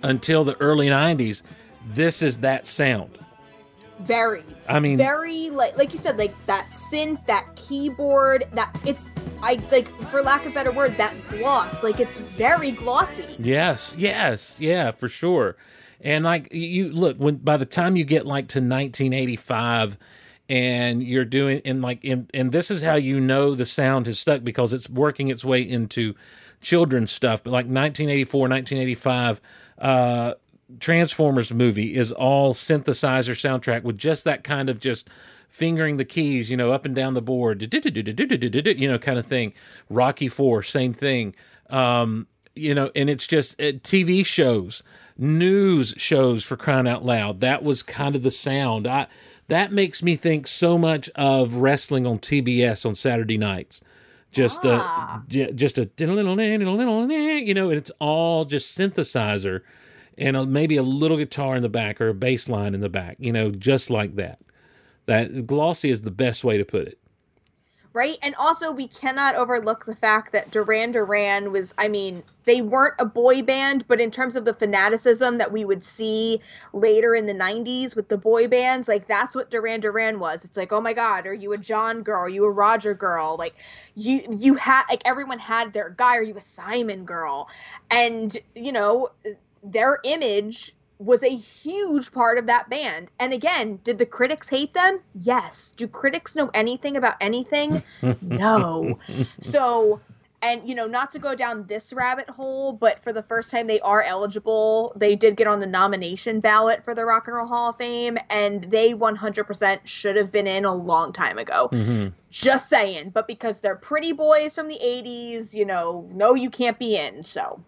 until 0.03 0.45
the 0.45 0.59
early 0.61 0.89
90s 0.89 1.43
this 1.87 2.23
is 2.23 2.39
that 2.39 2.67
sound. 2.67 3.19
Very. 4.01 4.45
I 4.69 4.81
mean, 4.81 4.97
very 4.97 5.51
like 5.51 5.77
like 5.77 5.93
you 5.93 5.99
said, 5.99 6.19
like 6.19 6.35
that 6.47 6.71
synth, 6.71 7.25
that 7.27 7.47
keyboard, 7.57 8.45
that 8.53 8.75
it's 8.85 9.13
I 9.43 9.59
like 9.71 9.89
for 10.11 10.23
lack 10.23 10.45
of 10.47 10.53
a 10.53 10.55
better 10.55 10.73
word, 10.73 10.97
that 10.97 11.15
gloss. 11.29 11.83
Like 11.83 12.01
it's 12.01 12.19
very 12.19 12.71
glossy. 12.71 13.37
Yes, 13.39 13.95
yes, 13.97 14.57
yeah, 14.59 14.91
for 14.91 15.09
sure. 15.09 15.57
And 16.01 16.25
like 16.25 16.53
you 16.53 16.91
look 16.91 17.17
when 17.19 17.37
by 17.37 17.57
the 17.57 17.67
time 17.67 17.97
you 17.97 18.05
get 18.05 18.27
like 18.27 18.49
to 18.49 18.59
1985 18.59 19.97
and 20.49 21.03
you're 21.03 21.25
doing 21.25 21.63
and 21.65 21.81
like 21.81 22.05
and, 22.05 22.31
and 22.35 22.53
this 22.53 22.71
is 22.71 22.83
how 22.83 22.95
you 22.95 23.21
know 23.21 23.55
the 23.55 23.65
sound 23.65 24.07
has 24.07 24.19
stuck 24.19 24.45
because 24.45 24.73
it's 24.73 24.89
working 24.91 25.29
its 25.29 25.45
way 25.45 25.63
into 25.63 26.15
children's 26.61 27.11
stuff 27.11 27.43
but 27.43 27.51
like 27.51 27.65
1984 27.65 28.41
1985 28.49 29.41
uh 29.79 30.35
Transformers 30.81 31.53
movie 31.53 31.95
is 31.97 32.13
all 32.13 32.55
synthesizer 32.55 33.35
soundtrack 33.35 33.83
with 33.83 33.99
just 33.99 34.25
that 34.25 34.45
kind 34.45 34.69
of 34.71 34.81
just 34.81 35.09
fingering 35.49 35.97
the 35.97 36.05
keys, 36.05 36.51
you 36.51 36.57
know, 36.57 36.73
up 36.73 36.85
and 36.85 36.95
down 36.95 37.15
the 37.15 37.23
board, 37.23 37.73
you 37.73 38.89
know, 38.89 38.99
kind 38.99 39.19
of 39.19 39.27
thing. 39.27 39.53
Rocky 39.89 40.29
Four, 40.29 40.63
same 40.63 40.93
thing. 40.93 41.35
Um, 41.71 42.27
you 42.57 42.75
know, 42.75 42.91
and 42.95 43.09
it's 43.11 43.27
just 43.27 43.61
uh, 43.61 43.73
TV 43.83 44.25
shows, 44.25 44.83
news 45.17 45.95
shows 45.97 46.45
for 46.45 46.57
crying 46.57 46.89
out 46.89 47.05
loud. 47.05 47.41
That 47.41 47.63
was 47.63 47.83
kind 47.83 48.17
of 48.17 48.23
the 48.23 48.31
sound. 48.31 48.87
I 48.87 49.07
that 49.49 49.73
makes 49.73 50.03
me 50.03 50.17
think 50.17 50.47
so 50.47 50.79
much 50.79 51.11
of 51.11 51.57
wrestling 51.57 52.07
on 52.07 52.19
TBS 52.19 52.87
on 52.87 52.95
Saturday 52.95 53.39
nights. 53.39 53.81
Just 54.33 54.65
Ah. 54.65 55.23
a 55.31 55.53
just 55.53 55.79
a 55.79 55.87
you 55.97 57.55
know, 57.55 57.69
and 57.71 57.79
it's 57.79 57.91
all 58.01 58.45
just 58.45 58.77
synthesizer 58.77 59.61
and 60.19 60.37
a, 60.37 60.47
maybe 60.47 60.77
a 60.77 60.83
little 60.83 61.17
guitar 61.17 61.57
in 61.57 61.63
the 61.63 61.69
back 61.69 62.01
or 62.01 62.09
a 62.09 62.15
bass 62.15 62.49
line 62.49 62.75
in 62.75 62.81
the 62.81 62.89
back, 62.89 63.17
you 63.19 63.33
know, 63.33 63.51
just 63.51 63.91
like 63.91 64.17
that. 64.17 64.39
That 65.07 65.47
glossy 65.47 65.91
is 65.91 66.03
the 66.03 66.11
best 66.11 66.45
way 66.45 66.57
to 66.57 66.65
put 66.65 66.89
it. 66.89 66.99
Right? 67.93 68.17
And 68.25 68.35
also 68.41 68.73
we 68.73 68.89
cannot 68.89 69.37
overlook 69.37 69.85
the 69.85 69.95
fact 69.95 70.33
that 70.33 70.51
Duran 70.51 70.91
Duran 70.91 71.53
was 71.53 71.73
I 71.79 71.87
mean, 71.87 72.25
they 72.45 72.61
weren't 72.61 72.95
a 72.99 73.05
boy 73.05 73.43
band, 73.43 73.87
but 73.87 74.01
in 74.01 74.11
terms 74.11 74.35
of 74.35 74.45
the 74.45 74.53
fanaticism 74.53 75.39
that 75.39 75.53
we 75.53 75.65
would 75.65 75.85
see 75.85 76.41
later 76.73 77.15
in 77.15 77.27
the 77.27 77.35
90s 77.35 77.95
with 77.95 78.09
the 78.09 78.19
boy 78.19 78.49
bands, 78.49 78.89
like 78.89 79.07
that's 79.07 79.37
what 79.37 79.49
Duran 79.49 79.79
Duran 79.79 80.19
was. 80.19 80.45
It's 80.45 80.57
like, 80.57 80.73
"Oh 80.73 80.81
my 80.81 80.93
god, 80.93 81.25
are 81.25 81.35
you 81.35 81.53
a 81.53 81.59
John 81.59 82.03
girl? 82.03 82.19
Are 82.19 82.29
you 82.29 82.45
a 82.47 82.51
Roger 82.51 82.95
girl?" 82.95 83.37
Like 83.39 83.55
you 83.95 84.23
you 84.37 84.55
had 84.55 84.83
like 84.91 85.03
everyone 85.05 85.39
had 85.39 85.73
their 85.73 85.91
guy, 85.91 86.17
are 86.17 86.23
you 86.23 86.35
a 86.35 86.41
Simon 86.41 87.05
girl? 87.05 87.49
And, 87.93 88.37
you 88.57 88.73
know, 88.73 89.11
their 89.65 89.99
image 90.05 90.73
was 90.99 91.23
a 91.23 91.29
huge 91.29 92.13
part 92.13 92.39
of 92.39 92.47
that 92.47 92.71
band. 92.71 93.11
And 93.19 93.33
again, 93.33 93.81
did 93.83 93.99
the 93.99 94.07
critics 94.07 94.49
hate 94.49 94.75
them? 94.75 95.01
Yes. 95.15 95.73
Do 95.73 95.89
critics 95.89 96.37
know 96.37 96.51
anything 96.55 96.97
about 96.97 97.17
anything? 97.21 97.83
no. 98.23 98.99
So, 99.41 100.01
and 100.41 100.69
you 100.69 100.75
know, 100.75 100.87
not 100.87 101.11
to 101.11 101.19
go 101.19 101.35
down 101.35 101.67
this 101.67 101.93
rabbit 101.93 102.29
hole, 102.31 102.73
but 102.73 103.01
for 103.01 103.13
the 103.13 103.23
first 103.23 103.51
time 103.51 103.67
they 103.67 103.81
are 103.81 104.03
eligible. 104.03 104.93
They 104.95 105.17
did 105.17 105.37
get 105.37 105.47
on 105.47 105.59
the 105.59 105.67
nomination 105.67 106.41
ballot 106.41 106.85
for 106.85 106.95
the 106.95 107.05
Rock 107.05 107.27
and 107.27 107.37
Roll 107.37 107.47
Hall 107.47 107.71
of 107.71 107.77
Fame, 107.77 108.17
and 108.31 108.63
they 108.65 108.95
100% 108.95 109.81
should 109.85 110.17
have 110.17 110.31
been 110.31 110.47
in 110.47 110.65
a 110.65 110.75
long 110.75 111.13
time 111.13 111.39
ago. 111.39 111.69
Mm-hmm. 111.73 112.09
Just 112.31 112.69
saying. 112.69 113.11
But 113.11 113.27
because 113.27 113.61
they're 113.61 113.77
pretty 113.77 114.13
boys 114.13 114.55
from 114.55 114.69
the 114.69 114.79
80s, 114.83 115.55
you 115.55 115.65
know, 115.65 116.09
no, 116.13 116.35
you 116.35 116.51
can't 116.51 116.79
be 116.79 116.97
in. 116.97 117.25
So, 117.25 117.61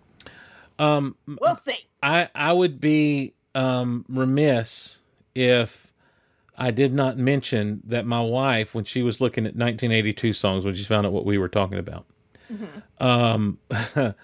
Um, 0.79 1.17
we'll 1.27 1.55
see. 1.55 1.79
I 2.03 2.29
I 2.35 2.53
would 2.53 2.81
be 2.81 3.35
um, 3.55 4.05
remiss 4.09 4.99
if 5.35 5.93
I 6.59 6.71
did 6.71 6.93
not 6.93 7.19
mention 7.19 7.83
that 7.85 8.07
my 8.07 8.21
wife, 8.21 8.75
when 8.75 8.85
she 8.85 9.03
was 9.03 9.21
looking 9.21 9.45
at 9.45 9.57
1982 9.57 10.33
songs, 10.33 10.65
when 10.65 10.75
she 10.75 10.85
found 10.85 11.07
out 11.07 11.13
what 11.13 11.27
we 11.27 11.37
were 11.39 11.49
talking 11.49 11.79
about, 11.79 12.07
um, 12.99 13.59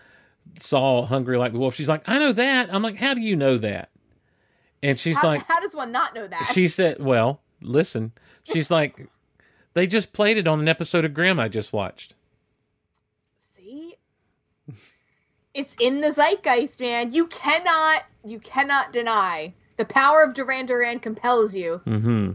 saw 0.58 1.06
"Hungry 1.06 1.36
Like 1.36 1.52
the 1.52 1.58
Wolf." 1.58 1.74
She's 1.74 1.88
like, 1.88 2.02
"I 2.08 2.18
know 2.18 2.32
that." 2.32 2.72
I'm 2.72 2.82
like, 2.82 2.96
"How 2.96 3.14
do 3.14 3.20
you 3.20 3.36
know 3.36 3.58
that?" 3.58 3.90
And 4.82 4.98
she's 4.98 5.18
How, 5.18 5.28
like, 5.28 5.46
how 5.46 5.60
does 5.60 5.76
one 5.76 5.92
not 5.92 6.14
know 6.14 6.26
that? 6.26 6.50
she 6.52 6.68
said, 6.68 7.02
"Well, 7.02 7.40
listen." 7.60 8.12
She's 8.44 8.70
like, 8.70 9.08
"They 9.74 9.86
just 9.86 10.12
played 10.12 10.36
it 10.36 10.48
on 10.48 10.60
an 10.60 10.68
episode 10.68 11.04
of 11.04 11.14
Grimm 11.14 11.38
I 11.38 11.48
just 11.48 11.72
watched." 11.72 12.14
See? 13.36 13.94
It's 15.54 15.76
in 15.80 16.00
the 16.00 16.12
zeitgeist, 16.12 16.80
man. 16.80 17.12
You 17.12 17.26
cannot 17.26 18.04
you 18.26 18.38
cannot 18.38 18.92
deny. 18.92 19.52
The 19.76 19.84
power 19.84 20.22
of 20.22 20.34
Duran 20.34 20.66
Duran 20.66 21.00
compels 21.00 21.56
you. 21.56 21.80
Mm-hmm. 21.86 22.32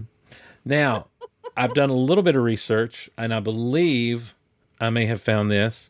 Now, 0.66 1.08
I've 1.58 1.74
done 1.74 1.90
a 1.90 1.96
little 1.96 2.24
bit 2.24 2.36
of 2.36 2.44
research, 2.44 3.10
and 3.18 3.34
I 3.34 3.40
believe 3.40 4.36
I 4.80 4.90
may 4.90 5.06
have 5.06 5.22
found 5.22 5.50
this. 5.50 5.90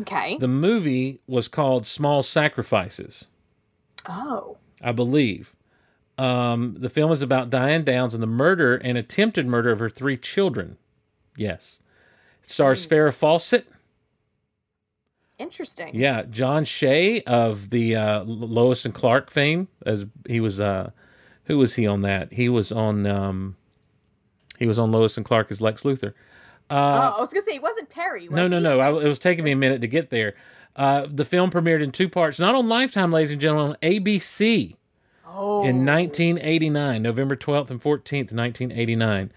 Okay. 0.00 0.38
The 0.38 0.48
movie 0.48 1.20
was 1.26 1.48
called 1.48 1.86
Small 1.86 2.22
Sacrifices, 2.22 3.26
oh. 4.08 4.56
I 4.80 4.92
believe. 4.92 5.54
Um, 6.18 6.76
the 6.78 6.88
film 6.88 7.12
is 7.12 7.22
about 7.22 7.50
Diane 7.50 7.84
Downs 7.84 8.14
and 8.14 8.22
the 8.22 8.28
murder 8.28 8.76
and 8.76 8.96
attempted 8.96 9.46
murder 9.46 9.70
of 9.70 9.78
her 9.80 9.90
three 9.90 10.16
children. 10.16 10.78
Yes. 11.36 11.78
It 12.42 12.50
stars 12.50 12.86
Farrah 12.86 13.14
Fawcett. 13.14 13.66
Interesting. 15.42 15.94
Yeah, 15.94 16.22
John 16.22 16.64
Shea 16.64 17.22
of 17.22 17.70
the 17.70 17.96
uh, 17.96 18.22
Lois 18.24 18.84
and 18.84 18.94
Clark 18.94 19.30
fame, 19.30 19.68
as 19.84 20.06
he 20.26 20.40
was. 20.40 20.60
Uh, 20.60 20.90
who 21.44 21.58
was 21.58 21.74
he 21.74 21.86
on 21.86 22.02
that? 22.02 22.32
He 22.32 22.48
was 22.48 22.70
on. 22.72 23.06
Um, 23.06 23.56
he 24.58 24.66
was 24.66 24.78
on 24.78 24.92
Lois 24.92 25.16
and 25.16 25.26
Clark 25.26 25.50
as 25.50 25.60
Lex 25.60 25.82
Luthor. 25.82 26.12
oh, 26.70 26.76
I 26.76 27.18
was 27.18 27.32
gonna 27.32 27.42
say 27.42 27.56
it 27.56 27.62
wasn't 27.62 27.90
Perry. 27.90 28.28
Was 28.28 28.36
No, 28.36 28.46
no, 28.46 28.56
he? 28.58 28.62
no. 28.62 28.80
I, 28.80 28.88
it 29.04 29.08
was 29.08 29.18
taking 29.18 29.44
me 29.44 29.50
a 29.50 29.56
minute 29.56 29.80
to 29.80 29.88
get 29.88 30.10
there. 30.10 30.34
Uh, 30.76 31.06
the 31.10 31.24
film 31.24 31.50
premiered 31.50 31.82
in 31.82 31.90
two 31.92 32.08
parts, 32.08 32.38
not 32.38 32.54
on 32.54 32.68
Lifetime, 32.68 33.10
ladies 33.12 33.32
and 33.32 33.40
gentlemen, 33.40 33.72
on 33.72 33.76
ABC 33.90 34.76
Oh. 35.26 35.62
in 35.66 35.84
1989, 35.84 37.02
November 37.02 37.34
12th 37.36 37.70
and 37.70 37.80
14th, 37.82 38.32
1989. 38.32 39.32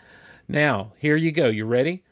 Now, 0.47 0.91
here 0.99 1.15
you 1.15 1.31
go. 1.31 1.47
You 1.47 1.65
ready? 1.65 2.03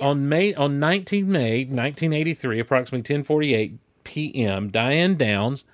On 0.00 0.28
May 0.28 0.54
on 0.54 0.78
19 0.78 1.30
May 1.30 1.64
1983, 1.64 2.60
approximately 2.60 3.22
10:48 3.22 3.78
p.m., 4.04 4.70
Diane 4.70 5.14
Downs 5.14 5.64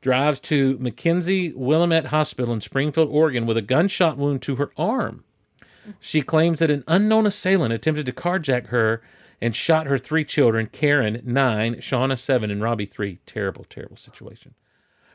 drives 0.00 0.40
to 0.40 0.78
McKenzie 0.78 1.54
Willamette 1.54 2.06
Hospital 2.06 2.54
in 2.54 2.60
Springfield, 2.60 3.08
Oregon, 3.10 3.46
with 3.46 3.56
a 3.56 3.62
gunshot 3.62 4.16
wound 4.16 4.42
to 4.42 4.56
her 4.56 4.70
arm. 4.76 5.24
She 6.00 6.22
claims 6.22 6.60
that 6.60 6.70
an 6.70 6.84
unknown 6.86 7.26
assailant 7.26 7.72
attempted 7.72 8.06
to 8.06 8.12
carjack 8.12 8.68
her 8.68 9.02
and 9.40 9.56
shot 9.56 9.86
her 9.86 9.98
three 9.98 10.24
children 10.24 10.66
Karen, 10.66 11.20
nine, 11.24 11.76
Shauna, 11.76 12.18
seven, 12.18 12.50
and 12.50 12.62
Robbie, 12.62 12.86
three. 12.86 13.18
Terrible, 13.26 13.64
terrible 13.68 13.96
situation. 13.96 14.54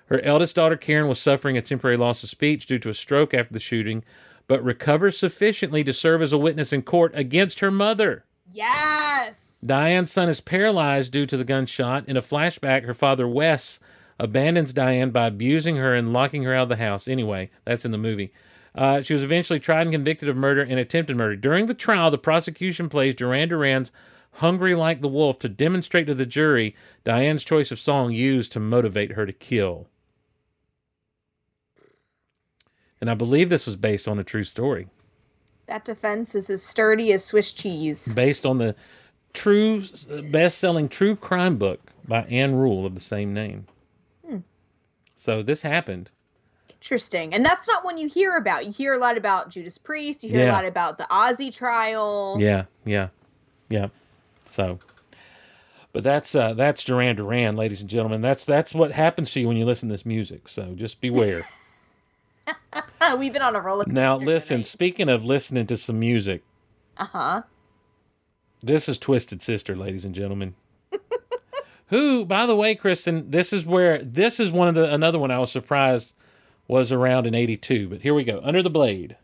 Her 0.08 0.22
eldest 0.22 0.56
daughter, 0.56 0.78
Karen, 0.78 1.08
was 1.08 1.20
suffering 1.20 1.58
a 1.58 1.62
temporary 1.62 1.98
loss 1.98 2.24
of 2.24 2.30
speech 2.30 2.66
due 2.66 2.80
to 2.80 2.90
a 2.90 2.94
stroke 2.94 3.34
after 3.34 3.54
the 3.54 3.60
shooting, 3.60 4.04
but 4.48 4.64
recovers 4.64 5.18
sufficiently 5.18 5.84
to 5.84 5.94
serve 5.94 6.22
as 6.22 6.34
a 6.34 6.38
witness 6.38 6.72
in 6.72 6.84
court 6.84 7.12
against 7.16 7.60
her 7.60 7.72
mother. 7.72 8.26
Yes. 8.52 9.62
Diane's 9.66 10.12
son 10.12 10.30
is 10.30 10.42
paralyzed 10.42 11.12
due 11.12 11.26
to 11.26 11.38
the 11.38 11.44
gunshot. 11.44 12.08
In 12.08 12.18
a 12.18 12.22
flashback, 12.22 12.86
her 12.86 12.94
father, 12.94 13.28
Wes, 13.28 13.80
abandons 14.20 14.74
Diane 14.74 15.12
by 15.12 15.28
abusing 15.28 15.78
her 15.78 15.96
and 15.96 16.14
locking 16.14 16.44
her 16.44 16.54
out 16.54 16.64
of 16.64 16.70
the 16.70 16.76
house. 16.76 17.08
Anyway, 17.08 17.50
that's 17.66 17.86
in 17.86 17.92
the 17.92 17.98
movie. 17.98 18.32
Uh, 18.76 19.02
she 19.02 19.14
was 19.14 19.24
eventually 19.24 19.60
tried 19.60 19.84
and 19.84 19.92
convicted 19.92 20.28
of 20.30 20.36
murder 20.36 20.62
and 20.62 20.80
attempted 20.80 21.16
murder. 21.16 21.36
During 21.36 21.68
the 21.68 21.74
trial, 21.74 22.12
the 22.12 22.18
prosecution 22.18 22.90
plays 22.90 23.16
Duran 23.16 23.50
Duran's 23.50 23.92
Hungry 24.34 24.76
Like 24.76 25.02
the 25.02 25.08
Wolf 25.08 25.40
to 25.40 25.50
demonstrate 25.50 26.08
to 26.08 26.14
the 26.14 26.26
jury 26.26 26.76
Diane's 27.06 27.44
choice 27.44 27.72
of 27.72 27.80
song 27.80 28.12
used 28.12 28.52
to 28.52 28.60
motivate 28.60 29.14
her 29.14 29.26
to 29.26 29.32
kill. 29.32 29.88
And 33.00 33.10
I 33.10 33.14
believe 33.14 33.50
this 33.50 33.66
was 33.66 33.78
based 33.78 34.08
on 34.08 34.20
a 34.20 34.24
true 34.24 34.44
story. 34.44 34.88
That 35.68 35.84
defense 35.86 36.36
is 36.36 36.50
as 36.50 36.62
sturdy 36.64 37.12
as 37.14 37.24
Swiss 37.26 37.54
cheese. 37.54 38.12
based 38.14 38.46
on 38.46 38.58
the 38.60 38.76
true 39.34 39.84
best-selling 40.32 40.90
true 40.90 41.16
crime 41.16 41.58
book 41.58 41.82
by 42.08 42.22
Ann 42.24 42.56
Rule 42.56 42.86
of 42.86 42.94
the 42.94 43.02
same 43.02 43.34
name. 43.34 43.68
So 45.16 45.42
this 45.42 45.64
happened. 45.64 46.12
Interesting. 46.70 47.34
And 47.34 47.44
that's 47.44 47.68
not 47.68 47.84
one 47.84 47.98
you 47.98 48.08
hear 48.08 48.38
about. 48.38 48.66
You 48.68 48.72
hear 48.72 48.94
a 48.94 49.00
lot 49.00 49.18
about 49.18 49.50
Judas 49.50 49.78
Priest, 49.80 50.24
you 50.24 50.30
hear 50.30 50.42
Yeah. 50.42 50.52
a 50.52 50.54
lot 50.54 50.66
about 50.66 51.00
the 51.00 51.06
Ozzy 51.06 51.56
trial. 51.56 52.38
Yeah, 52.40 52.66
yeah, 52.86 53.08
yeah. 53.70 53.88
So, 54.46 54.78
but 55.94 56.04
that's 56.04 56.36
uh, 56.36 56.54
that's 56.54 56.84
Duran 56.84 57.16
Duran, 57.16 57.56
ladies 57.56 57.82
and 57.82 57.90
gentlemen. 57.90 58.22
That's 58.22 58.46
that's 58.46 58.76
what 58.76 58.92
happens 58.92 59.32
to 59.32 59.40
you 59.40 59.48
when 59.48 59.58
you 59.58 59.66
listen 59.66 59.90
to 59.90 59.94
this 59.96 60.06
music. 60.06 60.48
So 60.48 60.74
just 60.76 61.02
beware. 61.02 61.42
We've 63.18 63.34
been 63.34 63.42
on 63.42 63.56
a 63.56 63.62
roller 63.62 63.84
coaster. 63.84 63.94
now, 63.94 64.18
listen. 64.18 64.64
Speaking 64.64 65.10
of 65.10 65.24
listening 65.24 65.68
to 65.68 65.78
some 65.78 66.00
music, 66.00 66.44
Uh 66.98 67.06
huh. 67.06 67.42
This 68.64 68.90
is 68.90 68.98
Twisted 68.98 69.42
Sister, 69.42 69.76
ladies 69.76 70.06
and 70.06 70.16
gentlemen. 70.16 70.56
Who, 71.88 72.26
by 72.26 72.46
the 72.46 72.56
way, 72.56 72.76
Kristin, 72.76 73.32
this 73.32 73.54
is 73.54 73.66
where 73.66 74.04
this 74.04 74.40
is 74.40 74.52
one 74.52 74.68
of 74.68 74.76
the 74.76 74.92
another 74.92 75.20
one 75.20 75.32
I 75.32 75.40
was 75.40 75.52
surprised 75.52 76.14
was 76.68 76.92
around 76.92 77.28
in 77.28 77.36
82. 77.36 77.90
But 77.90 78.02
here 78.02 78.14
we 78.14 78.24
go 78.24 78.42
Under 78.44 78.64
the 78.64 78.72
Blade. 78.72 79.18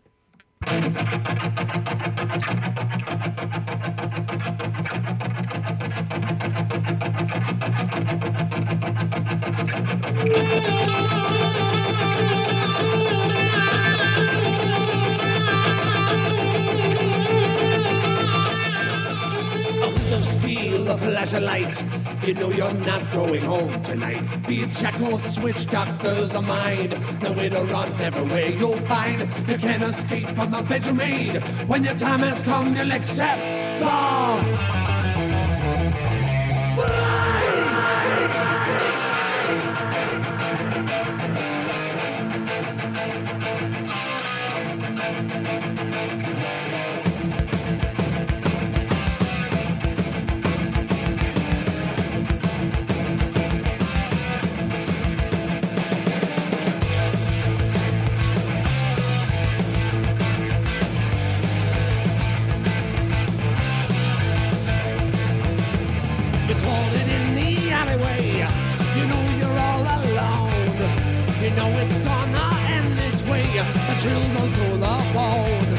a 20.91 20.97
flash 20.97 21.31
of 21.31 21.43
light. 21.43 21.84
You 22.27 22.34
know 22.34 22.51
you're 22.51 22.73
not 22.73 23.11
going 23.13 23.43
home 23.43 23.81
tonight. 23.81 24.45
Be 24.45 24.63
a 24.63 24.68
jack 24.68 24.99
or 24.99 25.19
switch, 25.19 25.69
doctors 25.69 26.31
of 26.31 26.43
mind. 26.43 26.91
Nowhere 27.22 27.49
to 27.49 27.63
run, 27.63 28.01
everywhere 28.01 28.49
you'll 28.49 28.81
find. 28.88 29.22
You 29.47 29.57
can't 29.57 29.84
escape 29.84 30.30
from 30.35 30.51
the 30.51 30.61
bedroom 30.61 30.97
maid. 30.97 31.41
When 31.68 31.85
your 31.85 31.95
time 31.95 32.19
has 32.19 32.41
come, 32.41 32.76
you'll 32.76 32.91
accept 32.91 33.39
the. 33.80 34.72
You're 36.77 37.51
The 74.02 74.07
chill 74.07 74.26
goes 74.34 74.49
through 74.56 74.78
the 74.78 74.98
bone. 75.14 75.69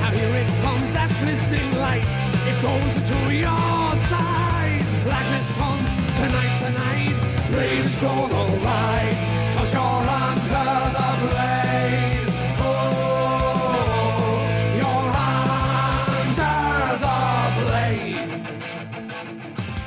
Now 0.00 0.10
here 0.10 0.34
it 0.36 0.48
comes, 0.62 0.92
that 0.92 1.08
glistening 1.18 1.70
light. 1.78 2.04
It 2.44 2.60
goes 2.60 2.94
into 2.94 3.32
your 3.32 3.96
side. 4.08 4.84
Blackness 5.02 5.48
comes 5.56 5.88
tonight, 6.14 6.58
tonight. 6.60 7.16
Blade's 7.50 7.94
gonna 8.02 8.52
ride. 8.60 9.16
Cause 9.56 9.70
you're 9.72 10.04
under 10.20 10.92
the 10.92 11.08
blade. 11.24 12.28
Oh, 12.60 13.64
you're 14.76 15.12
under 16.36 17.00
the 17.00 17.18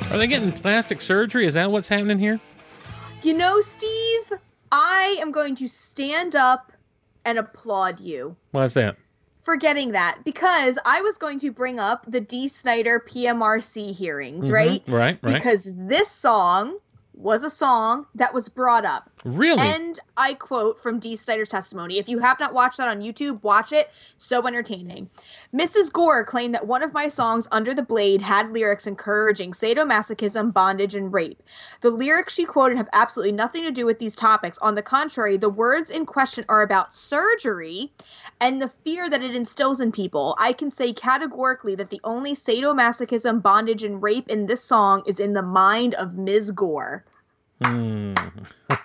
blade. 0.01 0.11
Are 0.11 0.17
they 0.17 0.25
getting 0.25 0.51
plastic 0.51 0.99
surgery? 1.01 1.45
Is 1.45 1.53
that 1.53 1.69
what's 1.69 1.89
happening 1.89 2.17
here? 2.17 2.39
You 3.21 3.35
know, 3.35 3.61
Steve, 3.61 4.39
I 4.71 5.17
am 5.21 5.31
going 5.31 5.53
to 5.55 5.67
stand 5.67 6.35
up 6.35 6.71
and 7.27 7.37
applaud 7.37 7.99
you 7.99 8.35
Why 8.51 8.63
is 8.63 8.73
that? 8.73 8.97
for 9.41 9.55
getting 9.55 9.91
that 9.93 10.19
because 10.25 10.77
I 10.85 11.01
was 11.01 11.17
going 11.17 11.39
to 11.39 11.51
bring 11.51 11.79
up 11.79 12.05
the 12.05 12.19
Dee 12.19 12.49
Snider 12.49 13.01
PMRC 13.07 13.95
hearings, 13.97 14.51
right? 14.51 14.81
Mm-hmm. 14.81 14.93
Right, 14.93 15.19
right. 15.21 15.33
Because 15.33 15.69
this 15.73 16.09
song 16.09 16.77
was 17.17 17.43
a 17.43 17.49
song 17.49 18.05
that 18.15 18.33
was 18.33 18.47
brought 18.47 18.85
up. 18.85 19.09
Really? 19.25 19.61
And 19.61 19.99
I 20.15 20.35
quote 20.35 20.79
from 20.79 20.99
Dee 20.99 21.15
Snider's 21.15 21.49
testimony. 21.49 21.97
If 21.97 22.07
you 22.07 22.19
have 22.19 22.39
not 22.39 22.53
watched 22.53 22.77
that 22.77 22.89
on 22.89 23.01
YouTube, 23.01 23.41
watch 23.43 23.71
it. 23.71 23.89
So 24.17 24.45
entertaining. 24.45 25.09
Mrs. 25.53 25.91
Gore 25.91 26.23
claimed 26.23 26.53
that 26.53 26.67
one 26.67 26.83
of 26.83 26.93
my 26.93 27.07
songs, 27.07 27.47
Under 27.51 27.73
the 27.73 27.83
Blade, 27.83 28.21
had 28.21 28.53
lyrics 28.53 28.85
encouraging 28.85 29.51
sadomasochism, 29.51 30.53
bondage, 30.53 30.95
and 30.95 31.11
rape. 31.11 31.41
The 31.81 31.89
lyrics 31.89 32.35
she 32.35 32.45
quoted 32.45 32.77
have 32.77 32.89
absolutely 32.93 33.33
nothing 33.33 33.63
to 33.63 33.71
do 33.71 33.85
with 33.85 33.99
these 33.99 34.15
topics. 34.15 34.59
On 34.59 34.75
the 34.75 34.83
contrary, 34.83 35.37
the 35.37 35.49
words 35.49 35.89
in 35.89 36.05
question 36.05 36.45
are 36.47 36.61
about 36.61 36.93
surgery 36.93 37.91
and 38.39 38.61
the 38.61 38.69
fear 38.69 39.09
that 39.09 39.23
it 39.23 39.35
instills 39.35 39.79
in 39.79 39.91
people. 39.91 40.35
I 40.39 40.53
can 40.53 40.71
say 40.71 40.93
categorically 40.93 41.75
that 41.75 41.89
the 41.89 42.01
only 42.03 42.33
sadomasochism, 42.33 43.41
bondage, 43.41 43.83
and 43.83 44.01
rape 44.01 44.27
in 44.29 44.45
this 44.45 44.63
song 44.63 45.03
is 45.07 45.19
in 45.19 45.33
the 45.33 45.43
mind 45.43 45.95
of 45.95 46.17
Ms. 46.17 46.51
Gore. 46.51 47.03
Hmm. 47.63 48.13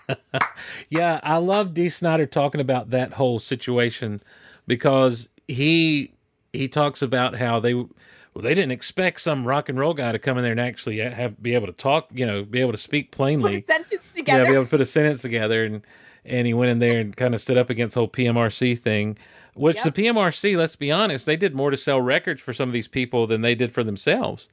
Yeah, 0.93 1.21
I 1.23 1.39
love 1.39 1.73
Dee 1.73 1.89
Snider 1.89 2.27
talking 2.27 2.61
about 2.61 2.91
that 2.91 3.15
whole 3.15 3.41
situation 3.41 4.23
because 4.67 5.31
he 5.49 6.13
he 6.53 6.69
talks 6.69 7.01
about 7.01 7.37
how 7.37 7.61
they 7.61 7.73
well, 7.73 7.89
they 8.35 8.55
didn't 8.55 8.73
expect 8.73 9.23
some 9.23 9.47
rock 9.47 9.71
and 9.71 9.79
roll 9.79 9.95
guy 9.95 10.13
to 10.13 10.19
come 10.19 10.37
in 10.37 10.43
there 10.43 10.53
and 10.53 10.61
actually 10.61 10.99
have 10.99 11.43
be 11.43 11.55
able 11.55 11.67
to 11.67 11.73
talk, 11.73 12.09
you 12.13 12.27
know, 12.27 12.45
be 12.45 12.61
able 12.61 12.73
to 12.73 12.79
speak 12.79 13.11
plainly. 13.11 13.53
Put 13.53 13.59
a 13.59 13.63
sentence 13.63 14.13
together, 14.13 14.43
yeah, 14.43 14.49
be 14.51 14.55
able 14.55 14.65
to 14.65 14.71
put 14.71 14.83
a 14.83 14.87
sentence 14.87 15.23
together, 15.23 15.65
and 15.65 15.81
and 16.27 16.47
he 16.47 16.53
went 16.53 16.71
in 16.71 16.79
there 16.79 17.01
and 17.01 17.17
kind 17.17 17.35
of 17.35 17.41
stood 17.41 17.57
up 17.57 17.71
against 17.71 17.95
the 17.95 18.01
whole 18.01 18.09
PMRC 18.09 18.79
thing. 18.79 19.17
Which 19.55 19.77
Yep. 19.77 19.85
the 19.85 20.03
PMRC, 20.03 20.57
let's 20.57 20.77
be 20.77 20.91
honest, 20.91 21.27
they 21.27 21.37
did 21.37 21.55
more 21.55 21.71
to 21.71 21.77
sell 21.77 22.01
records 22.01 22.41
for 22.41 22.53
some 22.53 22.69
of 22.69 22.73
these 22.73 22.89
people 22.89 23.27
than 23.27 23.43
they 23.43 23.55
did 23.55 23.73
for 23.73 23.85
themselves. 23.85 24.49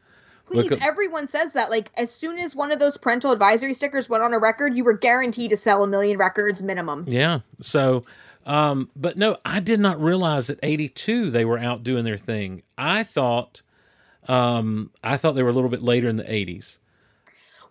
Please, 0.46 0.70
Look 0.72 0.82
everyone 0.82 1.28
says 1.28 1.54
that. 1.54 1.70
Like, 1.70 1.92
as 1.96 2.12
soon 2.12 2.40
as 2.40 2.56
one 2.56 2.72
of 2.72 2.80
those 2.80 2.98
parental 2.98 3.32
advisory 3.32 3.74
stickers 3.74 4.10
went 4.10 4.24
on 4.24 4.34
a 4.34 4.40
record, 4.40 4.76
you 4.76 4.84
were 4.84 4.98
guaranteed 4.98 5.52
to 5.52 5.58
sell 5.58 5.84
a 5.84 5.88
million 5.88 6.18
records 6.18 6.64
minimum. 6.64 7.06
Yeah. 7.08 7.42
So, 7.62 8.04
um, 8.46 8.90
but 8.96 9.16
no, 9.16 9.38
I 9.46 9.60
did 9.60 9.80
not 9.80 10.02
realize 10.02 10.48
that 10.48 10.60
'82 10.64 11.30
they 11.30 11.46
were 11.46 11.60
out 11.60 11.84
doing 11.84 12.04
their 12.04 12.18
thing. 12.18 12.64
I 12.78 13.04
thought, 13.04 13.62
um, 14.28 14.90
I 15.04 15.18
thought 15.18 15.34
they 15.34 15.44
were 15.44 15.50
a 15.50 15.54
little 15.54 15.70
bit 15.70 15.84
later 15.84 16.10
in 16.10 16.16
the 16.16 16.24
'80s. 16.24 16.78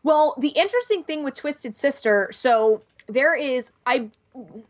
Well, 0.05 0.37
the 0.39 0.51
interesting 0.51 1.03
thing 1.03 1.25
with 1.25 1.35
Twisted 1.35 1.77
Sister, 1.77 2.29
so 2.31 2.83
there 3.09 3.37
is 3.37 3.73
I 3.87 4.09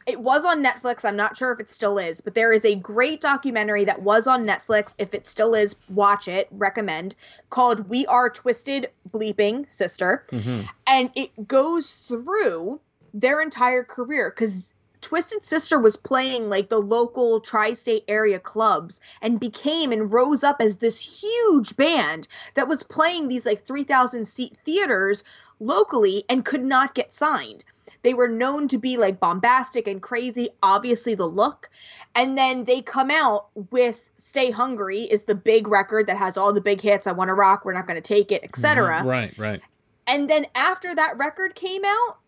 it 0.07 0.21
was 0.21 0.45
on 0.45 0.65
Netflix. 0.65 1.05
I'm 1.05 1.17
not 1.17 1.37
sure 1.37 1.53
if 1.53 1.61
it 1.61 1.69
still 1.69 1.99
is, 1.99 2.21
but 2.21 2.35
there 2.35 2.53
is 2.53 2.65
a 2.65 2.75
great 2.75 3.21
documentary 3.21 3.85
that 3.85 4.03
was 4.03 4.27
on 4.27 4.47
Netflix. 4.47 4.95
If 4.99 5.15
it 5.15 5.27
still 5.27 5.55
is, 5.55 5.77
watch 5.89 6.29
it. 6.29 6.49
Recommend 6.53 7.15
called 7.51 7.89
"We 7.89 8.07
Are 8.07 8.31
Twisted 8.31 8.91
Bleeping 9.11 9.71
Sister," 9.71 10.25
mm-hmm. 10.31 10.67
and 10.87 11.11
it 11.15 11.49
goes 11.49 11.95
through 11.95 12.81
their 13.13 13.41
entire 13.41 13.85
career 13.85 14.31
because 14.31 14.75
Twisted 15.01 15.45
Sister 15.45 15.79
was 15.79 15.97
playing 15.97 16.51
like 16.51 16.69
the 16.69 16.81
local 16.81 17.41
tri-state 17.41 18.05
area 18.09 18.39
clubs 18.39 19.01
and 19.23 19.39
became 19.39 19.93
and 19.93 20.13
rose 20.13 20.43
up 20.43 20.61
as 20.61 20.79
this 20.79 21.23
huge 21.23 21.77
band 21.77 22.27
that 22.55 22.69
was 22.69 22.83
playing 22.83 23.29
these 23.29 23.47
like 23.47 23.61
3000 23.61 24.25
seat 24.27 24.57
theaters 24.65 25.25
locally 25.61 26.25
and 26.29 26.45
could 26.45 26.65
not 26.65 26.95
get 26.95 27.11
signed. 27.13 27.65
They 28.03 28.15
were 28.15 28.29
known 28.29 28.69
to 28.69 28.79
be 28.79 28.97
like 28.97 29.21
bombastic 29.21 29.89
and 29.89 30.01
crazy, 30.01 30.51
obviously 30.63 31.15
the 31.15 31.27
look. 31.27 31.69
And 32.15 32.39
then 32.39 32.65
they 32.65 32.81
come 32.83 33.11
out 33.11 33.49
with 33.71 34.13
Stay 34.17 34.51
Hungry 34.51 35.01
is 35.01 35.25
the 35.25 35.35
big 35.35 35.69
record 35.69 36.07
that 36.07 36.17
has 36.17 36.37
all 36.37 36.53
the 36.53 36.61
big 36.61 36.81
hits, 36.81 37.07
I 37.07 37.13
want 37.13 37.29
to 37.29 37.35
rock, 37.35 37.65
we're 37.65 37.73
not 37.73 37.87
going 37.87 38.01
to 38.01 38.07
take 38.07 38.31
it, 38.33 38.45
etc. 38.45 39.03
Right. 39.05 39.37
Right. 39.37 39.61
And 40.07 40.29
then 40.29 40.47
after 40.55 40.95
that 40.95 41.19
record 41.19 41.55
came 41.55 41.85
out, 41.85 42.19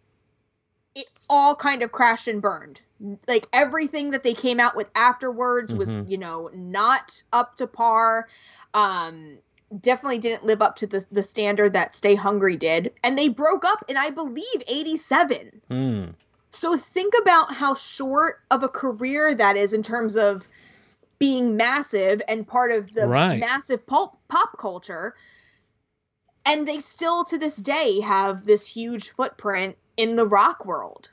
it 0.95 1.07
all 1.29 1.55
kind 1.55 1.83
of 1.83 1.93
crashed 1.93 2.29
and 2.29 2.43
burned. 2.43 2.81
Like 3.27 3.47
everything 3.53 4.11
that 4.11 4.23
they 4.23 4.35
came 4.35 4.61
out 4.61 4.77
with 4.77 4.91
afterwards 4.95 5.75
was, 5.75 6.01
you 6.07 6.19
know, 6.19 6.51
not 6.53 7.23
up 7.33 7.57
to 7.57 7.67
par. 7.67 8.29
Um 8.75 9.39
definitely 9.79 10.19
didn't 10.19 10.45
live 10.47 10.61
up 10.63 10.77
to 10.77 10.87
the 10.87 11.05
the 11.13 11.23
standard 11.23 11.73
that 11.75 11.95
Stay 11.95 12.15
Hungry 12.15 12.57
did. 12.57 12.93
And 13.05 13.17
they 13.17 13.29
broke 13.29 13.65
up 13.65 13.85
in 13.89 13.97
I 13.97 14.11
believe 14.11 14.63
87. 14.69 15.61
Hmm. 15.69 16.05
So 16.51 16.77
think 16.77 17.15
about 17.23 17.55
how 17.55 17.75
short 17.75 18.41
of 18.51 18.63
a 18.65 18.69
career 18.69 19.35
that 19.35 19.57
is 19.57 19.73
in 19.73 19.83
terms 19.85 20.17
of 20.17 20.49
being 21.21 21.57
massive 21.57 22.21
and 22.27 22.49
part 22.49 22.73
of 22.73 22.93
the 22.95 23.07
Right. 23.07 23.39
massive 23.39 23.87
pulp 23.87 24.19
pop 24.29 24.59
culture. 24.59 25.15
And 26.47 26.67
they 26.67 26.79
still 26.81 27.23
to 27.25 27.39
this 27.39 27.57
day 27.59 28.01
have 28.01 28.47
this 28.47 28.67
huge 28.67 29.11
footprint 29.11 29.77
in 29.97 30.17
the 30.17 30.27
rock 30.27 30.65
world. 30.65 31.11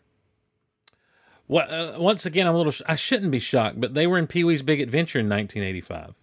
Well, 1.49 1.67
uh, 1.95 1.99
once 1.99 2.25
again, 2.25 2.47
I'm 2.47 2.55
a 2.55 2.57
little. 2.57 2.71
Sh- 2.71 2.81
I 2.87 2.95
shouldn't 2.95 3.31
be 3.31 3.39
shocked, 3.39 3.79
but 3.79 3.93
they 3.93 4.07
were 4.07 4.17
in 4.17 4.27
Pee 4.27 4.43
Wee's 4.43 4.61
Big 4.61 4.81
Adventure 4.81 5.19
in 5.19 5.29
1985. 5.29 6.15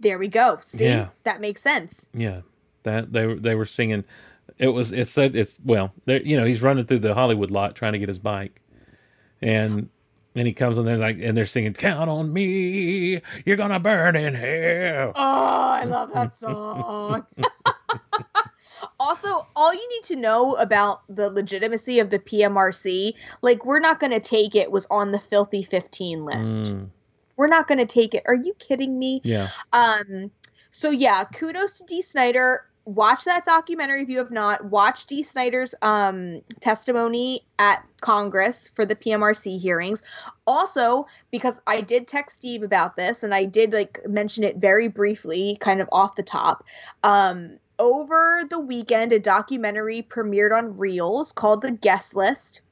There 0.00 0.18
we 0.18 0.28
go. 0.28 0.58
See? 0.60 0.84
Yeah. 0.84 1.08
That 1.24 1.40
makes 1.40 1.60
sense. 1.60 2.08
Yeah, 2.12 2.42
that 2.84 3.12
they 3.12 3.26
were 3.26 3.34
they 3.34 3.54
were 3.54 3.66
singing. 3.66 4.04
It 4.58 4.68
was 4.68 4.92
it 4.92 5.08
said 5.08 5.36
it's 5.36 5.58
well, 5.64 5.92
there 6.04 6.22
you 6.22 6.36
know 6.36 6.44
he's 6.44 6.62
running 6.62 6.86
through 6.86 7.00
the 7.00 7.14
Hollywood 7.14 7.50
lot 7.50 7.74
trying 7.74 7.92
to 7.92 7.98
get 7.98 8.08
his 8.08 8.18
bike, 8.18 8.60
and 9.42 9.88
then 10.34 10.46
he 10.46 10.52
comes 10.52 10.78
on 10.78 10.84
there 10.84 10.98
like 10.98 11.18
and 11.20 11.36
they're 11.36 11.46
singing 11.46 11.74
"Count 11.74 12.08
on 12.08 12.32
Me, 12.32 13.20
you're 13.44 13.56
gonna 13.56 13.80
burn 13.80 14.16
in 14.16 14.34
hell." 14.34 15.12
Oh, 15.14 15.78
I 15.80 15.84
love 15.84 16.10
that 16.14 16.32
song. 16.32 17.26
Also, 19.00 19.46
all 19.54 19.72
you 19.72 19.88
need 19.88 20.02
to 20.04 20.16
know 20.16 20.54
about 20.56 21.02
the 21.08 21.30
legitimacy 21.30 22.00
of 22.00 22.10
the 22.10 22.18
PMRC, 22.18 23.12
like 23.42 23.64
we're 23.64 23.78
not 23.80 24.00
going 24.00 24.12
to 24.12 24.20
take 24.20 24.56
it 24.56 24.72
was 24.72 24.86
on 24.90 25.12
the 25.12 25.18
filthy 25.20 25.62
15 25.62 26.24
list. 26.24 26.66
Mm, 26.66 26.88
We're 27.38 27.46
not 27.46 27.68
going 27.68 27.78
to 27.78 27.86
take 27.86 28.14
it. 28.14 28.24
Are 28.26 28.34
you 28.34 28.52
kidding 28.58 28.98
me? 28.98 29.22
yeah. 29.24 29.48
Um, 29.72 30.30
so 30.70 30.90
yeah, 30.90 31.24
kudos 31.24 31.78
to 31.78 31.84
Dee 31.84 32.02
Snider. 32.02 32.66
Watch 32.84 33.24
that 33.24 33.44
documentary 33.44 34.02
if 34.02 34.08
you 34.08 34.18
have 34.18 34.30
not. 34.30 34.64
Watch 34.66 35.06
Dee 35.06 35.22
Snider's 35.22 35.74
um, 35.82 36.40
testimony 36.60 37.40
at 37.58 37.84
Congress 38.00 38.68
for 38.68 38.84
the 38.84 38.96
PMRC 38.96 39.60
hearings. 39.60 40.02
Also, 40.46 41.06
because 41.30 41.60
I 41.66 41.80
did 41.80 42.08
text 42.08 42.38
Steve 42.38 42.62
about 42.62 42.96
this 42.96 43.22
and 43.22 43.34
I 43.34 43.44
did 43.44 43.72
like 43.72 44.00
mention 44.06 44.42
it 44.42 44.56
very 44.56 44.88
briefly, 44.88 45.58
kind 45.60 45.80
of 45.80 45.88
off 45.92 46.16
the 46.16 46.22
top. 46.22 46.64
Um, 47.02 47.58
over 47.78 48.42
the 48.50 48.58
weekend, 48.58 49.12
a 49.12 49.20
documentary 49.20 50.02
premiered 50.02 50.56
on 50.56 50.76
Reelz 50.76 51.34
called 51.34 51.62
The 51.62 51.70
Guest 51.70 52.16
List. 52.16 52.62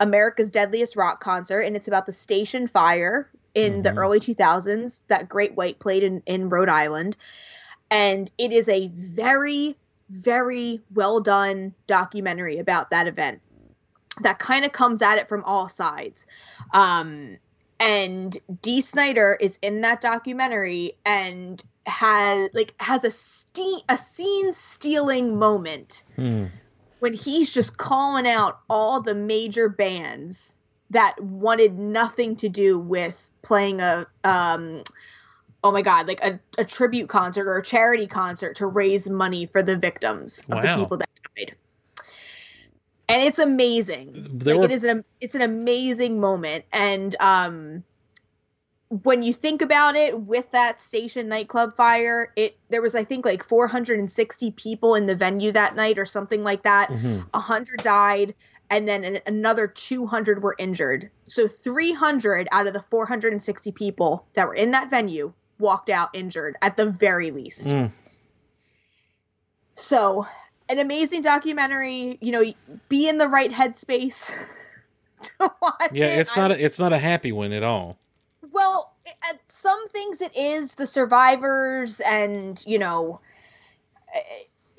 America's 0.00 0.50
Deadliest 0.50 0.96
Rock 0.96 1.20
Concert, 1.20 1.60
and 1.60 1.76
it's 1.76 1.86
about 1.86 2.06
the 2.06 2.12
station 2.12 2.66
fire 2.66 3.30
in 3.54 3.82
the 3.82 3.90
Mhm. 3.90 3.96
early 3.98 4.20
2000s 4.20 5.02
that 5.08 5.28
Great 5.28 5.54
White 5.56 5.78
played 5.78 6.02
in, 6.02 6.22
in 6.26 6.48
Rhode 6.48 6.68
Island. 6.68 7.16
And 7.90 8.30
it 8.38 8.52
is 8.52 8.68
a 8.68 8.88
very, 8.94 9.76
very 10.08 10.80
well 10.94 11.20
done 11.20 11.74
documentary 11.86 12.58
about 12.58 12.90
that 12.90 13.06
event 13.06 13.40
that 14.20 14.38
kind 14.38 14.64
of 14.64 14.72
comes 14.72 15.00
at 15.02 15.18
it 15.18 15.28
from 15.28 15.42
all 15.44 15.68
sides. 15.68 16.26
Um, 16.72 17.38
and 17.80 18.36
Dee 18.60 18.80
Snider 18.80 19.36
is 19.40 19.58
in 19.62 19.80
that 19.80 20.00
documentary 20.00 20.92
and 21.04 21.62
has 21.86 22.50
like 22.54 22.74
has 22.78 23.04
a 23.04 23.10
ste- 23.10 23.84
a 23.88 23.96
scene 23.96 24.52
stealing 24.52 25.36
moment 25.38 26.04
Hmm. 26.16 26.44
when 27.00 27.12
he's 27.12 27.52
just 27.52 27.78
calling 27.78 28.28
out 28.28 28.60
all 28.70 29.00
the 29.00 29.14
major 29.14 29.68
bands 29.68 30.56
that 30.92 31.20
wanted 31.22 31.78
nothing 31.78 32.36
to 32.36 32.48
do 32.48 32.78
with 32.78 33.30
playing 33.42 33.80
a 33.80 34.06
um 34.24 34.82
oh 35.64 35.72
my 35.72 35.82
god 35.82 36.06
like 36.08 36.22
a, 36.24 36.38
a 36.58 36.64
tribute 36.64 37.08
concert 37.08 37.46
or 37.48 37.56
a 37.58 37.62
charity 37.62 38.06
concert 38.06 38.56
to 38.56 38.66
raise 38.66 39.08
money 39.10 39.46
for 39.46 39.62
the 39.62 39.76
victims 39.76 40.44
of 40.50 40.56
Wow. 40.56 40.60
the 40.76 40.82
people 40.82 40.96
that 40.98 41.08
died. 41.36 41.56
And 43.08 43.22
it's 43.22 43.38
amazing. 43.38 44.28
There 44.32 44.54
like 44.54 44.60
were- 44.60 44.64
it 44.66 44.72
is 44.72 44.84
an 44.84 45.04
it's 45.20 45.34
an 45.34 45.42
amazing 45.42 46.20
moment. 46.20 46.64
And 46.72 47.14
um 47.20 47.84
when 49.02 49.22
you 49.22 49.32
think 49.32 49.62
about 49.62 49.96
it 49.96 50.20
with 50.20 50.50
that 50.52 50.78
station 50.78 51.26
nightclub 51.28 51.74
fire 51.76 52.30
it 52.36 52.58
there 52.68 52.82
was 52.82 52.94
i 52.94 53.02
think 53.02 53.24
like 53.24 53.42
460 53.42 54.50
people 54.50 54.94
in 54.96 55.06
the 55.06 55.16
venue 55.16 55.50
that 55.52 55.74
night 55.76 55.98
or 55.98 56.04
something 56.04 56.44
like 56.44 56.62
that. 56.64 56.90
Mhm. 56.90 57.24
100 57.32 57.82
died 57.82 58.34
and 58.72 58.88
then 58.88 59.04
an, 59.04 59.20
another 59.26 59.68
200 59.68 60.42
were 60.42 60.56
injured 60.58 61.08
so 61.24 61.46
300 61.46 62.48
out 62.50 62.66
of 62.66 62.72
the 62.72 62.80
460 62.82 63.70
people 63.72 64.26
that 64.34 64.48
were 64.48 64.54
in 64.54 64.72
that 64.72 64.90
venue 64.90 65.32
walked 65.60 65.90
out 65.90 66.08
injured 66.14 66.56
at 66.62 66.76
the 66.76 66.86
very 66.86 67.30
least 67.30 67.68
Mm. 67.68 67.92
so 69.74 70.26
an 70.68 70.78
amazing 70.78 71.20
documentary 71.22 72.18
you 72.20 72.32
know 72.32 72.42
be 72.88 73.08
in 73.08 73.18
the 73.18 73.28
right 73.28 73.50
headspace 73.52 74.32
to 75.22 75.50
watch 75.60 75.90
Yeah, 75.92 76.06
it. 76.06 76.18
it's 76.20 76.36
not 76.36 76.50
a, 76.50 76.64
it's 76.64 76.78
not 76.78 76.92
a 76.92 76.98
happy 76.98 77.30
one 77.30 77.52
at 77.52 77.62
all. 77.62 77.96
well, 78.50 78.94
at 79.30 79.38
some 79.48 79.86
things 79.88 80.20
it 80.20 80.36
is 80.36 80.74
the 80.74 80.86
survivors, 80.86 82.00
and 82.00 82.60
you 82.66 82.78
know, 82.78 83.20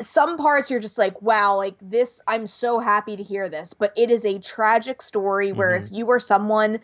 some 0.04 0.38
parts 0.38 0.70
you're 0.70 0.80
just 0.80 0.98
like, 0.98 1.22
wow, 1.22 1.56
like 1.56 1.76
this. 1.82 2.22
I'm 2.28 2.46
so 2.46 2.80
happy 2.80 3.16
to 3.16 3.24
hear 3.24 3.50
this, 3.50 3.74
but 3.74 3.94
it 3.96 4.12
is 4.12 4.26
a 4.26 4.40
tragic 4.40 5.02
story 5.02 5.52
where 5.52 5.76
if 5.76 5.92
you 5.92 6.06
were 6.06 6.20
someone, 6.20 6.80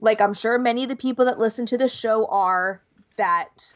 like 0.00 0.20
I'm 0.20 0.34
sure 0.34 0.58
many 0.58 0.82
of 0.84 0.88
the 0.88 0.96
people 0.96 1.24
that 1.24 1.38
listen 1.38 1.66
to 1.66 1.78
the 1.78 1.88
show 1.88 2.26
are, 2.26 2.80
that 3.16 3.74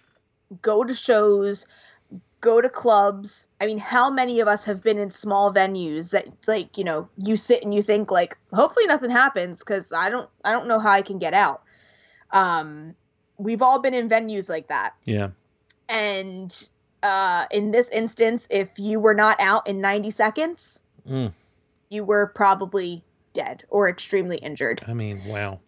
go 0.62 0.84
to 0.84 0.94
shows, 0.94 1.66
go 2.40 2.60
to 2.60 2.68
clubs. 2.68 3.46
I 3.60 3.66
mean, 3.66 3.78
how 3.78 4.10
many 4.10 4.40
of 4.40 4.48
us 4.48 4.64
have 4.64 4.82
been 4.82 4.98
in 4.98 5.10
small 5.10 5.52
venues 5.52 6.10
that 6.10 6.26
like, 6.46 6.76
you 6.76 6.84
know, 6.84 7.08
you 7.18 7.36
sit 7.36 7.62
and 7.62 7.74
you 7.74 7.82
think 7.82 8.10
like, 8.10 8.36
hopefully 8.52 8.86
nothing 8.86 9.10
happens 9.10 9.62
cuz 9.62 9.92
I 9.92 10.10
don't 10.10 10.28
I 10.44 10.52
don't 10.52 10.66
know 10.66 10.78
how 10.78 10.90
I 10.90 11.02
can 11.02 11.18
get 11.18 11.34
out. 11.34 11.62
Um 12.32 12.94
we've 13.38 13.62
all 13.62 13.80
been 13.80 13.94
in 13.94 14.08
venues 14.08 14.48
like 14.48 14.68
that. 14.68 14.94
Yeah. 15.04 15.30
And 15.88 16.68
uh 17.02 17.46
in 17.50 17.70
this 17.70 17.88
instance, 17.90 18.46
if 18.50 18.78
you 18.78 19.00
were 19.00 19.14
not 19.14 19.36
out 19.40 19.66
in 19.68 19.80
90 19.80 20.10
seconds, 20.10 20.82
Mm. 21.08 21.32
you 21.88 22.04
were 22.04 22.26
probably 22.34 23.02
dead 23.32 23.64
or 23.70 23.88
extremely 23.88 24.36
injured. 24.38 24.82
I 24.86 24.92
mean, 24.92 25.18
wow. 25.26 25.60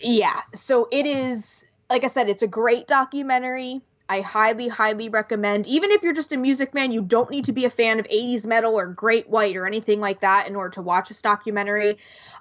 Yeah. 0.00 0.40
So 0.52 0.88
it 0.92 1.06
is, 1.06 1.64
like 1.88 2.04
I 2.04 2.08
said, 2.08 2.28
it's 2.28 2.42
a 2.42 2.46
great 2.46 2.86
documentary. 2.86 3.80
I 4.10 4.20
highly, 4.20 4.68
highly 4.68 5.08
recommend. 5.08 5.66
Even 5.66 5.90
if 5.90 6.02
you're 6.02 6.12
just 6.12 6.32
a 6.32 6.36
music 6.36 6.72
fan, 6.72 6.92
you 6.92 7.00
don't 7.00 7.30
need 7.30 7.44
to 7.46 7.52
be 7.52 7.64
a 7.64 7.70
fan 7.70 7.98
of 7.98 8.06
80s 8.08 8.46
metal 8.46 8.74
or 8.74 8.86
Great 8.86 9.30
White 9.30 9.56
or 9.56 9.66
anything 9.66 9.98
like 10.00 10.20
that 10.20 10.46
in 10.46 10.54
order 10.56 10.70
to 10.70 10.82
watch 10.82 11.08
this 11.08 11.22
documentary. 11.22 11.96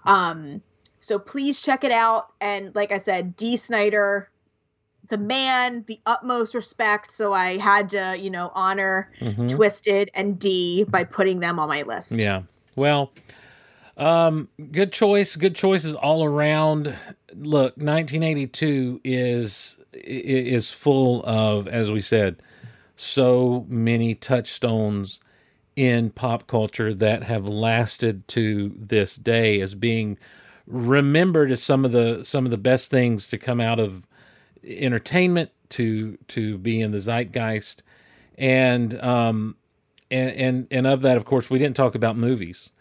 Um, 0.05 0.61
so 0.99 1.17
please 1.19 1.61
check 1.61 1.85
it 1.85 1.91
out. 1.93 2.33
And 2.41 2.75
like 2.75 2.91
I 2.91 2.97
said, 2.97 3.37
Dee 3.37 3.55
Snider, 3.55 4.29
the 5.13 5.17
man, 5.19 5.83
the 5.87 5.99
utmost 6.07 6.55
respect. 6.55 7.11
So 7.11 7.33
I 7.33 7.59
had 7.59 7.87
to, 7.89 8.17
you 8.19 8.31
know, 8.31 8.51
honor 8.55 9.11
Mhm. 9.21 9.47
Twisted 9.47 10.09
and 10.15 10.39
D 10.39 10.85
by 10.85 11.03
putting 11.03 11.39
them 11.39 11.59
on 11.59 11.69
my 11.69 11.83
list. 11.83 12.13
Yeah. 12.13 12.41
Well, 12.75 13.11
um, 13.95 14.49
good 14.71 14.91
choice. 14.91 15.35
Good 15.35 15.53
choices 15.53 15.93
all 15.93 16.23
around. 16.23 16.95
Look, 17.31 17.77
1982 17.77 19.01
is 19.03 19.77
is 19.93 20.71
full 20.71 21.23
of, 21.27 21.67
as 21.67 21.91
we 21.91 22.01
said, 22.01 22.37
so 22.95 23.67
many 23.69 24.15
touchstones 24.15 25.19
in 25.75 26.09
pop 26.09 26.47
culture 26.47 26.95
that 26.95 27.21
have 27.21 27.47
lasted 27.47 28.27
to 28.29 28.73
this 28.75 29.15
day 29.15 29.61
as 29.61 29.75
being 29.75 30.17
remembered 30.65 31.51
as 31.51 31.61
some 31.61 31.85
of 31.85 31.91
the 31.91 32.23
some 32.23 32.45
of 32.45 32.51
the 32.51 32.57
best 32.57 32.89
things 32.89 33.27
to 33.27 33.37
come 33.37 33.61
out 33.61 33.79
of 33.79 34.07
entertainment 34.65 35.51
to 35.69 36.17
to 36.29 36.57
be 36.57 36.81
in 36.81 36.91
the 36.91 36.99
zeitgeist. 36.99 37.81
And 38.37 38.99
um 39.01 39.55
and 40.11 40.31
and 40.31 40.67
and 40.71 40.87
of 40.87 41.01
that 41.01 41.17
of 41.17 41.25
course 41.25 41.49
we 41.49 41.59
didn't 41.59 41.75
talk 41.75 41.95
about 41.95 42.17
movies 42.17 42.71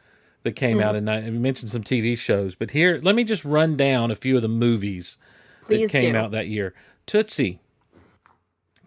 that 0.44 0.52
came 0.56 0.80
out 0.80 0.96
in 0.96 1.04
ni- 1.04 1.30
we 1.30 1.38
mentioned 1.38 1.70
some 1.70 1.82
TV 1.82 2.16
shows 2.18 2.54
but 2.54 2.70
here 2.72 2.98
let 3.02 3.14
me 3.14 3.24
just 3.24 3.44
run 3.44 3.76
down 3.76 4.10
a 4.10 4.16
few 4.16 4.36
of 4.36 4.42
the 4.42 4.48
movies 4.48 5.18
Please 5.62 5.90
that 5.92 5.98
came 6.00 6.12
do. 6.12 6.18
out 6.18 6.30
that 6.32 6.48
year. 6.48 6.74
Tootsie 7.06 7.60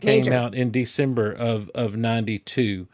came 0.01 0.30
Major. 0.30 0.34
out 0.34 0.53
in 0.55 0.72
December 0.72 1.31
of 1.31 1.69
of 1.76 1.95
92 1.95 2.88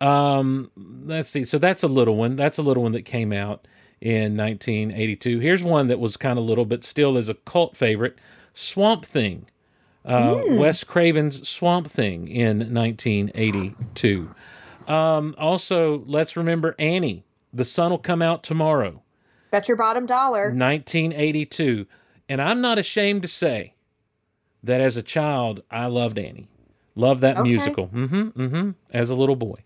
um 0.00 0.70
let's 0.76 1.28
see. 1.28 1.44
So 1.44 1.58
that's 1.58 1.82
a 1.82 1.88
little 1.88 2.16
one. 2.16 2.36
That's 2.36 2.58
a 2.58 2.62
little 2.62 2.82
one 2.82 2.92
that 2.92 3.02
came 3.04 3.32
out 3.32 3.66
in 4.00 4.36
1982 4.36 5.38
here's 5.38 5.62
one 5.62 5.88
that 5.88 5.98
was 5.98 6.16
kind 6.18 6.38
of 6.38 6.44
little 6.44 6.66
but 6.66 6.84
still 6.84 7.16
is 7.16 7.28
a 7.28 7.34
cult 7.34 7.74
favorite 7.76 8.18
Swamp 8.54 9.04
Thing 9.04 9.46
uh, 10.04 10.40
Wes 10.50 10.84
Craven's 10.84 11.48
Swamp 11.48 11.88
Thing 11.90 12.28
in 12.28 12.58
1982 12.72 14.34
um 14.86 15.34
also 15.38 16.04
let's 16.06 16.36
remember 16.36 16.74
Annie. 16.78 17.24
The 17.54 17.64
sun 17.64 17.90
will 17.90 17.98
come 17.98 18.20
out 18.20 18.42
tomorrow. 18.42 19.02
Bet 19.50 19.66
your 19.68 19.76
bottom 19.78 20.04
dollar. 20.06 20.50
1982 20.50 21.86
and 22.28 22.40
I'm 22.42 22.60
not 22.60 22.78
ashamed 22.78 23.22
to 23.22 23.28
say 23.28 23.74
that 24.62 24.80
as 24.80 24.96
a 24.96 25.02
child 25.02 25.62
I 25.70 25.86
loved 25.86 26.18
Annie. 26.18 26.48
Loved 26.94 27.20
that 27.22 27.36
Okay. 27.38 27.48
musical. 27.48 27.88
Mm-hmm 27.88 28.22
mm-hmm 28.40 28.70
as 28.92 29.10
a 29.10 29.14
little 29.14 29.36
boy. 29.36 29.56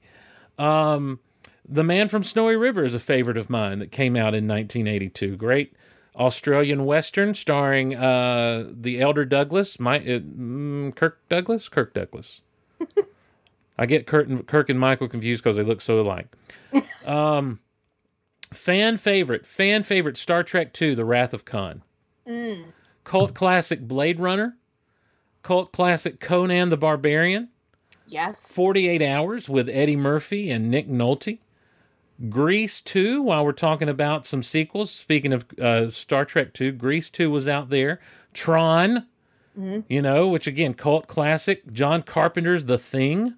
Um 0.58 1.20
the 1.68 1.84
Man 1.84 2.08
from 2.08 2.24
Snowy 2.24 2.56
River 2.56 2.84
is 2.84 2.94
a 2.94 2.98
favorite 3.00 3.36
of 3.36 3.50
mine 3.50 3.78
that 3.80 3.90
came 3.92 4.16
out 4.16 4.34
in 4.34 4.46
1982 4.48 5.36
great 5.36 5.74
Australian 6.16 6.84
Western 6.84 7.34
starring 7.34 7.94
uh, 7.94 8.68
the 8.70 9.00
elder 9.00 9.24
Douglas, 9.24 9.78
my 9.78 9.98
uh, 9.98 10.20
mm, 10.20 10.94
Kirk 10.94 11.20
Douglas, 11.28 11.68
Kirk 11.68 11.94
Douglas. 11.94 12.40
I 13.78 13.86
get 13.86 14.06
Kurt 14.06 14.28
and, 14.28 14.46
Kirk 14.46 14.68
and 14.68 14.80
Michael 14.80 15.08
confused 15.08 15.42
because 15.42 15.56
they 15.56 15.62
look 15.62 15.80
so 15.80 16.00
alike. 16.00 16.26
Um, 17.06 17.60
fan 18.52 18.98
favorite, 18.98 19.46
fan 19.46 19.82
favorite, 19.82 20.18
Star 20.18 20.42
Trek 20.42 20.78
II: 20.78 20.94
The 20.94 21.06
Wrath 21.06 21.32
of 21.32 21.46
Khan. 21.46 21.82
Cult 23.04 23.32
classic, 23.32 23.80
Blade 23.88 24.20
Runner. 24.20 24.58
Cult 25.42 25.72
classic, 25.72 26.20
Conan 26.20 26.68
the 26.68 26.76
Barbarian. 26.76 27.48
Yes. 28.06 28.54
48 28.54 29.00
Hours 29.00 29.48
with 29.48 29.68
Eddie 29.70 29.96
Murphy 29.96 30.50
and 30.50 30.70
Nick 30.70 30.88
Nolte. 30.88 31.38
Grease 32.28 32.80
2, 32.80 33.22
while 33.22 33.44
we're 33.44 33.52
talking 33.52 33.88
about 33.88 34.26
some 34.26 34.42
sequels, 34.42 34.90
speaking 34.90 35.32
of 35.32 35.46
uh, 35.60 35.90
Star 35.90 36.24
Trek 36.24 36.52
2, 36.52 36.72
Grease 36.72 37.10
2 37.10 37.30
was 37.30 37.46
out 37.46 37.70
there. 37.70 38.00
Tron, 38.34 39.06
you 39.56 40.02
know, 40.02 40.28
which 40.28 40.46
again, 40.46 40.74
cult 40.74 41.06
classic. 41.08 41.72
John 41.72 42.02
Carpenter's 42.02 42.64
The 42.64 42.78
Thing. 42.78 43.34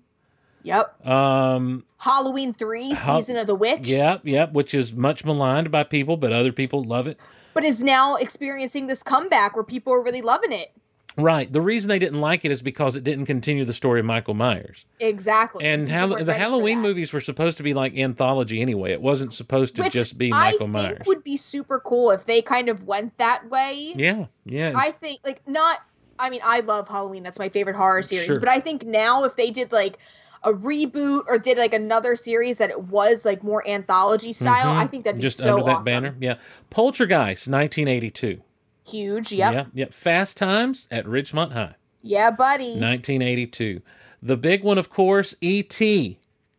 Yep. 0.62 1.06
Um, 1.06 1.84
Halloween 1.98 2.52
3, 2.52 2.90
Hal- 2.94 3.18
Season 3.20 3.36
of 3.36 3.46
the 3.46 3.54
Witch. 3.54 3.88
yep, 3.88 4.22
yep, 4.24 4.52
which 4.52 4.74
is 4.74 4.92
much 4.92 5.24
maligned 5.24 5.70
by 5.70 5.82
people, 5.84 6.16
but 6.16 6.32
other 6.32 6.52
people 6.52 6.82
love 6.84 7.06
it. 7.06 7.18
But 7.54 7.64
is 7.64 7.82
now 7.82 8.16
experiencing 8.16 8.86
this 8.86 9.02
comeback 9.02 9.54
where 9.54 9.64
people 9.64 9.92
are 9.92 10.02
really 10.02 10.22
loving 10.22 10.52
it. 10.52 10.72
Right. 11.20 11.52
The 11.52 11.60
reason 11.60 11.88
they 11.88 11.98
didn't 11.98 12.20
like 12.20 12.44
it 12.44 12.50
is 12.50 12.62
because 12.62 12.96
it 12.96 13.04
didn't 13.04 13.26
continue 13.26 13.64
the 13.64 13.72
story 13.72 14.00
of 14.00 14.06
Michael 14.06 14.34
Myers. 14.34 14.84
Exactly. 14.98 15.64
And 15.64 15.88
People 15.88 16.24
the 16.24 16.34
Halloween 16.34 16.80
movies 16.80 17.12
were 17.12 17.20
supposed 17.20 17.56
to 17.58 17.62
be 17.62 17.74
like 17.74 17.96
anthology 17.96 18.60
anyway. 18.60 18.92
It 18.92 19.00
wasn't 19.02 19.32
supposed 19.32 19.76
to 19.76 19.82
Which 19.82 19.92
just 19.92 20.18
be 20.18 20.32
I 20.32 20.52
Michael 20.52 20.58
think 20.60 20.70
Myers. 20.72 21.02
would 21.06 21.22
be 21.24 21.36
super 21.36 21.78
cool 21.80 22.10
if 22.10 22.24
they 22.26 22.42
kind 22.42 22.68
of 22.68 22.86
went 22.86 23.16
that 23.18 23.48
way. 23.50 23.92
yeah, 23.96 24.26
yeah. 24.44 24.72
I 24.76 24.90
think 24.90 25.20
like 25.24 25.46
not 25.48 25.78
I 26.18 26.30
mean 26.30 26.40
I 26.44 26.60
love 26.60 26.88
Halloween 26.88 27.22
that's 27.22 27.38
my 27.38 27.48
favorite 27.48 27.76
horror 27.76 28.02
series 28.02 28.26
Sure. 28.26 28.40
but 28.40 28.48
I 28.48 28.60
think 28.60 28.84
now 28.84 29.24
if 29.24 29.36
they 29.36 29.50
did 29.50 29.72
like 29.72 29.98
a 30.42 30.52
reboot 30.52 31.22
or 31.28 31.38
did 31.38 31.58
like 31.58 31.74
another 31.74 32.16
series 32.16 32.58
that 32.58 32.70
it 32.70 32.80
was 32.84 33.24
like 33.26 33.42
more 33.42 33.66
anthology 33.68 34.32
style 34.32 34.76
I 34.76 34.86
think 34.86 35.04
that'd 35.04 35.16
be 35.16 35.20
Mm-hmm. 35.20 35.26
just 35.26 35.38
so 35.38 35.54
under 35.54 35.64
that 35.66 35.76
awesome. 35.76 35.84
banner. 35.84 36.16
Yeah. 36.18 36.34
Poltergeist, 36.70 37.46
1982. 37.48 38.40
Huge 38.86 39.32
yep 39.32 39.52
Yep. 39.52 39.66
Yep. 39.74 39.92
Fast 39.92 40.36
Times 40.36 40.88
at 40.90 41.04
Ridgemont 41.06 41.52
High, 41.52 41.74
yeah 42.02 42.30
buddy 42.30 42.70
1982. 42.80 43.82
The 44.22 44.36
big 44.36 44.62
one, 44.62 44.76
of 44.76 44.90
course, 44.90 45.34
E.T. 45.40 46.18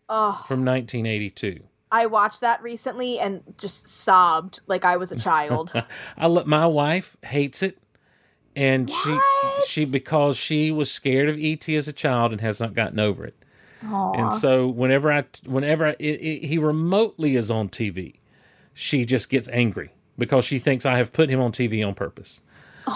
oh 0.09 0.31
from 0.47 0.65
1982. 0.65 1.59
I 1.91 2.05
watched 2.05 2.41
that 2.41 2.61
recently 2.63 3.19
and 3.19 3.43
just 3.57 3.87
sobbed 3.87 4.61
like 4.67 4.83
I 4.85 4.97
was 4.97 5.11
a 5.11 5.19
child 5.19 5.71
I 6.17 6.27
let 6.27 6.47
my 6.47 6.65
wife 6.65 7.17
hates 7.23 7.61
it, 7.61 7.77
and 8.55 8.89
What? 8.89 9.65
she 9.67 9.83
she 9.85 9.91
because 9.91 10.37
she 10.37 10.71
was 10.71 10.89
scared 10.91 11.29
of 11.29 11.37
ET 11.39 11.67
as 11.69 11.87
a 11.87 11.93
child 11.93 12.31
and 12.31 12.41
has 12.41 12.59
not 12.59 12.73
gotten 12.73 12.99
over 12.99 13.25
it. 13.25 13.35
And 13.83 14.31
so 14.33 14.67
whenever 14.67 15.11
I 15.11 15.25
whenever 15.45 15.87
I, 15.87 15.91
it, 15.99 16.21
it, 16.21 16.43
he 16.45 16.57
remotely 16.59 17.35
is 17.35 17.49
on 17.51 17.67
TV, 17.69 18.15
she 18.73 19.05
just 19.05 19.27
gets 19.29 19.47
angry 19.49 19.91
because 20.17 20.45
she 20.45 20.59
thinks 20.59 20.85
I 20.85 20.97
have 20.97 21.11
put 21.11 21.29
him 21.29 21.39
on 21.41 21.51
TV 21.51 21.85
on 21.85 21.93
purpose. 21.93 22.41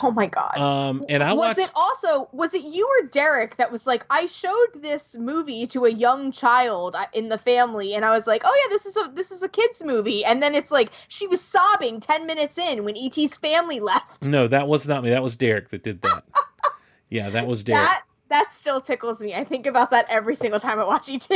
oh 0.04 0.12
my 0.16 0.26
god 0.26 0.58
Um, 0.58 1.06
and 1.10 1.22
I 1.22 1.34
was 1.34 1.40
watched. 1.58 1.60
it 1.60 1.70
also 1.76 2.28
was 2.32 2.56
it 2.56 2.64
you 2.66 2.88
or 3.00 3.08
Derek 3.08 3.58
that 3.58 3.72
was 3.72 3.86
like 3.86 4.04
I 4.10 4.26
showed 4.26 4.68
this 4.82 5.16
movie 5.16 5.68
to 5.68 5.86
a 5.86 5.92
young 5.92 6.32
child 6.32 6.96
uh, 6.96 7.06
in 7.14 7.30
the 7.30 7.38
family 7.38 7.94
and 7.94 8.04
I 8.04 8.10
was 8.10 8.26
like 8.26 8.42
oh 8.46 8.62
yeah 8.66 8.70
this 8.74 8.88
is 8.88 8.98
a 8.98 9.12
this 9.14 9.30
is 9.30 9.44
a 9.44 9.48
kids 9.50 9.84
movie 9.84 10.26
and 10.26 10.42
then 10.42 10.56
it's 10.56 10.72
like 10.72 10.90
she 11.08 11.28
was 11.28 11.40
sobbing 11.40 12.00
10 12.00 12.26
minutes 12.26 12.58
in 12.58 12.84
when 12.84 12.98
ET's 12.98 13.38
family 13.38 13.80
left 13.92 14.28
no, 14.28 14.48
that 14.48 14.68
was 14.68 14.88
not 14.88 15.04
me. 15.04 15.12
That 15.12 15.22
was 15.22 15.36
Derek 15.36 15.70
that 15.70 15.84
did 15.84 16.02
that. 16.02 16.24
yeah, 17.10 17.30
that 17.30 17.46
was 17.46 17.64
Derek. 17.64 17.84
that 17.84 18.02
that 18.30 18.50
still 18.50 18.82
tickles 18.82 19.22
me 19.22 19.36
I 19.36 19.44
think 19.44 19.68
about 19.68 19.92
that 19.92 20.08
every 20.10 20.34
single 20.34 20.60
time 20.60 20.80
I 20.80 20.86
watch 20.86 21.12
ET 21.12 21.28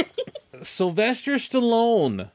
Sylvester 0.63 1.33
Stallone 1.33 2.31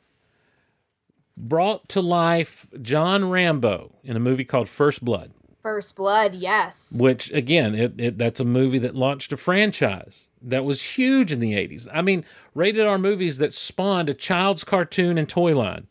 brought 1.37 1.89
to 1.91 2.01
life 2.01 2.67
John 2.81 3.31
Rambo 3.31 3.97
in 4.03 4.17
a 4.17 4.21
movie 4.21 4.45
called 4.45 4.69
First 4.69 5.05
Blood. 5.05 5.33
First 5.63 5.97
Blood 5.97 6.35
yes. 6.35 6.95
Which 6.99 7.33
again 7.33 7.75
it, 7.75 7.95
it 7.99 8.19
that's 8.19 8.41
a 8.41 8.45
movie 8.45 8.79
that 8.81 8.95
launched 8.95 9.33
a 9.33 9.37
franchise 9.37 10.29
that 10.43 10.65
was 10.65 10.83
huge 10.83 11.33
in 11.33 11.41
the 11.41 11.55
80s 11.55 11.89
i 11.91 12.03
mean 12.03 12.23
rated 12.55 12.87
r 12.87 12.99
movies 12.99 13.39
that 13.39 13.55
spawned 13.55 14.11
a 14.11 14.15
child's 14.15 14.63
cartoon 14.63 15.17
and 15.17 15.29
toy 15.29 15.57
line. 15.57 15.87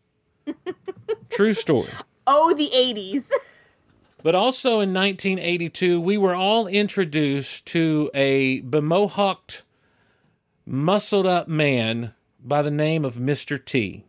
True 1.30 1.54
story. 1.54 1.92
Oh 2.28 2.54
the 2.54 2.70
80s 2.72 3.32
but 4.24 4.36
also 4.36 4.74
in 4.80 4.94
1982 4.94 6.00
we 6.00 6.18
were 6.18 6.36
all 6.36 6.68
introduced 6.68 7.66
to 7.66 8.12
a 8.14 8.62
bemohawked 8.62 9.64
muscled 10.68 11.26
up 11.26 11.48
man 11.48 12.14
by 12.44 12.62
the 12.62 12.72
name 12.72 13.04
of 13.04 13.16
mr 13.16 13.64
t 13.64 14.06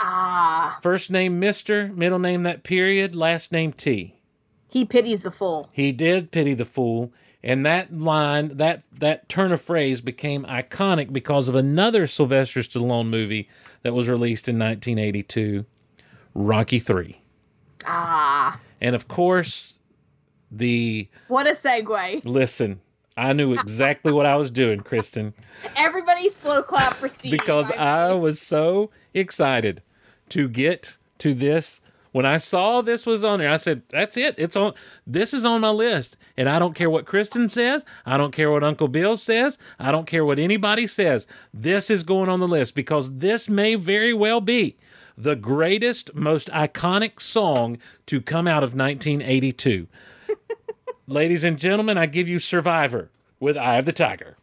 ah. 0.00 0.78
First 0.82 1.10
name 1.10 1.40
mr 1.40 1.94
middle 1.94 2.18
name 2.18 2.42
that 2.44 2.62
period 2.62 3.14
last 3.14 3.52
name 3.52 3.72
t. 3.72 4.14
He 4.68 4.84
pities 4.84 5.22
the 5.22 5.30
fool. 5.30 5.68
He 5.72 5.92
did 5.92 6.30
pity 6.32 6.52
the 6.54 6.64
fool, 6.64 7.12
and 7.42 7.64
that 7.64 7.96
line, 7.96 8.56
that 8.56 8.82
that 8.92 9.28
turn 9.28 9.52
of 9.52 9.60
phrase 9.62 10.00
became 10.00 10.44
iconic 10.44 11.12
because 11.12 11.48
of 11.48 11.54
another 11.54 12.06
Sylvester 12.06 12.60
Stallone 12.60 13.08
movie 13.08 13.48
that 13.82 13.94
was 13.94 14.08
released 14.08 14.48
in 14.48 14.58
1982, 14.58 15.64
Rocky 16.34 16.78
3. 16.78 17.20
ah. 17.86 18.60
And 18.80 18.94
of 18.94 19.08
course, 19.08 19.78
the 20.50 21.08
what 21.28 21.46
a 21.46 21.52
segue. 21.52 22.24
Listen, 22.24 22.80
I 23.16 23.32
knew 23.32 23.54
exactly 23.54 24.12
what 24.12 24.26
I 24.26 24.36
was 24.36 24.50
doing, 24.50 24.80
Kristin, 24.80 25.32
everybody 25.76 26.28
slow 26.28 26.62
clap 26.62 26.94
for 26.94 27.08
Steve 27.08 27.30
because 27.30 27.70
I 27.70 28.12
was 28.12 28.42
so 28.42 28.90
excited 29.14 29.82
to 30.30 30.48
get 30.48 30.96
to 31.18 31.34
this. 31.34 31.80
When 32.12 32.24
I 32.24 32.38
saw 32.38 32.80
this 32.80 33.04
was 33.04 33.22
on 33.22 33.40
there, 33.40 33.50
I 33.50 33.58
said, 33.58 33.82
"That's 33.88 34.16
it. 34.16 34.36
It's 34.38 34.56
on. 34.56 34.72
This 35.06 35.34
is 35.34 35.44
on 35.44 35.60
my 35.60 35.70
list, 35.70 36.16
and 36.36 36.48
I 36.48 36.58
don't 36.58 36.74
care 36.74 36.88
what 36.88 37.04
Kristin 37.04 37.50
says. 37.50 37.84
I 38.06 38.16
don't 38.16 38.32
care 38.32 38.50
what 38.50 38.64
Uncle 38.64 38.88
Bill 38.88 39.16
says. 39.18 39.58
I 39.78 39.92
don't 39.92 40.06
care 40.06 40.24
what 40.24 40.38
anybody 40.38 40.86
says. 40.86 41.26
This 41.52 41.90
is 41.90 42.04
going 42.04 42.30
on 42.30 42.40
the 42.40 42.48
list 42.48 42.74
because 42.74 43.18
this 43.18 43.50
may 43.50 43.74
very 43.74 44.14
well 44.14 44.40
be 44.40 44.76
the 45.18 45.36
greatest, 45.36 46.14
most 46.14 46.48
iconic 46.48 47.20
song 47.20 47.76
to 48.06 48.22
come 48.22 48.48
out 48.48 48.64
of 48.64 48.74
1982." 48.74 49.86
Ladies 51.06 51.44
and 51.44 51.58
gentlemen, 51.58 51.98
I 51.98 52.06
give 52.06 52.28
you 52.28 52.38
"Survivor" 52.38 53.10
with 53.38 53.58
"Eye 53.58 53.76
of 53.76 53.84
the 53.84 53.92
Tiger." 53.92 54.36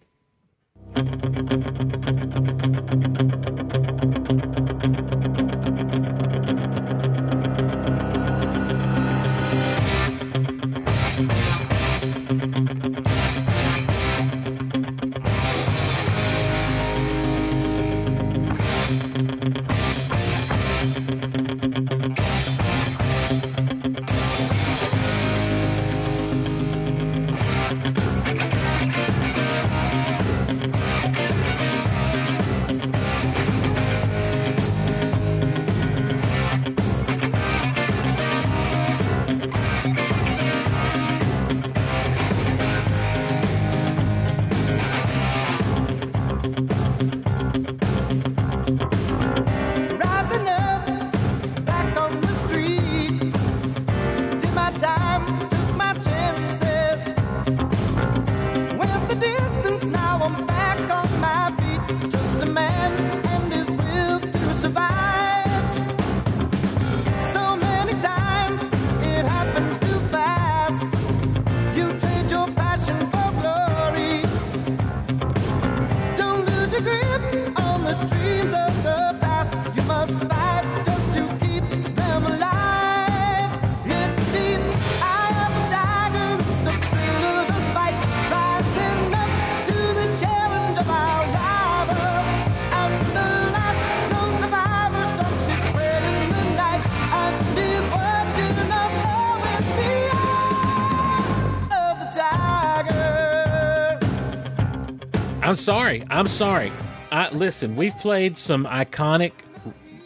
I'm 105.53 105.57
sorry. 105.57 106.03
I'm 106.09 106.27
sorry. 106.27 106.71
I, 107.11 107.29
listen, 107.29 107.75
we've 107.75 107.95
played 107.99 108.37
some 108.37 108.65
iconic 108.65 109.33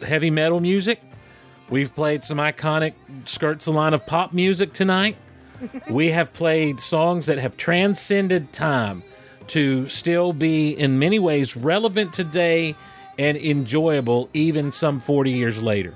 heavy 0.01 0.29
metal 0.29 0.59
music. 0.59 0.99
We've 1.69 1.95
played 1.95 2.25
some 2.25 2.37
iconic 2.37 2.95
skirts 3.23 3.63
the 3.63 3.71
line 3.71 3.93
of 3.93 4.05
pop 4.05 4.33
music 4.33 4.73
tonight. 4.73 5.15
we 5.89 6.11
have 6.11 6.33
played 6.33 6.81
songs 6.81 7.27
that 7.27 7.37
have 7.37 7.55
transcended 7.55 8.51
time 8.51 9.03
to 9.47 9.87
still 9.87 10.33
be 10.33 10.71
in 10.71 10.99
many 10.99 11.17
ways 11.17 11.55
relevant 11.55 12.11
today 12.11 12.75
and 13.17 13.37
enjoyable 13.37 14.29
even 14.33 14.73
some 14.73 14.99
40 14.99 15.31
years 15.31 15.63
later. 15.63 15.95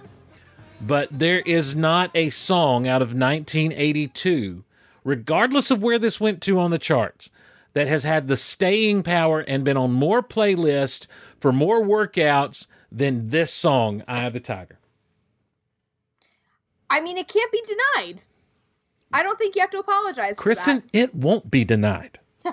But 0.79 1.09
there 1.11 1.41
is 1.41 1.75
not 1.75 2.09
a 2.15 2.29
song 2.29 2.87
out 2.87 3.01
of 3.01 3.09
1982, 3.09 4.63
regardless 5.03 5.69
of 5.71 5.83
where 5.83 5.99
this 5.99 6.21
went 6.21 6.41
to 6.43 6.57
on 6.57 6.71
the 6.71 6.79
charts, 6.79 7.29
that 7.73 7.87
has 7.87 8.03
had 8.03 8.27
the 8.27 8.37
staying 8.37 9.03
power 9.03 9.39
and 9.39 9.63
been 9.63 9.77
on 9.77 9.91
more 9.91 10.21
playlists 10.21 11.07
for 11.39 11.51
more 11.51 11.81
workouts 11.83 12.67
than 12.91 13.29
this 13.29 13.53
song, 13.53 14.03
Eye 14.07 14.25
of 14.25 14.33
the 14.33 14.39
Tiger. 14.39 14.77
I 16.89 16.99
mean, 17.01 17.17
it 17.17 17.27
can't 17.27 17.51
be 17.51 17.63
denied. 17.95 18.21
I 19.13 19.23
don't 19.23 19.37
think 19.37 19.55
you 19.55 19.61
have 19.61 19.71
to 19.71 19.79
apologize 19.79 20.39
for 20.39 20.51
Kristin, 20.51 20.83
it 20.93 21.15
won't 21.15 21.49
be 21.49 21.63
denied. 21.63 22.19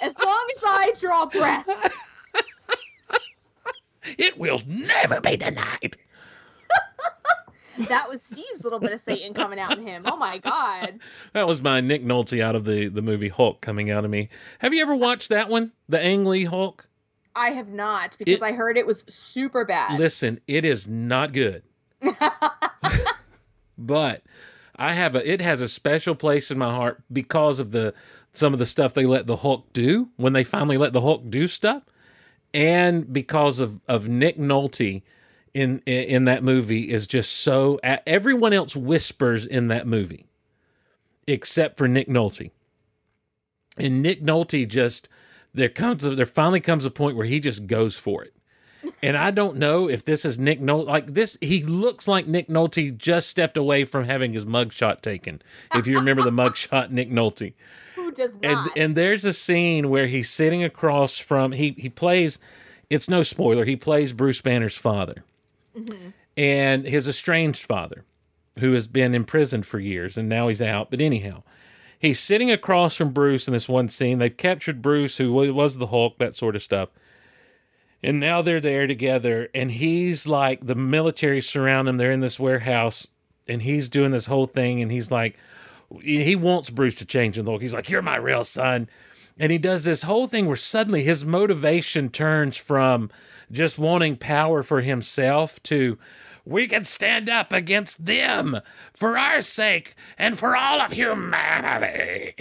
As 0.00 0.16
long 0.18 0.48
as 0.56 0.62
I 0.64 0.92
draw 1.00 1.26
breath. 1.26 1.68
It 4.16 4.38
will 4.38 4.62
never 4.66 5.20
be 5.20 5.36
denied. 5.36 5.96
That 7.88 8.08
was 8.08 8.22
Steve's 8.22 8.64
little 8.64 8.80
bit 8.80 8.92
of 8.92 9.00
Satan 9.00 9.34
coming 9.34 9.58
out 9.60 9.76
in 9.78 9.82
him. 9.84 10.02
Oh 10.06 10.16
my 10.16 10.38
god. 10.38 10.98
That 11.32 11.46
was 11.46 11.62
my 11.62 11.80
Nick 11.80 12.04
Nolte 12.04 12.42
out 12.42 12.56
of 12.56 12.64
the, 12.64 12.88
the 12.88 13.02
movie 13.02 13.28
Hulk 13.28 13.60
coming 13.60 13.90
out 13.90 14.04
of 14.04 14.10
me. 14.10 14.28
Have 14.60 14.72
you 14.74 14.82
ever 14.82 14.96
watched 14.96 15.28
that 15.28 15.48
one? 15.48 15.72
The 15.88 16.00
Ang 16.00 16.24
Lee 16.24 16.44
Hulk? 16.44 16.88
I 17.36 17.50
have 17.50 17.68
not 17.68 18.16
because 18.18 18.42
It- 18.42 18.42
I 18.42 18.52
heard 18.52 18.76
it 18.76 18.86
was 18.86 19.02
super 19.02 19.64
bad. 19.64 19.98
Listen, 19.98 20.40
it 20.48 20.64
is 20.64 20.88
not 20.88 21.32
good. 21.32 21.62
but 23.78 24.22
I 24.76 24.92
have 24.94 25.14
a 25.14 25.30
it 25.30 25.40
has 25.40 25.60
a 25.60 25.68
special 25.68 26.14
place 26.14 26.50
in 26.50 26.58
my 26.58 26.70
heart 26.72 27.02
because 27.12 27.58
of 27.58 27.72
the 27.72 27.94
some 28.32 28.52
of 28.52 28.58
the 28.58 28.66
stuff 28.66 28.94
they 28.94 29.06
let 29.06 29.26
the 29.26 29.36
Hulk 29.36 29.72
do 29.72 30.10
when 30.16 30.32
they 30.32 30.44
finally 30.44 30.76
let 30.76 30.92
the 30.92 31.00
Hulk 31.00 31.28
do 31.30 31.46
stuff. 31.48 31.82
And 32.54 33.12
because 33.12 33.58
of, 33.58 33.80
of 33.88 34.08
Nick 34.08 34.38
Nolte 34.38 35.02
in, 35.58 35.78
in 35.86 36.24
that 36.26 36.42
movie 36.42 36.90
is 36.90 37.06
just 37.06 37.32
so 37.32 37.78
everyone 37.82 38.52
else 38.52 38.76
whispers 38.76 39.44
in 39.46 39.68
that 39.68 39.86
movie 39.86 40.26
except 41.26 41.76
for 41.76 41.86
Nick 41.88 42.08
Nolte. 42.08 42.50
And 43.76 44.02
Nick 44.02 44.22
Nolte 44.22 44.66
just 44.66 45.08
there 45.54 45.68
comes 45.68 46.02
there 46.02 46.26
finally 46.26 46.60
comes 46.60 46.84
a 46.84 46.90
point 46.90 47.16
where 47.16 47.26
he 47.26 47.40
just 47.40 47.66
goes 47.66 47.96
for 47.96 48.24
it. 48.24 48.34
And 49.02 49.16
I 49.16 49.30
don't 49.32 49.56
know 49.56 49.88
if 49.88 50.04
this 50.04 50.24
is 50.24 50.38
Nick 50.38 50.60
Nolte. 50.60 50.86
Like 50.86 51.14
this, 51.14 51.36
he 51.40 51.62
looks 51.62 52.08
like 52.08 52.26
Nick 52.26 52.48
Nolte 52.48 52.96
just 52.96 53.28
stepped 53.28 53.56
away 53.56 53.84
from 53.84 54.04
having 54.04 54.32
his 54.32 54.44
mugshot 54.46 55.00
taken. 55.00 55.42
If 55.74 55.86
you 55.86 55.96
remember 55.96 56.22
the 56.22 56.30
mugshot 56.30 56.90
Nick 56.90 57.10
Nolte, 57.10 57.52
Who 57.96 58.10
does 58.12 58.34
and 58.42 58.52
not? 58.54 58.76
and 58.76 58.94
there's 58.94 59.24
a 59.24 59.32
scene 59.32 59.90
where 59.90 60.06
he's 60.06 60.30
sitting 60.30 60.62
across 60.64 61.18
from 61.18 61.52
he 61.52 61.72
he 61.76 61.88
plays. 61.88 62.38
It's 62.88 63.08
no 63.08 63.22
spoiler. 63.22 63.64
He 63.66 63.76
plays 63.76 64.12
Bruce 64.14 64.40
Banner's 64.40 64.78
father, 64.78 65.22
Mm-hmm. 65.78 66.08
and 66.36 66.84
his 66.84 67.08
estranged 67.08 67.64
father, 67.64 68.04
who 68.58 68.72
has 68.74 68.86
been 68.86 69.14
imprisoned 69.14 69.66
for 69.66 69.78
years, 69.78 70.16
and 70.18 70.28
now 70.28 70.48
he's 70.48 70.62
out. 70.62 70.90
But 70.90 71.00
anyhow, 71.00 71.42
he's 71.98 72.20
sitting 72.20 72.50
across 72.50 72.96
from 72.96 73.10
Bruce 73.10 73.46
in 73.46 73.52
this 73.52 73.68
one 73.68 73.88
scene. 73.88 74.18
They've 74.18 74.36
captured 74.36 74.82
Bruce, 74.82 75.16
who 75.18 75.32
was 75.32 75.76
the 75.76 75.88
Hulk, 75.88 76.18
that 76.18 76.36
sort 76.36 76.56
of 76.56 76.62
stuff. 76.62 76.88
And 78.02 78.20
now 78.20 78.42
they're 78.42 78.60
there 78.60 78.86
together, 78.86 79.48
and 79.54 79.72
he's 79.72 80.26
like 80.26 80.66
the 80.66 80.76
military 80.76 81.40
surround 81.40 81.88
him. 81.88 81.96
They're 81.96 82.12
in 82.12 82.20
this 82.20 82.38
warehouse, 82.38 83.08
and 83.48 83.62
he's 83.62 83.88
doing 83.88 84.12
this 84.12 84.26
whole 84.26 84.46
thing, 84.46 84.80
and 84.80 84.92
he's 84.92 85.10
like, 85.10 85.36
he 86.02 86.36
wants 86.36 86.70
Bruce 86.70 86.94
to 86.96 87.04
change 87.04 87.38
and 87.38 87.48
look. 87.48 87.62
He's 87.62 87.74
like, 87.74 87.88
"You're 87.88 88.02
my 88.02 88.16
real 88.16 88.44
son," 88.44 88.88
and 89.38 89.50
he 89.50 89.58
does 89.58 89.84
this 89.84 90.02
whole 90.02 90.26
thing 90.26 90.46
where 90.46 90.54
suddenly 90.54 91.02
his 91.02 91.24
motivation 91.24 92.10
turns 92.10 92.56
from 92.56 93.10
just 93.50 93.78
wanting 93.78 94.16
power 94.16 94.62
for 94.62 94.80
himself 94.80 95.62
to 95.64 95.98
we 96.44 96.66
can 96.66 96.82
stand 96.82 97.28
up 97.28 97.52
against 97.52 98.06
them 98.06 98.60
for 98.94 99.18
our 99.18 99.42
sake 99.42 99.94
and 100.16 100.38
for 100.38 100.56
all 100.56 100.80
of 100.80 100.92
humanity. 100.92 102.34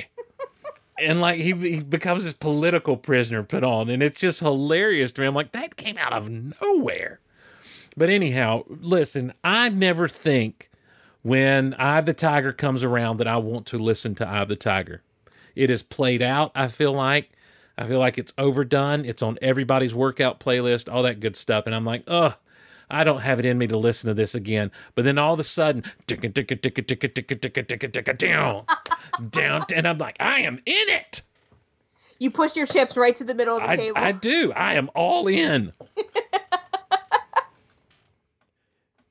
and 0.99 1.19
like 1.19 1.39
he, 1.39 1.51
he 1.53 1.81
becomes 1.81 2.23
this 2.23 2.33
political 2.33 2.95
prisoner 2.95 3.43
put 3.43 3.65
on, 3.65 3.89
and 3.89 4.01
it's 4.01 4.19
just 4.19 4.39
hilarious 4.39 5.11
to 5.13 5.21
me. 5.21 5.27
I'm 5.27 5.35
like, 5.35 5.51
that 5.51 5.75
came 5.75 5.97
out 5.97 6.13
of 6.13 6.29
nowhere. 6.29 7.19
But 7.97 8.09
anyhow, 8.09 8.63
listen, 8.69 9.33
I 9.43 9.69
never 9.69 10.07
think 10.07 10.69
when 11.21 11.73
Eye 11.73 12.01
the 12.01 12.13
Tiger 12.13 12.53
comes 12.53 12.83
around 12.83 13.17
that 13.17 13.27
I 13.27 13.37
want 13.37 13.65
to 13.67 13.77
listen 13.77 14.15
to 14.15 14.27
Eye 14.27 14.45
the 14.45 14.55
Tiger. 14.55 15.01
It 15.55 15.69
is 15.69 15.83
played 15.83 16.21
out, 16.21 16.51
I 16.55 16.67
feel 16.67 16.93
like. 16.93 17.31
I 17.77 17.85
feel 17.85 17.99
like 17.99 18.17
it's 18.17 18.33
overdone. 18.37 19.05
It's 19.05 19.21
on 19.21 19.37
everybody's 19.41 19.93
workout 19.93 20.39
playlist, 20.39 20.91
all 20.91 21.03
that 21.03 21.19
good 21.19 21.35
stuff. 21.35 21.65
And 21.67 21.75
I'm 21.75 21.83
like, 21.83 22.03
ugh, 22.07 22.35
I 22.89 23.03
don't 23.03 23.21
have 23.21 23.39
it 23.39 23.45
in 23.45 23.57
me 23.57 23.67
to 23.67 23.77
listen 23.77 24.07
to 24.07 24.13
this 24.13 24.33
again. 24.33 24.71
But 24.95 25.03
then 25.05 25.17
all 25.17 25.33
of 25.33 25.39
a 25.39 25.43
sudden, 25.43 25.83
ticka, 26.07 26.29
ticka, 26.29 26.55
ticka, 26.55 26.81
ticka, 26.81 27.07
ticka, 27.09 27.35
ticka, 27.35 27.63
ticka, 27.63 27.87
ticka, 27.89 28.13
down, 28.13 28.65
down, 29.29 29.61
and 29.73 29.87
I'm 29.87 29.97
like, 29.99 30.17
I 30.19 30.39
am 30.39 30.55
in 30.65 30.89
it. 30.89 31.21
you 32.19 32.31
push 32.31 32.55
your 32.55 32.65
chips 32.65 32.97
right 32.97 33.13
to 33.15 33.23
the 33.23 33.35
middle 33.35 33.57
of 33.57 33.63
the 33.63 33.69
I, 33.69 33.75
table. 33.75 33.97
I 33.97 34.11
do. 34.13 34.51
I 34.53 34.73
am 34.73 34.89
all 34.95 35.27
in. 35.27 35.73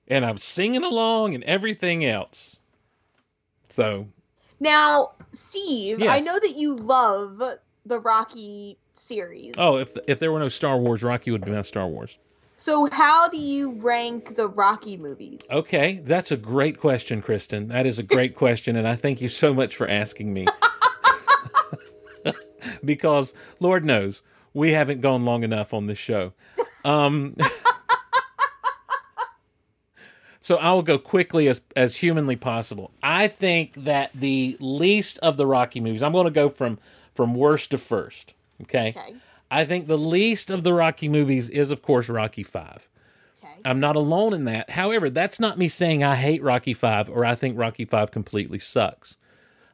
and 0.08 0.24
I'm 0.24 0.38
singing 0.38 0.84
along 0.84 1.34
and 1.34 1.44
everything 1.44 2.04
else. 2.04 2.56
So, 3.68 4.08
now, 4.60 5.12
Steve, 5.32 6.00
Yes. 6.00 6.14
I 6.16 6.20
know 6.20 6.38
that 6.38 6.54
you 6.56 6.76
love 6.76 7.40
the 7.86 8.00
Rocky 8.00 8.78
series. 8.92 9.54
oh, 9.58 9.78
if 9.78 9.96
if 10.06 10.18
there 10.18 10.32
were 10.32 10.40
no 10.40 10.48
Star 10.48 10.78
Wars, 10.78 11.02
Rocky 11.02 11.30
would 11.30 11.44
been 11.44 11.54
on 11.54 11.64
Star 11.64 11.86
Wars. 11.86 12.18
So 12.58 12.88
how 12.90 13.28
do 13.28 13.36
you 13.36 13.72
rank 13.72 14.36
the 14.36 14.48
Rocky 14.48 14.96
movies? 14.96 15.46
Okay, 15.52 16.00
that's 16.02 16.30
a 16.30 16.38
great 16.38 16.80
question, 16.80 17.20
Kristin. 17.20 17.68
That 17.68 17.84
is 17.86 17.98
a 17.98 18.02
great 18.02 18.34
question, 18.34 18.76
and 18.76 18.88
I 18.88 18.96
thank 18.96 19.20
you 19.20 19.28
so 19.28 19.52
much 19.52 19.76
for 19.76 19.88
asking 19.88 20.32
me. 20.32 20.46
because 22.84 23.34
Lord 23.60 23.84
knows 23.84 24.22
we 24.54 24.72
haven't 24.72 25.00
gone 25.00 25.24
long 25.24 25.44
enough 25.44 25.74
on 25.74 25.86
this 25.86 25.98
show. 25.98 26.32
Um, 26.84 27.34
so 30.40 30.56
I 30.56 30.72
will 30.72 30.82
go 30.82 30.98
quickly 30.98 31.48
as 31.48 31.60
as 31.74 31.96
humanly 31.96 32.36
possible. 32.36 32.90
I 33.02 33.28
think 33.28 33.84
that 33.84 34.10
the 34.14 34.56
least 34.60 35.18
of 35.18 35.36
the 35.36 35.46
Rocky 35.46 35.80
movies. 35.80 36.02
I'm 36.02 36.12
going 36.12 36.24
to 36.24 36.30
go 36.30 36.48
from 36.48 36.78
from 37.16 37.34
worst 37.34 37.70
to 37.70 37.78
first. 37.78 38.34
Okay. 38.62 38.94
Okay. 38.96 39.16
I 39.50 39.64
think 39.64 39.86
the 39.86 39.98
least 39.98 40.50
of 40.50 40.64
the 40.64 40.72
Rocky 40.72 41.08
movies 41.08 41.48
is, 41.48 41.70
of 41.70 41.82
course, 41.82 42.08
Rocky 42.08 42.42
Five. 42.42 42.88
Okay. 43.42 43.60
I'm 43.64 43.80
not 43.80 43.96
alone 43.96 44.34
in 44.34 44.44
that. 44.44 44.70
However, 44.70 45.08
that's 45.08 45.38
not 45.38 45.58
me 45.58 45.68
saying 45.68 46.02
I 46.02 46.16
hate 46.16 46.42
Rocky 46.42 46.74
Five 46.74 47.08
or 47.08 47.24
I 47.24 47.34
think 47.34 47.58
Rocky 47.58 47.84
Five 47.84 48.10
completely 48.10 48.58
sucks. 48.58 49.16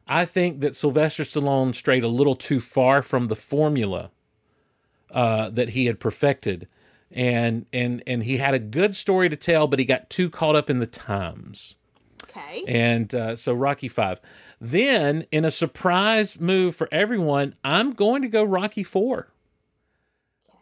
I 0.06 0.24
think 0.24 0.60
that 0.60 0.77
Sylvester 0.77 1.23
Stallone 1.23 1.74
strayed 1.74 2.05
a 2.05 2.09
little 2.09 2.35
too 2.35 2.60
far 2.60 3.02
from 3.02 3.28
the 3.28 3.36
formula 3.36 4.10
uh, 5.10 5.48
that 5.51 5.70
he 5.70 5.86
had 5.86 6.01
perfected, 6.01 6.69
and 7.10 7.66
and 7.73 8.02
and 8.06 8.24
he 8.24 8.39
had 8.39 8.55
a 8.55 8.59
good 8.59 8.97
story 8.97 9.28
to 9.28 9.36
tell, 9.36 9.66
but 9.66 9.78
he 9.78 9.85
got 9.85 10.10
too 10.10 10.28
caught 10.28 10.56
up 10.56 10.69
in 10.69 10.81
the 10.81 10.86
times. 10.86 11.77
Okay. 12.34 12.64
And 12.66 13.14
uh, 13.14 13.36
so 13.36 13.52
Rocky 13.52 13.88
Five. 13.88 14.20
Then, 14.60 15.26
in 15.30 15.44
a 15.44 15.50
surprise 15.50 16.40
move 16.40 16.74
for 16.74 16.88
everyone, 16.90 17.54
I'm 17.62 17.92
going 17.92 18.22
to 18.22 18.28
go 18.28 18.42
Rocky 18.42 18.84
Four 18.84 19.28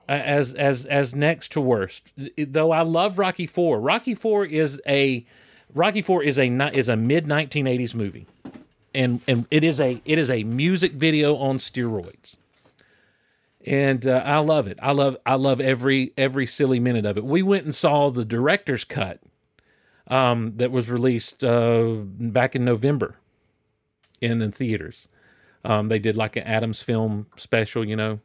as 0.08 0.54
as 0.54 0.84
as 0.86 1.14
next 1.14 1.52
to 1.52 1.60
worst. 1.60 2.12
Though 2.36 2.72
I 2.72 2.82
love 2.82 3.18
Rocky 3.18 3.46
Four. 3.46 3.80
Rocky 3.80 4.14
Four 4.14 4.44
is 4.44 4.80
a 4.86 5.24
Rocky 5.72 6.02
Four 6.02 6.24
is 6.24 6.38
a 6.38 6.48
is 6.74 6.88
a 6.88 6.96
mid 6.96 7.26
1980s 7.26 7.94
movie, 7.94 8.26
and 8.94 9.20
and 9.28 9.46
it 9.50 9.62
is 9.62 9.80
a 9.80 10.02
it 10.04 10.18
is 10.18 10.28
a 10.28 10.42
music 10.44 10.92
video 10.92 11.36
on 11.36 11.58
steroids. 11.58 12.36
And 13.66 14.06
uh, 14.06 14.22
I 14.24 14.38
love 14.38 14.66
it. 14.66 14.78
I 14.82 14.92
love 14.92 15.16
I 15.24 15.34
love 15.34 15.60
every 15.60 16.12
every 16.18 16.46
silly 16.46 16.80
minute 16.80 17.04
of 17.04 17.16
it. 17.16 17.24
We 17.24 17.42
went 17.42 17.64
and 17.64 17.74
saw 17.74 18.10
the 18.10 18.24
director's 18.24 18.84
cut 18.84 19.20
um, 20.10 20.56
that 20.56 20.70
was 20.70 20.90
released 20.90 21.42
uh, 21.42 21.94
back 22.04 22.54
in 22.54 22.64
November 22.64 23.16
in 24.20 24.38
the 24.38 24.50
theaters. 24.50 25.08
Um, 25.64 25.88
they 25.88 25.98
did 25.98 26.16
like 26.16 26.36
an 26.36 26.42
Adams 26.42 26.82
film 26.82 27.26
special, 27.36 27.86
you 27.86 27.96
know. 27.96 28.20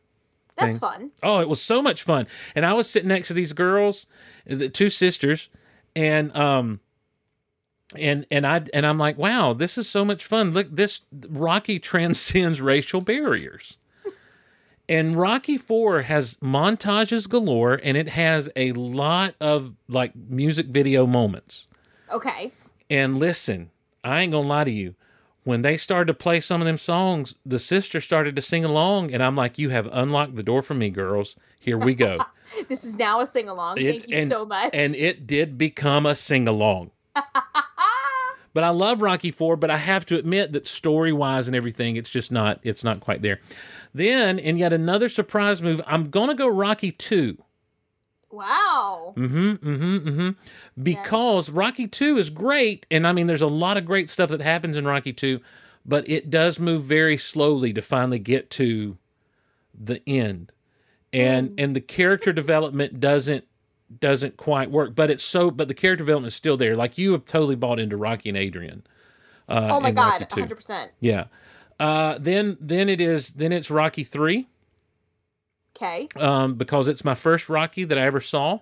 That's 0.57 0.80
fun. 0.80 1.12
Oh, 1.22 1.40
it 1.40 1.49
was 1.49 1.62
so 1.62 1.82
much 1.82 2.03
fun. 2.03 2.28
And 2.56 2.66
I 2.66 2.74
was 2.74 2.90
sitting 2.90 3.10
next 3.10 3.28
to 3.28 3.34
these 3.34 3.52
girls, 3.53 4.07
the 4.45 4.70
two 4.70 4.90
sisters, 4.90 5.49
and 5.95 6.36
um 6.36 6.80
and 7.98 8.26
and 8.32 8.48
I 8.48 8.64
and 8.74 8.86
I'm 8.86 8.98
like, 8.98 9.18
wow, 9.18 9.52
this 9.52 9.78
is 9.78 9.90
so 9.90 10.06
much 10.06 10.26
fun. 10.26 10.52
Look, 10.52 10.74
this 10.74 11.02
Rocky 11.28 11.78
transcends 11.91 12.62
racial 12.62 13.02
barriers. 13.02 13.78
And 14.88 15.16
Rocky 15.16 15.57
4 15.57 16.03
has 16.03 16.36
montages 16.38 17.28
galore 17.28 17.80
and 17.84 17.98
it 17.98 18.10
has 18.10 18.52
a 18.56 18.72
lot 18.74 19.34
of 19.41 19.74
like 19.88 20.16
music 20.16 20.68
video 20.68 21.07
moments. 21.07 21.68
Okay. 22.11 22.52
And 22.90 23.18
listen, 23.18 23.72
I 24.03 24.22
ain't 24.22 24.32
gonna 24.32 24.48
lie 24.48 24.64
to 24.65 24.72
you. 24.72 24.95
when 25.44 25.61
they 25.61 25.77
started 25.77 26.07
to 26.07 26.14
play 26.15 26.40
some 26.40 26.60
of 26.60 26.65
them 26.65 26.77
songs, 26.77 27.36
the 27.45 27.60
sister 27.60 28.02
started 28.02 28.36
to 28.36 28.41
sing 28.41 28.65
along, 28.65 29.14
and 29.14 29.22
I'm 29.23 29.36
like, 29.36 29.60
"You 29.60 29.69
have 29.69 29.88
unlocked 29.91 30.36
the 30.36 30.41
door 30.44 30.64
for 30.64 30.73
me, 30.73 30.90
girls. 30.90 31.36
Here 31.60 31.77
we 31.77 31.94
go." 31.95 32.18
This 32.69 32.84
is 32.84 32.98
now 32.98 33.19
a 33.22 33.26
sing 33.26 33.49
along. 33.49 33.77
Thank 33.77 34.07
you 34.07 34.18
and- 34.18 34.30
so 34.30 34.45
much. 34.45 34.69
And 34.73 34.95
it 34.95 35.26
did 35.27 35.57
become 35.57 36.06
a 36.06 36.15
sing 36.15 36.48
along. 36.48 36.91
but 38.53 38.64
I 38.64 38.69
love 38.69 39.02
Rocky 39.02 39.32
Four, 39.32 39.57
but 39.57 39.69
I 39.72 39.77
have 39.77 40.06
to 40.07 40.18
admit 40.18 40.53
that 40.53 40.68
story 40.68 41.11
wise 41.11 41.48
and 41.48 41.56
everything, 41.56 41.95
it's 41.95 42.10
just 42.10 42.32
not 42.32 42.60
it's 42.64 42.84
not 42.84 42.99
quite 42.99 43.22
there. 43.22 43.40
Then 43.94 44.40
in 44.40 44.57
yet 44.57 44.73
another 44.73 45.10
surprise 45.10 45.61
move, 45.61 45.82
I'm 45.86 46.10
gonna 46.10 46.36
go 46.36 46.48
Rocky 46.48 46.91
Two. 46.91 47.38
Wow. 48.31 49.14
Mm-hmm, 49.15 49.52
mm-hmm, 49.52 50.10
mm-hmm. 50.10 50.30
Because 50.81 51.49
Rocky 51.49 51.88
Two 51.88 52.18
is 52.18 52.30
great, 52.30 52.85
and 52.91 53.07
I 53.07 53.11
mean 53.11 53.27
there's 53.27 53.41
a 53.41 53.47
lot 53.47 53.77
of 53.77 53.85
great 53.85 54.10
stuff 54.10 54.30
that 54.30 54.41
happens 54.41 54.77
in 54.77 54.85
Rocky 54.85 55.14
Two, 55.14 55.41
but 55.85 56.07
it 56.10 56.30
does 56.30 56.60
move 56.60 56.84
very 56.84 57.18
slowly 57.18 57.73
to 57.73 57.81
finally 57.81 58.19
get 58.19 58.49
to 58.52 58.97
the 59.73 60.02
end. 60.07 60.52
And 61.14 61.53
and 61.57 61.76
the 61.76 61.81
character 61.81 62.34
development 62.34 62.99
doesn't 62.99 63.45
doesn't 63.99 64.38
quite 64.38 64.72
work. 64.72 64.95
But 64.95 65.11
it's 65.11 65.23
so 65.23 65.52
but 65.52 65.68
the 65.68 65.73
character 65.73 66.03
development 66.03 66.31
is 66.31 66.35
still 66.35 66.57
there. 66.57 66.76
Like 66.76 66.97
you 66.97 67.14
have 67.14 67.26
totally 67.26 67.56
bought 67.56 67.80
into 67.80 67.97
Rocky 67.97 68.30
and 68.30 68.38
Adrian. 68.38 68.85
Uh, 69.47 69.69
oh 69.72 69.80
my 69.80 69.91
god, 69.91 70.22
Rocky 70.22 70.41
100%. 70.41 70.89
Yeah. 70.99 71.26
Uh, 71.80 72.18
then 72.19 72.57
then 72.60 72.89
it 72.89 72.99
is 72.99 73.34
then 73.34 73.52
it's 73.52 73.69
Rocky 73.69 74.03
three 74.03 74.47
Okay. 75.76 76.07
um, 76.15 76.56
because 76.56 76.88
it's 76.88 77.03
my 77.03 77.15
first 77.15 77.49
Rocky 77.49 77.84
that 77.84 77.97
I 77.97 78.02
ever 78.02 78.22
saw, 78.22 78.60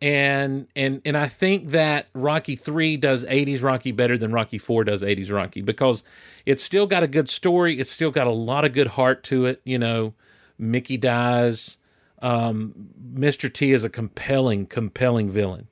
and 0.00 0.66
and 0.74 1.00
and 1.04 1.16
I 1.16 1.28
think 1.28 1.70
that 1.70 2.08
Rocky 2.12 2.56
three 2.56 2.96
does 2.96 3.24
'80s 3.24 3.62
Rocky 3.62 3.92
better 3.92 4.18
than 4.18 4.32
Rocky 4.32 4.58
four 4.58 4.84
does 4.84 5.02
'80s 5.02 5.32
Rocky 5.32 5.62
because 5.62 6.02
it's 6.44 6.62
still 6.62 6.86
got 6.86 7.02
a 7.02 7.08
good 7.08 7.28
story. 7.28 7.78
It's 7.78 7.90
still 7.90 8.10
got 8.10 8.26
a 8.26 8.32
lot 8.32 8.64
of 8.64 8.72
good 8.72 8.88
heart 8.88 9.22
to 9.24 9.46
it. 9.46 9.60
You 9.64 9.78
know, 9.78 10.14
Mickey 10.58 10.96
dies. 10.96 11.78
Um, 12.20 12.74
Mr. 13.14 13.52
T 13.52 13.70
is 13.70 13.84
a 13.84 13.88
compelling, 13.88 14.66
compelling 14.66 15.30
villain, 15.30 15.68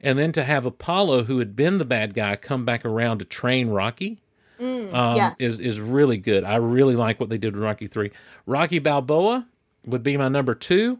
and 0.00 0.18
then 0.18 0.32
to 0.32 0.44
have 0.44 0.64
Apollo, 0.64 1.24
who 1.24 1.38
had 1.38 1.54
been 1.54 1.76
the 1.76 1.84
bad 1.84 2.14
guy, 2.14 2.34
come 2.36 2.64
back 2.64 2.86
around 2.86 3.18
to 3.18 3.26
train 3.26 3.68
Rocky 3.68 4.22
um, 4.92 5.16
yes. 5.16 5.40
is 5.40 5.58
is 5.58 5.80
really 5.80 6.18
good. 6.18 6.44
I 6.44 6.56
really 6.56 6.94
like 6.96 7.18
what 7.18 7.28
they 7.28 7.38
did 7.38 7.54
with 7.54 7.64
Rocky 7.64 7.86
three. 7.86 8.10
Rocky 8.46 8.78
Balboa 8.78 9.46
would 9.84 10.02
be 10.02 10.16
my 10.16 10.28
number 10.28 10.54
two, 10.54 10.98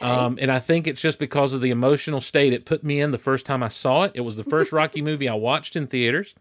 um, 0.00 0.38
and 0.40 0.50
I 0.50 0.58
think 0.58 0.86
it's 0.86 1.00
just 1.00 1.18
because 1.18 1.52
of 1.52 1.60
the 1.60 1.70
emotional 1.70 2.20
state 2.20 2.52
it 2.52 2.64
put 2.64 2.84
me 2.84 3.00
in 3.00 3.10
the 3.10 3.18
first 3.18 3.46
time 3.46 3.62
I 3.62 3.68
saw 3.68 4.04
it. 4.04 4.12
It 4.14 4.20
was 4.20 4.36
the 4.36 4.44
first 4.44 4.72
Rocky 4.72 5.02
movie 5.02 5.28
I 5.28 5.34
watched 5.34 5.76
in 5.76 5.86
theaters, 5.86 6.34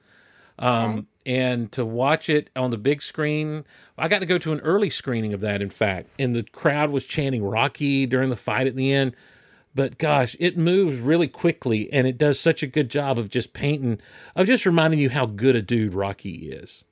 um, 0.59 1.07
and 1.25 1.71
to 1.71 1.85
watch 1.85 2.29
it 2.29 2.49
on 2.55 2.71
the 2.71 2.77
big 2.77 3.01
screen, 3.01 3.65
I 3.97 4.07
got 4.07 4.19
to 4.19 4.25
go 4.25 4.37
to 4.37 4.53
an 4.53 4.59
early 4.61 4.89
screening 4.89 5.33
of 5.33 5.41
that. 5.41 5.61
In 5.61 5.69
fact, 5.69 6.09
and 6.17 6.35
the 6.35 6.43
crowd 6.43 6.91
was 6.91 7.05
chanting 7.05 7.43
Rocky 7.43 8.05
during 8.05 8.29
the 8.29 8.35
fight 8.35 8.67
at 8.67 8.75
the 8.75 8.91
end 8.91 9.15
but 9.77 9.99
gosh, 9.99 10.35
it 10.39 10.57
moves 10.57 10.99
really 10.99 11.27
quickly 11.27 11.87
and 11.93 12.07
it 12.07 12.17
does 12.17 12.39
such 12.39 12.63
a 12.63 12.67
good 12.67 12.89
job 12.89 13.19
of 13.19 13.29
just 13.29 13.53
painting, 13.53 14.01
of 14.35 14.47
just 14.47 14.65
reminding 14.65 14.99
you 14.99 15.11
how 15.11 15.27
good 15.27 15.55
a 15.55 15.61
dude 15.61 15.93
Rocky 15.93 16.49
is. 16.49 16.83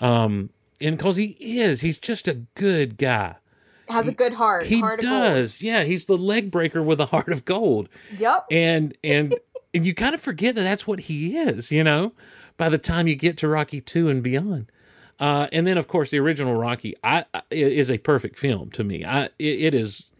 Um, 0.00 0.50
and 0.80 0.98
because 0.98 1.18
he 1.18 1.36
is, 1.38 1.82
he's 1.82 1.98
just 1.98 2.26
a 2.26 2.34
good 2.56 2.98
guy. 2.98 3.36
Has 3.88 4.08
a 4.08 4.12
good 4.12 4.32
heart. 4.32 4.66
He 4.66 4.80
heart 4.80 5.00
does, 5.00 5.62
yeah. 5.62 5.84
He's 5.84 6.06
the 6.06 6.16
leg 6.16 6.50
breaker 6.50 6.82
with 6.82 7.00
a 7.00 7.06
heart 7.06 7.28
of 7.28 7.44
gold. 7.44 7.88
Yep. 8.18 8.46
and 8.50 8.96
and 9.04 9.34
and 9.74 9.86
you 9.86 9.94
kind 9.94 10.14
of 10.14 10.20
forget 10.20 10.54
that 10.54 10.62
that's 10.62 10.86
what 10.86 11.00
he 11.00 11.36
is, 11.36 11.70
you 11.70 11.84
know. 11.84 12.12
By 12.56 12.68
the 12.68 12.78
time 12.78 13.06
you 13.06 13.16
get 13.16 13.36
to 13.38 13.48
Rocky 13.48 13.80
two 13.80 14.08
and 14.08 14.22
beyond, 14.22 14.72
uh, 15.20 15.46
and 15.52 15.66
then 15.66 15.78
of 15.78 15.88
course 15.88 16.10
the 16.10 16.18
original 16.18 16.54
Rocky, 16.54 16.94
I, 17.04 17.26
I 17.34 17.42
is 17.50 17.90
a 17.90 17.98
perfect 17.98 18.38
film 18.38 18.70
to 18.70 18.82
me. 18.82 19.04
I 19.04 19.26
it, 19.38 19.60
it 19.60 19.74
is 19.74 20.10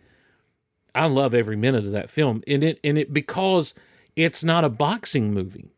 I 0.95 1.07
love 1.07 1.35
every 1.35 1.57
minute 1.57 1.85
of 1.85 1.93
that 1.93 2.11
film, 2.11 2.43
and 2.47 2.65
it 2.65 2.81
and 2.83 2.97
it 2.99 3.13
because 3.13 3.75
it's 4.17 4.43
not 4.43 4.65
a 4.65 4.71
boxing 4.71 5.35
movie, 5.35 5.71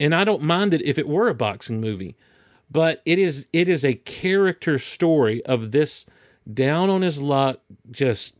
and 0.00 0.14
I 0.14 0.24
don't 0.24 0.42
mind 0.42 0.74
it 0.74 0.82
if 0.82 0.98
it 0.98 1.08
were 1.08 1.28
a 1.28 1.34
boxing 1.34 1.80
movie, 1.80 2.16
but 2.70 3.02
it 3.04 3.18
is 3.18 3.48
it 3.52 3.68
is 3.68 3.84
a 3.84 3.94
character 3.94 4.78
story 4.78 5.44
of 5.44 5.72
this 5.72 6.06
down 6.50 6.90
on 6.90 7.02
his 7.02 7.20
luck, 7.20 7.60
just 7.90 8.34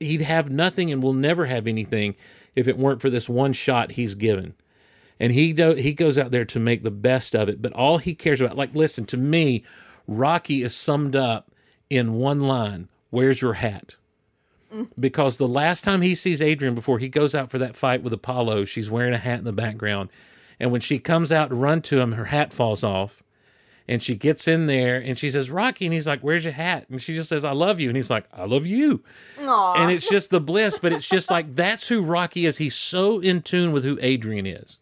he'd 0.00 0.22
have 0.22 0.50
nothing 0.50 0.92
and 0.92 1.02
will 1.02 1.12
never 1.12 1.46
have 1.46 1.66
anything 1.66 2.14
if 2.54 2.68
it 2.68 2.78
weren't 2.78 3.00
for 3.00 3.10
this 3.10 3.28
one 3.28 3.52
shot 3.52 3.92
he's 3.92 4.14
given, 4.14 4.54
and 5.20 5.32
he 5.32 5.52
do, 5.52 5.74
he 5.74 5.92
goes 5.92 6.18
out 6.18 6.30
there 6.30 6.44
to 6.44 6.58
make 6.58 6.82
the 6.82 6.90
best 6.90 7.34
of 7.34 7.48
it. 7.48 7.62
But 7.62 7.72
all 7.72 7.98
he 7.98 8.14
cares 8.14 8.40
about, 8.40 8.56
like, 8.56 8.74
listen 8.74 9.04
to 9.06 9.16
me, 9.16 9.64
Rocky 10.06 10.62
is 10.62 10.74
summed 10.74 11.14
up 11.14 11.50
in 11.90 12.14
one 12.14 12.40
line: 12.40 12.88
"Where's 13.10 13.42
your 13.42 13.54
hat?" 13.54 13.96
because 14.98 15.38
the 15.38 15.48
last 15.48 15.82
time 15.84 16.02
he 16.02 16.14
sees 16.14 16.42
Adrian 16.42 16.74
before 16.74 16.98
he 16.98 17.08
goes 17.08 17.34
out 17.34 17.50
for 17.50 17.58
that 17.58 17.76
fight 17.76 18.02
with 18.02 18.12
Apollo, 18.12 18.66
she's 18.66 18.90
wearing 18.90 19.14
a 19.14 19.18
hat 19.18 19.38
in 19.38 19.44
the 19.44 19.52
background. 19.52 20.10
And 20.60 20.70
when 20.72 20.80
she 20.80 20.98
comes 20.98 21.32
out 21.32 21.50
to 21.50 21.54
run 21.54 21.82
to 21.82 22.00
him, 22.00 22.12
her 22.12 22.26
hat 22.26 22.52
falls 22.52 22.82
off. 22.82 23.22
And 23.90 24.02
she 24.02 24.14
gets 24.16 24.46
in 24.46 24.66
there 24.66 24.98
and 24.98 25.18
she 25.18 25.30
says, 25.30 25.50
Rocky. 25.50 25.86
And 25.86 25.94
he's 25.94 26.06
like, 26.06 26.20
Where's 26.20 26.44
your 26.44 26.52
hat? 26.52 26.86
And 26.90 27.00
she 27.00 27.14
just 27.14 27.28
says, 27.30 27.44
I 27.44 27.52
love 27.52 27.80
you. 27.80 27.88
And 27.88 27.96
he's 27.96 28.10
like, 28.10 28.26
I 28.32 28.44
love 28.44 28.66
you. 28.66 29.02
Aw. 29.44 29.82
And 29.82 29.90
it's 29.90 30.08
just 30.08 30.28
the 30.30 30.40
bliss, 30.40 30.78
but 30.78 30.92
it's 30.92 31.08
just 31.08 31.30
like 31.30 31.56
that's 31.56 31.88
who 31.88 32.02
Rocky 32.02 32.44
is. 32.44 32.58
He's 32.58 32.74
so 32.76 33.18
in 33.20 33.40
tune 33.40 33.72
with 33.72 33.84
who 33.84 33.98
Adrian 34.02 34.44
is 34.46 34.78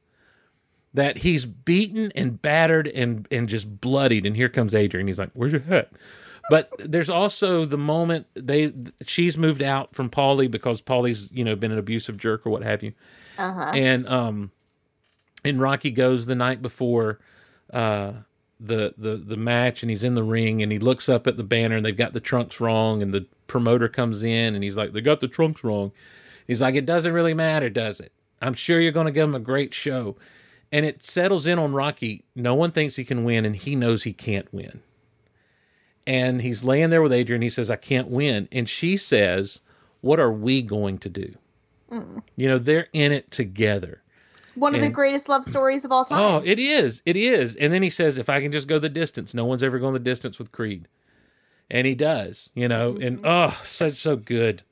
that 0.92 1.18
he's 1.18 1.44
beaten 1.44 2.10
and 2.16 2.40
battered 2.42 2.88
and, 2.88 3.28
and 3.30 3.48
just 3.48 3.80
bloodied. 3.80 4.24
And 4.26 4.34
here 4.34 4.48
comes 4.48 4.74
Adrian. 4.74 5.06
He's 5.06 5.18
like, 5.18 5.30
Where's 5.34 5.52
your 5.52 5.60
hat? 5.62 5.90
But 6.50 6.70
there's 6.78 7.10
also 7.10 7.64
the 7.64 7.76
moment 7.78 8.26
they 8.34 8.72
she's 9.04 9.36
moved 9.36 9.62
out 9.62 9.94
from 9.94 10.10
Paulie 10.10 10.50
because 10.50 10.80
Paulie's 10.82 11.30
you 11.32 11.44
know 11.44 11.54
been 11.56 11.70
an 11.72 11.78
abusive 11.78 12.16
jerk 12.16 12.46
or 12.46 12.50
what 12.50 12.62
have 12.62 12.82
you, 12.84 12.92
Uh-huh. 13.36 13.70
and 13.74 14.08
um, 14.08 14.52
and 15.44 15.60
Rocky 15.60 15.90
goes 15.90 16.26
the 16.26 16.36
night 16.36 16.62
before 16.62 17.18
uh 17.72 18.12
the 18.58 18.94
the 18.96 19.16
the 19.16 19.36
match 19.36 19.82
and 19.82 19.90
he's 19.90 20.04
in 20.04 20.14
the 20.14 20.22
ring 20.22 20.62
and 20.62 20.72
he 20.72 20.78
looks 20.78 21.08
up 21.08 21.26
at 21.26 21.36
the 21.36 21.44
banner 21.44 21.76
and 21.76 21.84
they've 21.84 21.96
got 21.96 22.12
the 22.12 22.20
trunks 22.20 22.60
wrong 22.60 23.02
and 23.02 23.12
the 23.12 23.26
promoter 23.46 23.88
comes 23.88 24.22
in 24.22 24.54
and 24.54 24.64
he's 24.64 24.76
like 24.76 24.92
they 24.92 25.00
got 25.00 25.20
the 25.20 25.28
trunks 25.28 25.62
wrong. 25.62 25.92
He's 26.46 26.62
like 26.62 26.74
it 26.74 26.86
doesn't 26.86 27.12
really 27.12 27.34
matter, 27.34 27.68
does 27.68 28.00
it? 28.00 28.12
I'm 28.40 28.54
sure 28.54 28.80
you're 28.80 28.92
going 28.92 29.06
to 29.06 29.12
give 29.12 29.28
him 29.28 29.34
a 29.34 29.40
great 29.40 29.74
show. 29.74 30.16
And 30.72 30.84
it 30.84 31.04
settles 31.04 31.46
in 31.46 31.58
on 31.58 31.72
Rocky. 31.72 32.24
No 32.34 32.54
one 32.54 32.72
thinks 32.72 32.96
he 32.96 33.04
can 33.04 33.24
win 33.24 33.44
and 33.44 33.54
he 33.54 33.76
knows 33.76 34.02
he 34.02 34.12
can't 34.12 34.52
win 34.52 34.82
and 36.06 36.42
he's 36.42 36.64
laying 36.64 36.90
there 36.90 37.02
with 37.02 37.12
Adrian. 37.12 37.42
He 37.42 37.50
says, 37.50 37.70
I 37.70 37.76
can't 37.76 38.08
win. 38.08 38.48
And 38.52 38.68
she 38.68 38.96
says, 38.96 39.60
What 40.00 40.20
are 40.20 40.32
we 40.32 40.62
going 40.62 40.98
to 40.98 41.08
do? 41.08 41.34
Mm. 41.90 42.22
You 42.36 42.48
know, 42.48 42.58
they're 42.58 42.88
in 42.92 43.12
it 43.12 43.30
together. 43.30 44.02
One 44.56 44.74
of 44.74 44.80
the 44.80 44.90
greatest 44.90 45.28
love 45.28 45.44
stories 45.44 45.84
of 45.84 45.92
all 45.92 46.04
time. 46.04 46.18
Oh, 46.18 46.42
it 46.44 46.58
is. 46.58 47.02
It 47.04 47.16
is. 47.16 47.54
And 47.56 47.72
then 47.72 47.82
he 47.82 47.90
says, 47.90 48.18
If 48.18 48.28
I 48.28 48.40
can 48.40 48.52
just 48.52 48.66
go 48.66 48.78
the 48.78 48.88
distance, 48.88 49.34
no 49.34 49.44
one's 49.44 49.62
ever 49.62 49.78
gone 49.78 49.92
the 49.92 49.98
distance 49.98 50.38
with 50.38 50.50
Creed. 50.50 50.88
And 51.70 51.86
he 51.86 51.94
does, 51.94 52.50
you 52.54 52.68
know, 52.68 52.96
and 53.00 53.20
oh, 53.24 53.60
such 53.64 53.96
so 53.96 54.16
good. 54.16 54.62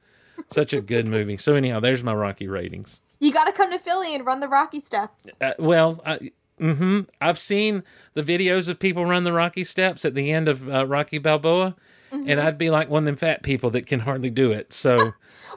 Such 0.53 0.73
a 0.73 0.81
good 0.81 1.07
movie. 1.07 1.37
So, 1.37 1.55
anyhow, 1.55 1.81
there's 1.81 2.03
my 2.05 2.15
Rocky 2.15 2.49
ratings. 2.49 3.01
You 3.21 3.33
got 3.33 3.45
to 3.45 3.53
come 3.53 3.73
to 3.73 3.79
Philly 3.79 4.15
and 4.15 4.27
run 4.27 4.41
the 4.41 4.49
Rocky 4.49 4.81
steps. 4.81 5.37
Uh, 5.41 5.53
well, 5.59 6.01
I, 6.05 6.31
hmm 6.59 7.01
I've 7.21 7.39
seen 7.39 7.83
the 8.15 8.23
videos 8.23 8.69
of 8.69 8.79
people 8.79 9.05
run 9.05 9.25
the 9.25 9.33
Rocky 9.33 9.65
steps 9.65 10.05
at 10.05 10.15
the 10.15 10.31
end 10.31 10.49
of 10.49 10.69
uh, 10.69 10.87
Rocky 10.87 11.19
Balboa, 11.19 11.75
and 12.13 12.41
I'd 12.41 12.59
be 12.59 12.71
like 12.71 12.89
one 12.89 13.03
of 13.03 13.07
them 13.07 13.17
fat 13.17 13.43
people 13.43 13.71
that 13.71 13.87
can 13.87 14.01
hardly 14.01 14.31
do 14.31 14.53
it. 14.53 14.73
So 14.73 15.15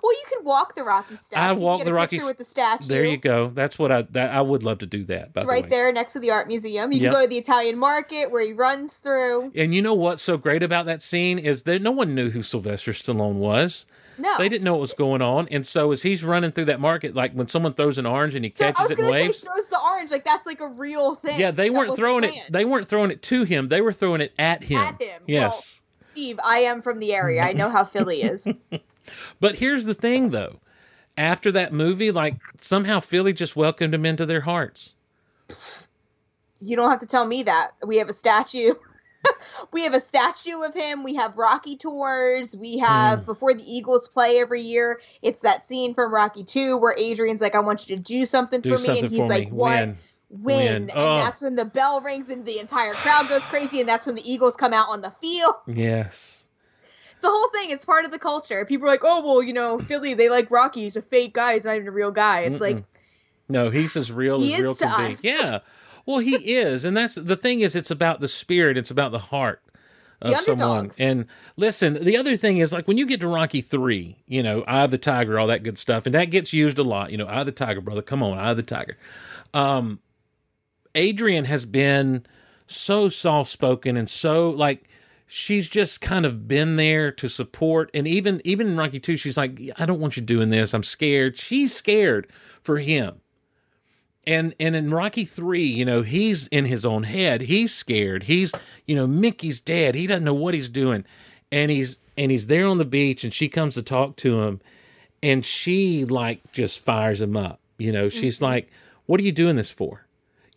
Well, 0.07 0.15
you 0.15 0.23
can 0.37 0.45
walk 0.45 0.73
the 0.75 0.83
Rocky 0.83 1.17
steps. 1.17 1.41
I 1.41 1.51
walk 1.51 1.83
the 1.83 1.91
Rocky 1.93 2.15
picture 2.15 2.25
with 2.27 2.37
the 2.37 2.45
statue. 2.45 2.87
there 2.87 3.03
you 3.03 3.17
go. 3.17 3.47
That's 3.49 3.77
what 3.77 3.91
I 3.91 4.03
that 4.03 4.31
I 4.31 4.39
would 4.39 4.63
love 4.63 4.77
to 4.77 4.85
do 4.85 5.03
that. 5.05 5.31
It's 5.35 5.43
the 5.43 5.47
right 5.47 5.63
way. 5.63 5.69
there 5.69 5.91
next 5.91 6.13
to 6.13 6.19
the 6.21 6.31
art 6.31 6.47
museum. 6.47 6.93
You 6.93 7.01
Yep. 7.01 7.11
can 7.11 7.19
go 7.19 7.25
to 7.25 7.29
the 7.29 7.37
Italian 7.37 7.77
market 7.77 8.31
where 8.31 8.41
he 8.45 8.53
runs 8.53 8.99
through. 8.99 9.51
And 9.53 9.75
you 9.75 9.81
know 9.81 9.93
what's 9.93 10.23
so 10.23 10.37
great 10.37 10.63
about 10.63 10.85
that 10.85 11.01
scene 11.01 11.37
is 11.37 11.63
that 11.63 11.81
no 11.81 11.91
one 11.91 12.15
knew 12.15 12.29
who 12.29 12.41
Sylvester 12.41 12.93
Stallone 12.93 13.33
was. 13.33 13.85
No, 14.19 14.35
They 14.39 14.49
didn't 14.49 14.63
know 14.63 14.73
what 14.73 14.81
was 14.81 14.93
going 14.93 15.21
on, 15.21 15.47
and 15.51 15.63
so 15.67 15.91
as 15.91 16.01
he's 16.03 16.23
running 16.23 16.51
through 16.51 16.65
that 16.65 16.79
market, 16.79 17.13
like 17.13 17.33
when 17.33 17.47
someone 17.49 17.73
throws 17.75 17.99
an 17.99 18.07
orange 18.07 18.33
and 18.33 18.43
he 18.45 18.49
So 18.49 18.65
I 18.65 18.71
catches 18.71 18.81
was 18.89 18.91
it 18.91 18.97
and 18.99 19.07
gonna 19.09 19.19
say 19.19 19.27
waves. 19.27 19.39
throws 19.41 19.69
the 19.69 19.79
orange 19.79 20.09
like 20.09 20.23
that's 20.23 20.45
like 20.47 20.59
a 20.61 20.67
real 20.67 21.13
thing. 21.15 21.39
Yeah, 21.39 21.51
they 21.51 21.67
That 21.69 21.75
weren't 21.77 21.95
throwing 21.97 22.23
it. 22.23 22.33
They 22.49 22.65
weren't 22.65 22.87
throwing 22.87 23.11
it 23.11 23.21
to 23.23 23.43
him. 23.43 23.67
They 23.67 23.81
were 23.81 23.93
throwing 23.93 24.21
it 24.21 24.31
at 24.39 24.63
him. 24.63 24.77
At 24.79 24.99
him. 25.01 25.21
Yes. 25.27 25.81
Steve, 26.09 26.39
I 26.43 26.59
am 26.59 26.81
from 26.81 26.97
the 26.97 27.13
area. 27.13 27.43
I 27.43 27.53
know 27.53 27.69
how 27.69 27.83
Philly 27.83 28.23
is. 28.23 28.47
But 29.39 29.55
here's 29.55 29.85
the 29.85 29.93
thing, 29.93 30.31
though. 30.31 30.59
After 31.17 31.51
that 31.51 31.73
movie, 31.73 32.11
like 32.11 32.35
somehow 32.59 32.99
Philly 32.99 33.33
just 33.33 33.55
welcomed 33.55 33.93
him 33.93 34.05
into 34.05 34.25
their 34.25 34.41
hearts. 34.41 34.93
you 36.59 36.75
don't 36.75 36.91
have 36.91 36.99
to 36.99 37.07
tell 37.07 37.25
me 37.25 37.43
that. 37.43 37.71
We 37.85 37.97
have 37.97 38.09
a 38.09 38.13
statue. 38.13 38.73
we 39.71 39.83
have 39.83 39.93
a 39.93 39.99
statue 39.99 40.61
of 40.63 40.73
him. 40.73 41.03
We 41.03 41.15
have 41.15 41.37
Rocky 41.37 41.75
tours. 41.75 42.55
We 42.57 42.77
have 42.77 43.19
hmm. 43.19 43.25
before 43.25 43.53
the 43.53 43.63
Eagles 43.63 44.07
play 44.07 44.39
every 44.39 44.61
year. 44.61 45.01
It's 45.21 45.41
that 45.41 45.65
scene 45.65 45.93
from 45.93 46.13
Rocky 46.13 46.43
Two 46.43 46.77
where 46.77 46.95
Adrian's 46.97 47.41
like, 47.41 47.55
"I 47.55 47.59
want 47.59 47.89
you 47.89 47.95
to 47.95 48.01
do 48.01 48.25
something 48.25 48.61
Do 48.61 48.77
for 48.77 48.91
me," 48.91 48.99
and 48.99 49.09
he's 49.09 49.19
for 49.19 49.27
like, 49.29 49.47
me. 49.47 49.53
"What? 49.53 49.79
Win. 49.79 49.97
win, 50.29 50.55
Win. 50.57 50.75
and 50.75 50.91
Oh. 50.93 51.17
that's 51.17 51.41
when 51.41 51.55
the 51.55 51.65
bell 51.65 52.01
rings 52.01 52.29
and 52.29 52.45
the 52.45 52.59
entire 52.59 52.93
crowd 52.93 53.29
goes 53.29 53.45
crazy, 53.45 53.79
and 53.79 53.87
that's 53.87 54.05
when 54.05 54.15
the 54.15 54.31
Eagles 54.31 54.55
come 54.55 54.73
out 54.73 54.89
on 54.89 55.01
the 55.01 55.11
field. 55.11 55.55
Yes. 55.67 56.36
It's 57.17 57.23
a 57.25 57.29
whole 57.29 57.49
thing. 57.49 57.71
It's 57.71 57.83
part 57.83 58.05
of 58.05 58.11
the 58.11 58.19
culture. 58.19 58.63
People 58.63 58.87
are 58.87 58.91
like, 58.91 59.01
"Oh, 59.03 59.25
well, 59.27 59.43
you 59.43 59.51
know, 59.53 59.77
Philly, 59.77 60.13
they 60.13 60.29
like 60.29 60.49
Rocky. 60.49 60.81
He's 60.81 60.95
a 60.95 61.01
fake 61.01 61.33
guy. 61.33 61.53
He's 61.53 61.65
not 61.65 61.75
even 61.75 61.87
a 61.87 61.91
real 61.91 62.11
guy." 62.11 62.41
It's 62.41 62.61
like, 62.61 62.83
No, 63.49 63.69
he's 63.69 63.95
as 63.97 64.11
real 64.11 64.39
He 64.39 64.53
as 64.53 64.59
is 64.59 64.63
real 64.63 64.75
to 64.75 64.85
can 64.85 65.11
us. 65.13 65.21
be. 65.21 65.27
Yeah. 65.29 65.59
Well, 66.05 66.19
he 66.19 66.35
is, 66.55 66.85
and 66.85 66.95
that's 66.95 67.15
the 67.15 67.35
thing. 67.35 67.59
Is 67.61 67.75
it's 67.75 67.91
about 67.91 68.21
the 68.21 68.27
spirit. 68.27 68.77
It's 68.77 68.91
about 68.91 69.11
the 69.11 69.19
heart 69.19 69.61
of 70.21 70.31
The 70.31 70.37
someone. 70.37 70.91
And 70.97 71.25
listen, 71.57 71.93
the 72.03 72.17
other 72.17 72.37
thing 72.37 72.57
is 72.59 72.71
like 72.71 72.87
when 72.87 72.97
you 72.97 73.05
get 73.05 73.19
to 73.21 73.27
Rocky 73.27 73.61
three, 73.61 74.17
you 74.25 74.41
know, 74.43 74.61
Eye 74.63 74.83
of 74.83 74.91
the 74.91 74.97
Tiger, 74.97 75.37
all 75.39 75.47
that 75.47 75.63
good 75.63 75.77
stuff, 75.77 76.05
and 76.05 76.15
that 76.15 76.25
gets 76.25 76.53
used 76.53 76.77
a 76.79 76.83
lot. 76.83 77.11
You 77.11 77.17
know, 77.17 77.25
Eye 77.25 77.41
of 77.41 77.45
the 77.45 77.51
Tiger, 77.51 77.81
brother. 77.81 78.01
Come 78.01 78.21
on, 78.23 78.37
Eye 78.37 78.51
of 78.51 78.57
the 78.57 78.63
Tiger. 78.63 78.97
Um, 79.53 79.99
Adrian 80.95 81.45
has 81.45 81.65
been 81.65 82.25
so 82.67 83.09
soft 83.09 83.49
spoken 83.49 83.95
and 83.97 84.09
so 84.09 84.49
like 84.49 84.86
she's 85.27 85.69
just 85.69 85.99
kind 85.99 86.25
of 86.25 86.47
been 86.47 86.77
there 86.77 87.11
to 87.11 87.27
support. 87.27 87.91
And 87.93 88.07
even 88.07 88.41
even 88.43 88.67
in 88.67 88.77
Rocky 88.77 88.99
2 88.99 89.17
she's 89.17 89.37
like 89.37 89.59
I 89.77 89.85
don't 89.85 89.99
want 89.99 90.17
you 90.17 90.23
doing 90.23 90.49
this. 90.49 90.73
I'm 90.73 90.83
scared. 90.83 91.37
She's 91.37 91.75
scared 91.75 92.27
for 92.63 92.79
him. 92.79 93.21
And 94.25 94.55
and 94.59 94.75
in 94.75 94.89
Rocky 94.89 95.25
3 95.25 95.63
you 95.63 95.85
know 95.85 96.01
he's 96.01 96.47
in 96.47 96.65
his 96.65 96.85
own 96.85 97.03
head. 97.03 97.41
He's 97.41 97.73
scared. 97.73 98.23
He's 98.23 98.53
you 98.85 98.95
know 98.95 99.05
Mickey's 99.05 99.61
dead. 99.61 99.93
He 99.93 100.07
doesn't 100.07 100.23
know 100.23 100.33
what 100.33 100.53
he's 100.53 100.69
doing. 100.69 101.05
And 101.51 101.69
he's 101.69 101.99
and 102.17 102.31
he's 102.31 102.47
there 102.47 102.65
on 102.65 102.77
the 102.77 102.85
beach 102.85 103.23
and 103.23 103.33
she 103.33 103.49
comes 103.49 103.75
to 103.75 103.83
talk 103.83 104.15
to 104.17 104.41
him. 104.41 104.61
And 105.21 105.45
she 105.45 106.05
like 106.05 106.51
just 106.53 106.83
fires 106.83 107.21
him 107.21 107.35
up. 107.35 107.59
You 107.77 107.91
know 107.91 108.07
mm-hmm. 108.07 108.19
she's 108.19 108.41
like 108.41 108.71
what 109.05 109.19
are 109.19 109.23
you 109.23 109.31
doing 109.31 109.57
this 109.57 109.69
for 109.69 110.06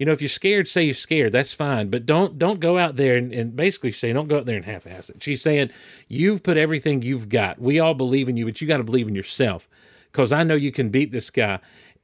you 0.00 0.06
know, 0.06 0.12
if 0.12 0.22
you're 0.22 0.30
scared, 0.30 0.66
say 0.66 0.84
you're 0.84 0.94
scared. 0.94 1.30
That's 1.30 1.52
fine, 1.52 1.90
but 1.90 2.06
don't 2.06 2.38
don't 2.38 2.58
go 2.58 2.78
out 2.78 2.96
there 2.96 3.16
and, 3.16 3.34
and 3.34 3.54
basically 3.54 3.92
say 3.92 4.14
don't 4.14 4.28
go 4.28 4.38
out 4.38 4.46
there 4.46 4.56
and 4.56 4.64
half-ass 4.64 5.10
it. 5.10 5.22
She's 5.22 5.42
saying 5.42 5.70
you 6.08 6.38
put 6.38 6.56
everything 6.56 7.02
you've 7.02 7.28
got. 7.28 7.60
We 7.60 7.78
all 7.78 7.92
believe 7.92 8.26
in 8.26 8.38
you, 8.38 8.46
but 8.46 8.62
you 8.62 8.66
got 8.66 8.78
to 8.78 8.82
believe 8.82 9.08
in 9.08 9.14
yourself 9.14 9.68
because 10.10 10.32
I 10.32 10.42
know 10.42 10.54
you 10.54 10.72
can 10.72 10.88
beat 10.88 11.12
this 11.12 11.28
guy. 11.28 11.58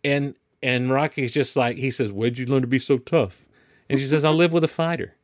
And 0.04 0.34
and 0.62 0.90
Rocky's 0.90 1.32
just 1.32 1.56
like 1.56 1.78
he 1.78 1.90
says, 1.90 2.12
"Where'd 2.12 2.36
you 2.36 2.44
learn 2.44 2.60
to 2.60 2.68
be 2.68 2.78
so 2.78 2.98
tough?" 2.98 3.46
And 3.88 3.98
she 3.98 4.04
says, 4.04 4.26
"I 4.26 4.30
live 4.30 4.52
with 4.52 4.62
a 4.62 4.68
fighter." 4.68 5.14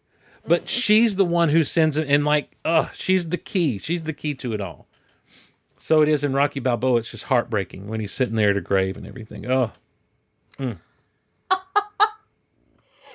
But 0.49 0.67
she's 0.67 1.17
the 1.17 1.27
one 1.27 1.51
who 1.51 1.65
sends 1.65 1.99
it, 1.99 2.09
and 2.09 2.25
like, 2.25 2.57
oh, 2.65 2.91
she's 2.95 3.29
the 3.29 3.37
key. 3.37 3.79
She's 3.79 4.05
the 4.05 4.13
key 4.13 4.35
to 4.37 4.55
it 4.55 4.61
all. 4.61 4.89
So 5.79 6.01
it 6.01 6.09
is 6.09 6.25
in 6.25 6.33
Rocky 6.33 6.59
Balboa. 6.59 7.01
It's 7.01 7.11
just 7.11 7.25
heartbreaking 7.25 7.87
when 7.87 8.01
he's 8.01 8.13
sitting 8.13 8.35
there 8.35 8.51
at 8.51 8.57
a 8.57 8.61
grave 8.61 8.97
and 8.97 9.07
everything. 9.07 9.49
Oh, 9.49 9.73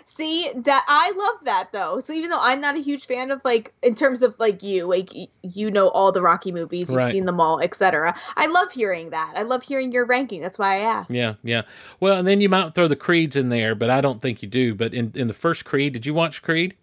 see 0.08 0.50
that 0.56 0.86
I 0.88 1.12
love 1.16 1.46
that 1.46 1.72
though. 1.72 2.00
So 2.00 2.14
even 2.14 2.30
though 2.30 2.40
I'm 2.42 2.60
not 2.62 2.76
a 2.76 2.80
huge 2.82 3.06
fan 3.06 3.30
of 3.32 3.42
like 3.44 3.74
in 3.84 3.94
terms 3.96 4.24
of 4.24 4.34
like 4.40 4.64
you, 4.64 4.88
like 4.88 5.10
you 5.44 5.70
know 5.70 5.90
all 5.90 6.12
the 6.12 6.22
Rocky 6.22 6.52
movies, 6.52 6.90
you've 6.92 6.98
Right. 7.04 7.12
seen 7.12 7.26
them 7.26 7.40
all, 7.40 7.60
etc. 7.60 8.16
I 8.36 8.48
love 8.48 8.72
hearing 8.72 9.10
that. 9.12 9.34
I 9.36 9.44
love 9.44 9.64
hearing 9.64 9.92
your 9.92 10.06
ranking. 10.06 10.42
That's 10.42 10.58
why 10.58 10.78
I 10.78 10.80
asked. 10.80 11.12
Yeah, 11.12 11.36
yeah. 11.44 11.64
Well, 12.00 12.18
and 12.18 12.28
then 12.28 12.42
you 12.42 12.50
might 12.50 12.74
throw 12.74 12.88
the 12.88 12.96
Creeds 12.96 13.36
in 13.36 13.50
there, 13.50 13.76
but 13.76 13.90
I 13.90 14.02
don't 14.02 14.22
think 14.22 14.42
you 14.42 14.48
do. 14.48 14.74
But 14.74 14.94
in, 14.94 15.12
in 15.16 15.28
the 15.28 15.34
first 15.34 15.66
Creed, 15.66 15.94
did 15.94 16.06
you 16.06 16.14
watch 16.14 16.42
Creed? 16.42 16.76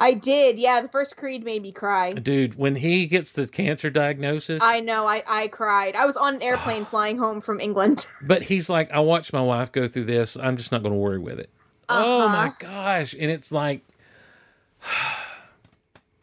I 0.00 0.14
did. 0.14 0.58
Yeah, 0.58 0.80
the 0.80 0.88
first 0.88 1.16
Creed 1.16 1.44
made 1.44 1.62
me 1.62 1.72
cry. 1.72 2.12
Dude, 2.12 2.56
when 2.56 2.76
he 2.76 3.06
gets 3.06 3.32
the 3.32 3.48
cancer 3.48 3.90
diagnosis, 3.90 4.62
I 4.62 4.80
know. 4.80 5.06
I 5.06 5.22
I 5.28 5.48
cried. 5.48 5.96
I 5.96 6.06
was 6.06 6.16
on 6.16 6.36
an 6.36 6.42
airplane 6.42 6.84
flying 6.92 7.18
home 7.18 7.40
from 7.40 7.58
England. 7.60 8.06
but 8.28 8.42
he's 8.42 8.70
like, 8.70 8.90
I 8.92 9.00
watched 9.00 9.32
my 9.32 9.40
wife 9.40 9.72
go 9.72 9.88
through 9.88 10.04
this. 10.04 10.36
I'm 10.36 10.56
just 10.56 10.70
not 10.70 10.82
going 10.82 10.92
to 10.94 10.98
worry 10.98 11.18
with 11.18 11.40
it. 11.40 11.50
Oh 11.88 12.22
Uh-huh. 12.26 12.36
my 12.36 12.52
gosh. 12.58 13.14
And 13.14 13.30
it's 13.30 13.50
like, 13.52 13.82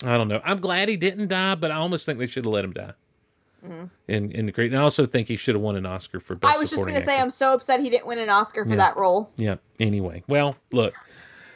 I 0.03 0.17
don't 0.17 0.27
know. 0.27 0.41
I'm 0.43 0.59
glad 0.59 0.89
he 0.89 0.97
didn't 0.97 1.27
die, 1.29 1.55
but 1.55 1.71
I 1.71 1.75
almost 1.75 2.05
think 2.05 2.19
they 2.19 2.25
should 2.27 2.45
have 2.45 2.53
let 2.53 2.65
him 2.65 2.73
die. 2.73 2.93
In, 4.07 4.29
in 4.29 4.45
the 4.45 4.51
Creed. 4.51 4.71
And 4.73 4.79
I 4.79 4.83
also 4.83 5.07
think 5.07 5.27
he 5.27 5.37
should 5.37 5.55
have 5.55 5.61
won 5.61 5.75
an 5.75 5.87
Oscar 5.87 6.19
for 6.19 6.35
Best 6.35 6.49
Mm-hmm. 6.51 6.55
I 6.55 6.59
was 6.59 6.69
just 6.69 6.83
going 6.85 6.93
to 6.99 7.01
say 7.01 7.19
I'm 7.19 7.31
so 7.31 7.55
upset 7.55 7.79
he 7.79 7.89
didn't 7.89 8.05
win 8.05 8.19
an 8.19 8.29
Oscar 8.29 8.63
for 8.63 8.69
Yeah. 8.69 8.75
that 8.77 8.95
role. 8.95 9.31
Yeah. 9.37 9.55
Anyway, 9.79 10.23
well, 10.27 10.55
look, 10.71 10.93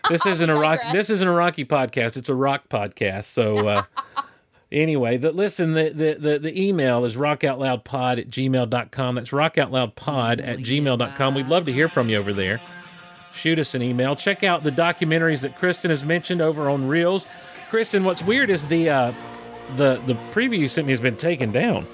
this 0.09 0.25
isn't 0.25 0.49
a 0.49 0.55
rock. 0.55 0.79
This 0.91 1.11
isn't 1.11 1.27
a 1.27 1.31
Rocky 1.31 1.65
podcast. 1.65 2.17
It's 2.17 2.29
a 2.29 2.33
rock 2.33 2.67
podcast. 2.67 3.25
So 3.25 3.67
uh, 3.67 3.83
anyway, 4.71 5.17
the, 5.17 5.31
listen, 5.31 5.73
the, 5.75 5.89
the 5.91 6.15
the 6.15 6.39
the 6.39 6.59
email 6.59 7.05
is 7.05 7.15
rockoutloudpod 7.15 8.17
at 8.17 8.29
gmail.com. 8.31 9.13
That's 9.15 9.29
rockoutloudpod 9.29 10.43
at 10.43 10.57
gmail.com. 10.59 11.35
We'd 11.35 11.47
love 11.47 11.65
to 11.67 11.73
hear 11.73 11.87
from 11.89 12.09
you 12.09 12.17
over 12.17 12.33
there. 12.33 12.59
Shoot 13.33 13.59
us 13.59 13.73
an 13.75 13.81
email. 13.81 14.15
Check 14.15 14.43
out 14.43 14.63
the 14.63 14.71
documentaries 14.71 15.41
that 15.41 15.57
Kristin 15.57 15.89
has 15.89 16.03
mentioned 16.03 16.41
over 16.41 16.69
on 16.69 16.87
Reelz. 16.89 17.25
Kristin, 17.69 18.03
what's 18.03 18.23
weird 18.23 18.49
is 18.49 18.65
the 18.67 18.89
uh, 18.89 19.13
the 19.77 20.01
the 20.07 20.13
preview 20.31 20.57
you 20.57 20.67
sent 20.67 20.87
me 20.87 20.91
has 20.91 20.99
been 21.01 21.15
taken 21.17 21.51
down. 21.51 21.87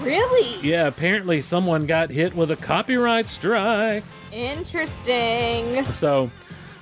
Really 0.00 0.60
Yeah, 0.66 0.86
apparently 0.86 1.40
someone 1.40 1.86
got 1.86 2.10
hit 2.10 2.34
with 2.34 2.50
a 2.50 2.56
copyright 2.56 3.28
strike. 3.28 4.02
interesting. 4.32 5.84
So, 5.86 6.30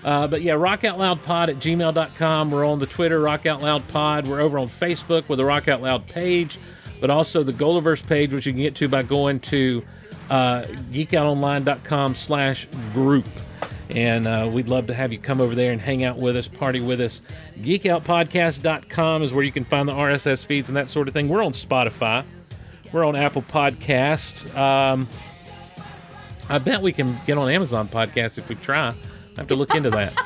uh, 0.05 0.29
but 0.29 0.43
yeah, 0.43 0.55
rockoutloudpod 0.55 1.49
at 1.49 1.57
gmail.com. 1.57 2.51
We're 2.51 2.65
on 2.65 2.79
the 2.79 2.87
Twitter, 2.87 3.21
Rock 3.21 3.45
Out 3.47 3.61
Loud 3.61 3.89
Pod. 3.89 4.27
We're 4.27 4.41
over 4.41 4.59
on 4.59 4.69
Facebook 4.69 5.29
with 5.29 5.39
the 5.39 5.45
Rock 5.45 5.67
Out 5.69 5.83
Loud 5.83 6.07
page, 6.07 6.59
but 7.01 7.11
also 7.11 7.43
the 7.43 7.53
Golaverse 7.53 8.07
page, 8.07 8.33
which 8.33 8.47
you 8.47 8.53
can 8.53 8.63
get 8.63 8.77
to 8.77 8.89
by 8.89 9.03
going 9.03 9.41
to 9.41 9.83
uh, 10.31 10.63
geekoutonline.com 10.93 12.15
slash 12.15 12.69
group. 12.95 13.27
And 13.91 14.27
uh, 14.27 14.51
we'd 14.53 14.69
love 14.69 14.87
to 14.89 14.95
have 14.95 15.13
you 15.13 15.19
come 15.19 15.41
over 15.41 15.55
there 15.55 15.73
and 15.73 15.81
hang 15.81 16.05
out 16.05 16.19
with 16.19 16.37
us, 16.37 16.47
party 16.47 16.81
with 16.81 17.01
us. 17.01 17.23
Geekoutpodcast.com 17.61 19.23
is 19.23 19.33
where 19.33 19.45
you 19.45 19.53
can 19.53 19.65
find 19.65 19.89
the 19.89 19.95
RSS 19.95 20.45
feeds 20.45 20.69
and 20.69 20.77
that 20.77 20.91
sort 20.91 21.09
of 21.09 21.15
thing. 21.15 21.29
We're 21.29 21.43
on 21.43 21.53
Spotify. 21.53 22.25
We're 22.93 23.05
on 23.05 23.17
Apple 23.17 23.43
Podcast. 23.43 24.55
Um, 24.57 25.09
I 26.49 26.59
bet 26.59 26.83
we 26.83 26.93
can 26.93 27.19
get 27.27 27.39
on 27.39 27.51
Amazon 27.51 27.89
Podcast 27.89 28.39
if 28.39 28.49
we 28.49 28.55
try. 28.57 28.89
I 28.89 28.95
have 29.37 29.49
to 29.49 29.55
look 29.55 29.75
into 29.75 29.91
that. 29.91 30.21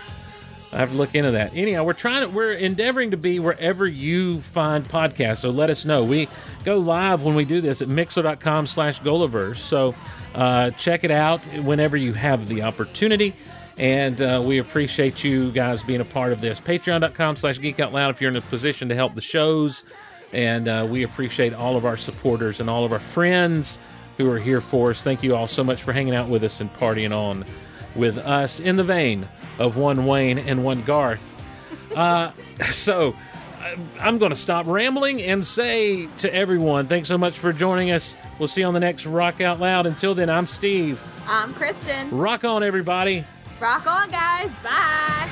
I 0.72 0.78
have 0.78 0.90
to 0.90 0.96
look 0.96 1.14
into 1.14 1.32
that. 1.32 1.52
Anyhow, 1.54 1.84
we're 1.84 1.92
trying 1.92 2.22
to 2.26 2.34
we're 2.34 2.52
endeavoring 2.52 3.10
to 3.10 3.18
be 3.18 3.38
wherever 3.38 3.86
you 3.86 4.40
find 4.40 4.88
podcasts. 4.88 5.38
So 5.38 5.50
let 5.50 5.68
us 5.68 5.84
know. 5.84 6.02
We 6.02 6.28
go 6.64 6.78
live 6.78 7.22
when 7.22 7.34
we 7.34 7.44
do 7.44 7.60
this 7.60 7.82
at 7.82 7.88
mixlr.com 7.88 8.66
slash 8.66 9.00
Golaverse. 9.02 9.58
So 9.58 9.94
uh, 10.34 10.70
check 10.70 11.04
it 11.04 11.10
out 11.10 11.40
whenever 11.62 11.96
you 11.96 12.14
have 12.14 12.48
the 12.48 12.62
opportunity. 12.62 13.34
And 13.78 14.20
uh, 14.20 14.42
we 14.44 14.58
appreciate 14.58 15.24
you 15.24 15.50
guys 15.50 15.82
being 15.82 16.00
a 16.00 16.04
part 16.04 16.32
of 16.32 16.40
this. 16.40 16.60
Patreon.com 16.60 17.36
slash 17.36 17.58
Geek 17.58 17.80
Out 17.80 17.92
Loud 17.92 18.10
if 18.10 18.20
you're 18.20 18.30
in 18.30 18.36
a 18.36 18.42
position 18.42 18.88
to 18.90 18.94
help 18.94 19.14
the 19.14 19.20
shows. 19.20 19.84
And 20.32 20.68
uh, 20.68 20.86
we 20.88 21.02
appreciate 21.02 21.54
all 21.54 21.76
of 21.76 21.84
our 21.84 21.96
supporters 21.96 22.60
and 22.60 22.68
all 22.68 22.84
of 22.84 22.92
our 22.92 22.98
friends 22.98 23.78
who 24.18 24.30
are 24.30 24.38
here 24.38 24.60
for 24.60 24.90
us. 24.90 25.02
Thank 25.02 25.22
you 25.22 25.34
all 25.34 25.46
so 25.46 25.64
much 25.64 25.82
for 25.82 25.92
hanging 25.92 26.14
out 26.14 26.28
with 26.28 26.44
us 26.44 26.60
and 26.60 26.72
partying 26.72 27.16
on 27.16 27.44
with 27.94 28.18
us 28.18 28.60
in 28.60 28.76
the 28.76 28.84
vein 28.84 29.28
of 29.58 29.76
one 29.76 30.06
Wayne 30.06 30.38
and 30.38 30.64
one 30.64 30.82
Garth. 30.82 31.40
Uh, 31.94 32.32
so 32.70 33.14
I'm 34.00 34.18
going 34.18 34.30
to 34.30 34.36
stop 34.36 34.66
rambling 34.66 35.22
and 35.22 35.46
say 35.46 36.06
to 36.18 36.34
everyone, 36.34 36.86
thanks 36.86 37.08
so 37.08 37.18
much 37.18 37.38
for 37.38 37.52
joining 37.52 37.90
us. 37.90 38.16
We'll 38.38 38.48
see 38.48 38.62
you 38.62 38.66
on 38.66 38.74
the 38.74 38.80
next 38.80 39.06
Rock 39.06 39.40
Out 39.40 39.60
Loud. 39.60 39.86
Until 39.86 40.14
then, 40.14 40.30
I'm 40.30 40.46
Steve. 40.46 41.02
I'm 41.26 41.54
Kristin. 41.54 42.08
Rock 42.10 42.44
on, 42.44 42.62
everybody. 42.62 43.24
Rock 43.62 43.86
on, 43.86 44.10
guys. 44.10 44.56
Bye. 44.56 45.28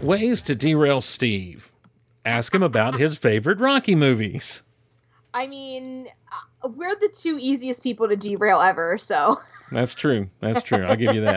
Ways 0.00 0.40
to 0.42 0.54
derail 0.54 1.00
Steve. 1.00 1.72
Ask 2.24 2.54
him 2.54 2.62
about 2.62 2.94
his 2.94 3.18
favorite 3.18 3.58
Rocky 3.58 3.96
movies. 3.96 4.62
I 5.36 5.46
mean, 5.46 6.08
uh, 6.64 6.68
we're 6.70 6.94
the 6.94 7.10
two 7.12 7.36
easiest 7.38 7.82
people 7.82 8.08
to 8.08 8.16
derail 8.16 8.60
ever, 8.60 8.96
so. 8.96 9.36
That's 9.70 9.94
true. 9.94 10.30
That's 10.40 10.62
true. 10.62 10.84
I'll 10.84 10.96
give 10.96 11.14
you 11.14 11.20
that. 11.22 11.34